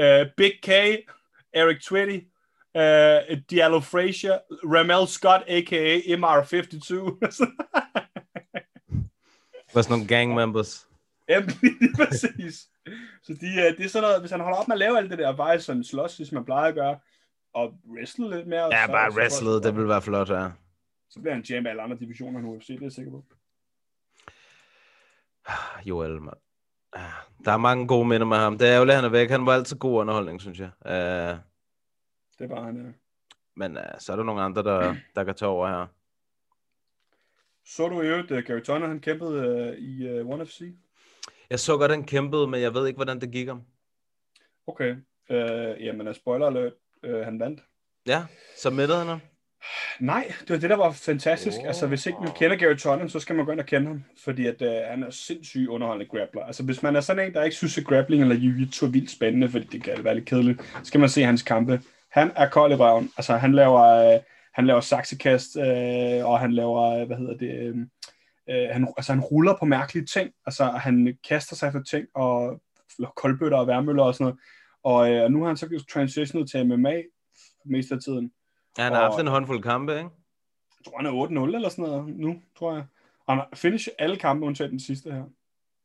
uh, 0.00 0.26
Big 0.36 0.52
K, 0.62 0.68
Eric 1.54 1.80
Twitty, 1.82 2.18
uh, 2.74 3.38
Diallo 3.50 3.80
Frazier, 3.80 4.38
Ramel 4.64 5.08
Scott, 5.08 5.42
a.k.a. 5.48 5.98
MR52. 5.98 6.94
Var 9.74 9.82
sådan 9.82 9.92
nogle 9.92 10.06
gang 10.06 10.34
members. 10.34 10.88
Jamen, 11.28 11.48
lige 11.80 11.94
præcis. 11.96 12.68
Så 13.22 13.32
de, 13.40 13.46
uh, 13.46 13.76
det 13.76 13.84
er 13.84 13.88
sådan 13.88 14.02
noget, 14.02 14.20
hvis 14.20 14.30
han 14.30 14.40
holder 14.40 14.58
op 14.58 14.68
med 14.68 14.74
at 14.74 14.78
lave 14.78 14.98
alt 14.98 15.10
det 15.10 15.18
der, 15.18 15.36
bare 15.36 15.60
sådan 15.60 15.84
slås, 15.84 16.16
hvis 16.16 16.32
man 16.32 16.44
plejer 16.44 16.68
at 16.68 16.74
gøre, 16.74 16.98
og 17.54 17.74
wrestle 17.88 18.36
lidt 18.36 18.46
mere. 18.46 18.64
Ja, 18.64 18.86
så, 18.86 18.92
bare 18.92 19.12
så, 19.12 19.18
wrestlet, 19.18 19.64
det 19.64 19.76
vil 19.76 19.88
være 19.88 20.02
flot, 20.02 20.30
ja. 20.30 20.48
Så 21.10 21.20
bliver 21.20 21.34
han 21.34 21.44
champ 21.44 21.66
af 21.66 21.70
alle 21.70 21.82
andre 21.82 21.96
divisioner 21.96 22.40
nu, 22.40 22.56
UFC, 22.56 22.66
det 22.66 22.76
er 22.76 22.82
jeg 22.82 22.92
sikker 22.92 23.10
på. 23.10 23.24
Joel, 25.88 26.22
man. 26.22 26.34
Der 27.44 27.52
er 27.52 27.56
mange 27.56 27.88
gode 27.88 28.08
minder 28.08 28.26
med 28.26 28.36
ham. 28.36 28.58
Det 28.58 28.68
er 28.68 28.74
ærgerligt, 28.74 28.96
han 28.96 29.04
er 29.04 29.08
væk. 29.08 29.30
Han 29.30 29.46
var 29.46 29.52
altid 29.54 29.78
god 29.78 30.00
underholdning, 30.00 30.40
synes 30.40 30.58
jeg. 30.60 30.70
Uh, 30.84 31.38
Det 32.38 32.50
var 32.50 32.64
han, 32.64 32.86
uh... 32.86 32.92
men 33.56 33.76
uh, 33.76 33.82
så 33.98 34.12
er 34.12 34.16
der 34.16 34.24
nogle 34.24 34.42
andre, 34.42 34.62
der, 34.62 34.94
der 35.16 35.24
kan 35.24 35.34
tage 35.34 35.48
over 35.48 35.68
her. 35.68 35.86
Så 37.66 37.88
du 37.88 38.02
i 38.02 38.06
øvrigt, 38.06 38.30
uh, 38.30 38.38
Gary 38.38 38.60
Turner, 38.60 38.86
han 38.86 39.00
kæmpede 39.00 39.70
uh, 39.72 39.78
i 39.78 40.20
uh, 40.20 40.30
ONE 40.30 40.46
FC? 40.46 40.60
Jeg 41.50 41.60
så 41.60 41.76
godt, 41.76 41.90
han 41.90 42.04
kæmpede, 42.04 42.46
men 42.46 42.60
jeg 42.60 42.74
ved 42.74 42.86
ikke, 42.86 42.96
hvordan 42.98 43.20
det 43.20 43.32
gik 43.32 43.48
ham. 43.48 43.62
Okay. 44.66 44.96
Uh, 45.30 45.84
jamen, 45.84 46.14
spoiler 46.14 46.46
alert, 46.46 46.72
uh, 47.08 47.20
han 47.20 47.40
vandt. 47.40 47.60
Ja, 48.06 48.26
så 48.56 48.70
midtede 48.70 48.98
han 48.98 49.06
ham. 49.06 49.20
Nej, 50.00 50.32
det 50.40 50.50
var 50.50 50.56
det, 50.56 50.70
der 50.70 50.76
var 50.76 50.92
fantastisk. 50.92 51.56
Oh. 51.60 51.66
Altså, 51.66 51.86
hvis 51.86 52.06
ikke 52.06 52.18
man 52.20 52.32
kender 52.32 52.56
Gary 52.56 52.74
Tonnen, 52.74 53.08
så 53.08 53.20
skal 53.20 53.36
man 53.36 53.44
gå 53.44 53.52
ind 53.52 53.60
og 53.60 53.66
kende 53.66 53.86
ham, 53.86 54.04
fordi 54.24 54.46
at, 54.46 54.62
uh, 54.62 54.90
han 54.90 55.02
er 55.02 55.10
sindssygt 55.10 55.68
underholdende 55.68 56.10
grappler. 56.10 56.42
Altså, 56.42 56.62
hvis 56.62 56.82
man 56.82 56.96
er 56.96 57.00
sådan 57.00 57.26
en, 57.26 57.34
der 57.34 57.44
ikke 57.44 57.56
synes, 57.56 57.78
at 57.78 57.84
grappling 57.84 58.22
eller 58.22 58.36
jiu-jitsu 58.36 58.86
er 58.86 58.90
vildt 58.90 59.10
spændende, 59.10 59.48
fordi 59.48 59.66
det 59.66 59.82
kan 59.82 60.04
være 60.04 60.14
lidt 60.14 60.26
kedeligt, 60.26 60.62
så 60.62 60.84
skal 60.84 61.00
man 61.00 61.08
se 61.08 61.22
hans 61.22 61.42
kampe. 61.42 61.80
Han 62.12 62.30
er 62.36 62.48
kold 62.48 62.72
i 62.72 62.74
røven. 62.74 63.10
Altså, 63.16 63.36
han 63.36 63.52
laver, 63.52 64.14
uh, 64.14 64.20
han 64.54 64.66
laver 64.66 64.80
saksekast, 64.80 65.56
uh, 65.56 66.30
og 66.30 66.40
han 66.40 66.52
laver, 66.52 67.00
uh, 67.00 67.06
hvad 67.06 67.16
hedder 67.16 67.36
det, 67.36 67.70
uh, 67.70 67.76
uh, 68.54 68.70
han, 68.72 68.88
altså, 68.96 69.12
han 69.12 69.20
ruller 69.20 69.56
på 69.58 69.64
mærkelige 69.64 70.06
ting. 70.06 70.30
Altså, 70.46 70.64
han 70.64 71.16
kaster 71.28 71.56
sig 71.56 71.66
efter 71.66 71.82
ting, 71.82 72.06
og 72.14 72.60
koldbøtter 73.16 73.58
og 73.58 73.66
værmøller 73.66 74.02
og 74.02 74.14
sådan 74.14 74.24
noget. 74.24 74.38
Og 74.84 75.24
uh, 75.24 75.32
nu 75.32 75.40
har 75.40 75.46
han 75.46 75.56
så 75.56 75.84
transitionet 75.92 76.50
til 76.50 76.66
MMA 76.66 77.02
mest 77.64 77.92
af 77.92 77.98
tiden. 78.04 78.30
Ja, 78.78 78.82
han 78.82 78.92
har 78.92 79.00
Og- 79.00 79.10
haft 79.12 79.20
en 79.20 79.26
håndfuld 79.26 79.62
kampe, 79.62 79.92
ikke? 79.92 80.08
Jeg 80.78 80.84
tror, 80.86 80.96
han 80.96 81.06
er 81.06 81.46
8-0 81.50 81.54
eller 81.54 81.68
sådan 81.68 81.84
noget 81.84 82.16
nu, 82.16 82.42
tror 82.58 82.72
jeg. 82.74 82.84
Og 83.26 83.34
han 83.34 83.38
har 83.38 83.48
finish 83.54 83.88
alle 83.98 84.16
kampe, 84.16 84.46
undtagen 84.46 84.70
den 84.70 84.80
sidste 84.80 85.12
her. 85.12 85.24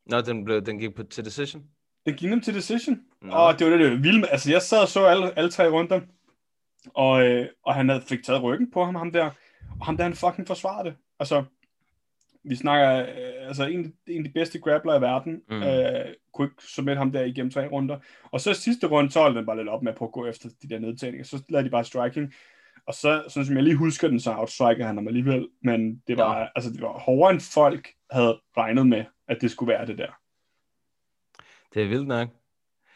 Nå, 0.05 0.21
den, 0.21 0.45
blev, 0.45 0.61
den 0.61 0.79
gik 0.79 0.95
på, 0.95 1.03
til 1.03 1.25
decision. 1.25 1.63
Den 2.05 2.13
gik 2.15 2.29
nem 2.29 2.41
til 2.41 2.53
decision. 2.53 2.99
Nå. 3.21 3.31
Og 3.33 3.59
det 3.59 3.71
var 3.71 3.77
det, 3.77 3.91
det 4.03 4.19
med- 4.19 4.27
Altså, 4.31 4.51
jeg 4.51 4.61
sad 4.61 4.81
og 4.81 4.87
så 4.87 5.05
alle, 5.05 5.37
alle 5.37 5.51
tre 5.51 5.69
runder, 5.69 6.01
og, 6.93 7.27
øh, 7.27 7.47
og 7.63 7.75
han 7.75 7.89
havde, 7.89 8.01
fik 8.01 8.23
taget 8.23 8.43
ryggen 8.43 8.71
på 8.71 8.85
ham, 8.85 8.95
ham 8.95 9.11
der. 9.11 9.29
Og 9.79 9.85
ham 9.85 9.97
der, 9.97 10.03
han 10.03 10.13
fucking 10.13 10.47
forsvarede 10.47 10.89
det. 10.89 10.97
Altså, 11.19 11.43
vi 12.43 12.55
snakker, 12.55 12.99
øh, 13.01 13.47
altså 13.47 13.65
en, 13.65 13.93
en 14.07 14.17
af 14.17 14.23
de 14.23 14.33
bedste 14.33 14.59
grappler 14.59 14.97
i 14.97 15.01
verden, 15.01 15.41
mm. 15.49 15.63
øh, 15.63 16.05
kunne 16.33 16.47
ikke 16.47 16.63
submit 16.63 16.97
ham 16.97 17.11
der 17.11 17.21
igennem 17.23 17.51
tre 17.51 17.67
runder. 17.67 17.99
Og 18.31 18.41
så 18.41 18.53
sidste 18.53 18.87
runde, 18.87 19.11
så 19.11 19.21
holdt 19.21 19.35
den 19.37 19.45
bare 19.45 19.57
lidt 19.57 19.69
op 19.69 19.83
med 19.83 19.93
på 19.93 20.05
at 20.05 20.11
gå 20.11 20.25
efter 20.25 20.49
de 20.61 20.69
der 20.69 20.79
nedtagninger. 20.79 21.25
Så 21.25 21.43
lavede 21.49 21.65
de 21.65 21.71
bare 21.71 21.83
striking. 21.83 22.33
Og 22.87 22.93
så, 22.93 23.23
sådan 23.27 23.45
som 23.45 23.55
jeg 23.55 23.63
lige 23.63 23.75
husker 23.75 24.07
den, 24.07 24.19
så 24.19 24.33
outstriker 24.37 24.85
han 24.85 24.97
ham 24.97 25.07
alligevel. 25.07 25.47
Men 25.63 26.01
det 26.07 26.17
var, 26.17 26.39
ja. 26.39 26.47
altså, 26.55 26.71
det 26.71 26.81
var 26.81 26.99
hårdere 26.99 27.31
end 27.31 27.41
folk 27.53 27.89
havde 28.11 28.39
regnet 28.57 28.87
med, 28.87 29.05
at 29.27 29.37
det 29.41 29.51
skulle 29.51 29.73
være 29.73 29.85
det 29.85 29.97
der. 29.97 30.11
Det 31.73 31.83
er 31.83 31.87
vildt 31.87 32.07
nok. 32.07 32.29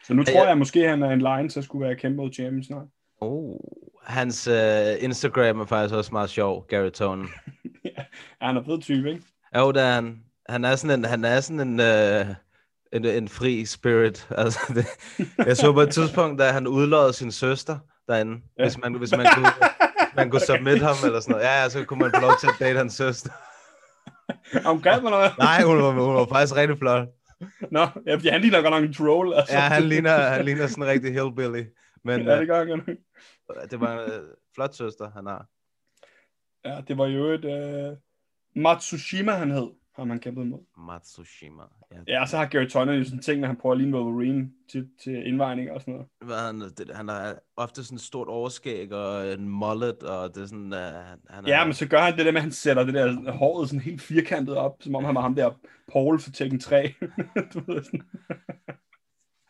Så 0.04 0.14
nu 0.14 0.24
tror 0.24 0.42
ja. 0.42 0.48
jeg 0.48 0.58
måske, 0.58 0.84
at 0.84 0.90
han 0.90 1.02
er 1.02 1.10
en 1.10 1.20
line, 1.20 1.50
så 1.50 1.62
skulle 1.62 1.86
være 1.86 1.96
kæmpe 1.96 2.16
mod 2.16 2.32
champion 2.32 2.64
snart. 2.64 2.86
Oh. 3.20 3.56
Hans 4.04 4.48
uh, 4.48 5.04
Instagram 5.04 5.60
er 5.60 5.66
faktisk 5.66 5.94
også 5.94 6.12
meget 6.12 6.30
sjov, 6.30 6.66
Gary 6.68 6.90
Tonen. 6.90 7.28
ja, 7.84 8.04
han 8.40 8.56
er 8.56 8.62
fed 8.62 8.80
type, 8.80 9.10
ikke? 9.10 9.22
Jo, 9.56 9.72
det 9.72 9.82
er 9.82 9.94
han. 9.94 10.24
Han 10.48 10.64
er 10.64 10.76
sådan 10.76 10.98
en, 10.98 11.04
han 11.04 11.24
er 11.24 11.40
sådan 11.40 11.68
en, 11.68 11.80
uh, 11.80 12.34
en, 12.92 13.04
en 13.04 13.28
fri 13.28 13.64
spirit. 13.64 14.28
Altså, 14.38 14.60
det, 14.68 14.86
jeg 15.46 15.56
så 15.56 15.72
på 15.72 15.80
et 15.80 15.90
tidspunkt, 15.90 16.40
da 16.40 16.50
han 16.50 16.66
udlodede 16.66 17.12
sin 17.12 17.32
søster 17.32 17.78
derinde. 18.08 18.40
Ja. 18.58 18.64
Hvis, 18.64 18.78
man, 18.78 18.94
hvis 18.94 19.16
man 19.16 19.26
kunne, 19.34 19.46
man 20.16 20.30
kunne 20.30 20.40
submit 20.40 20.82
ham 20.82 20.96
eller 21.04 21.20
sådan 21.20 21.32
noget. 21.32 21.44
Ja, 21.44 21.62
ja, 21.62 21.68
så 21.68 21.84
kunne 21.84 21.98
man 21.98 22.12
få 22.14 22.20
lov 22.20 22.32
til 22.40 22.46
at 22.46 22.54
date 22.60 22.78
hans 22.78 22.94
søster. 22.94 23.30
Hun 24.68 24.82
gad 24.82 25.00
mig 25.00 25.10
noget. 25.10 25.32
Nej, 25.38 25.62
hun 25.62 25.82
var, 25.82 25.90
hun 25.90 26.14
var 26.14 26.26
faktisk 26.26 26.56
rigtig 26.56 26.78
flot. 26.78 27.08
Nå, 27.70 27.86
ja, 28.06 28.14
fordi 28.14 28.28
han 28.28 28.40
ligner 28.40 28.62
godt 28.62 28.74
nok 28.74 28.84
en 28.84 28.92
troll. 28.92 29.34
Altså. 29.34 29.54
Ja, 29.54 29.60
han 29.60 29.82
ligner, 29.82 30.16
han 30.16 30.44
ligner 30.44 30.66
sådan 30.66 30.84
en 30.84 30.90
rigtig 30.90 31.12
hillbilly. 31.12 31.64
Men 32.04 32.22
Ja, 32.22 32.40
det 32.40 32.48
gør 32.48 32.58
han 32.58 32.98
det 33.70 33.80
var 33.80 33.92
en 33.92 34.10
uh, 34.10 34.28
flot 34.54 34.74
søster, 34.74 35.10
han 35.10 35.26
har. 35.26 35.46
Ja, 36.64 36.80
det 36.88 36.98
var 36.98 37.06
jo 37.06 37.24
et... 37.24 37.44
Uh... 37.44 37.96
Matsushima, 38.62 39.32
han 39.32 39.50
hed, 39.50 39.70
ham 39.96 40.10
han 40.10 40.20
kæmpede 40.20 40.46
mod. 40.46 40.58
Matsushima. 40.86 41.62
Ja, 41.92 41.96
Ja, 42.08 42.20
og 42.20 42.28
så 42.28 42.36
har 42.36 42.46
Gary 42.46 42.66
Tonnen 42.66 42.98
jo 42.98 43.04
sådan 43.04 43.22
ting, 43.22 43.40
når 43.40 43.46
han 43.46 43.56
prøver 43.56 43.72
at 43.74 43.80
ligne 43.80 43.98
Wolverine 43.98 44.50
til, 44.70 44.88
til 45.04 45.26
indvejning 45.26 45.70
og 45.70 45.80
sådan 45.80 45.94
noget. 45.94 46.08
Hvad 46.20 46.46
han, 46.46 46.60
det, 46.60 46.96
han 46.96 47.08
har 47.08 47.38
ofte 47.56 47.84
sådan 47.84 47.96
et 47.96 48.02
stort 48.02 48.28
overskæg 48.28 48.92
og 48.92 49.32
en 49.32 49.48
mullet, 49.48 50.02
og 50.02 50.34
det 50.34 50.42
er 50.42 50.46
sådan, 50.46 50.72
uh, 50.72 50.78
han, 51.34 51.44
er, 51.44 51.48
Ja, 51.58 51.64
men 51.64 51.74
så 51.74 51.88
gør 51.88 52.00
han 52.00 52.16
det 52.16 52.26
der 52.26 52.32
med, 52.32 52.38
at 52.38 52.42
han 52.42 52.52
sætter 52.52 52.84
det 52.84 52.94
der 52.94 53.32
håret 53.32 53.68
sådan 53.68 53.80
helt 53.80 54.02
firkantet 54.02 54.56
op, 54.56 54.76
som 54.80 54.94
om 54.94 55.04
han 55.04 55.14
var 55.14 55.20
ham 55.20 55.34
der 55.34 55.50
Paul 55.92 56.20
for 56.20 56.30
Tekken 56.30 56.60
3. 56.60 56.94
du 57.54 57.60
ved 57.66 57.82
sådan. 57.82 58.02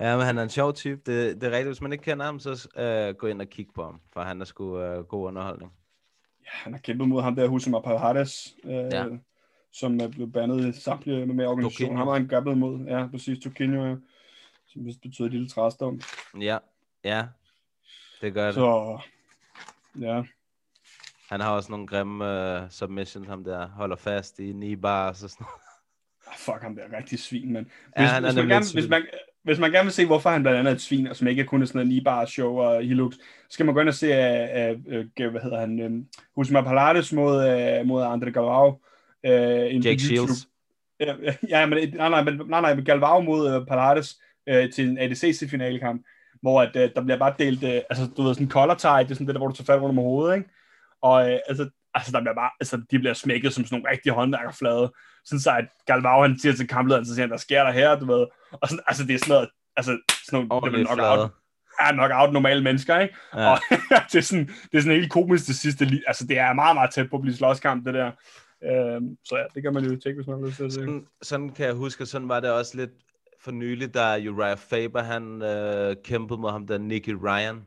Ja, 0.01 0.17
men 0.17 0.27
han 0.27 0.39
er 0.39 0.43
en 0.43 0.49
sjov 0.49 0.73
type. 0.75 1.01
Det, 1.07 1.41
det 1.41 1.47
er 1.47 1.51
rigtigt. 1.51 1.67
Hvis 1.69 1.81
man 1.81 1.93
ikke 1.93 2.05
kender 2.05 2.25
ham, 2.25 2.39
så 2.39 2.69
uh, 2.77 3.17
gå 3.19 3.27
ind 3.27 3.41
og 3.41 3.49
kig 3.49 3.67
på 3.75 3.85
ham, 3.85 4.01
for 4.13 4.21
han 4.21 4.41
er 4.41 4.45
sgu 4.45 4.65
uh, 4.65 5.05
god 5.05 5.27
underholdning. 5.27 5.73
Ja, 6.41 6.49
han 6.51 6.73
har 6.73 6.81
kæmpet 6.81 7.09
mod 7.09 7.23
ham 7.23 7.37
der, 7.37 7.49
Husam 7.49 7.75
Aparates, 7.75 8.57
øh, 8.65 8.73
Ja. 8.73 9.05
Som 9.73 10.01
er 10.01 10.09
blevet 10.09 10.33
bandet 10.33 10.75
i 10.75 10.81
samtlige 10.81 11.27
med 11.27 11.47
organisationer. 11.47 11.97
Ham 11.97 12.07
har 12.07 12.15
han 12.15 12.27
gabbet 12.27 12.59
mod, 12.59 12.87
ja, 12.87 13.07
præcis, 13.07 13.39
Tokinho, 13.39 13.85
ja. 13.87 13.95
som 14.67 14.87
vist 14.87 15.01
betyder 15.01 15.29
lille 15.29 15.49
træstum. 15.49 16.01
Ja, 16.41 16.59
ja. 17.05 17.25
Det 18.21 18.35
gør 18.35 18.47
det. 18.47 18.55
Så, 18.55 18.99
ja, 20.01 20.23
Han 21.29 21.41
har 21.41 21.51
også 21.51 21.71
nogle 21.71 21.87
grimme 21.87 22.25
uh, 22.63 22.71
submissions, 22.71 23.29
ham 23.29 23.45
der 23.45 23.69
holder 23.69 23.97
fast 23.97 24.39
i 24.39 24.53
knee 24.53 24.77
bars 24.77 25.23
og 25.23 25.31
sådan 25.31 25.45
noget. 25.45 25.63
Ah, 26.27 26.39
fuck 26.39 26.63
ham 26.63 26.77
der, 26.77 26.99
rigtig 26.99 27.19
svin, 27.19 27.53
men 27.53 27.71
Ja, 27.97 28.03
hvis, 28.03 28.11
han 28.11 28.25
er 28.25 28.29
hvis, 28.29 28.37
man 28.37 28.49
gerne, 28.49 28.65
svin. 28.65 28.81
hvis, 28.83 28.91
man, 28.91 29.03
hvis 29.43 29.59
man 29.59 29.71
gerne 29.71 29.85
vil 29.85 29.93
se, 29.93 30.07
hvorfor 30.07 30.31
han 30.31 30.43
blandt 30.43 30.59
andet 30.59 30.71
er 30.71 30.75
et 30.75 30.81
svin, 30.81 31.07
og 31.07 31.17
som 31.17 31.29
ikke 31.29 31.43
er 31.43 31.47
kun 31.47 31.63
er 31.63 31.67
sådan 31.67 31.91
en 31.91 32.07
e 32.07 32.27
show 32.27 32.57
og 32.59 32.83
hilux, 32.83 33.15
så 33.15 33.21
skal 33.51 33.67
man 33.67 33.75
gå 33.75 33.81
ind 33.81 33.89
og 33.89 33.95
se, 33.95 34.07
uh, 34.07 34.79
uh, 35.25 35.31
hvad 35.31 35.41
hedder 35.41 35.61
han, 35.61 35.87
um, 35.87 36.07
Husma 36.35 36.63
Palates 36.63 37.13
mod, 37.13 37.37
uh, 37.81 37.87
mod 37.87 38.03
Andre 38.03 38.33
Galvao. 39.23 39.77
Uh, 39.77 39.87
Jake 39.87 40.01
Shields. 40.01 40.49
Ja, 41.01 41.15
ja, 41.49 41.67
men 41.67 41.95
nej, 41.95 42.09
nej, 42.09 42.23
men, 42.23 42.41
nej, 42.49 42.61
nej, 42.61 42.75
men 42.75 42.85
Galvao 42.85 43.21
mod 43.21 43.57
uh, 43.57 43.67
Palates 43.67 44.21
uh, 44.51 44.71
til 44.75 44.89
en 44.89 44.99
ADCC-finalekamp, 44.99 46.03
hvor 46.43 46.63
at, 46.63 46.77
uh, 46.77 46.83
der 46.97 47.01
bliver 47.03 47.19
bare 47.19 47.35
delt, 47.39 47.65
uh, 47.65 47.71
altså 47.71 48.09
du 48.17 48.23
ved, 48.23 48.35
sådan 48.35 48.51
collar 48.51 48.75
tie, 48.75 49.05
det 49.05 49.11
er 49.11 49.15
sådan 49.15 49.27
det 49.27 49.35
der, 49.35 49.41
hvor 49.41 49.49
du 49.49 49.55
tager 49.55 49.67
fat 49.67 49.83
rundt 49.83 49.99
om 49.99 50.05
hovedet, 50.05 50.37
ikke? 50.37 50.49
Og 51.03 51.15
uh, 51.15 51.39
altså, 51.49 51.69
altså, 51.95 52.13
der 52.13 52.21
bliver 52.21 52.35
bare, 52.35 52.51
altså, 52.61 52.77
de 52.91 52.99
bliver 52.99 53.15
smækket 53.15 53.53
som 53.53 53.65
sådan 53.65 53.79
nogle 53.79 53.91
rigtige 53.91 54.13
håndværkerflade, 54.13 54.93
sådan 55.25 55.41
så 55.41 55.51
at 55.51 55.65
Galvao, 55.87 56.23
han 56.23 56.39
siger 56.39 56.53
til 56.55 56.69
kamplederen, 56.69 57.07
så 57.07 57.15
siger 57.15 57.23
han, 57.23 57.31
hvad 57.31 57.39
sker 57.39 57.65
der 57.65 57.73
her, 57.73 57.99
du 57.99 58.07
ved, 58.07 58.27
og 58.53 58.69
sådan, 58.69 58.85
altså 58.87 59.05
det 59.05 59.15
er 59.15 59.19
sådan 59.19 59.33
noget, 59.33 59.49
altså 59.77 59.99
sådan 60.25 60.37
nogle, 60.37 60.47
det 60.47 60.53
Ordentligt 60.53 60.91
er 60.91 60.95
flade. 60.95 61.09
knockout, 61.09 61.31
er 61.81 61.93
knockout 61.93 62.33
normale 62.33 62.63
mennesker, 62.63 63.01
ikke? 63.01 63.15
Ja. 63.35 63.51
Og 63.51 63.59
det, 64.13 64.19
er 64.19 64.21
sådan, 64.21 64.47
det 64.47 64.79
er 64.79 64.81
sådan 64.81 64.99
helt 64.99 65.13
komisk 65.13 65.47
det 65.47 65.57
sidste, 65.57 65.87
altså 66.07 66.27
det 66.27 66.39
er 66.39 66.53
meget, 66.53 66.77
meget 66.77 66.91
tæt 66.91 67.11
på 67.11 67.17
at 67.17 67.23
blive 67.23 67.37
slåskamp, 67.37 67.87
det 67.87 67.95
der. 67.95 68.11
Øhm, 68.65 69.17
så 69.25 69.37
ja, 69.37 69.45
det 69.55 69.63
kan 69.63 69.75
man 69.75 69.85
jo 69.85 70.01
tjekke, 70.01 70.19
hvis 70.19 70.27
man 70.27 70.39
har 70.39 70.47
lyst 70.47 70.57
til 70.57 70.73
se. 70.73 70.81
Sådan, 70.81 71.07
sådan 71.23 71.49
kan 71.51 71.67
jeg 71.67 71.75
huske, 71.75 72.07
sådan 72.07 72.29
var 72.29 72.41
det 72.41 72.51
også 72.51 72.77
lidt 72.77 72.91
for 73.41 73.51
nylig, 73.51 73.95
da 73.95 74.29
Uriah 74.31 74.57
Faber, 74.57 75.03
han 75.03 75.43
øh, 75.43 75.97
kæmpede 76.05 76.41
mod 76.41 76.51
ham, 76.51 76.67
der 76.67 76.79
Nicky 76.79 77.15
Ryan. 77.25 77.65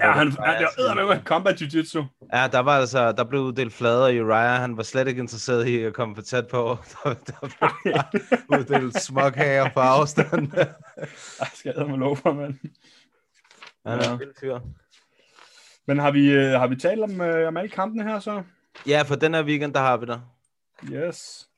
Ja, 0.00 0.10
han, 0.12 0.26
det 0.26 0.36
var 0.36 0.94
med 0.94 1.06
med 1.06 1.22
combat 1.24 1.62
jiu-jitsu. 1.62 2.04
Ja, 2.32 2.48
der 2.52 2.58
var 2.58 2.78
altså, 2.78 3.12
der 3.12 3.24
blev 3.24 3.40
uddelt 3.40 3.72
flade, 3.72 4.04
og 4.04 4.14
Uriah, 4.14 4.60
han 4.60 4.76
var 4.76 4.82
slet 4.82 5.08
ikke 5.08 5.20
interesseret 5.20 5.66
i 5.66 5.82
at 5.82 5.94
komme 5.94 6.14
for 6.14 6.22
tæt 6.22 6.48
på. 6.48 6.58
Der, 7.04 7.14
der 7.24 8.02
blev 8.10 8.60
uddelt 8.60 9.00
småkager 9.02 9.70
på 9.74 9.80
afstand. 9.80 10.52
Ej, 11.40 11.48
skal 11.54 11.74
jeg 11.76 11.86
med 11.88 11.98
lov 11.98 12.16
for, 12.16 12.32
mand. 12.32 12.54
Han 13.86 13.98
er 13.98 14.12
en 14.12 14.20
vild 14.20 14.34
fyr. 14.40 14.58
Men 15.86 15.98
har 15.98 16.10
vi, 16.10 16.30
øh, 16.32 16.50
har 16.50 16.66
vi 16.66 16.76
talt 16.76 17.02
om, 17.02 17.20
øh, 17.20 17.48
om 17.48 17.56
alle 17.56 17.70
kampene 17.70 18.04
her 18.04 18.20
så? 18.20 18.42
Ja, 18.86 19.02
for 19.02 19.14
den 19.14 19.34
her 19.34 19.44
weekend, 19.44 19.74
der 19.74 19.80
har 19.80 19.96
vi 19.96 20.06
der. 20.06 20.20
Yes. 20.92 21.48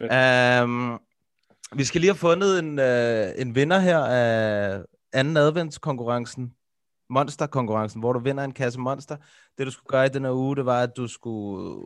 Um, 0.00 1.00
vi 1.72 1.84
skal 1.84 2.00
lige 2.00 2.10
have 2.10 2.18
fundet 2.18 2.58
en, 2.58 2.78
uh, 2.78 3.40
en 3.40 3.54
vinder 3.54 3.78
her 3.78 3.98
af 3.98 4.82
anden 5.12 5.36
adventskonkurrencen. 5.36 6.54
Monster-konkurrencen, 7.08 8.00
hvor 8.00 8.12
du 8.12 8.18
vinder 8.18 8.44
en 8.44 8.52
kasse 8.52 8.80
Monster. 8.80 9.16
Det, 9.58 9.66
du 9.66 9.70
skulle 9.70 9.88
gøre 9.88 10.06
i 10.06 10.08
den 10.08 10.24
her 10.24 10.32
uge, 10.32 10.56
det 10.56 10.66
var, 10.66 10.82
at 10.82 10.96
du 10.96 11.06
skulle 11.06 11.84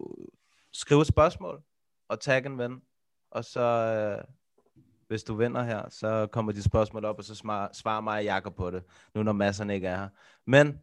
skrive 0.72 1.00
et 1.00 1.06
spørgsmål 1.06 1.62
og 2.08 2.20
tagge 2.20 2.48
en 2.48 2.58
ven. 2.58 2.80
Og 3.30 3.44
så, 3.44 4.18
uh, 4.18 4.34
hvis 5.08 5.22
du 5.22 5.34
vinder 5.34 5.62
her, 5.62 5.82
så 5.90 6.26
kommer 6.32 6.52
de 6.52 6.62
spørgsmål 6.62 7.04
op, 7.04 7.18
og 7.18 7.24
så 7.24 7.34
svarer 7.72 8.00
mig 8.00 8.18
og 8.18 8.24
Jakob 8.24 8.56
på 8.56 8.70
det, 8.70 8.82
nu 9.14 9.22
når 9.22 9.32
masserne 9.32 9.74
ikke 9.74 9.88
er 9.88 9.96
her. 9.96 10.08
Men, 10.46 10.80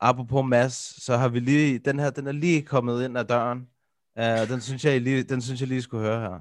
apropos 0.00 0.44
Mads, 0.44 1.04
så 1.04 1.16
har 1.16 1.28
vi 1.28 1.40
lige, 1.40 1.78
den 1.78 1.98
her, 1.98 2.10
den 2.10 2.26
er 2.26 2.32
lige 2.32 2.62
kommet 2.62 3.04
ind 3.04 3.18
ad 3.18 3.24
døren. 3.24 3.68
Uh, 4.16 4.48
den, 4.48 4.60
synes 4.60 4.84
jeg, 4.84 5.00
lige, 5.00 5.22
den 5.22 5.42
synes 5.42 5.60
jeg 5.60 5.68
lige 5.68 5.82
skulle 5.82 6.06
høre 6.06 6.20
her. 6.20 6.40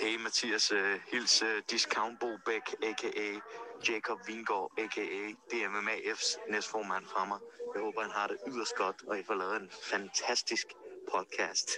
Hey 0.00 0.22
Mathias, 0.22 0.72
uh, 0.72 0.78
hils 1.12 1.42
uh, 1.42 1.48
Discount 1.70 2.20
Bo 2.20 2.26
Bæk, 2.46 2.66
a.k.a. 2.82 3.38
Jacob 3.88 4.18
Vingård, 4.26 4.72
a.k.a. 4.78 5.22
DMMAF's 5.52 6.52
næstformand 6.52 7.04
fra 7.06 7.24
mig. 7.24 7.38
Jeg 7.74 7.82
håber, 7.82 8.00
han 8.00 8.10
har 8.10 8.26
det 8.26 8.36
yderst 8.48 8.74
godt, 8.76 8.96
og 9.08 9.18
I 9.18 9.22
får 9.26 9.34
lavet 9.34 9.62
en 9.62 9.68
fantastisk 9.90 10.66
podcast. 11.12 11.70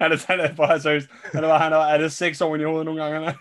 Han 0.00 0.10
er, 0.12 0.26
han 0.26 0.40
er 0.40 0.54
bare 0.54 0.80
seriøst. 0.80 1.08
Han 1.32 1.44
er, 1.44 1.48
bare, 1.48 1.58
han 1.58 1.72
er, 1.72 1.76
er 1.76 1.98
det 1.98 2.12
seks 2.12 2.40
år 2.40 2.56
i 2.56 2.64
hovedet 2.64 2.84
nogle 2.84 3.04
gange? 3.04 3.26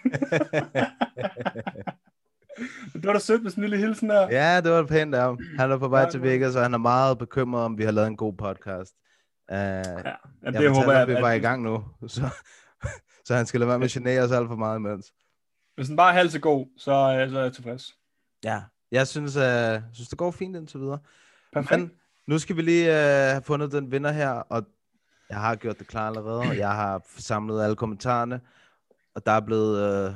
Det 2.94 3.06
var 3.06 3.14
da 3.14 3.20
sødt 3.20 3.44
med 3.44 3.52
sådan 3.52 3.64
en 3.64 3.70
lille 3.70 3.86
hilsen 3.86 4.10
der. 4.10 4.28
Ja, 4.32 4.62
det 4.62 4.72
var 4.72 4.84
pænt 4.84 5.16
af 5.16 5.22
ham. 5.22 5.40
Han 5.58 5.72
er 5.72 5.78
på 5.78 5.88
vej 5.88 6.02
Ja, 6.02 6.10
til 6.10 6.22
det 6.22 6.30
Vegas, 6.30 6.56
og 6.56 6.62
han 6.64 6.74
er 6.74 6.78
meget 6.78 7.18
bekymret 7.18 7.64
om, 7.64 7.78
vi 7.78 7.84
har 7.84 7.92
lavet 7.92 8.08
en 8.08 8.18
god 8.18 8.34
podcast. 8.34 8.94
Uh, 9.52 9.56
ja, 9.58 9.78
Ja, 9.78 9.84
jeg 10.44 10.54
det 10.54 10.62
det 10.62 10.76
håber 10.76 10.92
jeg, 10.92 11.02
at 11.02 11.08
vi 11.08 11.14
at- 11.14 11.22
var 11.22 11.32
i 11.32 11.40
gang 11.40 11.64
nu. 11.64 11.84
Så, 12.08 12.30
så 13.26 13.36
han 13.36 13.46
skal 13.46 13.60
lade 13.60 13.68
være 13.70 13.80
med 13.80 13.86
at 13.86 13.92
genere 13.92 14.22
os 14.24 14.32
alt 14.32 14.48
for 14.48 14.56
meget 14.56 14.80
imens. 14.80 15.14
Hvis 15.76 15.88
den 15.88 15.96
bare 15.98 16.10
er 16.10 16.14
halvt 16.14 16.32
så 16.32 16.40
god, 16.40 16.68
så, 16.78 16.92
øh, 16.92 17.32
så 17.32 17.40
er 17.40 17.44
jeg 17.44 17.54
tilfreds. 17.54 17.96
Ja, 18.44 18.62
jeg 18.92 19.08
synes, 19.08 19.36
uh, 19.36 19.82
synes 19.94 20.10
det 20.10 20.18
går 20.18 20.32
fint 20.32 20.56
indtil 20.56 20.80
videre. 20.80 21.00
Perfekt. 21.54 21.72
Men 21.82 21.92
nu 22.28 22.40
skal 22.40 22.56
vi 22.58 22.62
lige 22.62 22.88
uh, 22.90 22.94
have 22.96 23.42
fundet 23.42 23.72
den 23.72 23.92
vinder 23.92 24.12
her, 24.12 24.30
og 24.30 24.64
jeg 25.30 25.38
har 25.38 25.56
gjort 25.56 25.80
det 25.80 25.88
klar 25.88 26.08
allerede, 26.08 26.40
og 26.40 26.58
jeg 26.58 26.72
har 26.72 27.02
samlet 27.18 27.64
alle 27.64 27.76
kommentarerne, 27.76 28.42
og 29.16 29.26
der 29.26 29.32
er 29.32 29.40
blevet 29.40 30.08
uh, 30.10 30.16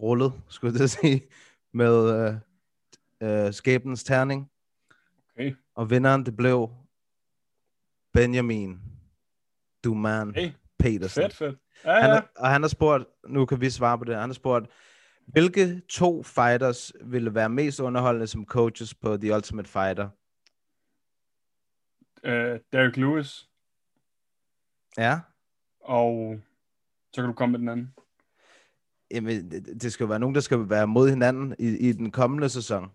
rullet, 0.00 0.32
skulle 0.48 0.74
jeg 0.74 0.82
at 0.84 0.90
sige, 0.90 1.22
med 1.72 2.28
uh, 3.22 3.46
uh, 3.46 3.52
skæbens 3.52 4.04
terning. 4.04 4.50
Okay. 5.34 5.54
Og 5.74 5.90
vinderen, 5.90 6.26
det 6.26 6.36
blev 6.36 6.70
Benjamin 8.12 8.80
Duman 9.84 10.34
Hey, 10.34 10.50
Petersen. 10.78 11.22
fedt, 11.22 11.34
fedt. 11.34 11.58
Ja, 11.84 11.92
Han, 12.00 12.02
ja. 12.10 12.14
har- 12.14 12.30
og 12.36 12.48
han 12.48 12.62
har 12.62 12.68
spurgt, 12.68 13.04
nu 13.28 13.46
kan 13.46 13.60
vi 13.60 13.70
svare 13.70 13.98
på 13.98 14.04
det, 14.04 14.16
han 14.16 14.28
har 14.28 14.34
spurgt, 14.34 14.66
hvilke 15.26 15.80
to 15.88 16.22
fighters 16.22 16.92
ville 17.04 17.34
være 17.34 17.48
mest 17.48 17.80
underholdende 17.80 18.26
som 18.26 18.46
coaches 18.46 18.94
på 18.94 19.16
The 19.16 19.34
Ultimate 19.34 19.68
Fighter? 19.68 20.08
Uh, 22.24 22.58
Derek 22.72 22.96
Lewis, 22.96 23.48
Ja, 24.98 25.20
og 25.80 26.40
så 27.12 27.20
kan 27.22 27.28
du 27.28 27.32
komme 27.32 27.52
med 27.52 27.58
den 27.60 27.68
anden. 27.68 27.94
Jamen, 29.12 29.50
det, 29.50 29.82
det 29.82 29.92
skal 29.92 30.04
jo 30.04 30.08
være 30.08 30.18
nogen, 30.18 30.34
der 30.34 30.40
skal 30.40 30.70
være 30.70 30.86
mod 30.86 31.10
hinanden 31.10 31.54
i, 31.58 31.66
i 31.66 31.92
den 31.92 32.10
kommende 32.10 32.48
sæson. 32.48 32.90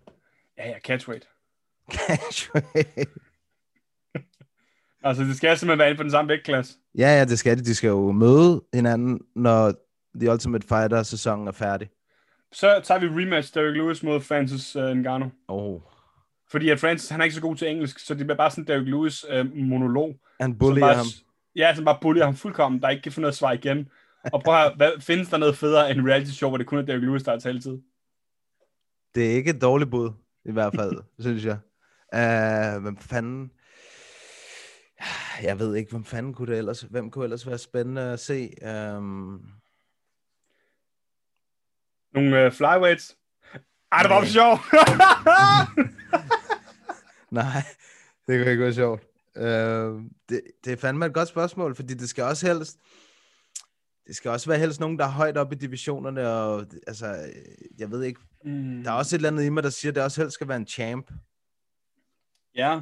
Ja, 0.58 0.68
ja, 0.68 0.78
catchweight. 0.78 1.28
Casual. 1.92 2.64
Altså, 5.02 5.22
det 5.22 5.36
skal 5.36 5.58
simpelthen 5.58 5.78
være 5.78 5.88
inden 5.88 5.96
for 5.96 6.02
den 6.02 6.10
samme 6.10 6.28
vægtklasse. 6.28 6.74
ja, 6.98 7.18
ja, 7.18 7.24
det 7.24 7.38
skal 7.38 7.58
de. 7.58 7.64
De 7.64 7.74
skal 7.74 7.88
jo 7.88 8.12
møde 8.12 8.62
hinanden, 8.74 9.20
når 9.36 9.72
The 10.20 10.32
Ultimate 10.32 10.66
Fighter 10.68 11.02
sæsonen 11.02 11.48
er 11.48 11.52
færdig. 11.52 11.88
Så 12.52 12.80
tager 12.84 13.00
vi 13.00 13.06
rematch 13.06 13.54
Derek 13.54 13.76
Lewis 13.76 14.02
mod 14.02 14.20
Francis 14.20 14.76
uh, 14.76 14.82
Ngannou. 14.82 15.30
Oh. 15.48 15.80
Fordi 16.50 16.70
at 16.70 16.80
Francis, 16.80 17.08
han 17.08 17.20
er 17.20 17.24
ikke 17.24 17.34
så 17.34 17.40
god 17.40 17.56
til 17.56 17.68
engelsk, 17.68 17.98
så 17.98 18.14
det 18.14 18.26
bliver 18.26 18.36
bare 18.36 18.50
sådan 18.50 18.64
Derek 18.64 18.88
Lewis 18.88 19.26
øh, 19.30 19.56
monolog. 19.56 20.16
Han 20.40 20.58
bullier 20.58 20.86
bare, 20.86 20.94
ham. 20.94 21.06
Ja, 21.56 21.74
som 21.74 21.84
bare 21.84 21.98
bullier 22.00 22.24
ham 22.24 22.34
fuldkommen, 22.34 22.82
der 22.82 22.88
ikke 22.88 23.02
kan 23.02 23.12
finde 23.12 23.22
noget 23.22 23.34
svar 23.34 23.52
igen. 23.52 23.88
Og 24.32 24.42
prøv 24.42 24.54
at 24.54 24.76
hvad, 24.76 25.00
findes 25.00 25.28
der 25.28 25.36
noget 25.36 25.56
federe 25.56 25.90
end 25.90 26.00
en 26.00 26.08
reality 26.08 26.30
show, 26.30 26.48
hvor 26.48 26.58
det 26.58 26.66
kun 26.66 26.78
er 26.78 26.82
Derek 26.82 27.02
Lewis, 27.02 27.22
der 27.22 27.30
har 27.30 27.38
taletid? 27.38 27.78
Det 29.14 29.26
er 29.26 29.30
ikke 29.30 29.50
et 29.50 29.62
dårligt 29.62 29.90
bud, 29.90 30.10
i 30.44 30.52
hvert 30.52 30.74
fald, 30.74 31.02
synes 31.20 31.44
jeg. 31.44 31.58
Uh, 32.14 32.82
hvem 32.82 32.96
fanden... 32.96 33.50
Jeg 35.42 35.58
ved 35.58 35.76
ikke, 35.76 35.90
hvem 35.90 36.04
fanden 36.04 36.34
kunne 36.34 36.52
det 36.52 36.58
ellers... 36.58 36.80
Hvem 36.80 37.10
kunne 37.10 37.24
ellers 37.24 37.46
være 37.46 37.58
spændende 37.58 38.02
at 38.02 38.20
se? 38.20 38.50
Um... 38.96 39.40
Nogle 42.14 42.44
øh, 42.44 42.52
flyweights? 42.52 43.16
Ej, 43.92 44.02
det 44.02 44.10
var 44.10 44.20
Nej. 44.20 44.24
for 44.24 44.32
sjov! 44.32 44.58
Nej, 47.30 47.62
det 48.26 48.38
kan 48.38 48.50
ikke 48.52 48.62
være 48.62 48.74
sjovt. 48.74 49.02
Uh, 49.36 50.02
det, 50.28 50.40
det 50.64 50.72
er 50.72 50.76
fandme 50.76 51.06
et 51.06 51.14
godt 51.14 51.28
spørgsmål, 51.28 51.74
fordi 51.74 51.94
det 51.94 52.08
skal 52.08 52.24
også 52.24 52.46
helst... 52.46 52.78
Det 54.08 54.16
skal 54.16 54.30
også 54.30 54.50
være 54.50 54.58
helst 54.58 54.80
nogen, 54.80 54.98
der 54.98 55.04
er 55.04 55.10
højt 55.10 55.36
oppe 55.36 55.56
i 55.56 55.58
divisionerne, 55.58 56.28
og 56.28 56.66
altså, 56.86 57.16
jeg 57.78 57.90
ved 57.90 58.02
ikke, 58.02 58.20
mm. 58.44 58.82
der 58.82 58.90
er 58.90 58.94
også 58.94 59.16
et 59.16 59.18
eller 59.18 59.30
andet 59.30 59.44
i 59.44 59.48
mig, 59.48 59.62
der 59.62 59.70
siger, 59.70 59.92
at 59.92 59.94
det 59.94 60.02
også 60.02 60.20
helst 60.20 60.34
skal 60.34 60.48
være 60.48 60.56
en 60.56 60.66
champ. 60.66 61.10
Ja. 62.54 62.80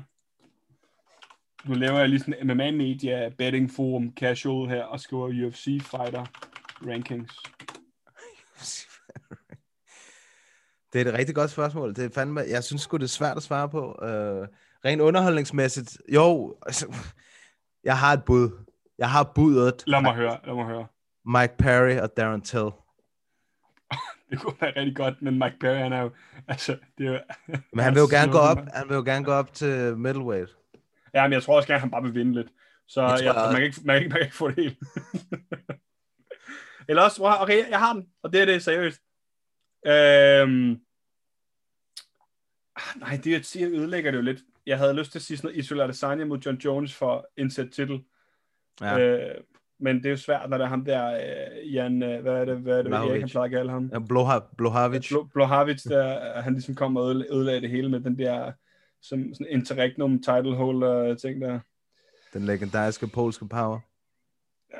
Nu 1.65 1.75
laver 1.75 1.99
jeg 1.99 2.09
lige 2.09 2.19
sådan 2.21 2.35
en 2.35 2.57
MMA-media 2.57 3.29
betting 3.29 3.71
forum 3.71 4.13
casual 4.17 4.69
her, 4.69 4.83
og 4.83 5.01
skriver 5.01 5.47
UFC 5.47 5.65
fighter 5.65 6.27
rankings. 6.87 7.33
Det 10.93 11.01
er 11.01 11.13
et 11.13 11.19
rigtig 11.19 11.35
godt 11.35 11.51
spørgsmål. 11.51 11.95
Det 11.95 12.05
er 12.05 12.11
fandme, 12.15 12.41
jeg 12.41 12.65
synes 12.65 12.83
sgu, 12.83 12.97
det 12.97 13.05
er 13.05 13.09
svært 13.09 13.37
at 13.37 13.43
svare 13.43 13.69
på. 13.69 13.85
Uh, 14.03 14.47
rent 14.85 15.01
underholdningsmæssigt, 15.01 15.99
jo, 16.15 16.57
altså, 16.67 16.95
jeg 17.85 17.99
har 17.99 18.13
et 18.13 18.25
bud. 18.25 18.51
Jeg 18.99 19.11
har 19.11 19.33
budet 19.35 19.85
Lad 19.87 20.03
mig 20.03 20.15
høre, 20.15 20.39
lad 20.47 20.55
mig 20.55 20.67
høre. 20.67 20.87
Mike 21.27 21.55
Perry 21.59 21.97
og 21.99 22.17
Darren 22.17 22.41
Till. 22.43 22.61
Det 24.31 24.41
kunne 24.41 24.55
være 24.61 24.73
rigtig 24.77 24.97
godt, 24.97 25.23
men 25.23 25.39
Mike 25.39 25.57
Perry, 25.61 25.77
han 25.77 25.93
er 25.93 26.01
jo, 26.01 26.11
altså, 26.49 26.79
det 26.99 27.07
er 27.07 27.13
jo... 27.13 27.19
Men 27.73 27.85
han 27.85 27.95
vil 27.95 28.01
jo 28.01 28.09
gerne 28.11 28.33
gå 28.33 28.39
op, 28.39 28.59
han 28.75 28.89
vil 28.89 28.95
jo 28.95 29.03
gerne 29.03 29.25
gå 29.25 29.33
op 29.33 29.53
til 29.55 29.97
middleweight. 29.97 30.57
Ja, 31.15 31.23
men 31.23 31.33
jeg 31.33 31.43
tror 31.43 31.57
også 31.57 31.67
gerne, 31.67 31.81
han 31.81 31.91
bare 31.91 32.03
vil 32.03 32.15
vinde 32.15 32.35
lidt. 32.35 32.49
Så 32.87 33.03
Jeg 33.03 33.09
tror, 33.11 33.25
jeg- 33.43 33.53
man, 33.53 33.55
kan 33.57 33.65
ikke, 33.65 33.81
man, 33.85 33.95
kan 33.95 34.03
ikke, 34.03 34.09
man 34.13 34.19
kan 34.19 34.25
ikke 34.27 34.37
få 34.37 34.49
det 34.51 34.57
hele. 34.57 34.77
Eller 36.89 37.03
også, 37.03 37.23
okay, 37.41 37.71
jeg 37.71 37.79
har 37.79 37.93
den, 37.93 38.09
og 38.23 38.33
det 38.33 38.41
er 38.41 38.45
det 38.45 38.63
seriøst. 38.63 39.01
Øhm... 39.87 40.71
ah, 42.77 43.01
Nej, 43.01 43.21
det 43.25 43.33
jeg 43.33 43.45
siger, 43.45 43.69
ødelægger 43.71 44.11
det 44.11 44.19
jo 44.19 44.23
lidt. 44.23 44.41
Jeg 44.67 44.79
havde 44.79 44.95
lyst 44.95 45.13
til 45.13 45.19
at 45.19 45.23
sige 45.23 45.37
sådan 45.37 45.49
noget 45.49 45.59
Isola 45.59 45.85
Adesanya 45.85 46.25
mod 46.25 46.39
John 46.39 46.57
Jones 46.59 46.95
for 46.95 47.17
at 47.19 47.25
indsætte 47.37 47.71
titel. 47.73 48.01
Ja. 48.81 48.99
Øh, 48.99 49.35
men 49.81 49.97
det 49.97 50.07
er 50.07 50.11
jo 50.11 50.17
svært, 50.17 50.51
når 50.51 50.59
det 50.59 50.65
er 50.65 50.69
ham 50.69 50.85
der, 50.85 51.15
øh, 51.15 51.75
Jan, 51.75 52.03
øh, 52.03 52.23
hvad 52.23 52.33
er 52.33 52.45
det, 52.45 52.57
hvad 52.57 52.73
er 52.79 52.83
det, 52.83 52.87
Blahovic. 52.87 53.11
Erik, 53.11 53.21
han 53.21 53.29
plejer 53.31 53.45
at 53.45 53.51
kalde 53.51 53.71
ham? 53.71 53.91
Ja, 53.93 53.99
Bloha- 53.99 54.55
Blohavic. 54.57 55.13
Blo- 55.13 55.29
Blohavic, 55.35 55.83
der, 55.83 56.41
han 56.41 56.53
ligesom 56.53 56.75
kom 56.75 56.97
og 56.97 57.11
ødela- 57.11 57.35
ødelagde 57.35 57.61
det 57.61 57.71
hele 57.71 57.89
med 57.89 58.01
den 58.01 58.19
der 58.19 58.53
som 59.03 59.35
sådan 59.35 59.47
interregnum 59.51 60.23
title 60.23 60.55
holder 60.57 61.15
ting 61.15 61.41
der. 61.41 61.59
Den 62.33 62.43
legendariske 62.43 63.07
polske 63.07 63.49
power. 63.49 63.79
Ja. 64.75 64.79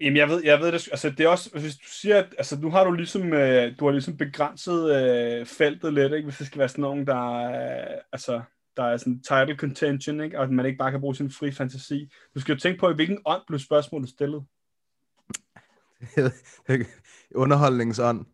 Jamen, 0.00 0.16
jeg 0.16 0.28
ved, 0.28 0.44
jeg 0.44 0.58
ved 0.60 0.66
det, 0.72 0.88
altså 0.90 1.10
det 1.10 1.20
er 1.20 1.28
også, 1.28 1.50
hvis 1.50 1.76
du 1.76 1.86
siger, 1.88 2.16
at 2.18 2.34
altså, 2.38 2.60
nu 2.60 2.70
har 2.70 2.84
du 2.84 2.92
ligesom, 2.92 3.32
øh, 3.32 3.72
du 3.78 3.84
har 3.84 3.92
ligesom 3.92 4.16
begrænset 4.16 4.96
øh, 4.96 5.46
feltet 5.46 5.94
lidt, 5.94 6.12
ikke? 6.12 6.26
hvis 6.26 6.38
det 6.38 6.46
skal 6.46 6.58
være 6.58 6.68
sådan 6.68 6.82
nogen, 6.82 7.06
der 7.06 7.38
er, 7.40 7.98
altså, 8.12 8.40
der 8.76 8.84
er 8.84 8.96
sådan 8.96 9.22
title 9.22 9.56
contention, 9.56 10.20
ikke? 10.20 10.38
og 10.38 10.44
at 10.44 10.50
man 10.50 10.66
ikke 10.66 10.78
bare 10.78 10.90
kan 10.90 11.00
bruge 11.00 11.14
sin 11.14 11.30
fri 11.30 11.52
fantasi. 11.52 12.10
Du 12.34 12.40
skal 12.40 12.52
jo 12.52 12.60
tænke 12.60 12.80
på, 12.80 12.90
i 12.90 12.94
hvilken 12.94 13.18
ånd 13.26 13.42
blev 13.46 13.58
spørgsmålet 13.58 14.08
stillet. 14.08 14.44
Underholdningsånd. 17.34 18.26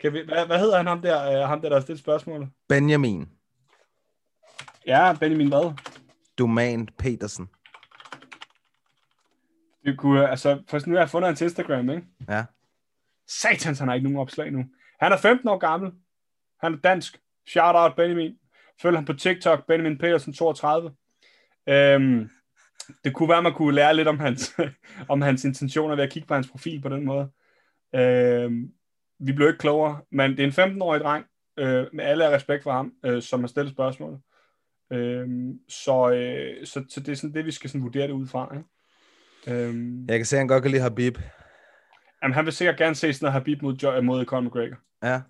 Kan 0.00 0.12
vi, 0.12 0.20
hvad, 0.24 0.46
hvad 0.46 0.58
hedder 0.58 0.76
han, 0.76 0.86
ham 0.86 1.02
der, 1.02 1.42
øh, 1.42 1.48
ham 1.48 1.60
der, 1.60 1.68
der 1.68 1.76
har 1.76 1.82
stillet 1.82 2.00
spørgsmålet? 2.00 2.48
Benjamin. 2.68 3.28
Ja, 4.86 5.16
Benjamin 5.20 5.48
hvad? 5.48 5.74
Duman 6.38 6.88
Petersen. 6.98 7.48
Det 9.84 9.98
kunne, 9.98 10.30
altså, 10.30 10.62
først 10.68 10.86
nu 10.86 10.94
har 10.94 11.00
jeg 11.00 11.10
fundet 11.10 11.28
hans 11.28 11.40
Instagram, 11.40 11.90
ikke? 11.90 12.06
Ja. 12.28 12.44
Satans, 13.28 13.78
han 13.78 13.88
har 13.88 13.94
ikke 13.94 14.04
nogen 14.04 14.18
opslag 14.18 14.52
nu. 14.52 14.64
Han 15.00 15.12
er 15.12 15.16
15 15.16 15.48
år 15.48 15.58
gammel. 15.58 15.92
Han 16.60 16.74
er 16.74 16.78
dansk. 16.78 17.20
Shout 17.46 17.74
out 17.76 17.96
Benjamin. 17.96 18.38
Følg 18.82 18.96
ham 18.96 19.04
på 19.04 19.12
TikTok, 19.12 19.66
Benjamin 19.66 19.98
Petersen 19.98 20.32
32. 20.32 20.92
Øhm, 21.68 22.30
det 23.04 23.14
kunne 23.14 23.28
være, 23.28 23.42
man 23.42 23.54
kunne 23.54 23.74
lære 23.74 23.96
lidt 23.96 24.08
om 24.08 24.18
hans, 24.18 24.54
om 25.08 25.22
hans 25.22 25.44
intentioner 25.44 25.96
ved 25.96 26.04
at 26.04 26.10
kigge 26.10 26.26
på 26.26 26.34
hans 26.34 26.48
profil 26.48 26.80
på 26.80 26.88
den 26.88 27.04
måde. 27.04 27.30
Øhm, 27.94 28.72
vi 29.18 29.32
blev 29.32 29.48
ikke 29.48 29.58
klogere, 29.58 30.00
men 30.12 30.30
det 30.30 30.40
er 30.40 30.64
en 30.64 30.72
15-årig 30.72 31.00
dreng, 31.00 31.26
øh, 31.58 31.86
med 31.92 32.04
alle 32.04 32.30
respekt 32.34 32.62
for 32.62 32.72
ham, 32.72 32.92
øh, 33.04 33.22
som 33.22 33.40
har 33.40 33.48
stillet 33.48 33.72
spørgsmålet. 33.72 34.20
Øhm, 34.92 35.58
så, 35.68 36.10
øh, 36.10 36.66
så, 36.66 36.84
så 36.88 37.00
det 37.00 37.08
er 37.08 37.16
sådan 37.16 37.34
det, 37.34 37.46
vi 37.46 37.50
skal 37.50 37.70
sådan 37.70 37.82
vurdere 37.82 38.06
det 38.06 38.12
ud 38.12 38.26
fra. 38.26 38.56
Ikke? 38.56 39.64
Øhm, 39.64 40.06
Jeg 40.08 40.18
kan 40.18 40.26
se, 40.26 40.36
at 40.36 40.40
han 40.40 40.48
godt 40.48 40.62
kan 40.62 40.70
lide 40.70 40.82
Habib. 40.82 41.18
Jamen, 42.22 42.34
han 42.34 42.44
vil 42.44 42.52
sikkert 42.52 42.76
gerne 42.76 42.94
se 42.94 43.12
sådan 43.12 43.24
noget 43.26 43.32
Habib 43.32 43.62
mod, 43.62 44.02
mod 44.02 44.24
Conor 44.24 44.48
McGregor. 44.48 44.76
Ja. 45.02 45.20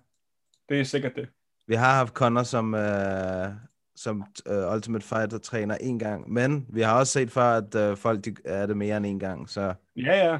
Det 0.69 0.79
er 0.79 0.83
sikkert 0.83 1.15
det. 1.15 1.29
Vi 1.67 1.75
har 1.75 1.95
haft 1.95 2.13
Conor 2.13 2.43
som, 2.43 2.73
øh, 2.73 3.47
som 3.95 4.25
øh, 4.47 4.73
Ultimate 4.73 5.05
Fighter 5.05 5.37
træner 5.37 5.75
en 5.75 5.99
gang, 5.99 6.31
men 6.33 6.65
vi 6.69 6.81
har 6.81 6.99
også 6.99 7.13
set 7.13 7.31
før, 7.31 7.57
at 7.57 7.75
øh, 7.75 7.97
folk 7.97 8.25
de 8.25 8.35
er 8.45 8.65
det 8.65 8.77
mere 8.77 8.97
end 8.97 9.05
en 9.05 9.19
gang, 9.19 9.49
så 9.49 9.73
Ja, 9.95 10.25
ja. 10.25 10.39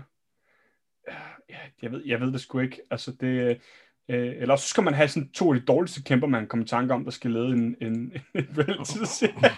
ja 1.50 1.58
jeg, 1.82 1.92
ved, 1.92 2.02
jeg 2.06 2.22
ved 2.22 2.34
det 2.34 2.42
sgu 2.42 2.60
ikke. 2.60 2.82
Altså, 2.92 3.12
det, 3.12 3.62
øh, 4.10 4.36
eller 4.38 4.52
også 4.52 4.64
så 4.64 4.70
skal 4.70 4.84
man 4.84 4.94
have 4.94 5.08
sådan 5.08 5.32
to 5.32 5.54
af 5.54 5.60
de 5.60 5.66
dårligste 5.66 6.04
kæmper, 6.04 6.28
man 6.28 6.48
kommer 6.48 6.66
i 6.66 6.70
tanke 6.70 6.94
om, 6.94 7.04
der 7.04 7.12
skal 7.12 7.32
lede 7.32 7.48
en, 7.48 7.76
en, 7.82 7.94
en 8.34 8.48
reality-serie. 8.58 9.34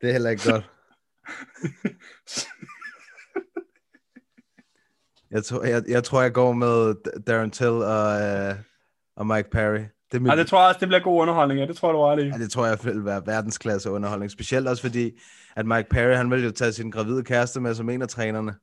det 0.00 0.08
er 0.08 0.12
heller 0.12 0.30
ikke 0.30 0.50
godt. 0.50 0.70
Jeg 5.30 5.44
tror, 5.44 5.64
jeg, 5.64 5.82
jeg, 5.88 6.04
tror, 6.04 6.22
jeg 6.22 6.32
går 6.32 6.52
med 6.52 6.94
Darren 7.26 7.50
Till 7.50 7.66
og, 7.66 8.20
øh, 8.22 8.54
og 9.16 9.26
Mike 9.26 9.50
Perry. 9.50 9.80
Det, 10.12 10.22
mit, 10.22 10.30
Ej, 10.30 10.36
det 10.36 10.46
tror 10.46 10.60
jeg 10.60 10.68
også, 10.68 10.80
det 10.80 10.88
bliver 10.88 11.00
god 11.00 11.22
underholdning. 11.22 11.60
Ja. 11.60 11.66
Det 11.66 11.76
tror 11.76 11.88
jeg, 11.88 11.94
du 11.94 12.00
ret 12.00 12.24
i. 12.24 12.26
ja, 12.26 12.44
det 12.44 12.50
tror 12.50 12.66
jeg 12.66 12.78
vil 12.82 13.04
være 13.04 13.22
verdensklasse 13.26 13.90
underholdning. 13.90 14.30
Specielt 14.30 14.68
også 14.68 14.82
fordi, 14.82 15.10
at 15.56 15.66
Mike 15.66 15.88
Perry, 15.90 16.16
han 16.16 16.30
vil 16.30 16.44
jo 16.44 16.50
tage 16.50 16.72
sin 16.72 16.90
gravide 16.90 17.24
kæreste 17.24 17.60
med 17.60 17.74
som 17.74 17.90
en 17.90 18.02
af 18.02 18.08
trænerne. 18.08 18.54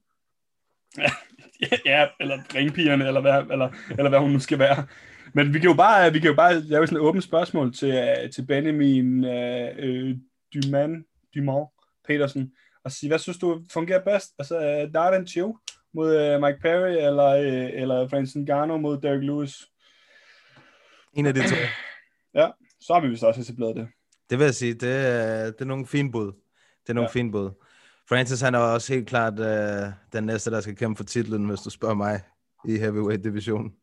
ja, 1.85 2.07
eller 2.21 2.37
ringpigerne, 2.55 3.07
eller 3.07 3.21
hvad, 3.21 3.43
eller, 3.51 3.69
eller 3.89 4.09
hvad 4.09 4.19
hun 4.19 4.31
nu 4.31 4.39
skal 4.39 4.59
være. 4.59 4.85
Men 5.33 5.53
vi 5.53 5.59
kan 5.59 5.69
jo 5.69 5.75
bare, 5.75 6.13
vi 6.13 6.19
kan 6.19 6.29
jo 6.29 6.35
bare 6.35 6.59
lave 6.59 6.87
sådan 6.87 6.97
et 6.97 7.07
åbent 7.07 7.23
spørgsmål 7.23 7.73
til, 7.73 7.89
øh, 7.89 8.31
til 8.31 8.45
Benjamin 8.45 9.25
øh, 9.25 9.69
øh, 9.79 10.15
Duman, 10.53 11.05
Dumont 11.35 11.69
Petersen, 12.07 12.51
og 12.83 12.91
sige, 12.91 13.09
hvad 13.09 13.19
synes 13.19 13.37
du 13.37 13.61
fungerer 13.73 14.03
bedst? 14.03 14.33
Altså, 14.39 14.57
øh, 14.59 14.93
Darden 14.93 15.27
Chiu 15.27 15.57
mod 15.93 16.15
øh, 16.15 16.41
Mike 16.41 16.59
Perry, 16.61 16.91
eller, 17.07 17.27
øh, 17.27 17.81
eller 17.81 18.07
Francis 18.07 18.35
Ngannou 18.35 18.77
mod 18.77 18.97
Derek 19.01 19.23
Lewis? 19.23 19.70
En 21.13 21.25
af 21.25 21.33
de 21.33 21.39
to. 21.49 21.55
Så 22.81 22.93
har 22.93 22.99
vi 23.01 23.07
vist 23.09 23.23
også 23.23 23.41
etableret 23.41 23.75
det. 23.75 23.87
Det 24.29 24.37
vil 24.39 24.45
jeg 24.45 24.55
sige, 24.55 24.73
det, 24.73 24.89
er- 25.07 25.45
det 25.45 25.61
er 25.61 25.65
nogle 25.65 25.87
fine 25.87 26.11
bud. 26.11 26.25
Det 26.83 26.89
er 26.89 26.93
nogle 26.93 27.05
Ja. 27.05 27.09
ja. 27.17 27.19
fine 27.21 27.31
bud. 27.31 27.49
Francis, 28.09 28.41
han 28.41 28.55
er 28.55 28.59
også 28.59 28.93
helt 28.93 29.07
klart 29.07 29.39
øh, 29.39 29.93
den 30.13 30.23
næste, 30.23 30.51
der 30.51 30.61
skal 30.61 30.75
kæmpe 30.75 30.97
for 30.97 31.03
titlen, 31.03 31.45
hvis 31.45 31.59
du 31.59 31.69
spørger 31.69 31.95
mig, 31.95 32.21
i 32.67 32.77
heavyweight-divisionen. 32.77 33.73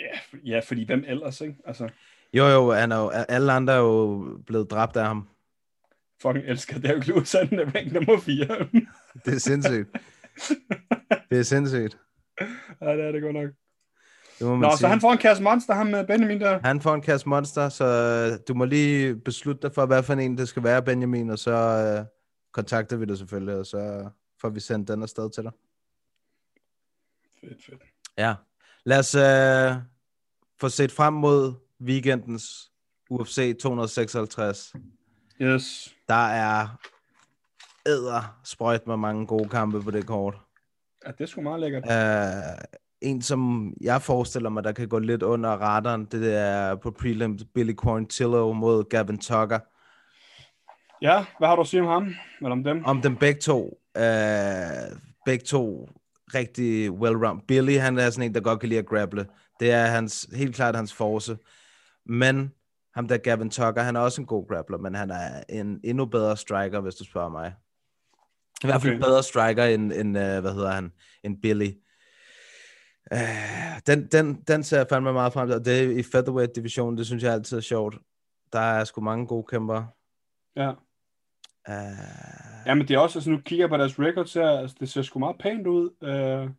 Ja, 0.00 0.18
for, 0.30 0.36
ja, 0.44 0.60
fordi 0.60 0.86
hvem 0.86 1.04
ellers, 1.06 1.40
ikke? 1.40 1.56
Altså, 1.66 1.88
Jo, 2.34 2.44
jo, 2.46 2.72
han 2.72 2.92
er 2.92 2.96
jo, 2.98 3.08
alle 3.08 3.52
andre 3.52 3.72
er 3.72 3.78
jo 3.78 4.24
blevet 4.46 4.70
dræbt 4.70 4.96
af 4.96 5.06
ham. 5.06 5.28
fucking 6.22 6.44
elsker 6.46 6.78
Derek 6.78 7.06
Lewis, 7.06 7.32
han 7.32 7.58
er 7.58 7.64
rank 7.74 7.92
nummer 7.92 8.20
4. 8.20 8.46
Det 9.24 9.34
er 9.34 9.38
sindssygt. 9.38 9.88
det 11.30 11.38
er 11.38 11.42
sindssygt. 11.42 11.98
ja, 12.80 12.92
det 12.96 13.04
er 13.04 13.12
det 13.12 13.22
godt 13.22 13.34
nok. 13.34 13.50
Det 14.38 14.46
må 14.46 14.56
man 14.56 14.60
Nå, 14.60 14.70
sige. 14.70 14.78
så 14.78 14.88
han 14.88 15.00
får 15.00 15.12
en 15.12 15.18
kasse 15.18 15.42
monster, 15.42 15.74
ham 15.74 15.86
med 15.86 16.06
Benjamin 16.06 16.40
der. 16.40 16.60
han 16.64 16.80
får 16.80 16.94
en 16.94 17.00
kasse 17.02 17.28
monster, 17.28 17.68
så 17.68 17.84
øh, 17.84 18.38
du 18.48 18.54
må 18.54 18.64
lige 18.64 19.16
beslutte 19.16 19.62
dig 19.62 19.74
for, 19.74 19.86
hvad 19.86 20.02
for 20.02 20.12
en 20.14 20.38
det 20.38 20.48
skal 20.48 20.62
være, 20.64 20.82
Benjamin, 20.82 21.30
og 21.30 21.38
så 21.38 21.52
øh, 21.52 22.06
kontakter 22.52 22.96
vi 22.96 23.04
dig 23.04 23.18
selvfølgelig, 23.18 23.54
og 23.54 23.66
så 23.66 24.08
får 24.40 24.48
vi 24.48 24.60
sendt 24.60 24.88
den 24.88 25.02
afsted 25.02 25.30
til 25.30 25.42
dig. 25.42 25.52
Fedt, 27.40 27.64
fedt. 27.64 27.82
Ja. 28.18 28.34
Lad 28.84 28.98
os 28.98 29.14
øh, 29.14 29.82
få 30.60 30.68
set 30.68 30.92
frem 30.92 31.12
mod 31.12 31.54
weekendens 31.80 32.70
UFC 33.10 33.58
256. 33.60 34.74
Yes. 35.40 35.94
Der 36.08 36.26
er 36.28 36.68
æder 37.86 38.38
sprøjt 38.44 38.86
med 38.86 38.96
mange 38.96 39.26
gode 39.26 39.48
kampe 39.48 39.82
på 39.82 39.90
det 39.90 40.06
kort. 40.06 40.34
Ja, 41.06 41.10
det 41.10 41.20
er 41.20 41.26
sgu 41.26 41.40
meget 41.40 41.60
lækkert. 41.60 41.84
Uh, 41.84 41.92
en, 43.00 43.22
som 43.22 43.72
jeg 43.80 44.02
forestiller 44.02 44.50
mig, 44.50 44.64
der 44.64 44.72
kan 44.72 44.88
gå 44.88 44.98
lidt 44.98 45.22
under 45.22 45.50
radaren, 45.50 46.04
det 46.04 46.34
er 46.34 46.74
på 46.74 46.90
prelim 46.90 47.38
Billy 47.54 47.74
Quarantillo 47.82 48.52
mod 48.52 48.84
Gavin 48.84 49.18
Tucker. 49.18 49.58
Ja, 51.02 51.24
hvad 51.38 51.48
har 51.48 51.56
du 51.56 51.60
at 51.62 51.68
sige 51.68 51.82
om 51.82 51.88
ham? 51.88 52.14
Eller 52.40 52.52
om 52.52 52.64
dem? 52.64 52.84
Om 52.84 53.02
dem 53.02 53.16
begge 53.16 53.40
to. 53.40 53.80
Øh, 53.96 54.02
begge 55.24 55.44
to 55.44 55.88
rigtig 56.34 56.90
well-round. 56.90 57.46
Billy, 57.48 57.78
han 57.78 57.98
er 57.98 58.10
sådan 58.10 58.28
en, 58.28 58.34
der 58.34 58.40
godt 58.40 58.60
kan 58.60 58.68
lide 58.68 58.78
at 58.78 58.86
grapple. 58.86 59.26
Det 59.60 59.70
er 59.70 59.86
hans, 59.86 60.28
helt 60.36 60.54
klart 60.54 60.76
hans 60.76 60.94
force. 60.94 61.38
Men 62.06 62.52
ham 62.94 63.08
der 63.08 63.16
Gavin 63.16 63.50
Tucker, 63.50 63.82
han 63.82 63.96
er 63.96 64.00
også 64.00 64.20
en 64.20 64.26
god 64.26 64.48
grappler, 64.48 64.78
men 64.78 64.94
han 64.94 65.10
er 65.10 65.42
en 65.48 65.80
endnu 65.84 66.04
bedre 66.04 66.36
striker, 66.36 66.80
hvis 66.80 66.94
du 66.94 67.04
spørger 67.04 67.28
mig. 67.28 67.54
I 68.64 68.66
hvert 68.66 68.82
fald 68.82 68.92
Okay. 68.92 68.96
en 68.96 69.02
bedre 69.02 69.22
striker 69.22 69.64
end, 69.64 69.92
end 69.92 70.08
uh, 70.08 70.22
hvad 70.22 70.54
hedder 70.54 70.70
han, 70.70 70.92
end 71.24 71.42
Billy. 71.42 71.70
Uh, 73.12 73.18
den, 73.86 74.06
den, 74.06 74.34
den 74.48 74.62
ser 74.62 74.76
jeg 74.76 74.86
fandme 74.90 75.12
meget 75.12 75.32
frem 75.32 75.48
til, 75.48 75.64
det 75.64 75.82
er 75.84 75.90
i 75.98 76.02
featherweight-divisionen, 76.02 76.98
det 76.98 77.06
synes 77.06 77.22
jeg 77.22 77.32
altid 77.32 77.56
er 77.56 77.60
sjovt. 77.60 77.98
Der 78.52 78.58
er 78.60 78.84
sgu 78.84 79.00
mange 79.00 79.26
gode 79.26 79.44
kæmper. 79.50 79.84
Ja. 80.56 80.70
Uh, 81.68 82.36
Ja, 82.66 82.74
men 82.74 82.88
det 82.88 82.94
er 82.94 82.98
også, 82.98 83.18
altså 83.18 83.30
nu 83.30 83.38
kigger 83.38 83.62
jeg 83.64 83.70
på 83.70 83.76
deres 83.76 83.98
records 83.98 84.34
her, 84.34 84.48
altså 84.48 84.76
det 84.80 84.88
ser 84.88 85.02
sgu 85.02 85.18
meget 85.18 85.36
pænt 85.40 85.66
ud. 85.66 85.90
Øh, 86.02 86.50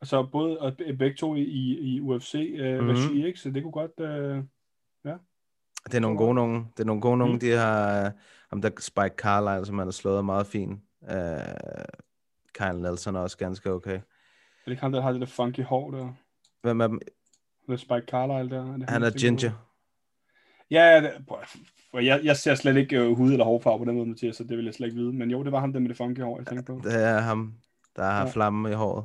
altså 0.00 0.22
både 0.32 0.58
og 0.60 0.76
be- 0.76 0.96
begge 0.96 1.16
to 1.16 1.34
i, 1.34 1.40
i, 1.42 1.78
i 1.94 2.00
UFC 2.00 2.34
øh, 2.58 2.74
Mhm. 2.78 2.84
mm-hmm. 2.86 3.04
regi, 3.08 3.26
ikke? 3.26 3.40
Så 3.40 3.50
det 3.50 3.62
kunne 3.62 3.72
godt... 3.72 4.00
Øh, 4.00 4.42
Det 5.86 5.94
er 5.94 6.00
nogle 6.00 6.16
gode 6.18 6.34
nogen. 6.34 6.66
Det 6.76 6.80
er 6.80 6.86
nogle 6.86 7.02
gode 7.02 7.18
nogen. 7.18 7.32
Mm. 7.34 7.40
De 7.40 7.50
har 7.50 8.12
ham 8.50 8.62
der 8.62 8.70
Spike 8.78 9.14
Carlisle, 9.16 9.66
som 9.66 9.78
han 9.78 9.86
har 9.86 9.92
slået 9.92 10.18
er 10.18 10.22
meget 10.22 10.46
fint. 10.46 10.80
Uh, 11.00 11.08
Kyle 12.54 12.82
Nelson 12.82 13.16
er 13.16 13.20
også 13.20 13.38
ganske 13.38 13.72
okay. 13.72 14.00
Er 14.60 14.64
det 14.64 14.70
ikke 14.70 14.80
ham, 14.82 14.92
der 14.92 15.00
har 15.02 15.12
det 15.12 15.20
der 15.20 15.26
funky 15.26 15.64
hår 15.64 15.90
der? 15.90 16.12
Hvem 16.62 16.80
er 16.80 16.86
dem? 16.86 17.00
Det 17.66 17.72
er 17.72 17.76
Spike 17.76 18.06
Carlisle 18.10 18.56
der. 18.56 18.64
det 18.76 18.90
Han 18.90 19.02
jeg 19.02 19.08
er 19.08 19.12
på? 19.12 19.18
ginger. 19.18 19.66
Ja, 20.70 20.82
ja, 20.84 21.00
det, 21.00 21.26
prøv, 21.28 21.38
for 21.90 21.98
jeg, 21.98 22.20
jeg 22.24 22.36
ser 22.36 22.54
slet 22.54 22.76
ikke 22.76 22.96
øh, 22.98 23.16
hud- 23.16 23.32
eller 23.32 23.44
hårfarve 23.44 23.78
på 23.78 23.84
den 23.84 23.94
måde, 23.94 24.06
Mathias, 24.06 24.36
så 24.36 24.44
det 24.44 24.56
vil 24.56 24.64
jeg 24.64 24.74
slet 24.74 24.86
ikke 24.86 24.98
vide. 25.00 25.12
Men 25.12 25.30
jo, 25.30 25.44
det 25.44 25.52
var 25.52 25.60
ham 25.60 25.72
der 25.72 25.80
med 25.80 25.88
det 25.88 25.96
funky 25.96 26.20
hår, 26.20 26.38
jeg 26.38 26.46
tænkte 26.46 26.64
på. 26.72 26.80
Det 26.84 27.04
er 27.04 27.18
ham, 27.20 27.54
der 27.96 28.04
har 28.04 28.24
Ja. 28.26 28.30
flamme 28.30 28.70
i 28.70 28.74
håret. 28.74 29.04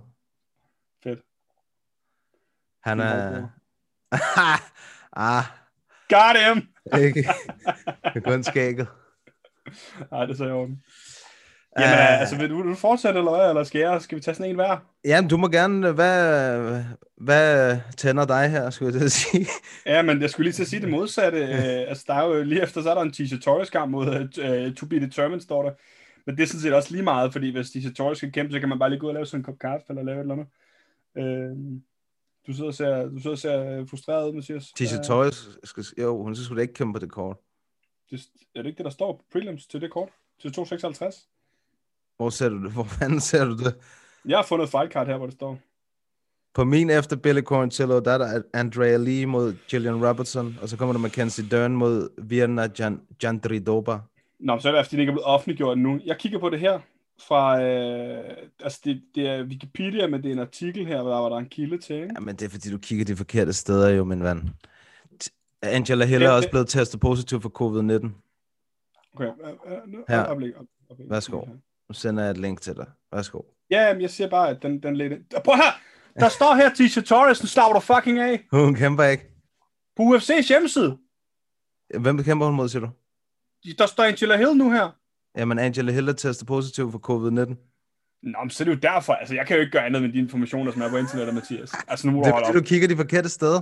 Fedt. 1.04 1.20
Han 2.84 3.00
er... 3.00 3.48
ah, 5.14 5.44
Got 6.10 6.38
him! 6.48 6.68
ikke. 7.02 7.20
Det 8.14 8.26
er 8.26 8.32
kun 8.32 8.44
skægget. 8.44 8.88
Nej, 10.12 10.26
det 10.26 10.32
er 10.34 10.38
så 10.38 10.46
i 10.46 10.52
orden. 10.52 10.84
Jamen, 11.80 11.94
uh, 11.94 12.20
altså, 12.22 12.38
vil 12.38 12.50
du, 12.50 12.58
vil 12.62 12.72
du 12.72 12.76
fortsætte, 12.76 13.20
eller 13.20 13.38
hvad? 13.38 13.50
Eller 13.50 13.64
skal, 13.64 13.80
jeg, 13.82 14.02
skal 14.02 14.16
vi 14.16 14.22
tage 14.22 14.36
sådan 14.36 14.50
en 14.50 14.56
hver? 14.56 14.78
Jamen, 15.06 15.30
du 15.30 15.38
må 15.38 15.48
gerne... 15.48 15.92
Hvad, 15.92 16.84
hvad 17.18 17.78
tænder 17.98 18.26
dig 18.26 18.50
her, 18.50 18.70
skulle 18.70 18.94
jeg 18.94 19.00
til 19.00 19.06
at 19.06 19.12
sige? 19.12 19.48
Ja, 19.86 20.02
men 20.02 20.22
jeg 20.22 20.30
skulle 20.30 20.46
lige 20.46 20.54
til 20.54 20.62
at 20.62 20.68
sige 20.68 20.82
det 20.82 20.90
modsatte. 20.90 21.44
uh, 21.44 21.90
altså, 21.90 22.04
der 22.08 22.14
er 22.14 22.26
jo 22.26 22.44
lige 22.44 22.62
efter, 22.64 22.82
så 22.82 22.90
er 22.90 22.94
der 22.96 23.02
en 23.02 23.12
Tisha 23.12 23.38
Torres 23.38 23.70
kamp 23.70 23.92
mod 23.92 24.08
uh, 24.68 24.74
To 24.76 24.86
Be 24.86 25.00
Determined, 25.00 25.42
står 25.42 25.64
der. 25.64 25.72
Men 26.26 26.38
det 26.38 26.44
er 26.44 26.48
sådan 26.48 26.62
set 26.62 26.74
også 26.74 26.92
lige 26.92 27.04
meget, 27.04 27.32
fordi 27.32 27.52
hvis 27.52 27.72
Tisha 27.72 27.92
Torres 27.92 28.18
skal 28.18 28.32
kæmpe, 28.32 28.54
så 28.54 28.60
kan 28.60 28.70
man 28.70 28.80
bare 28.80 28.90
lige 28.90 29.00
gå 29.00 29.06
ud 29.06 29.10
og 29.10 29.14
lave 29.14 29.26
sådan 29.26 29.40
en 29.40 29.44
kop 29.44 29.60
kaffe, 29.60 29.86
eller 29.90 30.04
lave 30.04 30.18
et 30.18 30.22
eller 30.22 30.36
andet. 30.36 30.48
Uh, 31.20 31.82
du 32.48 32.54
sidder 32.54 32.68
og 32.68 32.74
ser, 32.74 33.06
du 33.06 33.18
sidder 33.20 33.32
og 33.32 33.38
ser 33.40 33.86
frustreret 33.90 34.30
ud, 34.30 34.34
Mathias. 34.34 34.72
Tisha 34.78 34.98
Øh, 34.98 35.04
Torres, 35.04 35.50
skal, 35.64 35.84
jo, 35.98 36.24
hun 36.24 36.36
skal 36.36 36.46
sgu 36.46 36.56
da 36.56 36.62
ikke 36.62 36.74
kæmpe 36.74 37.00
på 37.00 37.06
det 37.06 37.12
kort. 37.12 37.38
det, 38.12 38.22
er 38.56 38.62
det 38.62 38.66
ikke 38.66 38.78
det, 38.78 38.86
der 38.86 38.92
står 38.92 39.14
på 39.14 39.24
prelims 39.32 39.68
til 39.68 39.82
det 39.82 39.92
kort? 39.92 40.10
Til 40.42 40.52
256? 40.52 41.28
Hvor 42.18 42.30
ser 42.30 42.50
du 42.50 42.64
det? 42.64 42.72
Hvor 42.72 42.84
fanden 42.84 43.20
ser 43.20 43.46
du 43.46 43.58
det? 43.58 43.76
Jeg 44.26 44.38
har 44.38 44.44
fundet 44.44 44.66
et 44.66 44.72
fightcard 44.72 45.08
her, 45.08 45.18
hvor 45.18 45.26
det 45.26 45.36
står. 45.36 45.60
På 46.54 46.64
min 46.64 46.90
efter 46.90 47.16
Billy 47.16 47.42
Quarantillo, 47.50 48.00
der 48.00 48.12
er 48.12 48.18
der 48.18 48.42
Andrea 48.54 48.98
Lee 48.98 49.26
mod 49.26 49.56
Gillian 49.68 50.08
Robertson, 50.08 50.58
og 50.62 50.70
så 50.70 50.78
kommer 50.78 50.94
der 50.94 51.00
Mackenzie 51.00 51.46
Dern 51.52 51.72
mod 51.76 52.10
Virna 52.18 52.68
Jan, 52.80 53.02
Jandridoba. 53.24 53.98
Nå, 54.40 54.60
så 54.60 54.70
er 54.70 54.76
det, 54.76 54.86
fordi 54.86 54.96
det 54.96 55.02
ikke 55.02 55.10
er 55.10 55.14
blevet 55.14 55.26
offentliggjort 55.26 55.78
nu. 55.78 56.00
Jeg 56.06 56.18
kigger 56.18 56.40
på 56.40 56.50
det 56.50 56.60
her 56.60 56.80
fra, 57.28 57.62
øh, 57.62 58.24
altså 58.60 58.82
det, 58.84 59.02
det 59.16 59.28
er 59.28 59.44
Wikipedia, 59.44 60.08
men 60.08 60.24
det 60.24 60.30
er 60.30 60.34
en 60.34 60.40
artikel 60.40 60.86
her, 60.86 61.02
hvor 61.02 61.12
der 61.12 61.20
var 61.20 61.30
der 61.30 61.38
en 61.38 61.50
kilde 61.50 61.78
til, 61.78 61.96
ikke? 61.96 62.10
Jamen, 62.16 62.36
det 62.36 62.46
er 62.46 62.50
fordi, 62.50 62.72
du 62.72 62.78
kigger 62.78 63.06
de 63.06 63.16
forkerte 63.16 63.54
steder 63.54 63.90
jo, 63.90 64.04
min 64.04 64.24
ven. 64.24 64.50
Angela 65.62 66.06
Hill 66.06 66.24
er 66.24 66.32
også 66.32 66.50
blevet 66.50 66.68
testet 66.68 67.00
positiv 67.00 67.42
for 67.42 67.50
covid-19. 67.50 68.10
Okay, 69.16 69.26
øh, 69.26 69.74
øh, 69.74 70.04
Her. 70.08 70.54
Værsgo. 71.10 71.42
Nu 71.90 71.94
sender 71.94 72.24
jeg 72.24 72.32
et 72.32 72.38
link 72.38 72.62
til 72.62 72.76
dig. 72.76 72.86
Værsgo. 73.14 73.42
Ja, 73.70 73.94
men 73.94 74.02
jeg 74.02 74.10
siger 74.10 74.30
bare, 74.30 74.50
at 74.50 74.58
den, 74.62 74.84
den 74.84 74.96
lidt... 74.96 75.14
Prøv 75.46 75.56
her! 75.56 75.82
Der 76.20 76.30
står 76.30 76.56
her, 76.56 76.74
Tisha 76.78 77.02
Torres, 77.02 77.40
den 77.40 77.48
slår 77.48 77.74
du 77.74 77.80
fucking 77.80 78.20
af. 78.20 78.46
Hun 78.52 78.76
kæmper 78.76 79.04
ikke. 79.04 79.24
På 79.96 80.04
UFC's 80.04 80.48
hjemmeside. 80.48 80.98
Hvem 82.00 82.24
kæmper 82.24 82.46
hun 82.46 82.56
mod, 82.56 82.70
siger 82.70 82.86
du? 82.86 82.90
Der 83.78 83.86
står 83.86 84.04
Angela 84.04 84.38
Hill 84.38 84.58
nu 84.58 84.72
her. 84.72 84.90
Jamen, 85.38 85.60
Angela 85.60 85.92
Hill 85.92 86.10
er 86.10 86.14
testet 86.14 86.48
positiv 86.48 86.92
for 86.92 87.00
covid-19. 87.10 87.56
Nå, 88.24 88.38
men 88.42 88.50
så 88.50 88.64
er 88.64 88.66
det 88.66 88.72
jo 88.76 88.80
derfor. 88.80 89.14
Altså, 89.14 89.36
jeg 89.36 89.48
kan 89.48 89.56
jo 89.56 89.60
ikke 89.62 89.72
gøre 89.72 89.86
andet 89.86 90.02
med 90.02 90.14
de 90.14 90.18
informationer, 90.18 90.72
som 90.72 90.82
er 90.82 90.90
på 90.90 90.98
internettet, 90.98 91.36
Mathias. 91.36 91.72
Altså, 91.88 92.08
nu 92.08 92.14
må 92.14 92.24
Det 92.24 92.34
du 92.34 92.38
er 92.38 92.52
du 92.52 92.62
kigger 92.62 92.88
de 92.88 92.96
forkerte 92.96 93.30
steder. 93.30 93.62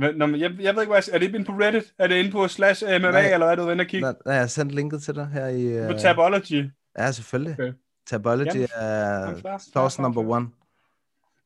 Men, 0.00 0.14
Nå, 0.14 0.26
men 0.26 0.40
jeg, 0.40 0.50
jeg 0.60 0.74
ved 0.74 0.82
ikke, 0.82 0.92
hvad 0.92 1.02
jeg, 1.06 1.14
Er 1.14 1.18
det 1.18 1.34
inde 1.34 1.44
på 1.44 1.52
Reddit? 1.52 1.92
Er 1.98 2.06
det 2.06 2.14
inde 2.14 2.30
på 2.30 2.48
slash 2.48 2.84
MMA, 2.86 2.98
Nej. 2.98 3.20
eller 3.20 3.38
hvad 3.38 3.50
er 3.50 3.54
du 3.54 3.70
inde 3.70 3.82
og 3.82 3.86
kigge? 3.86 4.06
Nej, 4.06 4.14
nej, 4.26 4.34
jeg 4.34 4.42
har 4.42 4.46
sendt 4.48 4.74
linket 4.74 5.02
til 5.02 5.14
dig 5.14 5.26
her 5.26 5.46
i... 5.46 5.86
På 5.86 5.92
Uh... 5.94 6.00
Tabology. 6.00 6.64
Ja, 6.98 7.12
selvfølgelig. 7.12 7.52
Okay. 7.52 7.72
Tabology 8.06 8.46
Jamen, 8.54 8.68
er 8.74 9.58
source 9.72 10.02
number 10.02 10.22
one. 10.22 10.48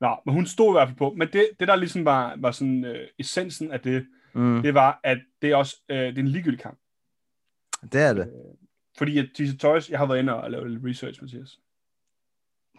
Nå, 0.01 0.17
men 0.27 0.35
hun 0.35 0.47
stod 0.47 0.71
i 0.71 0.73
hvert 0.73 0.89
fald 0.89 0.99
på. 0.99 1.15
Men 1.17 1.29
det, 1.33 1.49
det 1.61 1.69
der 1.69 1.77
ligesom 1.77 2.05
var, 2.05 2.35
var 2.39 2.51
sådan 2.51 2.85
øh, 2.85 3.09
essensen 3.19 3.73
af 3.73 3.81
det, 3.81 4.07
Mm, 4.35 4.63
det 4.63 4.75
var, 4.75 5.01
at 5.05 5.19
det 5.43 5.51
er 5.51 5.57
også 5.57 5.77
øh, 5.89 5.97
det 5.99 6.19
er 6.19 6.23
en 6.23 6.29
ligegyldig 6.29 6.61
kamp. 6.61 6.79
det 7.93 8.01
er 8.03 8.13
det. 8.13 8.33
Fordi 8.99 9.19
at 9.19 9.29
Tisha 9.37 9.57
Torres, 9.57 9.91
jeg 9.91 9.99
har 9.99 10.07
været 10.07 10.19
inde 10.19 10.35
og 10.35 10.51
lavet 10.51 10.71
lidt 10.71 10.85
research, 10.85 11.23
Mathias. 11.23 11.59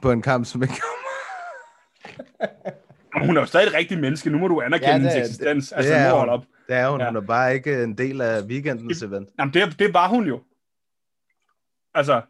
På 0.02 0.12
en 0.12 0.22
kamp, 0.22 0.46
som 0.46 0.64
ikke... 0.64 0.74
Jamen, 3.16 3.28
hun 3.28 3.38
er 3.38 3.42
jo 3.42 3.46
stadig 3.46 3.68
et 3.68 3.74
rigtigt 3.74 4.00
menneske. 4.02 4.30
Nu 4.30 4.38
må 4.38 4.48
du 4.48 4.62
anerkende 4.62 4.90
Ja, 4.90 4.94
det 4.94 5.02
hendes 5.02 5.16
eksistens. 5.30 5.70
det 5.70 5.76
altså, 5.76 5.94
er 5.94 6.26
nu 6.26 6.32
op. 6.32 6.46
Det 6.68 6.76
er 6.76 6.90
hun. 6.90 7.00
Ja. 7.00 7.08
Hun 7.08 7.16
er 7.16 7.22
bare 7.22 7.54
ikke 7.54 7.84
en 7.84 7.98
del 7.98 8.22
af 8.22 8.44
weekendens 8.44 9.02
event. 9.02 9.30
Jamen, 9.40 9.54
det, 9.54 9.80
det 9.80 9.94
var 9.94 10.08
hun 10.08 10.28
jo. 10.28 10.42
Altså, 11.94 12.22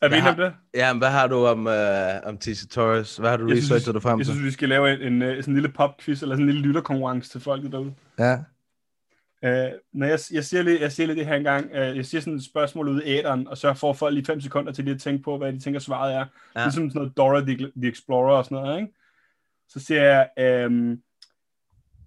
er 0.00 0.08
vi 0.08 0.14
Jeg 0.14 0.20
enige 0.20 0.30
om 0.30 0.36
det? 0.36 0.54
Ja, 0.74 0.92
men 0.92 0.98
hvad 0.98 1.10
har 1.10 1.26
du 1.26 1.46
om, 1.46 1.66
uh, 1.66 2.28
om 2.28 2.38
Tisha 2.38 2.66
Torres? 2.66 3.16
Hvad 3.16 3.30
har 3.30 3.36
du 3.36 3.48
Jeg 3.48 3.56
synes, 3.56 3.70
researchet 3.70 3.94
dig 3.94 4.02
frem 4.02 4.18
Jeg 4.18 4.26
til? 4.26 4.34
synes, 4.34 4.46
vi 4.46 4.50
skal 4.50 4.68
lave 4.68 4.92
en, 4.94 5.12
en, 5.12 5.22
øh, 5.22 5.36
sådan 5.36 5.52
en 5.52 5.54
lille 5.54 5.72
popquiz, 5.72 6.22
eller 6.22 6.34
sådan 6.34 6.48
en 6.48 6.52
lille 6.52 6.68
lytterkonkurrence 6.68 7.30
til 7.30 7.40
folket 7.40 7.72
derude. 7.72 7.94
Ja. 8.18 8.34
Uh, 9.42 9.72
når 9.92 10.06
jeg, 10.06 10.18
jeg, 10.32 10.44
siger 10.44 10.62
lidt, 10.62 10.80
jeg 10.80 10.92
siger 10.92 11.06
lidt 11.06 11.18
det 11.18 11.26
her 11.26 11.34
engang, 11.34 11.66
uh, 11.70 11.96
jeg 11.96 12.06
siger 12.06 12.20
sådan 12.20 12.36
et 12.36 12.44
spørgsmål 12.44 12.88
ude 12.88 13.06
i 13.06 13.08
æderen, 13.08 13.48
og 13.48 13.58
så 13.58 13.74
får 13.74 13.92
folk 13.92 14.14
lige 14.14 14.24
fem 14.24 14.40
sekunder 14.40 14.72
til 14.72 14.84
lige 14.84 14.94
at 14.94 15.00
tænke 15.00 15.22
på, 15.22 15.38
hvad 15.38 15.52
de 15.52 15.60
tænker 15.60 15.80
svaret 15.80 16.14
er. 16.14 16.24
Ja. 16.56 16.64
Ligesom 16.64 16.90
sådan 16.90 16.98
noget 16.98 17.16
Dora 17.16 17.40
the, 17.40 17.56
the 17.56 17.88
Explorer 17.90 18.36
og 18.36 18.44
sådan 18.44 18.58
noget, 18.58 18.80
ikke? 18.80 18.92
Så 19.68 19.80
siger 19.80 20.02
jeg, 20.36 20.66
um, 20.66 20.98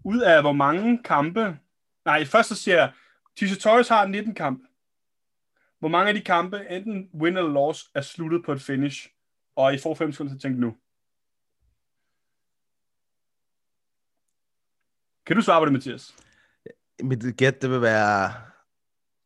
ud 0.06 0.20
af 0.20 0.42
hvor 0.42 0.52
mange 0.52 1.00
kampe, 1.06 1.58
nej, 2.06 2.26
først 2.26 2.50
så 2.50 2.56
siger 2.56 2.78
jeg, 2.78 2.92
Tisha 3.38 3.56
Torres 3.56 3.88
har 3.88 4.08
19 4.08 4.36
kampe. 4.36 4.64
Hvor 5.84 5.90
mange 5.90 6.08
af 6.10 6.14
de 6.14 6.22
kampe, 6.22 6.68
enten 6.70 7.10
win 7.14 7.38
eller 7.38 7.52
loss, 7.52 7.92
er 7.96 8.02
sluttet 8.02 8.46
på 8.46 8.52
et 8.52 8.62
finish? 8.62 9.10
Og 9.56 9.74
I 9.74 9.78
får 9.78 9.96
5 9.96 10.12
sekunder 10.12 10.32
til 10.32 10.38
at 10.38 10.42
tænke 10.42 10.60
nu. 10.60 10.76
Kan 15.26 15.36
du 15.36 15.42
svare 15.42 15.62
på 15.62 15.66
det, 15.66 15.74
Mathias? 15.74 16.16
Mit 17.04 17.38
gæt, 17.38 17.62
det 17.62 17.70
vil 17.70 17.82
være 17.82 18.34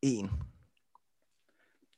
en. 0.01 0.31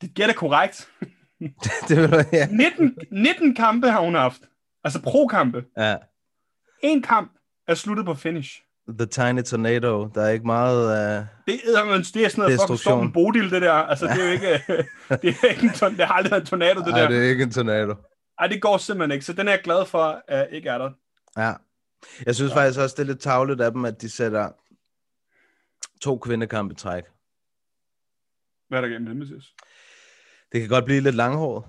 Dit 0.02 0.14
gæt 0.14 0.30
er 0.30 0.34
korrekt. 0.34 0.92
det 1.90 1.98
vil 1.98 2.12
være, 2.12 2.26
ja. 2.34 2.48
19, 2.52 2.98
19 3.12 3.56
kampe 3.56 3.88
har 3.88 4.02
hun 4.02 4.16
haft. 4.16 4.42
Altså 4.84 5.02
pro-kampe. 5.02 5.66
ja. 5.78 5.98
En 6.84 7.02
kamp 7.02 7.38
er 7.68 7.74
sluttet 7.74 8.06
på 8.06 8.14
finish. 8.14 8.64
The 8.98 9.06
Tiny 9.06 9.42
Tornado. 9.42 10.10
Der 10.16 10.22
er 10.22 10.30
ikke 10.30 10.46
meget... 10.46 10.86
Uh... 10.86 11.26
Det 11.48 11.62
er, 11.76 12.02
det 12.14 12.26
er 12.26 12.30
sådan 12.30 12.32
noget 12.38 12.60
fucking 12.60 12.80
storm 12.80 13.12
Bodil, 13.12 13.52
det 13.52 13.62
der. 13.62 13.72
Altså, 13.72 14.06
det 14.06 14.22
er 14.22 14.26
jo 14.26 14.32
ikke, 14.32 14.48
det 15.22 15.36
er 15.44 15.48
ikke 15.48 15.64
en 15.64 15.74
ton, 15.74 15.98
det 15.98 16.06
har 16.08 16.14
aldrig 16.14 16.32
været 16.32 16.42
en 16.42 16.48
tornado, 16.48 16.80
det 16.80 16.88
Ej, 16.88 17.00
der. 17.00 17.08
det 17.08 17.18
er 17.18 17.30
ikke 17.30 17.44
en 17.44 17.52
tornado. 17.52 17.96
Ej, 18.40 18.48
det 18.48 18.62
går 18.62 18.78
simpelthen 18.78 19.12
ikke. 19.12 19.26
Så 19.26 19.34
den 19.34 19.48
er 19.48 19.52
jeg 19.52 19.62
glad 19.64 19.86
for, 19.86 20.24
at 20.28 20.48
ikke 20.52 20.70
er 20.70 20.78
der. 20.78 20.92
Ja. 21.38 21.54
Jeg 22.26 22.36
synes 22.36 22.52
ja. 22.52 22.58
faktisk 22.58 22.80
også, 22.80 22.96
det 22.98 23.04
er 23.04 23.08
lidt 23.08 23.22
tavligt 23.22 23.62
af 23.62 23.72
dem, 23.72 23.86
at 23.86 24.02
de 24.02 24.10
sætter 24.10 24.50
to 26.02 26.18
kvindekampe 26.18 26.76
træk. 26.76 27.04
Hvad 28.70 28.80
er 28.80 28.82
der 28.82 28.90
gennem 28.90 29.08
det, 29.08 29.18
Mathias? 29.18 29.54
Det 30.52 30.62
kan 30.62 30.70
godt 30.70 30.86
blive 30.86 31.02
lidt 31.02 31.16
langhåret. 31.16 31.66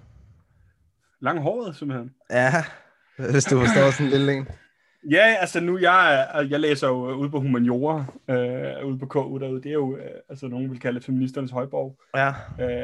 Lang 1.20 1.42
håret, 1.42 1.76
simpelthen. 1.76 2.10
Ja, 2.30 2.64
hvis 3.16 3.44
du 3.44 3.60
forstår 3.60 3.90
sådan 3.90 4.06
en 4.06 4.12
lille 4.12 4.32
en. 4.32 4.48
Ja, 5.10 5.36
altså 5.40 5.60
nu, 5.60 5.78
jeg, 5.78 6.28
jeg 6.51 6.60
læser 6.60 6.89
jo 6.89 7.14
ude 7.14 7.31
på 7.31 7.40
humaniora, 7.40 8.05
øh, 8.31 8.86
ude 8.86 8.98
på 8.98 9.06
KU 9.06 9.39
derude. 9.39 9.62
Det 9.62 9.68
er 9.68 9.72
jo, 9.72 9.97
øh, 9.97 10.10
altså 10.28 10.48
nogen 10.48 10.70
vil 10.70 10.81
kalde 10.81 10.98
det 10.98 11.06
feministernes 11.06 11.51
højborg. 11.51 12.01
Ja. 12.16 12.28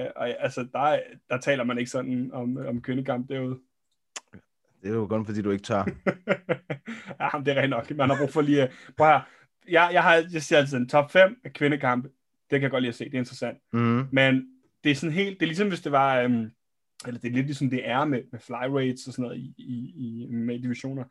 Øh, 0.04 0.10
og 0.16 0.28
altså, 0.28 0.66
der, 0.72 0.78
er- 0.78 1.00
der 1.30 1.38
taler 1.40 1.64
man 1.64 1.78
ikke 1.78 1.90
sådan 1.90 2.30
om, 2.32 2.56
om 2.56 2.82
kvindekamp 2.82 3.28
derude. 3.28 3.58
Det 4.82 4.90
er 4.90 4.94
jo 4.94 5.06
kun 5.06 5.26
fordi, 5.26 5.42
du 5.42 5.50
ikke 5.50 5.62
tør. 5.64 5.76
ja, 7.20 7.28
det 7.44 7.56
er 7.56 7.60
rent 7.62 7.70
nok. 7.70 7.90
Man 7.90 8.10
har 8.10 8.16
brug 8.20 8.30
for 8.30 8.40
lige... 8.42 8.68
Prøv 8.96 9.06
her. 9.06 9.20
Jeg, 9.68 9.90
jeg, 9.92 10.02
har, 10.02 10.14
jeg 10.32 10.42
siger 10.42 10.58
altid 10.58 10.76
en 10.76 10.88
top 10.88 11.10
5 11.10 11.36
af 11.44 11.52
kvindekampe. 11.52 12.08
Det 12.50 12.60
kan 12.60 12.62
jeg 12.62 12.70
godt 12.70 12.82
lide 12.82 12.88
at 12.88 12.94
se. 12.94 13.04
Det 13.04 13.14
er 13.14 13.18
interessant. 13.18 13.58
Mm. 13.72 14.04
Men 14.12 14.46
det 14.84 14.90
er 14.90 14.94
sådan 14.94 15.12
helt... 15.12 15.40
Det 15.40 15.46
er 15.46 15.48
ligesom, 15.48 15.68
hvis 15.68 15.80
det 15.80 15.92
var... 15.92 16.20
Øhm, 16.20 16.50
eller 17.06 17.20
det 17.20 17.28
er 17.28 17.32
lidt 17.32 17.46
ligesom 17.46 17.70
det 17.70 17.88
er 17.88 18.04
med, 18.04 18.22
med 18.32 18.40
fly 18.40 18.54
rates 18.54 19.06
og 19.06 19.12
sådan 19.12 19.22
noget 19.22 19.38
i, 19.38 19.54
i, 19.58 19.92
i 19.96 20.26
med 20.30 20.58
divisioner, 20.62 21.04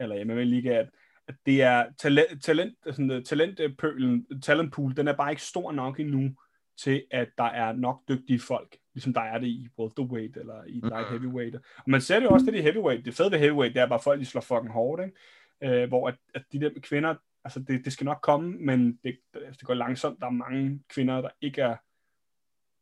eller 0.00 0.24
MMA 0.24 0.42
Liga, 0.42 0.70
at, 0.70 0.88
at 1.28 1.34
det 1.46 1.62
er 1.62 1.86
talent, 1.98 2.42
talent, 2.42 2.74
sådan, 2.84 3.24
talentpølen, 3.24 4.40
talentpool, 4.42 4.96
den 4.96 5.08
er 5.08 5.12
bare 5.12 5.30
ikke 5.30 5.42
stor 5.42 5.72
nok 5.72 6.00
endnu 6.00 6.30
til, 6.78 7.04
at 7.10 7.28
der 7.38 7.44
er 7.44 7.72
nok 7.72 8.02
dygtige 8.08 8.40
folk, 8.40 8.76
ligesom 8.94 9.14
der 9.14 9.20
er 9.20 9.38
det 9.38 9.46
i 9.46 9.68
welterweight 9.78 10.36
eller 10.36 10.64
i 10.64 10.80
light 10.82 11.08
heavyweight. 11.10 11.56
Og 11.56 11.90
man 11.90 12.00
ser 12.00 12.20
det 12.20 12.26
jo 12.26 12.30
også, 12.30 12.46
det 12.46 12.54
i 12.54 12.60
heavyweight. 12.60 13.04
Det 13.04 13.14
fede 13.14 13.30
ved 13.30 13.38
heavyweight, 13.38 13.74
det 13.74 13.82
er 13.82 13.86
bare 13.86 14.00
folk, 14.00 14.20
de 14.20 14.24
slår 14.24 14.40
fucking 14.40 14.72
hårdt, 14.72 15.02
ikke? 15.02 15.82
Øh, 15.82 15.88
hvor 15.88 16.08
at, 16.08 16.14
at 16.34 16.42
de 16.52 16.60
der 16.60 16.70
kvinder, 16.82 17.14
altså 17.44 17.60
det, 17.60 17.84
det 17.84 17.92
skal 17.92 18.04
nok 18.04 18.18
komme, 18.22 18.58
men 18.58 18.98
det, 19.04 19.18
det 19.34 19.64
går 19.64 19.74
langsomt. 19.74 20.20
Der 20.20 20.26
er 20.26 20.30
mange 20.30 20.82
kvinder, 20.88 21.20
der 21.20 21.30
ikke 21.40 21.62
er 21.62 21.76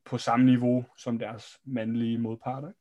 på 0.05 0.19
samme 0.19 0.47
niveau 0.47 0.85
som 0.97 1.19
deres 1.19 1.59
mandlige 1.65 2.19
modparter. 2.19 2.73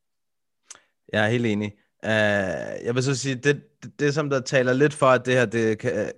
Jeg 1.13 1.25
er 1.25 1.29
helt 1.29 1.45
enig. 1.45 1.71
Uh, 2.05 2.85
jeg 2.85 2.95
vil 2.95 3.03
så 3.03 3.15
sige, 3.15 3.35
det, 3.35 3.61
det, 3.83 3.99
det 3.99 4.13
som 4.13 4.29
der 4.29 4.39
taler 4.39 4.73
lidt 4.73 4.93
for, 4.93 5.05
at 5.05 5.25
det 5.25 5.33
her 5.33 5.45
det 5.45 5.77
kan, 5.77 6.11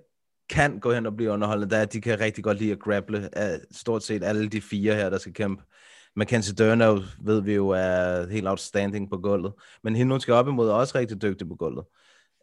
kan 0.50 0.80
gå 0.80 0.92
hen 0.92 1.06
og 1.06 1.16
blive 1.16 1.30
underholdende, 1.30 1.70
det 1.70 1.78
er, 1.78 1.82
at 1.82 1.92
de 1.92 2.00
kan 2.00 2.20
rigtig 2.20 2.44
godt 2.44 2.58
lide 2.58 2.72
at 2.72 2.78
grapple 2.78 3.38
af 3.38 3.60
stort 3.70 4.02
set 4.02 4.24
alle 4.24 4.48
de 4.48 4.60
fire 4.60 4.94
her, 4.94 5.10
der 5.10 5.18
skal 5.18 5.34
kæmpe. 5.34 5.62
Mackenzie 6.16 6.54
Dernau 6.54 6.98
ved 7.20 7.42
vi 7.42 7.54
jo 7.54 7.68
er 7.68 8.30
helt 8.30 8.48
outstanding 8.48 9.10
på 9.10 9.16
gulvet, 9.16 9.52
men 9.82 9.96
hende 9.96 10.12
hun 10.12 10.20
skal 10.20 10.34
op 10.34 10.48
imod 10.48 10.68
er 10.68 10.72
også 10.72 10.98
rigtig 10.98 11.22
dygtig 11.22 11.48
på 11.48 11.54
gulvet. 11.54 11.84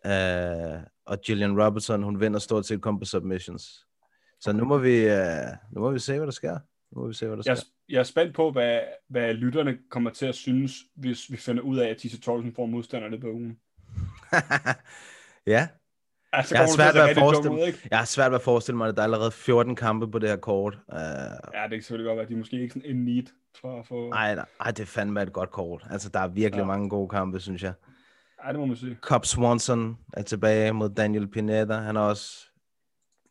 Uh, 0.06 0.84
og 1.06 1.22
Gillian 1.26 1.62
Robertson, 1.64 2.04
hun 2.04 2.20
vinder 2.20 2.40
stort 2.40 2.66
set 2.66 2.82
kun 2.82 3.00
på 3.00 3.06
submissions. 3.06 3.86
Så 4.42 4.52
nu 4.52 4.66
må 4.66 4.78
vi, 4.78 5.06
uh, 5.06 5.74
nu 5.76 5.82
må 5.82 5.92
vi 5.92 6.00
se, 6.00 6.18
hvad 6.18 6.28
der 6.28 6.32
sker. 6.32 6.60
Nu 6.96 7.02
må 7.02 7.08
vi 7.08 7.14
se, 7.14 7.28
hvad 7.28 7.38
der 7.38 7.44
Jeg, 7.46 7.58
sker. 7.58 7.68
jeg 7.90 8.00
er 8.00 8.04
spændt 8.04 8.36
på, 8.36 8.52
hvad, 8.52 8.80
hvad 9.10 9.34
lytterne 9.34 9.78
kommer 9.90 10.10
til 10.10 10.26
at 10.26 10.36
synes, 10.36 10.74
hvis 10.96 11.32
vi 11.32 11.38
finder 11.38 11.64
ud 11.64 11.78
af, 11.78 11.90
at 11.90 11.98
Tisse 11.98 12.20
Torkelsen 12.22 12.56
får 12.56 12.66
modstanderne 12.66 13.20
på 13.20 13.28
ugen. 13.28 13.58
ja, 15.48 15.68
Altså, 16.36 16.56
jeg 16.56 16.62
har 16.64 16.68
svært 16.76 16.94
ved 16.96 17.02
at 17.02 17.16
dum 17.16 17.22
forestille 17.22 17.52
ud, 17.58 17.74
jeg 17.92 17.98
har 17.98 18.06
svært 18.06 18.32
ved 18.32 18.36
at 18.36 18.42
forestille 18.42 18.78
mig, 18.78 18.88
at 18.88 18.96
der 18.96 19.02
er 19.02 19.04
allerede 19.04 19.32
14 19.32 19.76
kampe 19.76 20.12
på 20.12 20.20
det 20.20 20.30
her 20.30 20.36
kort. 20.38 20.74
Uh, 20.74 20.98
Ja, 20.98 21.64
det 21.64 21.70
kan 21.72 21.82
selvfølgelig 21.82 22.08
godt 22.08 22.16
være, 22.18 22.24
at 22.24 22.30
de 22.30 22.36
måske 22.36 22.62
ikke 22.62 22.74
sådan 22.74 22.90
en 22.90 23.06
need 23.06 23.24
for 23.62 23.80
at 23.80 23.88
få... 23.88 24.10
ej, 24.12 24.36
nej, 24.36 24.46
ej, 24.60 24.72
det 24.72 24.80
er 24.80 24.86
fandme 24.86 25.22
et 25.22 25.34
godt 25.34 25.52
kort. 25.52 25.86
Altså, 25.90 26.10
der 26.10 26.20
er 26.20 26.28
virkelig 26.28 26.58
Ja. 26.58 26.62
ja. 26.64 26.68
mange 26.68 26.90
gode 26.90 27.10
kampe, 27.10 27.40
synes 27.40 27.64
jeg. 27.64 27.74
Ej, 28.44 28.52
det 28.52 28.60
må 28.60 28.66
man 28.66 28.76
sige. 28.78 28.98
Cobb 29.02 29.26
Swanson 29.26 29.98
er 30.14 30.22
tilbage 30.22 30.74
mod 30.74 30.90
Daniel 30.90 31.28
Pineda. 31.28 31.74
Han 31.74 31.96
har 31.96 32.04
også 32.04 32.46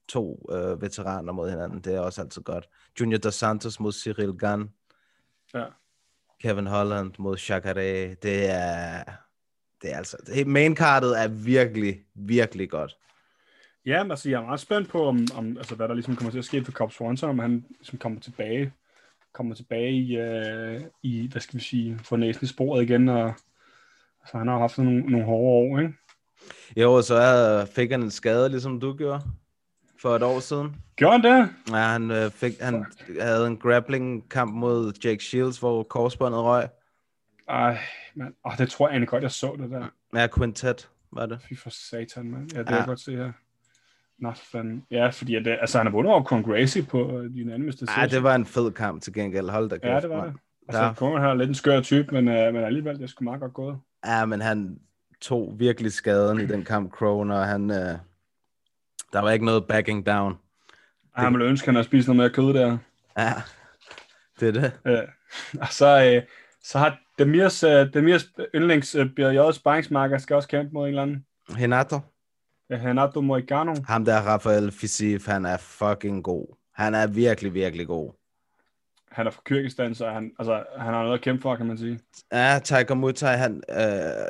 to 0.08 0.46
øh, 0.52 0.82
veteraner 0.82 1.32
mod 1.32 1.50
hinanden. 1.50 1.80
Det 1.80 1.94
er 1.94 2.00
også 2.00 2.20
altid 2.22 2.42
godt. 2.42 2.68
Junior 3.00 3.18
Dos 3.18 3.34
Santos 3.34 3.80
mod 3.80 3.92
Cyril 3.92 4.32
Gann. 4.32 4.70
Ja. 5.54 5.64
Kevin 6.42 6.66
Holland 6.66 7.12
mod 7.18 7.36
Chakare. 7.36 8.14
Det 8.14 8.50
er... 8.50 9.04
Det 9.82 9.92
er 9.92 9.96
altså... 9.96 10.16
Det, 10.26 10.46
maincardet 10.46 11.22
er 11.22 11.28
virkelig, 11.28 12.00
virkelig 12.14 12.70
godt. 12.70 12.96
Ja, 13.86 14.02
men 14.02 14.10
altså, 14.10 14.30
jeg 14.30 14.40
er 14.40 14.46
meget 14.46 14.60
spændt 14.60 14.88
på, 14.88 15.06
om, 15.06 15.26
om, 15.34 15.56
altså, 15.56 15.74
hvad 15.74 15.88
der 15.88 15.94
ligesom 15.94 16.16
kommer 16.16 16.30
til 16.30 16.38
at 16.38 16.44
ske 16.44 16.64
for 16.64 16.72
Cobb 16.72 16.92
Swanson, 16.92 17.30
om 17.30 17.38
han 17.38 17.64
ligesom 17.78 17.98
kommer 17.98 18.20
tilbage, 18.20 18.72
kommer 19.32 19.54
tilbage 19.54 19.92
i, 19.92 20.16
øh, 20.16 20.80
i 21.02 21.28
hvad 21.32 21.40
skal 21.40 21.58
vi 21.58 21.64
sige, 21.64 21.98
få 21.98 22.16
næsen 22.16 22.44
i 22.44 22.46
sporet 22.46 22.82
igen, 22.82 23.08
og 23.08 23.34
altså, 24.20 24.38
han 24.38 24.48
har 24.48 24.58
haft 24.58 24.78
nogle, 24.78 25.00
nogle 25.00 25.26
hårde 25.26 25.48
år, 25.48 25.78
ikke? 25.78 25.94
Jo, 26.76 27.02
så 27.02 27.20
havde, 27.20 27.66
fik 27.66 27.90
han 27.90 28.02
en 28.02 28.10
skade, 28.10 28.48
ligesom 28.48 28.80
du 28.80 28.94
gjorde 28.96 29.22
for 30.02 30.16
et 30.16 30.22
år 30.22 30.40
siden. 30.40 30.76
Gjorde 30.96 31.12
han 31.20 31.22
det? 31.38 31.48
Ja, 31.70 31.76
han, 31.76 32.10
øh, 32.10 32.30
fik, 32.30 32.52
han 32.60 32.86
havde 33.20 33.46
en 33.46 33.56
grappling-kamp 33.56 34.54
mod 34.54 34.92
Jake 35.04 35.24
Shields, 35.24 35.58
hvor 35.58 35.82
korsbåndet 35.82 36.40
røg. 36.40 36.68
Ej, 37.48 37.78
mand. 38.14 38.34
Oh, 38.44 38.52
det 38.58 38.68
tror 38.70 38.86
jeg 38.88 38.92
egentlig 38.92 39.08
godt, 39.08 39.22
jeg 39.22 39.30
så 39.30 39.56
det 39.60 39.70
der. 39.70 39.86
Ja, 40.20 40.26
Quintet 40.36 40.88
var 41.12 41.26
det. 41.26 41.38
Fy 41.48 41.54
for 41.62 41.70
satan, 41.70 42.30
mand. 42.30 42.52
Ja, 42.52 42.58
det 42.58 42.64
Ja. 42.64 42.68
kan 42.70 42.76
jeg 42.76 42.86
godt 42.86 43.00
se 43.00 43.16
her. 43.16 43.32
Nå, 44.18 44.32
fanden. 44.52 44.82
Ja, 44.90 45.08
fordi 45.08 45.34
at, 45.34 45.44
det- 45.44 45.58
altså, 45.60 45.78
han 45.78 45.86
har 45.86 45.92
vundet 45.92 46.12
over 46.12 46.24
Con 46.24 46.42
Gracie 46.42 46.82
på 46.82 47.18
øh, 47.18 47.34
de 47.34 47.44
nærmeste 47.44 47.86
Ja, 48.00 48.06
det 48.06 48.22
var 48.22 48.34
en 48.34 48.46
fed 48.46 48.70
kamp 48.72 49.02
til 49.02 49.12
gengæld. 49.12 49.48
Hold 49.48 49.68
da 49.70 49.76
kæft, 49.76 49.84
Ja, 49.84 50.00
det 50.00 50.10
var 50.10 50.16
mand. 50.24 50.32
det. 50.32 50.40
Altså, 50.68 50.82
Ja. 50.84 50.94
Conor 50.94 51.18
har 51.18 51.34
lidt 51.34 51.48
en 51.48 51.54
skør 51.54 51.80
type, 51.80 52.14
men, 52.14 52.28
øh, 52.28 52.54
men 52.54 52.64
alligevel, 52.64 52.96
det 52.96 53.02
er 53.02 53.06
sgu 53.06 53.24
meget 53.24 53.40
godt 53.40 53.52
gået. 53.54 53.78
Ja, 54.06 54.24
men 54.26 54.40
han 54.40 54.78
tog 55.20 55.54
virkelig 55.58 55.92
skaden 55.92 56.40
i 56.40 56.46
den 56.46 56.64
kamp, 56.64 57.02
og 57.02 57.46
han, 57.46 57.70
øh, 57.70 57.98
der 59.12 59.20
var 59.20 59.30
ikke 59.30 59.44
noget 59.44 59.66
backing 59.68 60.06
down. 60.06 60.32
Ej, 61.16 61.24
Han 61.24 61.32
ville 61.32 61.46
ønske, 61.46 61.64
at 61.64 61.66
han 61.66 61.74
havde 61.74 61.84
spist 61.86 62.08
noget 62.08 62.16
mere 62.16 62.30
kød 62.30 62.54
der. 62.54 62.78
Ja, 63.18 63.32
det 64.40 64.48
er 64.48 64.52
det. 64.52 64.72
Øh, 64.86 65.08
og 65.60 65.68
så, 65.70 66.12
øh, 66.16 66.22
så 66.64 66.78
har 66.78 66.98
Demirs, 67.18 67.62
øh, 67.62 67.94
Demirs 67.94 68.24
yndlings 68.54 68.94
øh, 68.94 69.06
BJ 69.16 69.38
sparringsmarker 69.52 70.18
skal 70.18 70.36
også 70.36 70.48
kæmpe 70.48 70.70
mod 70.72 70.82
en 70.82 70.88
eller 70.88 71.02
anden. 71.02 71.26
Renato, 71.50 72.00
Øh, 72.72 72.84
Renato 72.84 73.20
Moicano. 73.20 73.74
ham 73.86 74.04
der 74.04 74.20
Rafael 74.20 74.72
Fisif, 74.72 75.26
han 75.26 75.44
er 75.46 75.56
fucking 75.56 76.24
god. 76.24 76.56
Han 76.74 76.94
er 76.94 77.06
virkelig, 77.06 77.54
virkelig 77.54 77.86
god. 77.86 78.12
Han 79.12 79.26
er 79.26 79.30
fra 79.30 79.42
Kyrgyzstan, 79.44 79.94
så 79.94 80.08
han, 80.08 80.32
altså, 80.38 80.64
han 80.78 80.94
har 80.94 81.02
noget 81.02 81.14
at 81.14 81.20
kæmpe 81.20 81.42
for, 81.42 81.56
kan 81.56 81.66
man 81.66 81.78
sige. 81.78 82.00
Ja, 82.32 82.60
Tiger 82.64 82.94
Muay 82.94 83.12
han, 83.22 83.62
øh, 83.70 83.76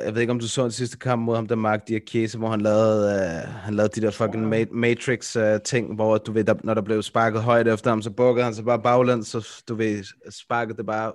jeg 0.05 0.13
ved 0.13 0.21
ikke, 0.21 0.31
om 0.31 0.39
du 0.39 0.47
så 0.47 0.63
den 0.63 0.71
sidste 0.71 0.97
kamp 0.97 1.21
mod 1.21 1.35
ham, 1.35 1.47
der 1.47 1.55
Mark 1.55 1.87
Diakese, 1.87 2.37
hvor 2.37 2.49
han 2.49 2.61
lavede, 2.61 3.13
øh, 3.13 3.53
han 3.53 3.73
lavede 3.73 4.01
de 4.01 4.05
der 4.05 4.11
fucking 4.11 4.53
ma- 4.53 4.71
Matrix-ting, 4.71 5.95
hvor 5.95 6.17
du 6.17 6.31
ved, 6.31 6.43
der, 6.43 6.55
når 6.63 6.73
der 6.73 6.81
blev 6.81 7.01
sparket 7.01 7.41
højt 7.41 7.67
efter 7.67 7.89
ham, 7.89 8.01
så 8.01 8.11
bukkede 8.11 8.45
han 8.45 8.55
sig 8.55 8.65
bare 8.65 8.79
baglæns, 8.79 9.27
så 9.27 9.63
du 9.67 9.75
ved, 9.75 10.03
sparket 10.29 10.77
det 10.77 10.85
bare 10.85 11.13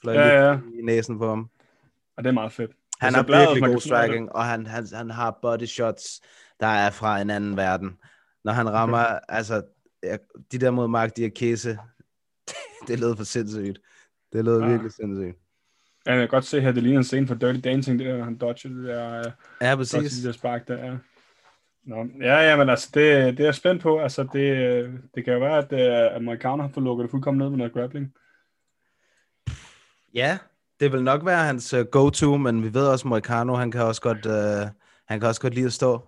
fløj 0.00 0.14
Ja, 0.14 0.48
ja, 0.48 0.58
i 0.80 0.82
næsen 0.82 1.18
på 1.18 1.28
ham. 1.28 1.48
Og 2.16 2.24
det 2.24 2.28
er 2.30 2.34
meget 2.34 2.52
fedt. 2.52 2.70
Han 3.00 3.12
Det 3.12 3.16
har 3.16 3.46
virkelig 3.46 3.72
god 3.72 3.80
striking, 3.80 4.32
og 4.32 4.44
han, 4.44 4.66
han, 4.66 4.86
han 4.92 5.10
har 5.10 5.38
body 5.42 5.66
shots, 5.66 6.20
der 6.60 6.66
er 6.66 6.90
fra 6.90 7.20
en 7.20 7.30
anden 7.30 7.56
verden. 7.56 7.96
Når 8.44 8.52
han 8.52 8.70
rammer, 8.70 9.04
okay. 9.04 9.18
altså, 9.28 9.62
de 10.52 10.58
der 10.58 10.70
mod 10.70 10.88
Mark 10.88 11.16
Diakese, 11.16 11.78
det 12.88 13.00
lød 13.00 13.16
for 13.16 13.24
sindssygt. 13.24 13.78
Det 14.32 14.44
lød 14.44 14.62
Ah. 14.62 14.70
virkelig 14.70 14.92
sindssygt. 14.92 15.36
Ja, 16.06 16.12
jeg 16.12 16.20
kan 16.20 16.28
godt 16.28 16.44
se 16.44 16.60
her, 16.60 16.72
det 16.72 16.82
ligner 16.82 16.98
en 16.98 17.04
scene 17.04 17.26
fra 17.26 17.34
Dirty 17.34 17.60
Dancing, 17.64 17.98
det 17.98 18.06
der, 18.06 18.24
han 18.24 18.36
dodger 18.36 18.68
det 18.68 18.84
der, 18.84 19.18
øh, 19.18 19.24
Ja, 19.60 19.70
dodger 19.70 19.76
præcis. 19.76 20.12
det 20.12 20.24
der 20.24 20.32
spark 20.32 20.68
der, 20.68 20.84
ja. 20.84 20.96
Nå, 21.84 22.06
ja, 22.20 22.38
ja, 22.50 22.56
men 22.56 22.68
altså, 22.68 22.90
det, 22.94 23.04
det 23.36 23.40
er 23.40 23.44
jeg 23.44 23.54
spændt 23.54 23.82
på. 23.82 23.98
Altså, 23.98 24.28
det, 24.32 24.56
øh, 24.56 24.92
det 25.14 25.24
kan 25.24 25.32
jo 25.32 25.38
være, 25.40 25.58
at, 25.58 25.72
øh, 25.72 26.16
at 26.16 26.22
Moicano 26.24 26.62
har 26.62 26.70
fået 26.74 26.84
lukket 26.84 27.02
det 27.04 27.10
fuldkommen 27.10 27.38
ned 27.38 27.48
med 27.50 27.58
noget 27.58 27.72
grappling. 27.72 28.14
Ja, 30.14 30.38
det 30.80 30.92
vil 30.92 31.04
nok 31.04 31.24
være 31.26 31.44
hans 31.44 31.74
go-to, 31.90 32.36
men 32.36 32.62
vi 32.62 32.74
ved 32.74 32.86
også, 32.86 33.02
at 33.02 33.08
Moicano, 33.08 33.54
han 33.54 33.70
kan 33.70 33.80
også 33.82 34.02
godt, 34.02 34.26
uh, 34.26 34.68
han 35.08 35.20
kan 35.20 35.28
også 35.28 35.40
godt 35.40 35.54
lide 35.54 35.66
at 35.66 35.72
stå. 35.72 36.07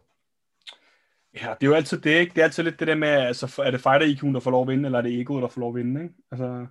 Ja, 1.35 1.55
det 1.61 1.67
er 1.67 1.71
jo 1.71 1.75
altid 1.75 1.99
det, 2.01 2.11
ikke? 2.11 2.35
Det 2.35 2.41
er 2.41 2.45
altid 2.45 2.63
lidt 2.63 2.81
det 2.81 2.89
der 2.89 2.95
med, 2.95 3.09
altså, 3.09 3.63
er 3.65 3.71
det 3.71 3.81
fighter 3.81 4.07
IQ'en, 4.07 4.35
der 4.35 4.41
får 4.41 4.51
lov 4.51 4.63
at 4.63 4.69
vinde, 4.69 4.87
eller 4.87 4.99
er 4.99 5.03
det 5.03 5.21
egoet, 5.21 5.43
der 5.43 5.49
får 5.49 5.61
lov 5.61 5.69
at 5.69 5.75
vinde, 5.75 6.03
ikke? 6.03 6.15
Altså, 6.31 6.67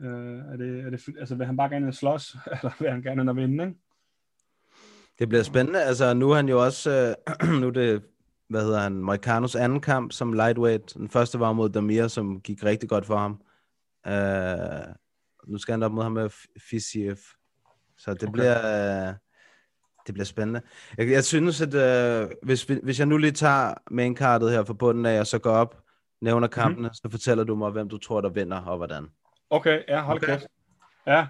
øh, 0.00 0.38
er 0.52 0.56
det, 0.56 0.80
er 0.86 0.90
det, 0.90 1.14
altså, 1.18 1.34
vil 1.34 1.46
han 1.46 1.56
bare 1.56 1.68
gerne 1.68 1.92
slås, 1.92 2.36
eller 2.46 2.70
vil 2.80 2.90
han 2.90 3.02
gerne 3.02 3.22
ind 3.22 3.40
vinde, 3.40 3.64
ikke? 3.64 3.76
Det 5.18 5.28
bliver 5.28 5.42
spændende. 5.42 5.82
Altså, 5.82 6.14
nu 6.14 6.30
er 6.30 6.36
han 6.36 6.48
jo 6.48 6.64
også, 6.64 6.90
øh, 6.90 7.48
nu 7.60 7.66
er 7.66 7.70
det, 7.70 8.02
hvad 8.48 8.62
hedder 8.62 8.80
han, 8.80 8.92
Moicanos 8.92 9.56
anden 9.56 9.80
kamp 9.80 10.12
som 10.12 10.32
lightweight. 10.32 10.94
Den 10.94 11.08
første 11.08 11.40
var 11.40 11.52
mod 11.52 11.70
Damir, 11.70 12.08
som 12.08 12.40
gik 12.40 12.64
rigtig 12.64 12.88
godt 12.88 13.06
for 13.06 13.16
ham. 13.16 13.40
Øh, 14.06 14.94
nu 15.46 15.58
skal 15.58 15.72
han 15.72 15.82
op 15.82 15.92
mod 15.92 16.02
ham 16.02 16.12
med 16.12 16.30
Fisiev. 16.70 17.16
Så 17.98 18.14
det 18.14 18.22
okay. 18.22 18.32
bliver, 18.32 19.08
Øh, 19.08 19.14
det 20.06 20.14
bliver 20.14 20.24
spændende. 20.24 20.60
Jeg, 20.98 21.10
jeg 21.10 21.24
synes, 21.24 21.60
at 21.60 21.74
uh, 22.24 22.30
hvis, 22.42 22.68
vi- 22.68 22.80
hvis 22.82 22.98
jeg 22.98 23.06
nu 23.06 23.16
lige 23.16 23.32
tager 23.32 23.74
maincardet 23.90 24.50
her 24.52 24.64
fra 24.64 24.72
bunden 24.74 25.06
af, 25.06 25.20
og 25.20 25.26
så 25.26 25.38
går 25.38 25.50
op, 25.50 25.82
nævner 26.20 26.48
kampene, 26.48 26.76
mm-hmm. 26.82 26.94
så 26.94 27.08
fortæller 27.10 27.44
du 27.44 27.54
mig, 27.54 27.70
hvem 27.70 27.88
du 27.88 27.98
tror, 27.98 28.20
der 28.20 28.28
vinder, 28.28 28.56
og 28.58 28.76
hvordan. 28.76 29.06
Okay, 29.50 29.82
ja, 29.88 30.00
hold 30.00 30.16
Okay. 30.18 30.26
kæft. 30.26 30.46
Ja, 31.06 31.26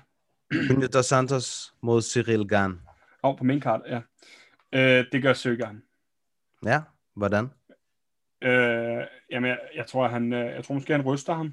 Junior 0.70 0.88
Dos 0.88 1.06
Santos 1.06 1.74
mod 1.82 2.02
Cyril 2.02 2.48
Gann. 2.48 2.80
og 3.22 3.36
på 3.38 3.44
min 3.44 3.60
kart, 3.60 3.80
ja. 3.88 4.00
Øh, 4.72 5.04
det 5.12 5.22
gør 5.22 5.32
Søgeren. 5.32 5.82
Ja, 6.64 6.80
hvordan? 7.16 7.44
Øh, 8.42 9.04
jamen, 9.30 9.48
jeg, 9.50 9.58
jeg 9.76 9.86
tror, 9.86 10.08
han, 10.08 10.32
øh, 10.32 10.46
jeg 10.54 10.64
tror 10.64 10.74
måske, 10.74 10.92
han 10.92 11.02
ryster 11.02 11.34
ham. 11.34 11.46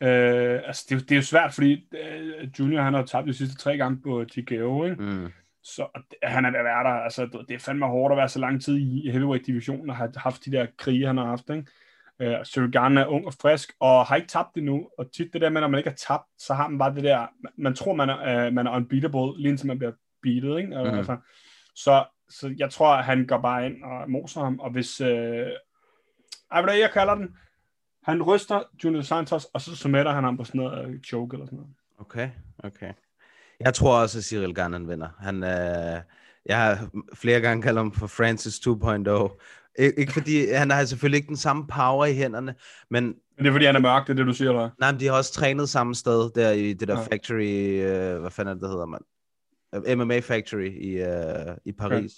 Øh, 0.00 0.60
altså, 0.66 0.86
det, 0.88 0.94
er 0.94 1.00
det 1.00 1.12
er 1.12 1.16
jo 1.16 1.22
svært, 1.22 1.54
fordi 1.54 1.88
øh, 1.94 2.48
Junior, 2.58 2.82
han 2.82 2.94
har 2.94 3.02
tabt 3.04 3.26
de 3.26 3.34
sidste 3.34 3.56
tre 3.56 3.76
gange 3.76 4.00
på 4.02 4.24
TKO, 4.30 4.84
ikke? 4.84 5.02
Mm. 5.02 5.28
Så 5.64 5.86
han 6.22 6.44
er 6.44 6.50
ved 6.50 6.58
at 6.58 6.64
være 6.64 6.84
der. 6.84 6.90
Altså, 6.90 7.44
det 7.48 7.54
er 7.54 7.58
fandme 7.58 7.86
hårdt 7.86 8.12
at 8.12 8.16
være 8.16 8.28
så 8.28 8.38
lang 8.38 8.62
tid 8.62 8.76
i 8.76 9.10
heavyweight-divisionen 9.10 9.90
og 9.90 9.96
have 9.96 10.12
haft 10.16 10.44
de 10.44 10.52
der 10.52 10.66
krige, 10.78 11.06
han 11.06 11.16
har 11.16 11.26
haft. 11.26 11.50
Ikke? 11.50 11.66
Uh, 12.38 12.44
Sirgan 12.44 12.98
er 12.98 13.06
ung 13.06 13.26
og 13.26 13.34
frisk, 13.42 13.72
og 13.80 14.06
har 14.06 14.16
ikke 14.16 14.28
tabt 14.28 14.56
endnu. 14.56 14.88
Og 14.98 15.12
tit 15.12 15.32
det 15.32 15.40
der 15.40 15.50
med, 15.50 15.60
når 15.60 15.68
man 15.68 15.78
ikke 15.78 15.90
har 15.90 15.96
tabt, 15.96 16.24
så 16.38 16.54
har 16.54 16.68
man 16.68 16.78
bare 16.78 16.94
det 16.94 17.04
der, 17.04 17.26
man 17.56 17.74
tror, 17.74 17.94
man 17.94 18.10
er, 18.10 18.46
uh, 18.46 18.52
man 18.52 18.66
er 18.66 18.70
unbeatable, 18.76 19.36
lige 19.36 19.48
indtil 19.48 19.66
man 19.66 19.78
bliver 19.78 19.92
beatet. 20.22 20.58
Ikke? 20.58 20.76
Og, 20.78 20.86
Mhm. 20.86 20.96
altså, 20.98 21.16
så 21.74 22.04
så 22.28 22.54
jeg 22.58 22.70
tror, 22.70 22.94
at 22.94 23.04
han 23.04 23.26
går 23.26 23.38
bare 23.40 23.66
ind 23.66 23.82
og 23.82 24.10
moser 24.10 24.40
ham, 24.44 24.58
og 24.58 24.70
hvis... 24.70 25.00
Øh, 25.00 25.46
ej, 26.52 26.62
hvad 26.62 26.74
jeg 26.74 26.90
kalder 26.92 27.14
den? 27.14 27.36
Han 28.02 28.22
ryster 28.22 28.62
Junior 28.84 29.02
Santos, 29.02 29.44
og 29.44 29.60
så 29.60 29.76
submitter 29.76 30.12
han 30.12 30.24
ham 30.24 30.36
på 30.36 30.44
sådan 30.44 30.60
noget 30.60 30.88
øh, 30.88 31.00
choke 31.00 31.34
eller 31.34 31.46
sådan 31.46 31.56
noget. 31.56 31.72
Okay, 31.98 32.30
okay. 32.58 32.92
Jeg 33.60 33.74
tror 33.74 33.98
også, 34.00 34.18
at 34.18 34.24
Cyril 34.24 34.54
Gane 34.54 34.74
han 34.74 34.88
vinder. 34.88 35.08
Han, 35.20 35.42
øh, 35.44 36.00
jeg 36.46 36.56
har 36.64 36.88
flere 37.14 37.40
gange 37.40 37.62
kaldt 37.62 37.78
ham 37.78 37.92
for 37.92 38.06
Francis 38.06 38.54
2.0. 38.58 39.38
Ik- 39.80 39.94
ikke 40.00 40.12
fordi, 40.12 40.50
han 40.52 40.70
har 40.70 40.84
selvfølgelig 40.84 41.16
ikke 41.16 41.28
den 41.28 41.36
samme 41.36 41.66
power 41.66 42.04
i 42.06 42.14
hænderne, 42.14 42.54
men 42.90 43.04
Men 43.04 43.14
det 43.38 43.46
er 43.46 43.52
fordi, 43.52 43.64
han 43.64 43.76
er 43.76 43.80
mørk, 43.80 44.06
det 44.06 44.12
er 44.12 44.16
det, 44.16 44.26
du 44.26 44.32
siger, 44.32 44.50
eller 44.50 44.70
nej, 44.80 44.92
men 44.92 45.00
de 45.00 45.06
har 45.06 45.12
også 45.12 45.32
trænet 45.32 45.68
samme 45.68 45.94
sted, 45.94 46.30
der 46.34 46.50
i 46.50 46.72
det 46.72 46.88
der 46.88 46.98
Ja. 47.00 47.06
factory, 47.12 47.80
øh, 47.80 48.20
hvad 48.20 48.30
fanden 48.30 48.50
er 48.50 48.54
det, 48.54 48.62
det 48.62 48.70
hedder, 48.70 48.86
man? 48.86 49.00
Øh, 49.74 49.98
MMA 49.98 50.18
Factory 50.20 50.70
i, 50.80 50.90
øh, 50.90 51.56
i 51.64 51.72
Paris. 51.72 52.12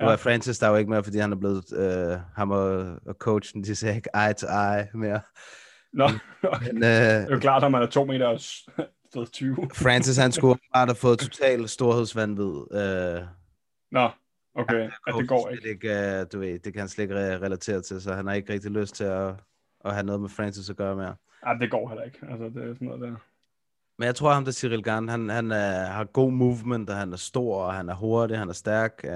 Ja. 0.00 0.04
Nu 0.04 0.10
er 0.10 0.16
Francis 0.16 0.58
der 0.58 0.68
jo 0.68 0.76
ikke 0.76 0.90
mere, 0.90 1.04
fordi 1.04 1.18
han 1.18 1.32
er 1.32 1.36
blevet, 1.36 1.64
øh, 1.76 2.18
ham 2.36 2.50
og, 2.50 2.76
og 3.06 3.14
coachen, 3.18 3.64
de 3.64 3.74
ser 3.74 3.94
ikke 3.94 4.08
eye 4.14 4.32
to 4.32 4.46
eye 4.46 4.86
mere. 4.94 5.20
Nå, 5.92 6.08
okay. 6.42 6.72
Men, 6.72 6.82
det 6.82 6.88
er 6.90 7.24
øh, 7.24 7.30
jo 7.30 7.38
klart, 7.38 7.64
at 7.64 7.70
man 7.72 7.82
er 7.82 7.86
to 7.86 8.04
meter 8.04 8.26
og 9.16 9.26
s- 9.26 9.28
så 9.28 9.32
20. 9.32 9.56
Francis, 9.74 10.16
han 10.16 10.32
skulle 10.32 10.58
bare 10.74 10.86
have 10.86 10.94
fået 10.94 11.18
total 11.18 11.68
storhedsvandvid. 11.68 12.54
Øh, 12.72 13.22
Nå, 13.90 14.10
okay, 14.54 14.90
ja, 15.06 15.12
det 15.18 15.28
går 15.28 15.48
ikke. 15.48 15.68
Ikke 15.70 16.24
du 16.24 16.38
ved, 16.38 16.58
det 16.58 16.72
kan 16.72 16.80
han 16.80 16.88
slet 16.88 17.02
ikke 17.04 17.14
re- 17.14 17.42
relatere 17.42 17.80
til, 17.80 18.00
så 18.02 18.14
han 18.14 18.26
har 18.26 18.34
ikke 18.34 18.52
rigtig 18.52 18.70
lyst 18.70 18.94
til 18.94 19.04
at, 19.04 19.34
at 19.84 19.92
have 19.94 20.06
noget 20.06 20.20
med 20.20 20.28
Francis 20.28 20.70
at 20.70 20.76
gøre 20.76 20.96
mere. 20.96 21.14
Ja, 21.46 21.54
det 21.60 21.70
går 21.70 21.88
heller 21.88 22.04
ikke. 22.04 22.18
Altså, 22.30 22.44
det 22.44 22.56
er 22.70 22.74
sådan 22.74 22.88
noget 22.88 23.00
der. 23.02 23.14
Men 23.98 24.06
jeg 24.06 24.14
tror, 24.14 24.32
ham 24.32 24.44
der 24.44 24.52
Cyril 24.52 24.82
Garn, 24.82 25.08
han, 25.08 25.28
han 25.28 25.46
uh, 25.50 25.56
har 25.56 26.04
god 26.04 26.32
movement, 26.32 26.90
og 26.90 26.96
han 26.96 27.12
er 27.12 27.16
stor, 27.16 27.62
og 27.64 27.74
han 27.74 27.88
er 27.88 27.94
hurtig, 27.94 28.38
han 28.38 28.48
er 28.48 28.52
stærk. 28.52 29.04
Uh, 29.04 29.10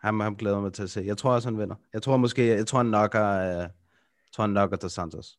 ham, 0.00 0.20
ham 0.20 0.36
glæder 0.36 0.60
mig 0.60 0.72
til 0.72 0.82
at 0.82 0.90
se. 0.90 1.02
Jeg 1.06 1.16
tror 1.18 1.32
også, 1.34 1.48
han 1.48 1.58
vinder. 1.58 1.74
Jeg 1.92 2.02
tror 2.02 2.16
måske, 2.16 2.48
jeg 2.48 2.66
tror, 2.66 2.78
han 2.78 2.86
knocker, 2.86 3.36
uh, 3.40 3.46
jeg 3.56 3.70
tror, 4.32 4.42
han 4.44 4.50
knocker 4.50 4.76
til 4.76 4.90
Santos. 4.90 5.38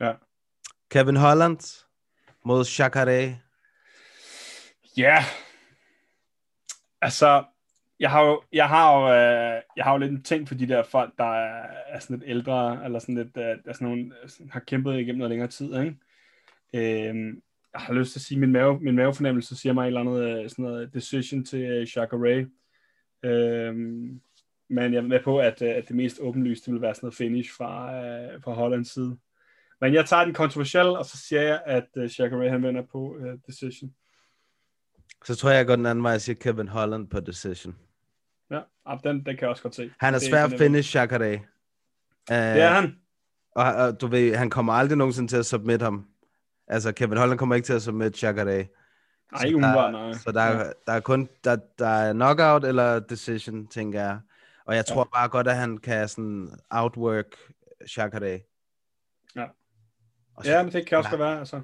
Ja. 0.00 0.12
Kevin 0.90 1.16
Holland 1.16 1.85
mod 2.46 2.64
Chakare? 2.64 3.38
Ja. 4.96 5.18
Altså, 7.00 7.44
jeg 8.00 8.10
har 8.10 8.24
jo, 8.26 8.42
jeg 8.52 8.68
har 8.68 8.96
jo, 8.96 9.08
øh, 9.08 9.62
jeg 9.76 9.84
har 9.84 9.92
jo 9.92 9.98
lidt 9.98 10.12
en 10.12 10.22
ting 10.22 10.48
for 10.48 10.54
de 10.54 10.68
der 10.68 10.82
folk, 10.82 11.12
der 11.18 11.34
er, 11.34 11.66
er 11.86 11.98
sådan 11.98 12.18
lidt 12.18 12.30
ældre, 12.30 12.84
eller 12.84 12.98
sådan 12.98 13.14
lidt, 13.14 13.36
øh, 13.36 13.48
altså 13.48 13.70
er 13.70 13.72
sådan 13.72 13.88
nogle, 13.88 14.12
øh, 14.22 14.48
har 14.50 14.60
kæmpet 14.60 14.94
igennem 14.94 15.18
noget 15.18 15.30
længere 15.30 15.48
tid, 15.48 15.66
ikke? 15.66 15.96
Øhm, 16.74 17.42
jeg 17.72 17.80
har 17.80 17.94
lyst 17.94 18.12
til 18.12 18.18
at 18.18 18.22
sige, 18.22 18.40
min, 18.40 18.52
mave, 18.52 18.80
min 18.80 18.96
mavefornemmelse 18.96 19.56
siger 19.56 19.72
mig 19.72 19.82
et 19.82 19.86
eller 19.86 20.00
andet, 20.00 20.42
øh, 20.42 20.50
sådan 20.50 20.64
noget 20.64 20.94
decision 20.94 21.44
til 21.44 21.60
øh, 21.60 21.86
Ray. 21.96 22.46
Øhm, 23.22 24.20
men 24.68 24.92
jeg 24.92 24.98
er 24.98 25.02
med 25.02 25.20
på, 25.24 25.38
at, 25.38 25.62
øh, 25.62 25.68
at 25.68 25.88
det 25.88 25.96
mest 25.96 26.20
åbenlyste 26.20 26.72
vil 26.72 26.82
være 26.82 26.94
sådan 26.94 27.06
noget 27.06 27.16
finish 27.16 27.50
fra, 27.56 27.94
øh, 27.94 28.42
fra 28.42 28.52
Hollands 28.52 28.92
side. 28.92 29.16
Men 29.80 29.94
jeg 29.94 30.06
tager 30.06 30.24
den 30.24 30.34
kontroversielle, 30.34 30.98
og 30.98 31.06
så 31.06 31.16
siger 31.16 31.42
jeg, 31.42 31.62
at 31.66 31.86
øh, 31.96 32.10
Shaka 32.10 32.36
Ray 32.36 32.50
han 32.50 32.62
vinder 32.62 32.82
på 32.92 33.16
øh, 33.20 33.38
decision. 33.46 33.94
Så 35.24 35.34
tror 35.34 35.50
jeg, 35.50 35.56
jeg 35.58 35.66
går 35.66 35.76
den 35.76 35.86
anden 35.86 36.04
vej 36.04 36.14
og 36.14 36.20
siger 36.20 36.36
Kevin 36.36 36.68
Holland 36.68 37.08
på 37.08 37.20
decision. 37.20 37.76
Ja, 38.50 38.60
ah, 38.86 38.98
den, 39.04 39.16
den 39.16 39.24
kan 39.24 39.40
jeg 39.40 39.48
også 39.48 39.62
godt 39.62 39.74
se. 39.74 39.90
Han 40.00 40.14
er 40.14 40.18
svær 40.18 40.44
at 40.44 40.58
finish 40.58 40.96
Jacare. 40.96 41.34
Uh, 41.34 42.36
Det 42.36 42.62
er 42.62 42.68
han. 42.68 42.96
Og, 43.50 43.64
og 43.74 44.00
du 44.00 44.06
ved, 44.06 44.34
han 44.36 44.50
kommer 44.50 44.72
aldrig 44.72 44.98
nogensinde 44.98 45.28
til 45.32 45.36
at 45.36 45.46
submit 45.46 45.82
ham. 45.82 46.06
Altså, 46.68 46.92
Kevin 46.92 47.18
Holland 47.18 47.38
kommer 47.38 47.54
ikke 47.54 47.66
til 47.66 47.72
at 47.72 47.82
submit 47.82 48.22
Jacare. 48.22 48.44
Nej, 49.32 49.44
ikke 49.44 49.56
umiddelbart, 49.56 49.92
nej. 49.92 50.12
Så 50.12 50.32
der, 50.32 50.40
er- 50.40 50.72
der 50.86 50.92
er 50.92 51.00
kun 51.00 51.28
der, 51.44 51.56
der 51.78 51.86
er 51.86 52.12
knockout 52.12 52.64
eller 52.64 52.98
decision, 52.98 53.66
tænker 53.66 54.00
jeg. 54.00 54.20
Og 54.64 54.76
jeg 54.76 54.86
tror 54.86 55.08
bare 55.14 55.28
godt, 55.28 55.48
at 55.48 55.56
han 55.56 55.78
kan 55.78 56.08
sådan 56.08 56.50
outwork 56.70 57.26
Jacare. 57.96 58.40
Ja. 59.36 59.46
Og 60.36 60.44
så, 60.44 60.50
Ja, 60.50 60.62
men 60.62 60.72
det 60.72 60.86
kan 60.86 60.98
også 60.98 61.08
Ja. 61.08 61.16
godt 61.16 61.20
være, 61.20 61.38
altså. 61.38 61.60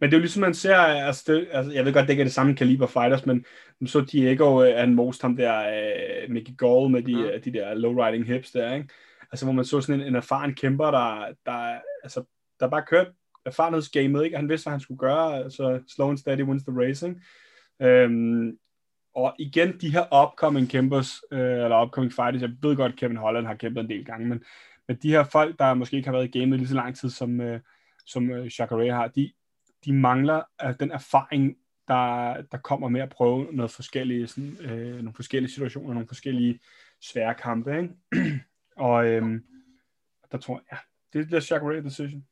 Men 0.00 0.10
det 0.10 0.16
er 0.16 0.18
jo 0.18 0.22
ligesom, 0.22 0.40
man 0.40 0.54
ser, 0.54 0.76
altså, 0.76 1.32
det, 1.32 1.48
altså 1.52 1.72
jeg 1.72 1.84
ved 1.84 1.92
godt, 1.92 2.02
det 2.02 2.10
ikke 2.10 2.20
er 2.20 2.24
det 2.24 2.32
samme 2.32 2.56
kaliber 2.56 2.86
fighters, 2.86 3.26
men 3.26 3.44
så 3.86 4.00
Diego, 4.00 4.62
øh, 4.64 4.76
han 4.76 4.94
most 4.94 5.22
ham 5.22 5.36
der, 5.36 5.58
øh, 5.58 6.30
Mickey 6.30 6.52
Gall 6.58 6.90
med 6.90 7.02
de, 7.02 7.14
Mm. 7.16 7.20
mm. 7.22 7.42
de 7.44 7.52
der 7.52 7.74
low-riding 7.74 8.24
hips 8.26 8.50
der, 8.50 8.74
ikke? 8.74 8.88
Altså, 9.32 9.46
hvor 9.46 9.52
man 9.52 9.64
så 9.64 9.80
sådan 9.80 10.00
en, 10.00 10.06
en 10.06 10.14
erfaren 10.16 10.54
kæmper, 10.54 10.90
der, 10.90 11.26
der, 11.46 11.78
altså, 12.02 12.24
der 12.60 12.68
bare 12.68 12.82
kørte 12.86 13.10
erfarenhedsgamet, 13.46 14.24
ikke? 14.24 14.36
Han 14.36 14.48
vidste, 14.48 14.64
hvad 14.64 14.72
han 14.72 14.80
skulle 14.80 14.98
gøre, 14.98 15.36
altså 15.38 15.80
slow 15.88 16.08
and 16.10 16.18
steady 16.18 16.42
wins 16.42 16.62
the 16.64 16.80
racing. 16.80 17.22
Øhm, 17.82 18.58
og 19.14 19.34
igen, 19.38 19.80
de 19.80 19.90
her 19.92 20.24
upcoming 20.24 20.68
kæmpers, 20.70 21.22
øh, 21.32 21.40
eller 21.40 21.82
upcoming 21.84 22.12
fighters, 22.12 22.42
jeg 22.42 22.50
ved 22.62 22.76
godt, 22.76 22.96
Kevin 22.96 23.16
Holland 23.16 23.46
har 23.46 23.54
kæmpet 23.54 23.80
en 23.80 23.90
del 23.90 24.04
gange, 24.04 24.28
men, 24.28 24.44
men 24.88 24.96
de 25.02 25.10
her 25.10 25.24
folk, 25.24 25.58
der 25.58 25.74
måske 25.74 25.96
ikke 25.96 26.08
har 26.08 26.16
været 26.16 26.34
i 26.34 26.38
gamet 26.38 26.58
lige 26.58 26.68
så 26.68 26.74
lang 26.74 26.96
tid, 26.96 27.10
som, 27.10 27.40
øh, 27.40 27.60
som 28.06 28.30
øh, 28.30 28.50
Jacare 28.58 28.92
har, 28.92 29.08
de, 29.08 29.32
de 29.84 29.92
mangler 29.92 30.42
øh, 30.64 30.74
den 30.80 30.90
erfaring, 30.90 31.56
der, 31.88 32.34
der 32.52 32.58
kommer 32.58 32.88
med 32.88 33.00
at 33.00 33.08
prøve 33.08 33.48
noget 33.52 33.70
forskellige, 33.70 34.26
sådan, 34.26 34.56
øh, 34.60 34.94
nogle 34.94 35.14
forskellige 35.14 35.52
situationer, 35.52 35.94
nogle 35.94 36.08
forskellige 36.08 36.60
svære 37.00 37.34
kampe. 37.34 37.78
Ikke? 37.78 37.90
og 38.76 39.06
øhm, 39.06 39.44
der 40.32 40.38
tror 40.38 40.54
jeg, 40.54 40.62
ja, 40.72 41.18
det 41.18 41.26
bliver 41.26 41.46
Jacare 41.50 41.82
decision. 41.82 42.24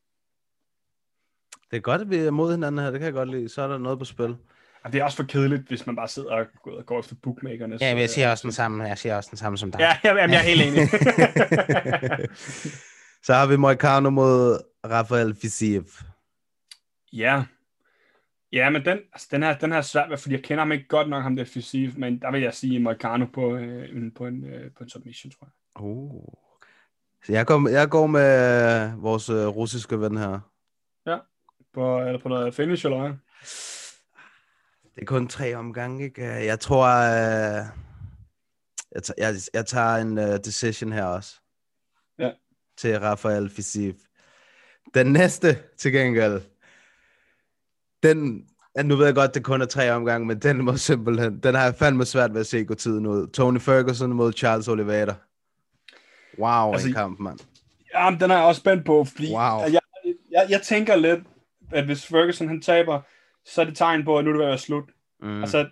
det 1.71 1.77
er 1.77 1.81
godt, 1.81 2.01
at 2.01 2.09
vi 2.09 2.17
er 2.17 2.31
mod 2.31 2.51
hinanden 2.51 2.81
her. 2.81 2.91
Det 2.91 2.99
kan 2.99 3.05
jeg 3.05 3.13
godt 3.13 3.29
lide. 3.29 3.49
Så 3.49 3.61
er 3.61 3.67
der 3.67 3.77
noget 3.77 3.99
på 3.99 4.05
spil. 4.05 4.37
Og 4.83 4.93
det 4.93 4.99
er 4.99 5.03
også 5.03 5.17
for 5.17 5.23
kedeligt, 5.23 5.67
hvis 5.67 5.85
man 5.85 5.95
bare 5.95 6.07
sidder 6.07 6.31
og 6.31 6.45
går, 6.85 6.99
efter 6.99 7.15
bookmakerne. 7.23 7.77
Ja, 7.81 7.93
men 7.93 8.01
jeg 8.01 8.09
siger 8.09 8.31
også 8.31 8.43
den 8.43 8.51
samme, 8.51 8.83
jeg 8.83 8.97
siger 8.97 9.15
også 9.15 9.29
den 9.31 9.37
samme 9.37 9.57
som 9.57 9.71
dig. 9.71 9.79
Ja, 9.79 9.97
jeg, 10.03 10.29
jeg 10.29 10.37
er 10.37 10.43
helt 10.43 10.61
enig. 10.61 10.89
Så 13.25 13.33
har 13.33 13.47
vi 13.47 13.55
Moicano 13.55 14.09
mod 14.09 14.59
Rafael 14.85 15.35
Fisiev. 15.35 15.85
ja. 17.13 17.43
Ja, 18.53 18.69
men 18.69 18.85
den, 18.85 18.99
altså, 19.13 19.27
den, 19.31 19.43
her, 19.43 19.57
den 19.57 19.71
her 19.71 19.77
er 19.77 19.81
svært, 19.81 20.09
ved, 20.09 20.17
fordi 20.17 20.35
jeg 20.35 20.43
kender 20.43 20.61
ham 20.63 20.71
ikke 20.71 20.87
godt 20.87 21.09
nok, 21.09 21.23
ham 21.23 21.35
der 21.35 21.45
fysik, 21.45 21.97
men 21.97 22.21
der 22.21 22.31
vil 22.31 22.41
jeg 22.41 22.53
sige 22.53 22.79
Moicano 22.79 23.25
på, 23.25 23.55
øh, 23.55 23.89
en- 23.89 24.11
på, 24.11 24.27
en, 24.27 24.43
øh, 24.45 24.71
på 24.77 24.83
en 24.83 24.89
submission, 24.89 25.31
tror 25.31 25.45
jeg. 25.47 25.81
Uh. 25.83 26.33
Så 27.23 27.31
jeg 27.33 27.45
går, 27.45 27.69
jeg 27.69 27.89
går 27.89 28.07
med 28.07 28.91
øh, 28.93 29.03
vores 29.03 29.29
øh, 29.29 29.47
russiske 29.47 29.99
ven 30.01 30.17
her. 30.17 30.39
På, 31.73 31.99
eller 32.01 32.19
på 32.19 32.29
noget 32.29 32.53
finish, 32.53 32.85
eller 32.85 32.99
hvad? 32.99 33.09
Det 34.95 35.01
er 35.01 35.05
kun 35.05 35.27
tre 35.27 35.55
omgange, 35.55 36.03
ikke? 36.03 36.23
Jeg 36.25 36.59
tror, 36.59 36.85
øh, 36.87 37.65
jeg, 38.91 39.03
tager, 39.03 39.15
jeg, 39.27 39.35
jeg 39.53 39.65
tager 39.65 39.95
en 39.95 40.17
uh, 40.17 40.23
decision 40.45 40.91
her 40.91 41.05
også. 41.05 41.39
Ja. 42.19 42.31
Til 42.77 42.99
Rafael 42.99 43.49
Fisiev. 43.49 43.93
Den 44.93 45.13
næste, 45.13 45.57
til 45.77 45.91
gengæld, 45.91 46.41
den, 48.03 48.47
nu 48.83 48.95
ved 48.95 49.05
jeg 49.05 49.15
godt, 49.15 49.33
det 49.33 49.43
kun 49.43 49.61
er 49.61 49.65
tre 49.65 49.91
omgange, 49.91 50.27
men 50.27 50.39
den 50.39 50.65
må 50.65 50.77
simpelthen, 50.77 51.39
den 51.39 51.55
har 51.55 51.63
jeg 51.63 51.75
fandme 51.75 52.05
svært 52.05 52.33
ved 52.33 52.39
at 52.39 52.47
se 52.47 52.63
gå 52.63 52.73
tiden 52.73 53.05
ud. 53.05 53.27
Tony 53.27 53.59
Ferguson 53.59 54.09
mod 54.13 54.33
Charles 54.33 54.67
Oliveira. 54.67 55.13
Wow, 56.39 56.73
Altså, 56.73 56.87
en 56.87 56.93
kamp, 56.93 57.19
mand. 57.19 57.39
Jamen, 57.93 58.19
den 58.19 58.31
er 58.31 58.35
jeg 58.35 58.45
også 58.45 58.59
spændt 58.59 58.85
på, 58.85 59.03
fordi 59.03 59.31
Wow. 59.33 59.59
jeg, 59.61 59.79
jeg, 60.31 60.45
jeg 60.49 60.61
tænker 60.61 60.95
lidt, 60.95 61.19
at 61.71 61.85
hvis 61.85 62.07
Ferguson 62.07 62.47
han 62.47 62.61
taber, 62.61 63.01
så 63.45 63.61
er 63.61 63.65
det 63.65 63.77
tegn 63.77 64.05
på, 64.05 64.17
at 64.17 64.25
nu 64.25 64.29
er 64.29 64.33
det 64.33 64.39
ved 64.39 64.45
at 64.45 64.49
være 64.49 64.57
slut. 64.57 64.89
Mm. 65.21 65.41
Altså, 65.41 65.69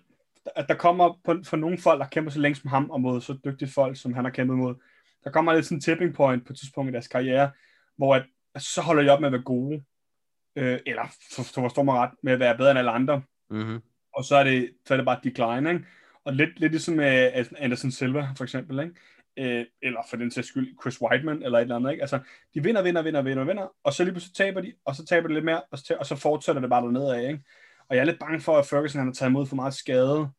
at 0.55 0.65
der 0.67 0.75
kommer 0.75 1.19
på, 1.25 1.35
for 1.45 1.57
nogle 1.57 1.77
folk, 1.77 2.01
der 2.01 2.07
kæmper 2.07 2.31
så 2.31 2.39
længe 2.39 2.55
som 2.55 2.69
ham, 2.69 2.89
og 2.89 3.01
mod 3.01 3.21
så 3.21 3.37
dygtige 3.45 3.71
folk, 3.71 3.97
som 3.97 4.13
han 4.13 4.25
har 4.25 4.31
kæmpet 4.31 4.57
mod, 4.57 4.75
der 5.23 5.31
kommer 5.31 5.53
lidt 5.53 5.65
sådan 5.65 5.77
en 5.77 5.81
tipping 5.81 6.15
point 6.15 6.45
på 6.47 6.53
et 6.53 6.59
tidspunkt 6.59 6.89
i 6.89 6.93
deres 6.93 7.07
karriere, 7.07 7.51
hvor 7.97 8.15
at 8.15 8.23
så 8.57 8.81
holder 8.81 9.03
de 9.03 9.09
op 9.09 9.19
med 9.19 9.27
at 9.27 9.33
være 9.33 9.41
gode, 9.41 9.83
øh, 10.55 10.79
eller 10.85 11.03
for, 11.35 11.43
forstår 11.43 11.83
mig 11.83 11.95
ret, 11.95 12.11
med 12.23 12.33
at 12.33 12.39
være 12.39 12.57
bedre 12.57 12.71
end 12.71 12.79
alle 12.79 12.91
andre, 12.91 13.21
Mm-hmm. 13.51 13.81
og 14.15 14.23
så 14.23 14.35
er 14.35 14.43
det, 14.43 14.71
så 14.85 14.93
er 14.93 14.97
det 14.97 15.05
bare 15.05 15.19
decline, 15.23 15.69
ikke? 15.73 15.85
Og 16.23 16.33
lidt, 16.33 16.59
lidt 16.59 16.71
ligesom 16.71 16.95
med 16.95 17.45
Anderson 17.57 17.91
Silva, 17.91 18.27
for 18.37 18.43
eksempel, 18.43 18.79
ikke? 18.79 18.93
Øh, 19.59 19.65
eller 19.81 19.99
for 20.09 20.17
den 20.17 20.31
sags 20.31 20.47
skyld 20.47 20.77
Chris 20.81 21.01
Whiteman, 21.01 21.43
eller 21.43 21.57
et 21.57 21.61
eller 21.61 21.75
andet, 21.75 21.91
ikke? 21.91 22.01
Altså, 22.01 22.19
de 22.53 22.63
vinder, 22.63 22.81
vinder, 22.81 23.01
vinder, 23.01 23.21
vinder, 23.21 23.43
vinder, 23.43 23.67
og 23.83 23.93
så 23.93 24.03
lige 24.03 24.13
pludselig 24.13 24.35
taber 24.35 24.61
de, 24.61 24.73
og 24.85 24.95
så 24.95 25.05
taber 25.05 25.27
de 25.27 25.33
lidt 25.33 25.45
mere, 25.45 25.61
og 25.71 25.77
så, 25.77 25.95
og 25.99 26.05
så 26.05 26.15
fortsætter 26.15 26.61
det 26.61 26.69
bare 26.69 26.81
dernede 26.81 27.15
af, 27.17 27.27
ikke? 27.27 27.43
Og 27.87 27.95
jeg 27.95 28.01
er 28.01 28.05
lidt 28.05 28.19
bange 28.19 28.39
for, 28.39 28.57
at 28.57 28.65
Ferguson 28.65 28.99
han 28.99 29.07
har 29.07 29.13
taget 29.13 29.29
imod 29.29 29.45
for 29.45 29.55
meget 29.55 29.73
skade. 29.73 30.29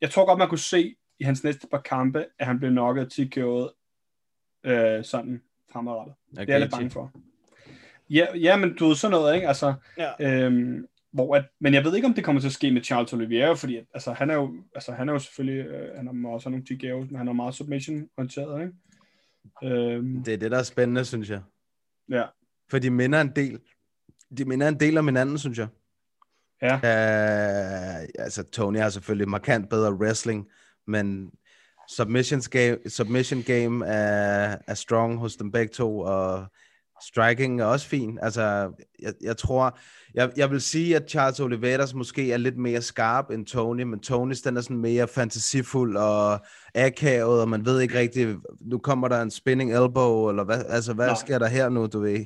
Jeg 0.00 0.10
tror 0.10 0.26
godt, 0.26 0.38
man 0.38 0.48
kunne 0.48 0.58
se 0.58 0.94
i 1.18 1.24
hans 1.24 1.44
næste 1.44 1.66
par 1.70 1.80
kampe, 1.80 2.26
at 2.38 2.46
han 2.46 2.58
blev 2.58 2.70
knocket 2.70 3.18
TKO'et 3.18 3.72
øh, 4.70 5.04
sådan 5.04 5.42
fremadrettet. 5.72 6.14
Det 6.30 6.38
er 6.38 6.44
jeg 6.48 6.60
lidt 6.60 6.70
bange 6.70 6.90
for. 6.90 7.12
Ja, 8.12 8.26
ja, 8.36 8.56
men 8.56 8.74
du 8.76 8.86
ved 8.88 8.96
sådan 8.96 9.10
noget, 9.10 9.34
ikke? 9.34 9.48
Altså, 9.48 9.74
Ja. 9.98 10.10
øhm, 10.44 10.86
hvor 11.12 11.36
at, 11.36 11.44
men 11.60 11.74
jeg 11.74 11.84
ved 11.84 11.94
ikke, 11.96 12.06
om 12.08 12.14
det 12.14 12.24
kommer 12.24 12.40
til 12.40 12.48
at 12.48 12.52
ske 12.52 12.70
med 12.70 12.82
Charles 12.84 13.12
Oliveira, 13.12 13.52
fordi 13.54 13.76
at, 13.76 13.84
altså, 13.94 14.12
han, 14.12 14.30
er 14.30 14.34
jo, 14.34 14.54
altså, 14.74 14.92
han 14.92 15.08
er 15.08 15.12
jo 15.12 15.18
selvfølgelig, 15.18 15.66
øh, 15.66 15.96
han 15.96 16.06
har 16.24 16.30
også 16.30 16.48
nogle 16.48 16.64
TKO's, 16.70 17.06
men 17.10 17.16
han 17.16 17.28
er 17.28 17.32
meget 17.32 17.54
submission-orienteret, 17.54 18.60
ikke? 18.62 19.74
Øhm, 19.76 20.22
Det 20.24 20.34
er 20.34 20.38
det, 20.38 20.50
der 20.50 20.58
er 20.58 20.62
spændende, 20.62 21.04
synes 21.04 21.30
jeg. 21.30 21.40
ja. 22.10 22.24
For 22.70 22.78
de 22.78 22.90
minder 22.90 23.20
en 23.20 23.32
del. 23.36 23.58
De 24.38 24.44
minder 24.44 24.68
en 24.68 24.80
del 24.80 24.98
om 24.98 25.06
hinanden, 25.08 25.38
synes 25.38 25.58
jeg. 25.58 25.68
Ja. 26.62 26.74
Uh, 26.74 28.08
altså, 28.18 28.42
Tony 28.42 28.78
har 28.78 28.88
selvfølgelig 28.88 29.28
markant 29.28 29.68
bedre 29.70 29.92
wrestling, 29.94 30.48
men 30.86 31.30
submissions 31.88 32.48
game, 32.48 32.78
submission 32.88 33.42
game 33.42 33.86
er, 33.86 34.56
er 34.66 34.74
strong 34.74 35.18
hos 35.18 35.36
dem 35.36 35.52
begge 35.52 35.72
to, 35.72 35.98
og 35.98 36.46
striking 37.06 37.60
er 37.60 37.64
også 37.64 37.88
fin. 37.88 38.18
Altså, 38.22 38.72
jeg, 39.02 39.12
jeg 39.22 39.36
tror, 39.36 39.78
jeg, 40.14 40.30
jeg 40.36 40.50
vil 40.50 40.60
sige, 40.60 40.96
at 40.96 41.10
Charles 41.10 41.40
Oliveras 41.40 41.94
måske 41.94 42.32
er 42.32 42.36
lidt 42.36 42.56
mere 42.56 42.82
skarp 42.82 43.30
end 43.30 43.46
Tony, 43.46 43.82
men 43.82 44.00
Tonys 44.00 44.40
den 44.40 44.56
er 44.56 44.60
sådan 44.60 44.76
mere 44.76 45.08
fantasifuld 45.08 45.96
og 45.96 46.40
akavet, 46.74 47.40
og 47.40 47.48
man 47.48 47.64
ved 47.64 47.80
ikke 47.80 47.98
rigtigt, 47.98 48.38
nu 48.60 48.78
kommer 48.78 49.08
der 49.08 49.22
en 49.22 49.30
spinning 49.30 49.72
elbow, 49.72 50.28
eller 50.28 50.44
hvad, 50.44 50.64
altså, 50.68 50.94
hvad 50.94 51.06
Nej. 51.06 51.16
sker 51.16 51.38
der 51.38 51.48
her 51.48 51.68
nu, 51.68 51.86
du 51.86 52.00
ved? 52.00 52.24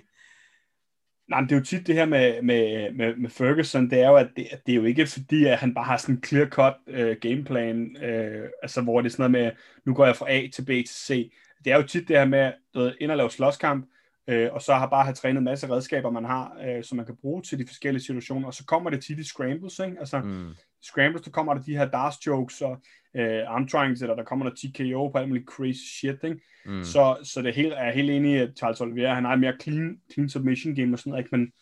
Nej, 1.28 1.40
men 1.40 1.48
det 1.48 1.54
er 1.54 1.58
jo 1.58 1.64
tit 1.64 1.86
det 1.86 1.94
her 1.94 2.04
med, 2.04 2.42
med, 2.42 2.92
med, 2.92 3.16
med 3.16 3.30
Ferguson, 3.30 3.90
det 3.90 4.00
er 4.00 4.08
jo, 4.08 4.16
at 4.16 4.28
det, 4.36 4.46
at 4.50 4.66
det 4.66 4.72
er 4.72 4.76
jo 4.76 4.84
ikke 4.84 5.06
fordi, 5.06 5.44
at 5.44 5.58
han 5.58 5.74
bare 5.74 5.84
har 5.84 5.96
sådan 5.96 6.14
en 6.14 6.24
clear-cut 6.26 6.74
øh, 6.86 7.16
gameplan, 7.20 7.96
øh, 8.02 8.48
altså 8.62 8.80
hvor 8.80 9.00
det 9.00 9.08
er 9.08 9.12
sådan 9.12 9.30
noget 9.30 9.44
med, 9.44 9.52
nu 9.86 9.94
går 9.94 10.06
jeg 10.06 10.16
fra 10.16 10.30
A 10.30 10.48
til 10.54 10.62
B 10.62 10.66
til 10.66 10.88
C. 10.88 11.32
Det 11.64 11.72
er 11.72 11.76
jo 11.76 11.82
tit 11.82 12.08
det 12.08 12.18
her 12.18 12.24
med, 12.24 12.52
du 12.74 12.80
ved, 12.80 12.92
ind 13.00 13.10
og 13.10 13.16
lave 13.16 13.30
slåskamp, 13.30 13.86
øh, 14.28 14.48
og 14.52 14.62
så 14.62 14.74
har 14.74 14.86
bare 14.86 15.04
have 15.04 15.14
trænet 15.14 15.38
en 15.38 15.44
masse 15.44 15.70
redskaber, 15.70 16.10
man 16.10 16.24
har, 16.24 16.56
øh, 16.66 16.84
som 16.84 16.96
man 16.96 17.06
kan 17.06 17.16
bruge 17.20 17.42
til 17.42 17.58
de 17.58 17.66
forskellige 17.66 18.02
situationer, 18.02 18.46
og 18.46 18.54
så 18.54 18.64
kommer 18.66 18.90
det 18.90 19.04
tit 19.04 19.18
i 19.18 19.24
scrambles, 19.24 19.78
ikke? 19.78 19.96
Altså, 20.00 20.18
Mm. 20.18 20.54
scrambles, 20.82 21.22
der 21.24 21.30
kommer 21.30 21.54
der 21.54 21.62
de 21.62 21.76
her 21.76 21.84
darts 21.90 22.26
jokes, 22.26 22.60
og 22.60 22.76
øh, 23.16 23.42
arm 23.46 23.68
triangles, 23.68 24.02
eller 24.02 24.14
der 24.16 24.24
kommer 24.24 24.48
der 24.48 24.54
TKO 24.56 25.08
på 25.08 25.18
alt 25.18 25.28
muligt 25.28 25.48
crazy 25.48 25.98
shit, 25.98 26.18
ikke? 26.24 26.40
Mm. 26.66 26.84
Så, 26.84 27.16
så 27.22 27.42
det 27.42 27.54
helt, 27.54 27.74
er 27.76 27.90
helt 27.92 28.10
enig 28.10 28.32
i, 28.32 28.36
at 28.36 28.50
Charles 28.58 28.80
Oliveira, 28.80 29.14
han 29.14 29.24
har 29.24 29.32
en 29.32 29.40
mere 29.40 29.54
clean, 29.62 29.96
clean 30.12 30.28
submission 30.28 30.74
game 30.74 30.92
og 30.94 30.98
sådan 30.98 31.10
noget, 31.10 31.24
ikke? 31.24 31.36
men 31.36 31.52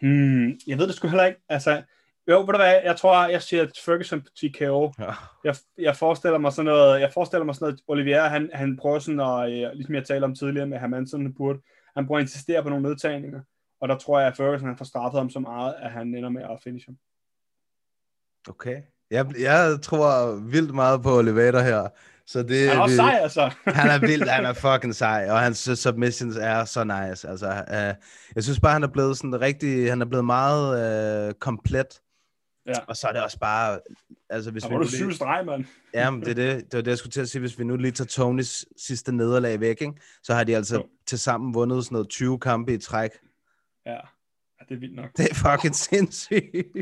hmm, 0.00 0.58
jeg 0.66 0.78
ved 0.78 0.86
det 0.86 0.94
sgu 0.94 1.08
heller 1.08 1.24
ikke. 1.26 1.40
Altså, 1.48 1.82
jo, 2.28 2.38
ved 2.40 2.46
du 2.46 2.56
hvad, 2.56 2.74
jeg 2.84 2.96
tror, 2.96 3.28
jeg 3.28 3.42
siger 3.42 3.66
Ferguson 3.84 4.20
på 4.20 4.26
TKO. 4.36 4.92
Ja. 4.98 5.12
Jeg, 5.44 5.54
jeg 5.78 5.96
forestiller 5.96 6.38
mig 6.38 6.52
sådan 6.52 6.64
noget, 6.66 7.00
jeg 7.00 7.12
forestiller 7.12 7.44
mig 7.44 7.54
sådan 7.54 7.64
noget, 7.66 7.80
Oliveira, 7.88 8.28
han, 8.28 8.50
han 8.54 8.76
prøver 8.76 8.98
sådan 8.98 9.20
at, 9.20 9.52
øh, 9.52 9.72
ligesom 9.74 9.94
jeg 9.94 10.04
talte 10.04 10.24
om 10.24 10.34
tidligere 10.34 10.66
med 10.66 10.78
Hermansson, 10.78 11.22
han 11.22 11.34
burde, 11.34 11.58
han 11.96 12.06
prøver 12.06 12.18
at 12.18 12.22
insistere 12.22 12.62
på 12.62 12.68
nogle 12.68 12.82
nedtagninger, 12.82 13.40
og 13.80 13.88
der 13.88 13.98
tror 13.98 14.18
jeg, 14.18 14.28
at 14.28 14.36
Ferguson 14.36 14.68
han 14.68 14.76
får 14.76 14.84
straffet 14.84 15.20
ham 15.20 15.30
så 15.30 15.38
meget, 15.38 15.74
at 15.78 15.90
han 15.90 16.14
ender 16.14 16.28
med 16.28 16.42
at 16.42 16.58
finish 16.64 16.86
ham. 16.88 16.96
Okay. 18.48 18.82
Jeg, 19.10 19.26
jeg 19.40 19.78
tror 19.82 20.34
vildt 20.34 20.74
meget 20.74 21.02
på 21.02 21.18
Oliveira 21.18 21.62
her. 21.62 21.88
Så 22.26 22.42
det, 22.42 22.68
Han 22.68 22.78
er 22.78 22.82
også 22.82 22.96
sej, 22.96 23.18
altså. 23.22 23.50
han 23.80 23.90
er 23.90 23.98
vild, 23.98 24.28
han 24.28 24.44
er 24.44 24.52
fucking 24.66 24.94
sej, 24.94 25.26
og 25.30 25.40
hans 25.40 25.58
submissions 25.58 26.36
er 26.36 26.64
så 26.64 26.84
nice. 26.84 27.28
Altså, 27.28 27.64
uh, 27.68 28.04
jeg 28.34 28.42
synes 28.42 28.60
bare, 28.60 28.72
han 28.72 28.82
er 28.82 28.92
blevet 28.92 29.16
sådan 29.16 29.40
rigtig, 29.40 29.90
han 29.90 30.00
er 30.00 30.06
blevet 30.06 30.24
meget 30.24 31.28
uh, 31.28 31.34
komplet. 31.34 32.00
Ja. 32.66 32.72
Og 32.88 32.96
så 32.96 33.08
er 33.08 33.12
det 33.12 33.22
også 33.22 33.38
bare, 33.38 33.80
altså 34.30 34.50
hvis 34.50 34.62
Der 34.62 34.68
vi 34.68 34.72
var 34.74 34.78
nu 34.78 34.84
du 34.84 34.90
syv 34.90 35.12
streg, 35.12 35.46
mand. 35.46 35.64
ja, 35.94 36.10
men 36.10 36.20
det 36.20 36.28
er 36.28 36.34
det, 36.34 36.56
det 36.64 36.74
var 36.74 36.80
det, 36.82 36.90
jeg 36.90 36.98
skulle 36.98 37.12
til 37.12 37.20
at 37.20 37.28
sige, 37.28 37.40
hvis 37.40 37.58
vi 37.58 37.64
nu 37.64 37.76
lige 37.76 37.92
tager 37.92 38.08
Tonys 38.08 38.64
sidste 38.76 39.12
nederlag 39.16 39.60
væk, 39.60 39.80
ikke? 39.82 39.92
så 40.22 40.34
har 40.34 40.44
de 40.44 40.56
altså 40.56 40.76
Jo. 40.76 40.86
til 41.06 41.18
sammen 41.18 41.54
vundet 41.54 41.84
sådan 41.84 41.94
noget 41.94 42.08
20 42.08 42.38
kampe 42.38 42.74
i 42.74 42.78
træk. 42.78 43.10
Ja. 43.86 43.92
ja, 43.92 43.98
det 44.68 44.74
er 44.74 44.78
vildt 44.78 44.94
nok. 44.96 45.10
Det 45.16 45.28
er 45.30 45.34
fucking 45.34 45.74
sindssygt. 45.76 46.76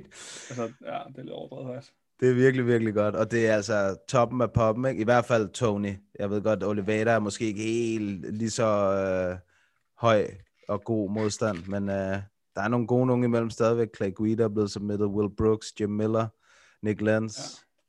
Altså, 0.51 0.63
ja, 0.63 0.99
det 1.09 1.19
er 1.19 1.23
lidt 1.23 1.31
overdrevet, 1.31 1.75
faktisk. 1.75 1.93
Det 2.21 2.31
er 2.31 2.35
virkelig, 2.35 2.67
virkelig 2.67 2.95
godt, 2.95 3.15
og 3.17 3.31
det 3.31 3.49
er 3.49 3.55
altså 3.55 3.97
toppen 4.09 4.41
af 4.41 4.53
poppen, 4.53 4.85
ikke? 4.85 5.01
I 5.01 5.05
hvert 5.05 5.25
fald 5.25 5.49
Tony. 5.49 5.93
Jeg 6.19 6.31
ved 6.31 6.43
godt, 6.43 6.65
Oliveira 6.65 7.11
er 7.11 7.19
måske 7.19 7.45
ikke 7.47 7.63
helt 7.63 8.37
lige 8.37 8.51
så 8.51 8.67
øh, 8.67 9.39
høj 9.99 10.27
og 10.69 10.85
god 10.85 11.11
modstand, 11.11 11.59
men 11.67 11.89
øh, 11.89 12.19
der 12.61 12.65
er 12.65 12.69
nogle 12.69 12.87
gode 12.87 13.07
nogen 13.07 13.25
imellem 13.25 13.51
stadigvæk. 13.51 13.89
Clay 13.97 14.15
Guida 14.15 14.43
er 14.43 14.49
blevet 14.49 14.71
submitted, 14.71 15.07
Will 15.07 15.37
Brooks, 15.37 15.73
Jim 15.81 15.91
Miller, 15.91 16.27
Nick 16.83 17.01
Lenz, 17.01 17.39
ja. 17.39 17.43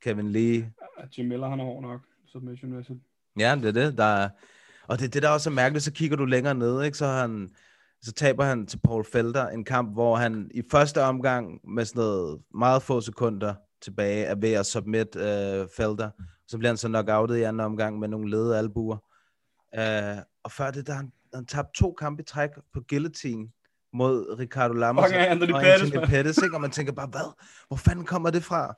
Kevin 0.09 0.31
Lee. 0.31 0.73
Ja, 0.99 1.05
Jim 1.17 1.27
Miller, 1.27 1.49
han 1.49 1.59
er 1.59 1.63
hård 1.63 1.81
nok, 1.81 2.01
submission-mæssigt. 2.25 2.99
Ja, 3.39 3.55
det 3.55 3.65
er 3.65 3.71
det. 3.71 3.97
Der 3.97 4.03
er, 4.03 4.29
og 4.87 4.99
det 4.99 5.13
det, 5.13 5.23
der 5.23 5.29
også 5.29 5.49
er 5.49 5.53
mærkeligt, 5.53 5.83
så 5.83 5.91
kigger 5.91 6.17
du 6.17 6.25
længere 6.25 6.55
ned, 6.55 6.83
ikke? 6.83 6.97
Så, 6.97 7.07
han, 7.07 7.49
så 8.01 8.11
taber 8.11 8.43
han 8.43 8.65
til 8.65 8.79
Paul 8.83 9.05
Felder 9.05 9.47
en 9.47 9.65
kamp, 9.65 9.93
hvor 9.93 10.15
han 10.15 10.51
i 10.53 10.61
første 10.71 11.01
omgang 11.01 11.59
med 11.63 11.85
sådan 11.85 11.99
noget 11.99 12.41
meget 12.53 12.81
få 12.81 13.01
sekunder 13.01 13.53
tilbage 13.81 14.25
er 14.25 14.35
ved 14.35 14.53
at 14.53 14.65
submit 14.65 15.15
øh, 15.15 15.67
Felder. 15.77 16.09
Så 16.47 16.57
bliver 16.57 16.69
han 16.69 16.77
så 16.77 16.87
knockoutet 16.87 17.37
i 17.37 17.41
anden 17.41 17.59
omgang 17.59 17.99
med 17.99 18.07
nogle 18.07 18.29
lede 18.29 18.57
albuer. 18.57 18.97
Øh, 19.75 20.23
og 20.43 20.51
før 20.51 20.71
det, 20.71 20.87
der 20.87 20.93
han, 20.93 21.11
han 21.33 21.45
tabt 21.45 21.73
to 21.75 21.93
kampe 21.93 22.21
i 22.21 22.25
træk 22.25 22.49
på 22.73 22.81
guillotine 22.89 23.47
mod 23.93 24.39
Ricardo 24.39 24.73
Lammers 24.73 25.05
Fucking 25.05 25.27
Anthony 25.27 25.51
og 25.53 25.61
Pettis, 25.61 25.91
Anthony. 25.91 26.07
Pettis, 26.07 26.37
ikke? 26.37 26.55
Og 26.55 26.61
man 26.61 26.71
tænker 26.71 26.93
bare, 26.93 27.07
hvad? 27.07 27.33
Hvor 27.67 27.77
fanden 27.77 28.05
kommer 28.05 28.29
det 28.29 28.43
fra? 28.43 28.75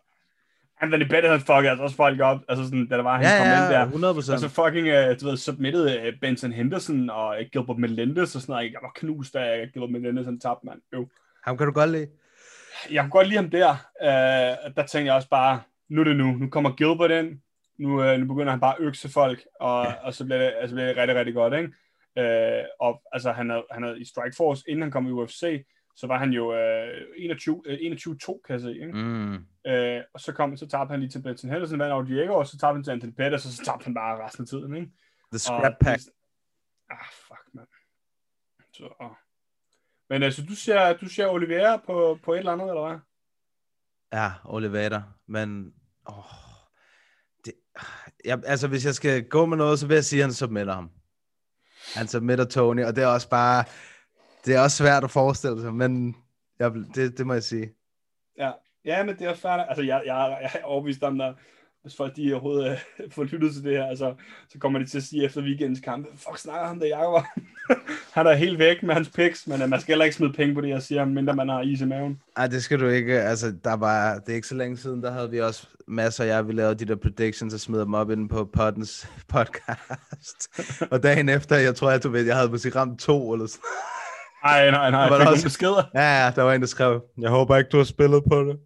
Anthony 0.81 1.07
Pettis, 1.07 1.29
han 1.29 1.39
fuckede 1.39 1.69
altså 1.69 1.83
også 1.83 1.95
folk 1.95 2.19
op. 2.19 2.39
Altså 2.49 2.63
sådan, 2.65 2.87
da 2.87 2.97
der 2.97 3.03
var, 3.03 3.15
han 3.15 3.25
Ja, 3.25 3.37
kom 3.37 3.47
ind 3.47 3.73
ja, 3.73 3.79
der. 3.79 3.85
100 3.85 4.15
Og 4.15 4.23
så 4.23 4.49
fucking, 4.49 4.87
uh, 4.87 5.19
du 5.21 5.29
ved, 5.29 5.37
submitted 5.37 6.07
uh, 6.07 6.19
Benson 6.21 6.51
Henderson 6.51 7.09
og 7.09 7.27
uh, 7.27 7.45
Gilbert 7.51 7.77
Melendez 7.77 8.35
og 8.35 8.41
sådan 8.41 8.53
noget. 8.53 8.71
Jeg 8.71 8.79
var 8.81 8.91
knust 8.95 9.35
af 9.35 9.69
Gilbert 9.73 9.91
Melendez, 9.91 10.25
han 10.25 10.39
tabte, 10.39 10.65
mand. 10.65 10.79
Jo. 10.93 11.07
Ham 11.43 11.57
kan 11.57 11.67
du 11.67 11.73
godt 11.73 11.89
lide. 11.89 12.07
Jeg 12.91 13.01
kunne 13.01 13.11
godt 13.11 13.27
lide 13.27 13.37
ham 13.41 13.49
der. 13.49 13.69
Uh, 14.01 14.75
der 14.75 14.83
tænkte 14.91 15.05
jeg 15.05 15.13
også 15.15 15.29
bare, 15.29 15.61
nu 15.89 16.01
er 16.01 16.05
det 16.05 16.15
nu. 16.15 16.31
Nu 16.31 16.49
kommer 16.49 16.71
Gilbert 16.71 17.11
ind. 17.11 17.39
Nu, 17.79 18.11
uh, 18.11 18.19
nu 18.19 18.25
begynder 18.25 18.51
han 18.51 18.59
bare 18.59 18.75
at 18.79 18.85
økse 18.85 19.09
folk, 19.09 19.39
og, 19.59 19.85
ja. 19.85 19.93
og 19.93 20.13
så 20.13 20.25
bliver 20.25 20.37
det, 20.37 20.53
altså, 20.61 20.75
bliver 20.75 20.87
det 20.87 20.97
rigtig, 20.97 21.15
rigtig 21.15 21.33
godt, 21.33 21.53
ikke? 21.53 21.69
Uh, 22.19 22.65
og 22.79 23.01
altså, 23.11 23.31
han 23.31 23.51
er, 23.51 23.61
han 23.71 23.83
er 23.83 23.95
i 23.95 24.05
Strikeforce, 24.05 24.63
inden 24.67 24.81
han 24.81 24.91
kom 24.91 25.07
i 25.07 25.11
UFC, 25.11 25.65
så 25.95 26.07
var 26.07 26.17
han 26.17 26.31
jo 26.31 26.51
uh, 26.51 27.01
21, 27.17 27.55
uh, 27.55 27.73
21-2, 27.73 28.41
kan 28.45 28.53
jeg 28.53 28.61
se, 28.61 28.73
ikke? 28.73 28.93
Mm. 28.93 29.45
Øh, 29.67 30.01
og 30.13 30.19
så 30.19 30.33
kom 30.33 30.57
så 30.57 30.67
tabte 30.67 30.91
han 30.91 30.99
lige 30.99 31.09
til 31.09 31.21
Benson 31.21 31.49
Henderson, 31.49 31.79
vandt 31.79 31.93
over 31.93 32.03
Diego, 32.03 32.33
og 32.33 32.47
så 32.47 32.57
tabte 32.57 32.75
han 32.75 32.83
til 32.83 32.91
Anthony 32.91 33.11
Pettis, 33.11 33.45
og 33.45 33.51
så 33.51 33.63
tabte 33.65 33.83
han 33.83 33.93
bare 33.93 34.25
resten 34.25 34.43
af 34.43 34.47
tiden, 34.47 34.75
ikke? 34.75 34.91
The 35.31 35.39
Scrap 35.39 35.73
Pack. 35.81 36.01
Ah, 36.89 37.05
fuck, 37.27 37.53
mand. 37.53 37.67
Så, 38.73 38.95
åh. 39.01 39.11
Men 40.09 40.23
altså, 40.23 40.45
du 40.45 40.55
ser, 40.55 40.97
du 40.97 41.09
ser 41.09 41.27
Oliveira 41.27 41.77
på, 41.77 42.19
på 42.23 42.33
et 42.33 42.39
eller 42.39 42.51
andet, 42.51 42.67
eller 42.67 42.87
hvad? 42.87 42.99
Ja, 44.19 44.31
Oliveira, 44.45 45.03
men 45.27 45.73
åh, 46.09 46.23
det, 47.45 47.53
jeg, 48.25 48.43
altså 48.45 48.67
hvis 48.67 48.85
jeg 48.85 48.95
skal 48.95 49.29
gå 49.29 49.45
med 49.45 49.57
noget, 49.57 49.79
så 49.79 49.87
vil 49.87 49.93
jeg 49.93 50.03
sige, 50.03 50.19
at 50.19 50.25
han 50.25 50.33
submitter 50.33 50.73
ham 50.73 50.91
altså 51.95 52.19
Midt 52.19 52.39
og 52.39 52.49
Tony, 52.49 52.85
og 52.85 52.95
det 52.95 53.03
er 53.03 53.07
også 53.07 53.29
bare, 53.29 53.63
det 54.45 54.55
er 54.55 54.59
også 54.59 54.77
svært 54.77 55.03
at 55.03 55.11
forestille 55.11 55.61
sig, 55.61 55.73
men 55.73 56.15
jeg, 56.59 56.71
det, 56.95 57.17
det 57.17 57.27
må 57.27 57.33
jeg 57.33 57.43
sige. 57.43 57.73
Ja, 58.37 58.51
ja 58.85 59.03
men 59.03 59.17
det 59.19 59.27
er 59.27 59.33
færdigt. 59.33 59.69
Altså, 59.69 59.83
jeg, 59.83 60.01
jeg, 60.05 60.37
jeg 60.41 60.51
er 60.53 60.63
overbevist 60.63 61.03
om, 61.03 61.17
der, 61.17 61.33
hvis 61.83 61.95
folk 61.95 62.15
de 62.15 62.33
overhovedet 62.33 62.71
øh, 62.71 63.11
får 63.15 63.23
lyttet 63.23 63.53
til 63.53 63.63
det 63.63 63.71
her, 63.71 63.85
altså, 63.85 64.13
så 64.49 64.59
kommer 64.59 64.79
de 64.79 64.85
til 64.85 64.97
at 64.97 65.03
sige 65.03 65.25
efter 65.25 65.41
weekendens 65.41 65.79
kamp, 65.79 66.07
fuck 66.17 66.37
snakker 66.37 66.67
ham 66.67 66.79
der, 66.79 66.87
Jacob? 66.87 67.23
han 68.15 68.27
er 68.27 68.33
helt 68.33 68.59
væk 68.59 68.83
med 68.83 68.93
hans 68.95 69.09
picks, 69.09 69.47
men 69.47 69.61
uh, 69.61 69.69
man 69.69 69.81
skal 69.81 69.91
heller 69.91 70.05
ikke 70.05 70.15
smide 70.17 70.33
penge 70.33 70.55
på 70.55 70.61
det, 70.61 70.69
jeg 70.69 70.81
siger, 70.81 71.05
mindre 71.05 71.33
man 71.35 71.49
har 71.49 71.61
is 71.61 71.81
i 71.81 71.85
maven. 71.85 72.19
Ej, 72.37 72.47
det 72.47 72.63
skal 72.63 72.79
du 72.79 72.87
ikke. 72.87 73.21
Altså, 73.21 73.53
der 73.63 73.73
var, 73.73 74.13
det 74.19 74.29
er 74.31 74.35
ikke 74.35 74.47
så 74.47 74.55
længe 74.55 74.77
siden, 74.77 75.03
der 75.03 75.11
havde 75.11 75.29
vi 75.31 75.41
også 75.41 75.67
masser 75.87 76.23
af 76.23 76.27
jer, 76.27 76.41
vi 76.41 76.53
lavede 76.53 76.75
de 76.75 76.85
der 76.85 76.95
predictions 76.95 77.53
og 77.53 77.59
smed 77.59 77.79
dem 77.79 77.93
op 77.93 78.09
inde 78.11 78.27
på 78.27 78.49
poddens 78.53 79.07
podcast. 79.35 80.49
og 80.91 81.03
dagen 81.03 81.29
efter, 81.29 81.55
jeg 81.57 81.75
tror, 81.75 81.89
at 81.91 82.03
du 82.03 82.09
ved, 82.09 82.25
jeg 82.25 82.35
havde 82.35 82.49
måske 82.49 82.69
ramt 82.75 82.99
to 82.99 83.33
eller 83.33 83.47
sådan 83.47 83.61
Nej, 84.43 84.71
nej, 84.71 84.91
nej, 84.91 85.01
Der 85.03 85.09
var 85.09 85.17
jeg 85.17 85.27
fik 85.27 85.31
også- 85.33 85.45
beskeder. 85.45 85.83
Ja, 85.95 86.23
ja, 86.25 86.31
der 86.35 86.41
var 86.41 86.53
en, 86.53 86.61
der 86.61 86.67
skrev, 86.67 87.01
jeg 87.21 87.29
håber 87.29 87.57
ikke, 87.57 87.69
du 87.69 87.77
har 87.77 87.83
spillet 87.83 88.23
på 88.29 88.43
det. 88.43 88.57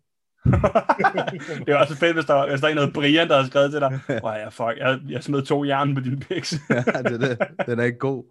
det 1.66 1.70
er 1.70 1.76
også 1.76 1.96
fedt, 1.96 2.14
hvis 2.16 2.26
der, 2.26 2.50
hvis 2.50 2.62
der 2.62 2.68
er 2.68 2.74
noget 2.76 2.94
Brian, 2.94 3.28
der 3.28 3.42
har 3.42 3.48
skrevet 3.48 3.72
til 3.72 3.80
dig. 3.80 4.00
Åh 4.24 4.34
ja, 4.36 4.50
fuck, 4.50 4.78
jeg, 4.78 5.00
jeg 5.10 5.24
smed 5.24 5.42
to 5.42 5.64
jern 5.64 5.96
på 5.96 6.02
dine 6.02 6.20
picks. 6.20 6.54
ja, 6.70 6.76
det 6.76 7.14
er 7.14 7.18
det. 7.18 7.38
Den 7.68 7.80
er 7.80 7.84
ikke 7.84 7.98
god. 7.98 8.24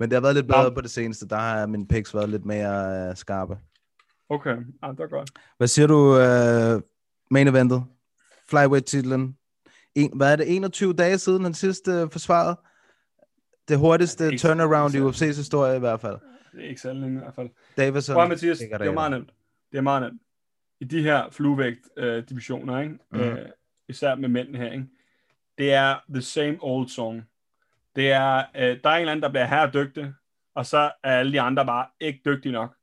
Men 0.00 0.10
det 0.10 0.16
har 0.16 0.20
været 0.20 0.34
lidt 0.34 0.46
bedre 0.46 0.62
Nå. 0.64 0.70
på 0.74 0.80
det 0.80 0.90
seneste. 0.90 1.28
Der 1.28 1.36
har 1.36 1.66
mine 1.66 1.86
picks 1.88 2.14
været 2.14 2.28
lidt 2.28 2.44
mere 2.44 3.08
uh, 3.10 3.16
skarpe. 3.16 3.58
okay, 4.28 4.56
ja, 4.82 4.88
det 4.90 5.00
er 5.00 5.08
godt. 5.08 5.30
Hvad 5.56 5.68
siger 5.68 5.86
du, 5.86 5.96
uh, 6.76 6.82
main 7.30 7.48
eventet? 7.48 7.84
Flyweight-titlen. 8.50 9.36
En, 9.94 10.10
hvad 10.16 10.32
er 10.32 10.36
det, 10.36 10.56
21 10.56 10.92
dage 10.92 11.18
siden 11.18 11.44
han 11.44 11.54
sidst 11.54 11.88
uh, 11.88 12.10
forsvarede? 12.12 12.56
Det 13.68 13.78
hurtigste 13.78 14.26
Ikke- 14.26 14.38
turnaround 14.38 14.94
i 14.94 14.98
UFC's 14.98 15.36
historie 15.36 15.76
i 15.76 15.80
hvert 15.80 16.00
fald. 16.00 16.16
Det 16.52 16.64
er 16.64 16.68
ikke 16.68 16.80
særlig 16.80 17.08
i 17.08 17.12
hvert 17.12 17.34
fald. 17.34 17.48
Davison. 17.76 18.14
Prøv 18.14 18.22
at, 18.22 18.28
Mathias, 18.28 18.58
det 18.58 18.68
er 18.72 18.92
meget 18.92 19.10
nemt. 19.10 19.30
Det 19.72 19.78
er 19.78 19.82
meget 19.82 20.02
nemt. 20.02 20.22
I 20.80 20.84
de 20.84 21.02
her 21.02 21.30
fluevægt-divisioner, 21.30 22.80
ikke? 22.80 22.98
Mhm. 23.10 23.20
Øh, 23.20 23.48
især 23.88 24.14
med 24.14 24.28
mændene 24.28 24.58
her, 24.58 24.72
ikke? 24.72 24.86
det 25.58 25.72
er 25.72 25.98
the 26.08 26.22
same 26.22 26.58
old 26.60 26.88
song. 26.88 27.28
Det 27.96 28.10
er, 28.10 28.44
øh, 28.56 28.78
der 28.84 28.90
er 28.90 28.94
en 28.94 29.00
eller 29.00 29.12
anden, 29.12 29.22
der 29.22 29.28
bliver 29.28 29.46
her 29.46 29.70
dygtig, 29.70 30.12
og 30.54 30.66
så 30.66 30.78
er 31.02 31.18
alle 31.18 31.32
de 31.32 31.40
andre 31.40 31.66
bare 31.66 31.86
ikke 32.00 32.20
dygtige 32.24 32.52
nok. 32.52 32.74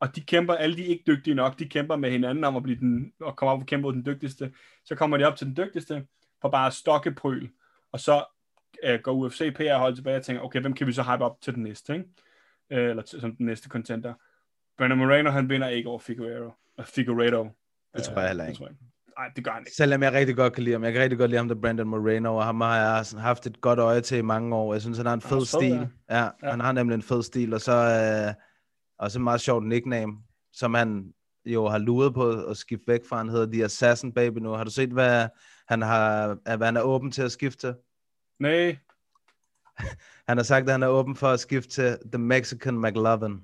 Og 0.00 0.16
de 0.16 0.20
kæmper, 0.20 0.54
alle 0.54 0.76
de 0.76 0.82
ikke 0.82 1.04
dygtige 1.06 1.34
nok, 1.34 1.58
de 1.58 1.68
kæmper 1.68 1.96
med 1.96 2.10
hinanden 2.10 2.44
om 2.44 2.56
at 2.56 2.62
blive 2.62 2.78
den, 2.78 3.12
og 3.20 3.36
komme 3.36 3.52
op 3.52 3.60
og 3.60 3.66
kæmpe 3.66 3.82
mod 3.82 3.92
den 3.92 4.06
dygtigste. 4.06 4.52
Så 4.84 4.94
kommer 4.94 5.16
de 5.16 5.24
op 5.24 5.36
til 5.36 5.46
den 5.46 5.56
dygtigste, 5.56 6.06
for 6.40 6.48
bare 6.48 6.72
stokke 6.72 7.12
pryl. 7.12 7.48
Og 7.92 8.00
så 8.00 8.24
øh, 8.84 9.00
går 9.00 9.12
UFC 9.12 9.54
PR 9.54 9.78
holdt 9.78 9.96
tilbage 9.96 10.16
og 10.16 10.24
tænker, 10.24 10.42
okay, 10.42 10.60
hvem 10.60 10.72
kan 10.72 10.86
vi 10.86 10.92
så 10.92 11.02
hype 11.02 11.24
op 11.24 11.40
til 11.40 11.54
den 11.54 11.62
næste, 11.62 11.92
ikke? 11.92 12.06
Øh, 12.70 12.90
eller 12.90 13.02
til, 13.02 13.20
som 13.20 13.36
den 13.36 13.46
næste 13.46 13.68
contender. 13.68 14.14
Brandon 14.78 14.98
Moreno, 14.98 15.30
han 15.30 15.48
vinder 15.48 15.68
ikke 15.68 15.88
over 15.88 15.98
Figueroa. 15.98 16.50
Figueredo. 16.82 17.48
Det 17.96 18.02
tror 18.04 18.18
jeg 18.20 18.28
heller 18.28 18.44
Øh, 18.44 18.50
ikke. 18.50 18.58
tror 18.58 18.66
jeg. 18.66 18.76
Nej, 19.18 19.28
det 19.36 19.44
gør 19.44 19.50
han 19.50 19.60
ikke. 19.62 19.76
Selvom 19.76 20.02
jeg 20.02 20.12
rigtig 20.12 20.36
godt 20.36 20.52
kan 20.52 20.62
lide 20.62 20.72
ham. 20.74 20.84
Jeg 20.84 20.92
kan 20.92 21.02
rigtig 21.02 21.18
godt 21.18 21.30
lide 21.30 21.38
ham, 21.38 21.48
der 21.48 21.54
Brandon 21.54 21.88
Moreno, 21.88 22.36
og 22.36 22.44
ham 22.44 22.60
har 22.60 22.76
jeg 22.96 23.06
sådan 23.06 23.22
haft 23.22 23.46
et 23.46 23.60
godt 23.60 23.78
øje 23.78 24.00
til 24.00 24.18
i 24.18 24.22
mange 24.22 24.56
år. 24.56 24.72
Jeg 24.74 24.82
synes, 24.82 24.96
han 24.98 25.06
har 25.06 25.14
en 25.14 25.20
fed 25.20 25.38
fed, 25.38 25.44
stil. 25.46 25.70
Ja. 26.10 26.16
Ja. 26.22 26.28
ja, 26.42 26.50
han 26.50 26.60
har 26.60 26.72
nemlig 26.72 26.94
en 26.94 27.02
fed 27.02 27.22
stil, 27.22 27.54
og 27.54 27.60
så 27.60 27.72
øh, 28.28 28.34
også 28.98 29.18
en 29.18 29.24
meget 29.24 29.40
sjovt 29.40 29.66
nickname, 29.66 30.12
som 30.52 30.74
han 30.74 31.12
jo 31.44 31.68
har 31.68 31.78
luret 31.78 32.14
på 32.14 32.30
at 32.44 32.56
skifte 32.56 32.84
væk 32.88 33.00
fra. 33.08 33.16
Han 33.16 33.28
hedder 33.28 33.52
The 33.52 33.64
Assassin 33.64 34.12
Baby 34.12 34.38
nu. 34.38 34.50
Har 34.50 34.64
du 34.64 34.70
set, 34.70 34.90
hvad 34.90 35.28
han, 35.68 35.82
har, 35.82 36.26
hvad 36.56 36.66
han 36.66 36.76
er 36.76 36.82
åben 36.82 37.10
til 37.10 37.22
at 37.22 37.32
skifte? 37.32 37.74
Nej, 38.40 38.76
Han 40.28 40.36
har 40.36 40.44
sagt, 40.44 40.64
at 40.66 40.70
han 40.72 40.82
er 40.82 40.86
åben 40.88 41.16
for 41.16 41.28
at 41.28 41.40
skifte 41.40 41.70
til 41.70 41.98
The 42.12 42.18
Mexican 42.22 42.80
McLovin. 42.80 43.40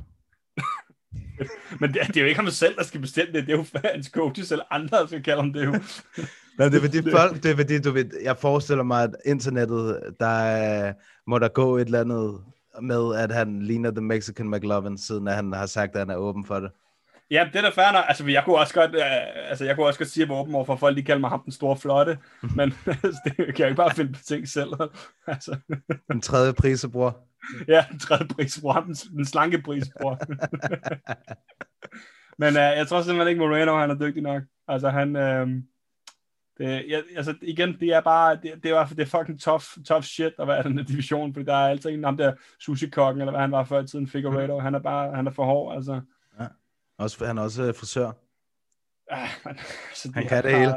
men 1.81 1.93
det, 1.95 2.01
det 2.07 2.17
er 2.17 2.21
jo 2.21 2.27
ikke 2.27 2.41
ham 2.41 2.51
selv, 2.51 2.77
der 2.77 2.83
skal 2.83 3.01
bestemme 3.01 3.33
det. 3.33 3.47
Det 3.47 3.53
er 3.53 3.57
jo 3.57 3.65
hans 3.85 4.07
coaches 4.07 4.53
eller 4.53 4.65
andre, 4.71 4.99
der 4.99 5.07
skal 5.07 5.23
kalde 5.23 5.43
ham 5.43 5.53
det 5.53 5.65
jo. 5.65 5.73
Nej, 6.59 6.69
det 6.69 6.77
er 6.77 6.81
fordi, 6.81 7.11
folk, 7.19 7.43
det 7.43 7.51
er 7.51 7.57
fordi 7.57 7.81
du 7.81 7.91
ved, 7.91 8.11
jeg 8.23 8.37
forestiller 8.37 8.85
mig, 8.85 9.03
at 9.03 9.11
internettet, 9.27 10.01
der 10.21 10.87
øh, 10.89 10.95
må 11.27 11.39
der 11.39 11.49
gå 11.49 11.77
et 11.77 11.85
eller 11.85 12.01
andet 12.01 12.41
med, 12.83 13.17
at 13.17 13.33
han 13.33 13.63
ligner 13.63 13.91
The 13.91 14.01
Mexican 14.01 14.51
McLovin, 14.51 14.99
siden 14.99 15.29
at 15.29 15.35
han 15.35 15.53
har 15.53 15.67
sagt, 15.67 15.93
at 15.93 15.99
han 15.99 16.11
er 16.11 16.17
åben 16.17 16.45
for 16.45 16.61
det. 16.61 16.71
Ja, 17.31 17.49
det 17.53 17.59
er 17.59 17.63
da 17.63 17.69
fair 17.69 17.93
nok. 17.93 18.05
Altså, 18.09 18.27
jeg 18.27 18.45
kunne 18.45 18.57
også 18.57 18.75
godt, 18.75 18.95
øh, 18.95 19.51
altså, 19.51 19.65
jeg 19.65 19.77
kunne 19.77 19.87
også 19.87 19.99
godt 19.99 20.09
sige, 20.11 20.23
at 20.23 20.29
jeg 20.29 20.35
var 20.35 20.43
åben 20.43 20.55
over 20.55 20.65
for, 20.65 20.73
at 20.73 20.81
folk 20.81 20.97
de 20.97 21.03
kalder 21.03 21.21
mig 21.21 21.31
ham 21.31 21.43
den 21.45 21.53
store 21.53 21.77
flotte, 21.77 22.19
men 22.57 22.75
altså, 22.87 23.21
det 23.25 23.37
kan 23.37 23.47
jeg 23.49 23.59
jo 23.59 23.65
ikke 23.65 23.77
bare 23.77 23.95
finde 23.95 24.13
på 24.13 24.19
ting 24.29 24.49
selv. 24.49 24.69
altså, 25.27 25.57
Den 26.13 26.21
tredje 26.21 26.53
prisebror. 26.53 27.28
ja, 27.69 27.85
den 27.91 27.99
tredje 27.99 28.29
prisbror, 28.29 28.73
ham 28.73 28.85
den, 28.85 28.95
den 28.95 29.25
slanke 29.25 29.63
prisbror. 29.63 30.19
men 32.43 32.49
øh, 32.57 32.63
jeg 32.63 32.89
tror 32.89 33.03
simpelthen 33.03 33.29
ikke, 33.29 33.39
Moreno 33.39 33.79
han 33.79 33.91
er 33.91 33.99
dygtig 33.99 34.23
nok. 34.23 34.43
Altså, 34.69 34.89
han, 34.91 35.17
øh, 35.17 35.49
det, 36.59 36.85
ja, 36.89 37.01
altså, 37.17 37.35
igen, 37.43 37.77
det 37.81 37.89
er 37.89 38.01
bare, 38.01 38.39
det, 38.43 38.63
det, 38.63 38.71
er, 38.71 38.87
det 38.87 39.01
er 39.01 39.19
fucking 39.19 39.41
tough, 39.41 39.65
tough 39.87 40.05
shit 40.05 40.33
at 40.39 40.49
være 40.49 40.61
i 40.61 40.63
den 40.63 40.79
her 40.79 40.85
division, 40.85 41.35
fordi 41.35 41.47
der 41.47 41.55
er 41.55 41.69
altid 41.69 41.91
en 41.91 42.05
ham 42.05 42.17
der 42.17 42.35
sushi-kokken, 42.61 43.21
eller 43.21 43.33
hvad 43.33 43.41
han 43.41 43.53
var 43.53 43.65
før 43.65 43.83
i 43.83 43.87
tiden, 43.87 44.09
Figueredo, 44.09 44.59
han 44.59 44.75
er 44.75 44.79
bare, 44.79 45.17
han 45.17 45.27
er 45.27 45.31
for 45.31 45.45
hård, 45.45 45.75
altså. 45.75 46.01
Også, 46.99 47.27
han 47.27 47.39
er 47.39 47.43
også 47.43 47.63
øh, 47.63 47.75
frisør. 47.75 48.11
Ah, 49.11 49.29
man, 49.45 49.59
altså, 49.89 50.11
Han 50.15 50.27
kan 50.27 50.43
det 50.45 50.53
bare- 50.53 50.61
hele. 50.61 50.73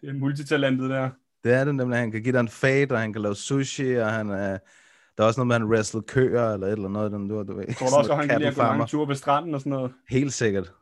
Det 0.00 0.08
er 0.08 0.12
multitalentet 0.12 0.90
der. 0.90 1.10
Det 1.44 1.54
er 1.54 1.64
det 1.64 1.74
nemlig. 1.74 1.98
Han 1.98 2.10
kan 2.10 2.22
give 2.22 2.32
dig 2.32 2.40
en 2.40 2.48
fade, 2.48 2.92
og 2.92 3.00
han 3.00 3.12
kan 3.12 3.22
lave 3.22 3.34
sushi, 3.34 3.94
og 3.94 4.12
han, 4.12 4.30
øh, 4.30 4.58
der 5.16 5.22
er 5.22 5.26
også 5.26 5.40
noget 5.40 5.46
med, 5.46 5.56
at 5.56 5.60
han 5.62 5.70
wrestle 5.70 6.02
køer, 6.02 6.52
eller 6.52 6.66
et 6.66 6.72
eller 6.72 6.88
noget, 6.88 7.12
den 7.12 7.28
du, 7.28 7.42
du 7.42 7.56
ved. 7.56 7.74
Tror 7.74 7.88
du 7.88 7.96
også, 7.96 8.12
at 8.12 8.18
han 8.18 8.28
kan 8.28 8.38
lide 8.38 8.48
at 8.48 8.56
gå 8.56 8.62
mange 8.62 8.86
ture 8.86 9.06
på 9.06 9.14
stranden 9.14 9.54
og 9.54 9.60
sådan 9.60 9.70
noget? 9.70 9.92
Helt 10.08 10.32
sikkert. 10.32 10.72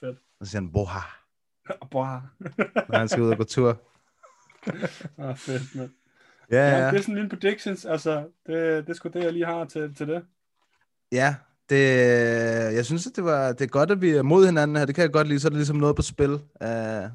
Fedt. 0.00 0.18
Og 0.40 0.46
så 0.46 0.50
siger 0.50 0.60
han, 0.62 0.72
boha, 0.72 0.98
Boah. 1.90 2.20
når 2.88 2.98
han 2.98 3.08
skal 3.08 3.22
ud 3.22 3.30
og 3.30 3.36
gå 3.36 3.44
tur. 3.44 3.80
ah, 5.18 5.36
fedt, 5.36 5.74
mand. 5.74 5.90
Ja, 6.50 6.56
Ja, 6.68 6.78
ja. 6.78 6.90
det 6.90 6.96
er 6.98 7.02
sådan 7.02 7.18
en 7.18 7.28
predictions, 7.28 7.84
altså, 7.84 8.16
det, 8.46 8.86
det 8.86 8.88
er 8.88 8.94
sgu 8.94 9.08
det, 9.08 9.24
jeg 9.24 9.32
lige 9.32 9.46
har 9.46 9.64
til, 9.64 9.94
til 9.94 10.08
det. 10.08 10.24
Ja, 11.12 11.34
det, 11.70 11.76
jeg 12.74 12.84
synes, 12.84 13.06
at 13.06 13.16
det, 13.16 13.24
var, 13.24 13.52
det 13.52 13.60
er 13.60 13.66
godt, 13.68 13.90
at 13.90 14.00
vi 14.02 14.10
er 14.10 14.22
mod 14.22 14.46
hinanden 14.46 14.76
her. 14.76 14.84
Det 14.86 14.94
kan 14.94 15.02
jeg 15.02 15.12
godt 15.12 15.28
lide. 15.28 15.40
Så 15.40 15.48
er 15.48 15.50
der 15.50 15.56
ligesom 15.56 15.76
noget 15.76 15.96
på 15.96 16.02
spil. 16.02 16.32
Uh, 16.32 17.10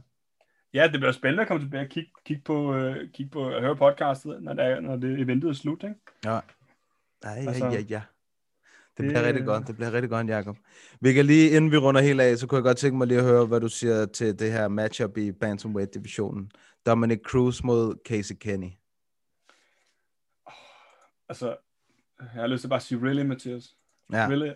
Ja, 0.73 0.83
det 0.91 0.99
bliver 0.99 1.11
spændende 1.11 1.41
at 1.41 1.47
komme 1.47 1.63
tilbage 1.63 1.83
og 1.83 1.89
kigge, 1.89 2.11
kigge 2.25 2.41
på, 2.45 2.75
uh, 2.77 2.95
kigge 3.13 3.29
på 3.31 3.41
og 3.43 3.61
høre 3.61 3.75
podcastet, 3.75 4.43
når 4.43 4.53
det, 4.53 4.65
er, 4.65 4.79
når 4.79 4.95
det 4.95 5.19
eventet 5.19 5.49
er 5.49 5.53
slut, 5.53 5.83
ikke? 5.83 5.95
ja. 6.25 6.29
Ej, 6.29 6.41
ja, 7.23 7.47
Altså, 7.47 7.65
ja, 7.65 7.79
ja. 7.89 8.01
Det 8.97 8.97
det- 8.97 9.05
bliver 9.05 9.23
rigtig 9.27 9.45
godt. 9.45 9.67
Det 9.67 9.75
bliver 9.75 9.91
rigtig 9.93 10.09
godt, 10.09 10.27
Jacob. 10.29 10.57
Vi 11.01 11.13
kan 11.13 11.25
lige, 11.25 11.49
inden 11.49 11.71
vi 11.71 11.77
runder 11.77 12.01
helt 12.01 12.21
af, 12.21 12.37
så 12.37 12.47
kunne 12.47 12.55
jeg 12.57 12.63
godt 12.63 12.77
tænke 12.77 12.97
mig 12.97 13.07
lige 13.07 13.17
at 13.19 13.25
høre, 13.25 13.45
hvad 13.45 13.59
du 13.59 13.67
siger 13.69 14.05
til 14.05 14.39
det 14.39 14.51
her 14.51 14.67
matchup 14.67 15.17
i 15.17 15.31
Bantamweight-divisionen. 15.31 16.51
Dominic 16.85 17.19
Cruz 17.23 17.63
mod 17.63 17.95
Casey 18.07 18.35
Kenny. 18.35 18.69
Altså, 21.29 21.47
jeg 22.19 22.27
har 22.41 22.47
lyst 22.47 22.61
til 22.61 22.67
bare 22.67 22.77
at 22.77 22.83
sige, 22.83 23.01
really, 23.05 23.21
Mathias? 23.25 23.75
Ja. 24.11 24.27
Really? 24.27 24.51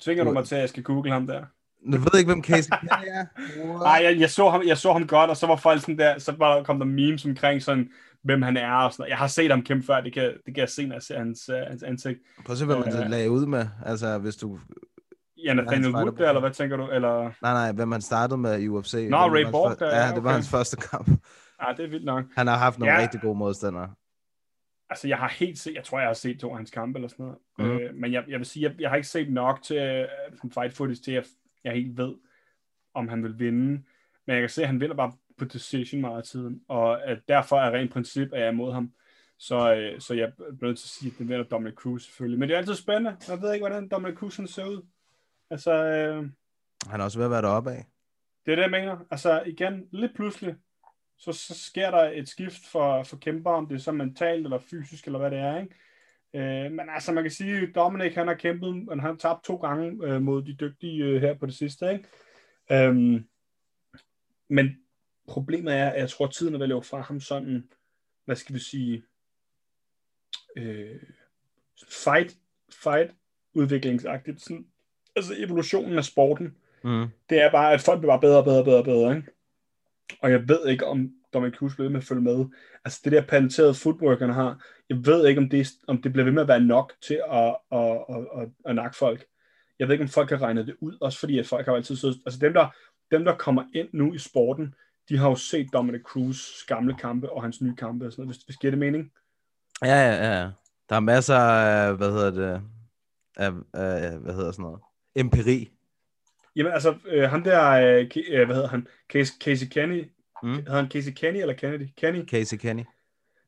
Tvinger 0.00 0.24
du 0.24 0.32
mig 0.32 0.44
til, 0.44 0.54
at 0.54 0.60
jeg 0.60 0.68
skal 0.68 0.82
google 0.82 1.12
ham 1.12 1.26
der? 1.26 1.46
Nu 1.82 1.96
ved 1.96 2.06
jeg 2.12 2.18
ikke, 2.18 2.32
hvem 2.32 2.44
Casey 2.44 2.70
Kenny 2.80 3.08
er. 3.08 3.78
Nej, 3.78 4.00
jeg, 4.04 4.20
jeg, 4.20 4.30
så 4.30 4.50
ham, 4.50 4.62
jeg 4.66 4.78
så 4.78 4.92
ham 4.92 5.06
godt, 5.06 5.30
og 5.30 5.36
så 5.36 5.46
var 5.46 5.56
folk 5.56 5.80
sådan 5.80 5.98
der, 5.98 6.18
så 6.18 6.32
var 6.38 6.54
der, 6.56 6.64
kom 6.64 6.78
der 6.78 6.86
memes 6.86 7.24
omkring 7.24 7.62
sådan, 7.62 7.90
hvem 8.22 8.42
han 8.42 8.56
er 8.56 8.72
og 8.72 8.92
sådan 8.92 9.02
noget. 9.02 9.10
Jeg 9.10 9.18
har 9.18 9.26
set 9.26 9.50
ham 9.50 9.62
kæmpe 9.62 9.86
før, 9.86 10.00
det 10.00 10.12
kan, 10.14 10.24
det 10.24 10.54
kan 10.54 10.56
jeg 10.56 10.68
se, 10.68 10.86
når 10.86 10.94
jeg 10.94 11.02
ser 11.02 11.18
hans, 11.18 11.48
uh, 11.48 11.54
hans 11.68 11.82
ansigt. 11.82 12.18
Prøv 12.46 12.52
at 12.52 12.58
se, 12.58 12.66
hvad 12.66 12.76
man 12.76 13.02
Øh. 13.04 13.10
lagde 13.10 13.30
ud 13.30 13.46
med. 13.46 13.66
Altså, 13.86 14.18
hvis 14.18 14.36
du... 14.36 14.58
Ja, 15.44 15.54
Nathaniel 15.54 15.94
Wood 15.94 16.12
der, 16.16 16.28
eller 16.28 16.40
hvad 16.40 16.50
tænker 16.50 16.76
du? 16.76 16.88
Eller... 16.90 17.22
Nej, 17.42 17.52
nej, 17.52 17.72
hvem 17.72 17.92
han 17.92 18.00
startede 18.00 18.38
med 18.38 18.60
i 18.60 18.68
UFC. 18.68 19.06
Nå, 19.10 19.16
var 19.16 19.34
Ray 19.34 19.50
Borg 19.50 19.78
der, 19.78 19.86
Ja, 19.86 20.06
ja, 20.06 20.14
det 20.14 20.14
var 20.14 20.20
okay. 20.30 20.32
hans 20.32 20.48
første 20.50 20.76
kamp. 20.76 21.08
Ah, 21.58 21.76
det 21.76 21.84
er 21.84 21.88
vildt 21.88 22.04
nok. 22.04 22.24
Han 22.36 22.46
har 22.46 22.56
haft 22.58 22.78
nogle 22.78 22.94
Ja. 22.94 23.00
rigtig 23.02 23.20
gode 23.20 23.38
modstandere. 23.38 23.90
Altså, 24.90 25.08
jeg 25.08 25.16
har 25.18 25.28
helt 25.28 25.58
set, 25.58 25.74
jeg 25.74 25.84
tror, 25.84 25.98
jeg 25.98 26.08
har 26.08 26.14
set 26.14 26.40
to 26.40 26.50
af 26.50 26.56
hans 26.56 26.70
kampe 26.70 26.98
eller 26.98 27.08
sådan 27.08 27.26
noget. 27.26 27.38
Mm. 27.58 27.78
Øh, 27.84 27.94
men 27.94 28.12
jeg, 28.12 28.24
jeg 28.28 28.38
vil 28.38 28.46
sige, 28.46 28.62
jeg, 28.62 28.80
jeg 28.80 28.88
har 28.90 28.96
ikke 28.96 29.08
set 29.08 29.32
nok 29.32 29.62
til 29.62 30.06
uh, 30.44 30.50
fight 30.52 30.76
footage 30.76 31.00
til, 31.04 31.12
at 31.12 31.26
jeg 31.64 31.72
helt 31.72 31.96
ved, 31.96 32.14
om 32.94 33.08
han 33.08 33.22
vil 33.22 33.38
vinde. 33.38 33.82
Men 34.26 34.34
jeg 34.34 34.40
kan 34.42 34.48
se, 34.48 34.62
at 34.62 34.68
han 34.68 34.80
vinder 34.80 34.96
bare 34.96 35.12
på 35.38 35.44
decision 35.44 36.00
meget 36.00 36.16
af 36.16 36.24
tiden. 36.24 36.60
Og 36.68 37.04
at 37.08 37.18
derfor 37.28 37.56
er 37.56 37.70
rent 37.70 37.92
princip, 37.92 38.32
at 38.32 38.38
jeg 38.40 38.46
er 38.46 38.52
imod 38.52 38.72
ham. 38.72 38.92
Så, 39.38 39.74
øh, 39.74 40.00
så 40.00 40.14
jeg 40.14 40.32
bliver 40.36 40.66
nødt 40.70 40.78
til 40.78 40.86
at 40.86 40.90
sige, 40.90 41.12
at 41.12 41.18
den 41.18 41.28
vinder 41.28 41.44
Dominic 41.44 41.74
Cruz 41.74 42.02
selvfølgelig. 42.04 42.38
Men 42.38 42.48
det 42.48 42.54
er 42.54 42.58
altid 42.58 42.74
spændende. 42.74 43.16
Jeg 43.28 43.42
ved 43.42 43.52
ikke, 43.52 43.62
hvordan 43.62 43.88
Dominic 43.88 44.16
Cruz 44.18 44.36
han 44.36 44.46
ser 44.46 44.64
ud. 44.64 44.86
Altså, 45.50 45.72
øh, 45.84 46.30
Han 46.86 47.00
er 47.00 47.04
også 47.04 47.18
ved 47.18 47.24
at 47.24 47.30
være 47.30 47.42
deroppe 47.42 47.70
af. 47.70 47.86
det 48.46 48.52
er 48.52 48.56
det, 48.56 48.62
jeg 48.62 48.70
mener. 48.70 48.98
Altså 49.10 49.42
igen, 49.46 49.88
lidt 49.92 50.14
pludselig, 50.14 50.54
så, 51.18 51.32
så 51.32 51.54
sker 51.54 51.90
der 51.90 52.10
et 52.14 52.28
skift 52.28 52.66
for, 52.72 53.02
for 53.02 53.16
kæmper, 53.16 53.50
om 53.50 53.66
det 53.66 53.74
er 53.74 53.78
så 53.78 53.92
mentalt 53.92 54.44
eller 54.46 54.58
fysisk, 54.58 55.06
eller 55.06 55.18
hvad 55.18 55.30
det 55.30 55.38
er, 55.38 55.60
ikke? 55.60 55.74
Øh, 56.34 56.72
men 56.72 56.80
altså, 56.88 57.12
man 57.12 57.24
kan 57.24 57.30
sige, 57.30 57.56
at 57.56 57.74
Dominic, 57.74 58.14
han 58.14 58.28
har 58.28 58.34
kæmpet, 58.34 58.86
han 58.90 59.00
har 59.00 59.14
tabt 59.14 59.44
to 59.44 59.56
gange 59.56 60.06
øh, 60.06 60.22
mod 60.22 60.42
de 60.42 60.54
dygtige 60.54 61.04
øh, 61.04 61.20
her 61.20 61.34
på 61.34 61.46
det 61.46 61.54
sidste, 61.54 61.92
ikke? 61.92 62.04
Øhm, 62.72 63.24
men 64.48 64.76
problemet 65.28 65.74
er, 65.74 65.90
at 65.90 66.00
jeg 66.00 66.10
tror, 66.10 66.26
at 66.26 66.32
tiden 66.32 66.54
er 66.54 66.58
ved 66.58 66.64
at 66.64 66.68
løbe 66.68 66.82
fra 66.82 67.00
ham 67.00 67.20
sådan, 67.20 67.68
hvad 68.24 68.36
skal 68.36 68.54
vi 68.54 68.60
sige, 68.60 69.04
øh, 70.56 71.02
fight, 71.88 72.36
fight 72.82 73.10
udviklingsagtigt, 73.54 74.40
sådan, 74.40 74.66
altså 75.16 75.34
evolutionen 75.38 75.98
af 75.98 76.04
sporten, 76.04 76.56
Mm. 76.84 77.06
det 77.30 77.40
er 77.40 77.50
bare, 77.50 77.72
at 77.72 77.80
folk 77.80 78.00
bliver 78.00 78.12
bare 78.12 78.20
bedre 78.20 78.38
og 78.38 78.44
bedre 78.44 78.58
og 78.58 78.64
bedre 78.64 78.84
bedre, 78.84 79.16
ikke? 79.16 79.28
Og 80.20 80.30
jeg 80.30 80.48
ved 80.48 80.68
ikke, 80.68 80.86
om 80.86 81.14
Dominic 81.34 81.58
Cruz 81.58 81.74
bliver 81.74 81.84
ved 81.88 81.92
med 81.92 82.00
at 82.00 82.06
følge 82.06 82.22
med. 82.22 82.46
Altså 82.84 83.00
det 83.04 83.12
der 83.12 83.22
patenterede 83.22 83.74
footwork, 83.74 84.20
han 84.20 84.30
har, 84.30 84.66
jeg 84.88 85.06
ved 85.06 85.26
ikke, 85.26 85.40
om 85.40 85.48
det, 85.48 85.68
om 85.86 86.02
det 86.02 86.12
bliver 86.12 86.24
ved 86.24 86.32
med 86.32 86.42
at 86.42 86.48
være 86.48 86.60
nok 86.60 86.92
til 87.02 87.20
at, 87.32 87.56
at, 87.72 88.04
at, 88.08 88.26
at, 88.40 88.48
at 88.64 88.74
nakke 88.74 88.96
folk. 88.96 89.24
Jeg 89.78 89.88
ved 89.88 89.94
ikke, 89.94 90.04
om 90.04 90.08
folk 90.08 90.30
har 90.30 90.42
regnet 90.42 90.66
det 90.66 90.76
ud, 90.80 90.96
også 91.00 91.18
fordi 91.18 91.38
at 91.38 91.46
folk 91.46 91.66
har 91.66 91.74
altid 91.74 91.96
siddet, 91.96 92.20
altså 92.26 92.40
dem 92.40 92.52
der, 92.52 92.68
dem, 93.10 93.24
der 93.24 93.36
kommer 93.36 93.64
ind 93.74 93.88
nu 93.92 94.14
i 94.14 94.18
sporten, 94.18 94.74
de 95.08 95.18
har 95.18 95.28
jo 95.28 95.34
set 95.34 95.72
Dominic 95.72 96.02
Cruz 96.02 96.64
gamle 96.66 96.94
kampe 96.94 97.32
og 97.32 97.42
hans 97.42 97.60
nye 97.60 97.76
kampe 97.76 98.06
og 98.06 98.12
sådan 98.12 98.22
noget, 98.22 98.36
hvis, 98.36 98.44
hvis 98.44 98.56
det 98.56 98.60
giver 98.60 98.70
det 98.70 98.78
mening. 98.78 99.12
Ja, 99.84 99.88
ja, 99.88 100.40
ja. 100.40 100.50
Der 100.88 100.96
er 100.96 101.00
masser 101.00 101.36
af, 101.36 101.96
hvad 101.96 102.10
hedder 102.10 102.30
det, 102.30 102.62
af, 103.36 103.52
af 103.74 104.18
hvad 104.18 104.34
hedder 104.34 104.52
sådan 104.52 104.62
noget, 104.62 104.80
empiri. 105.16 105.70
Jamen 106.56 106.72
altså, 106.72 106.94
øh, 107.06 107.30
ham 107.30 107.42
der, 107.42 107.70
øh, 107.70 108.10
øh, 108.30 108.46
hvad 108.46 108.54
hedder 108.54 108.68
han, 108.68 108.86
Casey, 109.12 109.38
Casey 109.38 109.66
Kenny, 109.66 110.10
Mm. 110.42 110.54
hedder 110.54 110.76
han 110.76 110.90
Casey 110.90 111.12
Kenny 111.12 111.38
eller 111.40 111.54
Kennedy? 111.54 111.86
Kenny? 111.96 112.28
Casey 112.28 112.56
Kenny. 112.56 112.82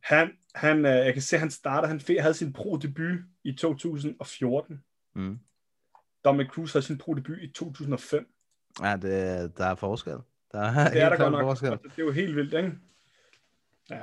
Han, 0.03 0.31
han, 0.55 0.79
øh, 0.79 0.93
jeg 0.93 1.13
kan 1.13 1.23
se, 1.23 1.39
han 1.39 1.51
starter, 1.51 1.89
han 1.89 2.01
havde 2.21 2.35
sin 2.35 2.53
pro-debut 2.53 3.19
i 3.45 3.53
2014. 3.53 4.83
Mm. 5.15 5.39
Dominic 6.25 6.49
Cruz 6.51 6.73
havde 6.73 6.85
sin 6.87 6.99
pro-debut 6.99 7.39
i 7.43 7.49
2005. 7.49 8.27
Ja, 8.83 8.97
det, 8.97 9.53
der 9.59 9.67
er 9.67 9.75
forskel. 9.75 10.17
Der 10.53 10.61
er, 10.61 10.91
Det 10.91 11.03
er 11.03 11.09
der 11.09 11.17
godt 11.17 11.33
nok. 11.33 11.43
forskel. 11.43 11.71
og 11.71 11.79
Det 11.83 11.93
er 11.99 12.03
jo 12.03 12.11
helt 12.11 12.37
vildt, 12.37 12.55
ikke? 12.55 12.73
Ja. 13.91 14.01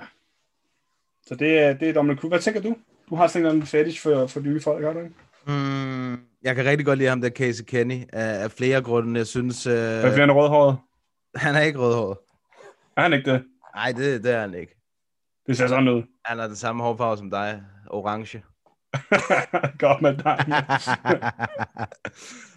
Så 1.28 1.36
det, 1.36 1.60
er- 1.60 1.74
det 1.74 1.90
er 1.90 1.94
Dominic 1.94 2.20
Cruz. 2.20 2.30
Hvad 2.30 2.40
tænker 2.40 2.61
du? 2.61 2.76
Du 3.10 3.16
har 3.16 3.28
sådan 3.28 3.56
en 3.56 3.66
fetish 3.66 4.02
for, 4.03 4.28
for 4.28 4.40
nye 4.40 4.61
folk, 4.61 4.86
har 4.86 4.94
du 4.94 4.99
ikke? 4.99 5.16
Mm, 5.48 6.11
jeg 6.44 6.56
kan 6.56 6.66
rigtig 6.66 6.86
godt 6.86 6.98
lide 6.98 7.10
ham 7.10 7.22
der 7.22 7.30
Casey 7.30 7.64
Kenny 7.64 8.03
af, 8.14 8.44
af 8.44 8.52
flere 8.52 8.82
grunde. 8.82 9.18
Jeg 9.18 9.28
synes, 9.28 9.68
øh, 9.68 9.74
Hvad 9.74 10.03
er 10.03 10.14
flere 10.14 10.32
rødhåret? 10.32 10.78
han 11.36 11.56
er 11.56 11.61
ikke 11.61 11.80
rødhåret. 11.80 12.18
Er 12.99 13.03
han 13.03 13.13
ikke 13.13 13.31
det? 13.31 13.43
Nej, 13.76 13.91
det, 13.91 14.23
det 14.23 14.31
er 14.31 14.39
han 14.41 14.53
ikke. 14.53 14.76
Det 15.47 15.57
ser 15.57 15.67
sådan 15.67 15.88
ud. 15.88 16.03
Han 16.26 16.39
har 16.39 16.47
den 16.47 16.55
samme 16.55 16.84
hårfarve 16.84 17.17
som 17.17 17.30
dig. 17.30 17.63
Orange. 17.89 18.43
godt 19.84 20.01
med 20.01 20.17
dig. 20.17 20.45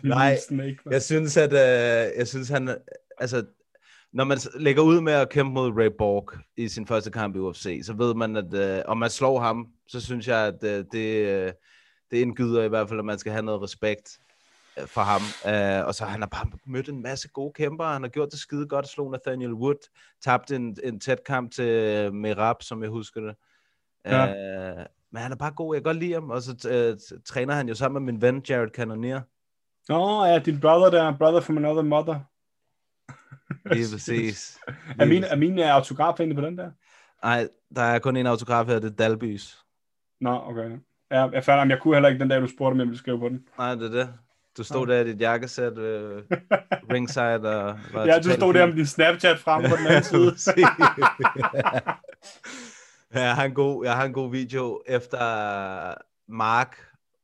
Nej, 0.14 0.36
Snake, 0.48 0.78
man. 0.84 0.92
Jeg 0.92 1.02
synes, 1.02 1.36
at 1.36 1.52
øh, 1.52 2.18
jeg 2.18 2.28
synes, 2.28 2.48
han, 2.48 2.76
altså, 3.18 3.46
når 4.12 4.24
man 4.24 4.38
lægger 4.54 4.82
ud 4.82 5.00
med 5.00 5.12
at 5.12 5.30
kæmpe 5.30 5.52
mod 5.52 5.72
Ray 5.78 5.90
Borg 5.98 6.32
i 6.56 6.68
sin 6.68 6.86
første 6.86 7.10
kamp 7.10 7.36
i 7.36 7.38
UFC, 7.38 7.80
så 7.84 7.92
ved 7.92 8.14
man, 8.14 8.36
at 8.36 8.54
øh, 8.54 8.82
om 8.86 8.98
man 8.98 9.10
slår 9.10 9.40
ham, 9.40 9.66
så 9.88 10.00
synes 10.00 10.28
jeg, 10.28 10.46
at 10.46 10.64
øh, 10.64 10.84
det, 10.92 11.26
øh, 11.28 11.52
det 12.10 12.16
indgyder 12.16 12.62
i 12.62 12.68
hvert 12.68 12.88
fald, 12.88 12.98
at 12.98 13.04
man 13.04 13.18
skal 13.18 13.32
have 13.32 13.44
noget 13.44 13.62
respekt. 13.62 14.18
Øh, 14.78 14.86
for 14.86 15.00
ham. 15.00 15.20
Uh, 15.44 15.86
og 15.86 15.94
så 15.94 16.04
han 16.04 16.20
har 16.20 16.28
bare 16.28 16.46
mødt 16.66 16.88
en 16.88 17.02
masse 17.02 17.28
gode 17.28 17.52
kæmper. 17.52 17.84
Han 17.84 18.02
har 18.02 18.08
gjort 18.08 18.28
det 18.30 18.38
skide 18.38 18.68
godt. 18.68 18.88
Slog 18.88 19.10
Nathaniel 19.10 19.52
Wood. 19.52 19.88
Tabte 20.24 20.56
en, 20.56 20.76
en 20.84 21.00
tæt 21.00 21.24
kamp 21.26 21.52
til 21.52 21.64
øh, 21.64 22.14
Merab, 22.14 22.62
som 22.62 22.82
jeg 22.82 22.90
husker 22.90 23.20
det. 23.20 23.34
Ja. 24.04 24.24
Uh, 24.24 24.84
men 25.10 25.22
han 25.22 25.32
er 25.32 25.36
bare 25.36 25.52
god. 25.52 25.74
Jeg 25.74 25.82
kan 25.82 25.90
godt 25.92 26.02
lide 26.02 26.12
ham. 26.12 26.30
Og 26.30 26.42
så 26.42 26.50
uh, 26.50 27.20
træner 27.24 27.54
han 27.54 27.68
jo 27.68 27.74
sammen 27.74 28.04
med 28.04 28.12
min 28.12 28.22
ven, 28.22 28.42
Jared 28.48 28.70
Cannonier. 28.70 29.20
Nå, 29.88 30.24
ja, 30.24 30.38
din 30.38 30.60
brother 30.60 30.90
der, 30.90 31.16
brother 31.18 31.40
from 31.40 31.58
another 31.58 31.82
mother. 31.82 32.20
Lige 33.74 33.86
præcis. 33.92 34.58
Er 35.00 35.06
min, 35.06 35.24
er 35.24 35.36
min 35.36 35.58
øh, 35.58 35.74
autograf 35.74 36.20
egentlig 36.20 36.36
på 36.36 36.46
den 36.46 36.58
der? 36.58 36.70
Nej, 37.22 37.48
der 37.76 37.82
er 37.82 37.98
kun 37.98 38.16
en 38.16 38.26
autograf 38.26 38.66
her, 38.66 38.78
det 38.78 38.90
er 38.90 38.94
Dalbys. 38.94 39.64
Nå, 40.20 40.42
okay. 40.46 40.70
Ja, 41.10 41.28
jeg 41.28 41.44
fandt, 41.44 41.70
jeg 41.70 41.80
kunne 41.80 41.94
heller 41.94 42.08
ikke 42.08 42.20
den 42.20 42.28
dag, 42.28 42.40
du 42.40 42.46
spurgte, 42.46 42.72
om 42.72 42.78
jeg 42.78 42.86
ville 42.86 42.98
skrive 42.98 43.18
på 43.18 43.28
den. 43.28 43.44
Nej, 43.58 43.74
det 43.74 43.84
er 43.84 44.04
det. 44.04 44.14
Du 44.56 44.64
stod 44.64 44.86
der 44.86 45.00
i 45.00 45.12
dit 45.12 45.20
jakkesæt, 45.20 45.78
øh, 45.78 46.22
ringside, 46.92 47.34
og 47.34 47.78
var 47.92 48.06
Ja, 48.06 48.18
du 48.18 48.30
stod 48.30 48.54
der 48.54 48.66
med 48.66 48.74
din 48.74 48.86
Snapchat 48.86 49.38
frem 49.38 49.62
på 49.62 49.76
den 49.76 49.86
anden 49.86 50.36
side. 50.36 50.56
Ja, 53.14 53.20
jeg 53.20 53.34
har 53.34 53.44
en 53.44 53.54
god, 53.54 53.84
jeg 53.84 53.96
har 53.96 54.04
en 54.04 54.12
god 54.12 54.30
video 54.30 54.82
efter 54.86 55.18
Mark 56.32 56.76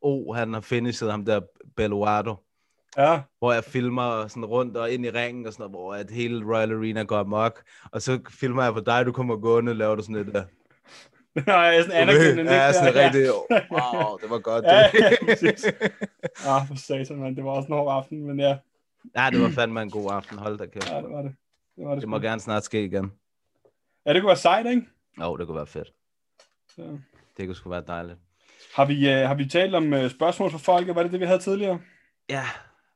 O, 0.02 0.32
han 0.32 0.52
har 0.54 0.60
finishet 0.60 1.10
ham 1.10 1.24
der 1.24 1.40
Belluardo, 1.76 2.36
ja, 2.96 3.20
hvor 3.38 3.52
jeg 3.52 3.64
filmer 3.64 4.26
sådan 4.28 4.44
rundt 4.44 4.76
og 4.76 4.90
ind 4.90 5.06
i 5.06 5.10
ringen 5.10 5.46
og 5.46 5.52
sådan 5.52 5.62
noget, 5.62 5.72
hvor 5.72 5.94
at 5.94 6.10
hele 6.10 6.44
Royal 6.44 6.72
Arena 6.72 7.02
går 7.02 7.18
amok, 7.18 7.62
og 7.92 8.02
så 8.02 8.18
filmer 8.30 8.62
jeg 8.62 8.72
på 8.72 8.80
dig, 8.80 9.06
du 9.06 9.12
kommer 9.12 9.36
gående, 9.36 9.74
laver 9.74 9.94
du 9.94 10.02
sådan 10.02 10.16
lidt 10.16 10.34
der. 10.34 10.44
Nej, 11.46 11.56
jeg 11.56 11.78
er 11.78 11.82
sådan 11.82 12.08
anerkendende. 12.08 12.52
Ja, 12.52 12.72
sådan 12.72 12.94
der. 12.94 13.04
rigtig, 13.04 13.22
wow, 13.70 14.16
det 14.22 14.30
var 14.30 14.38
godt. 14.38 14.64
Ja, 14.72 14.90
det. 14.92 15.00
ja, 15.00 15.16
præcis. 15.26 15.66
Ah, 16.48 16.66
for 16.68 16.74
satan, 16.74 17.16
man. 17.16 17.36
Det 17.36 17.44
var 17.44 17.50
også 17.50 17.66
en 17.66 17.74
hård 17.74 17.96
aften, 17.96 18.26
men 18.26 18.40
ja, 18.40 18.56
ja, 19.16 19.30
det 19.30 19.40
var 19.42 19.50
fandme 19.50 19.82
en 19.82 19.90
god 19.90 20.10
aften, 20.12 20.38
hold 20.38 20.58
da 20.58 20.66
kæft. 20.66 20.90
ja 20.90 20.96
det 20.96 21.10
var 21.10 21.22
det. 21.22 21.34
Det, 21.76 21.86
var 21.86 21.94
det, 21.94 22.00
Det 22.00 22.08
må 22.08 22.18
gerne 22.18 22.40
snart 22.40 22.64
ske 22.64 22.84
igen. 22.84 23.12
Ja, 24.06 24.12
det 24.12 24.22
kunne 24.22 24.28
være 24.28 24.36
sejt, 24.36 24.66
ikke? 24.66 24.82
Jo, 25.20 25.36
det 25.36 25.46
kunne 25.46 25.56
være 25.56 25.66
fedt. 25.66 25.92
Så. 26.74 26.98
Det 27.36 27.46
kunne 27.46 27.54
sgu 27.54 27.70
være 27.70 27.84
dejligt. 27.86 28.18
Har 28.74 28.84
vi, 28.84 29.08
uh, 29.08 29.28
har 29.28 29.34
vi 29.34 29.48
talt 29.48 29.74
om 29.74 29.92
uh, 29.92 30.10
spørgsmål 30.10 30.50
fra 30.50 30.58
folk? 30.58 30.94
Var 30.94 31.02
det 31.02 31.12
det, 31.12 31.20
vi 31.20 31.24
havde 31.24 31.38
tidligere? 31.38 31.80
Ja, 32.28 32.44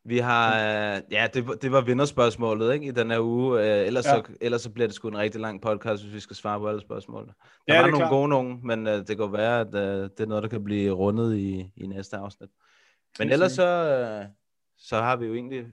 vi 0.04 0.18
har, 0.18 0.54
øh, 0.96 1.00
ja, 1.10 1.26
det, 1.34 1.46
var- 1.48 1.54
det 1.54 1.72
var 1.72 1.80
vinderspørgsmålet, 1.80 2.74
ikke, 2.74 2.86
i 2.86 2.90
den 2.90 3.10
her 3.10 3.20
uge. 3.20 3.60
Øh, 3.60 3.86
ellers, 3.86 4.04
Ja. 4.06 4.10
så, 4.10 4.22
ellers 4.40 4.62
så 4.62 4.70
bliver 4.70 4.86
det 4.86 4.94
sgu 4.94 5.08
en 5.08 5.18
rigtig 5.18 5.40
lang 5.40 5.60
podcast, 5.62 6.02
hvis 6.04 6.14
vi 6.14 6.20
skal 6.20 6.36
svare 6.36 6.58
på 6.58 6.68
alle 6.68 6.80
spørgsmålene. 6.80 7.32
Der 7.68 7.74
Ja, 7.74 7.80
var 7.80 7.86
nogle 7.86 7.96
klart. 7.98 8.10
gode 8.10 8.28
nogen, 8.28 8.60
men 8.64 8.86
øh, 8.86 9.06
det 9.06 9.16
kan 9.16 9.32
være, 9.32 9.60
at 9.60 9.74
øh, 9.74 10.02
det 10.10 10.20
er 10.20 10.26
noget, 10.26 10.42
der 10.42 10.48
kan 10.48 10.64
blive 10.64 10.92
rundet 10.92 11.36
i, 11.36 11.70
i 11.76 11.86
næste 11.86 12.16
afsnit. 12.16 12.50
Men 13.18 13.28
Helt 13.28 13.32
ellers 13.32 13.52
så, 13.52 13.66
øh, 13.66 14.24
så 14.78 14.96
har 14.96 15.16
vi 15.16 15.26
jo 15.26 15.34
egentlig 15.34 15.64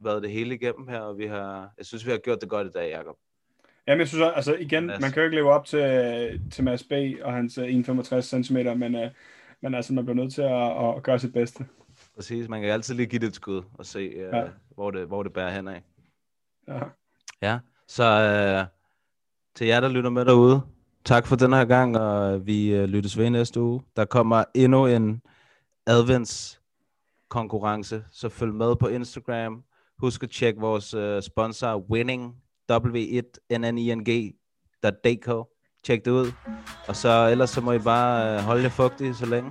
været 0.00 0.22
det 0.22 0.30
hele 0.30 0.54
igennem 0.54 0.88
her, 0.88 1.00
og 1.00 1.18
vi 1.18 1.26
har, 1.26 1.70
jeg 1.78 1.86
synes, 1.86 2.06
vi 2.06 2.10
har 2.10 2.18
gjort 2.18 2.40
det 2.40 2.48
godt 2.48 2.66
i 2.66 2.70
dag, 2.70 2.90
Jacob. 2.92 3.16
Jamen, 3.88 4.00
jeg 4.00 4.08
synes 4.08 4.22
også, 4.22 4.32
altså 4.34 4.54
igen, 4.54 4.86
Mads. 4.86 5.00
man 5.00 5.10
kan 5.12 5.20
jo 5.20 5.24
ikke 5.24 5.36
leve 5.36 5.52
op 5.52 5.64
til, 5.64 6.40
til 6.52 6.64
Mads 6.64 6.84
B. 6.84 6.92
og 7.22 7.32
hans 7.32 7.58
uh, 7.58 7.64
1,65 7.64 8.20
cm, 8.20 8.56
men, 8.56 8.94
uh, 8.94 9.00
men 9.62 9.74
altså, 9.74 9.92
man 9.94 10.04
bliver 10.04 10.16
nødt 10.16 10.34
til 10.34 10.42
at, 10.42 10.96
at 10.96 11.02
gøre 11.02 11.18
sit 11.18 11.32
bedste. 11.32 11.66
Præcis, 12.16 12.48
man 12.48 12.60
kan 12.60 12.70
altid 12.70 12.94
lige 12.94 13.06
give 13.06 13.20
det 13.20 13.26
et 13.26 13.34
skud 13.34 13.62
og 13.74 13.86
se, 13.86 13.98
øh, 13.98 14.34
Ja. 14.34 14.44
hvor, 14.74 14.90
det, 14.90 15.06
hvor 15.06 15.22
det 15.22 15.32
bærer 15.32 15.50
hen 15.50 15.68
af. 15.68 15.82
Ja. 16.68 16.80
Ja, 17.42 17.58
så 17.88 18.04
øh, 18.04 18.66
til 19.54 19.66
jer, 19.66 19.80
der 19.80 19.88
lytter 19.88 20.10
med 20.10 20.24
derude, 20.24 20.60
tak 21.04 21.26
for 21.26 21.36
den 21.36 21.52
her 21.52 21.64
gang, 21.64 21.96
og 21.98 22.46
vi 22.46 22.74
øh, 22.74 22.84
lyttes 22.84 23.18
ved 23.18 23.30
næste 23.30 23.60
uge. 23.60 23.82
Der 23.96 24.04
kommer 24.04 24.44
endnu 24.54 24.86
en 24.86 25.22
advents 25.86 26.60
konkurrence, 27.28 28.04
så 28.12 28.28
følg 28.28 28.54
med 28.54 28.76
på 28.76 28.88
Instagram. 28.88 29.64
Husk 29.98 30.22
at 30.22 30.30
tjekke 30.30 30.60
vores 30.60 30.94
øh, 30.94 31.22
sponsor 31.22 31.76
Winning, 31.90 32.36
w1nning.dk. 32.72 35.48
Tjek 35.84 36.04
det 36.04 36.10
ud. 36.10 36.32
Og 36.88 36.96
så 36.96 37.28
ellers 37.30 37.50
så 37.50 37.60
må 37.60 37.72
I 37.72 37.78
bare 37.78 38.34
øh, 38.34 38.40
holde 38.40 38.62
jer 38.62 38.68
fugtige 38.68 39.14
så 39.14 39.26
længe. 39.26 39.50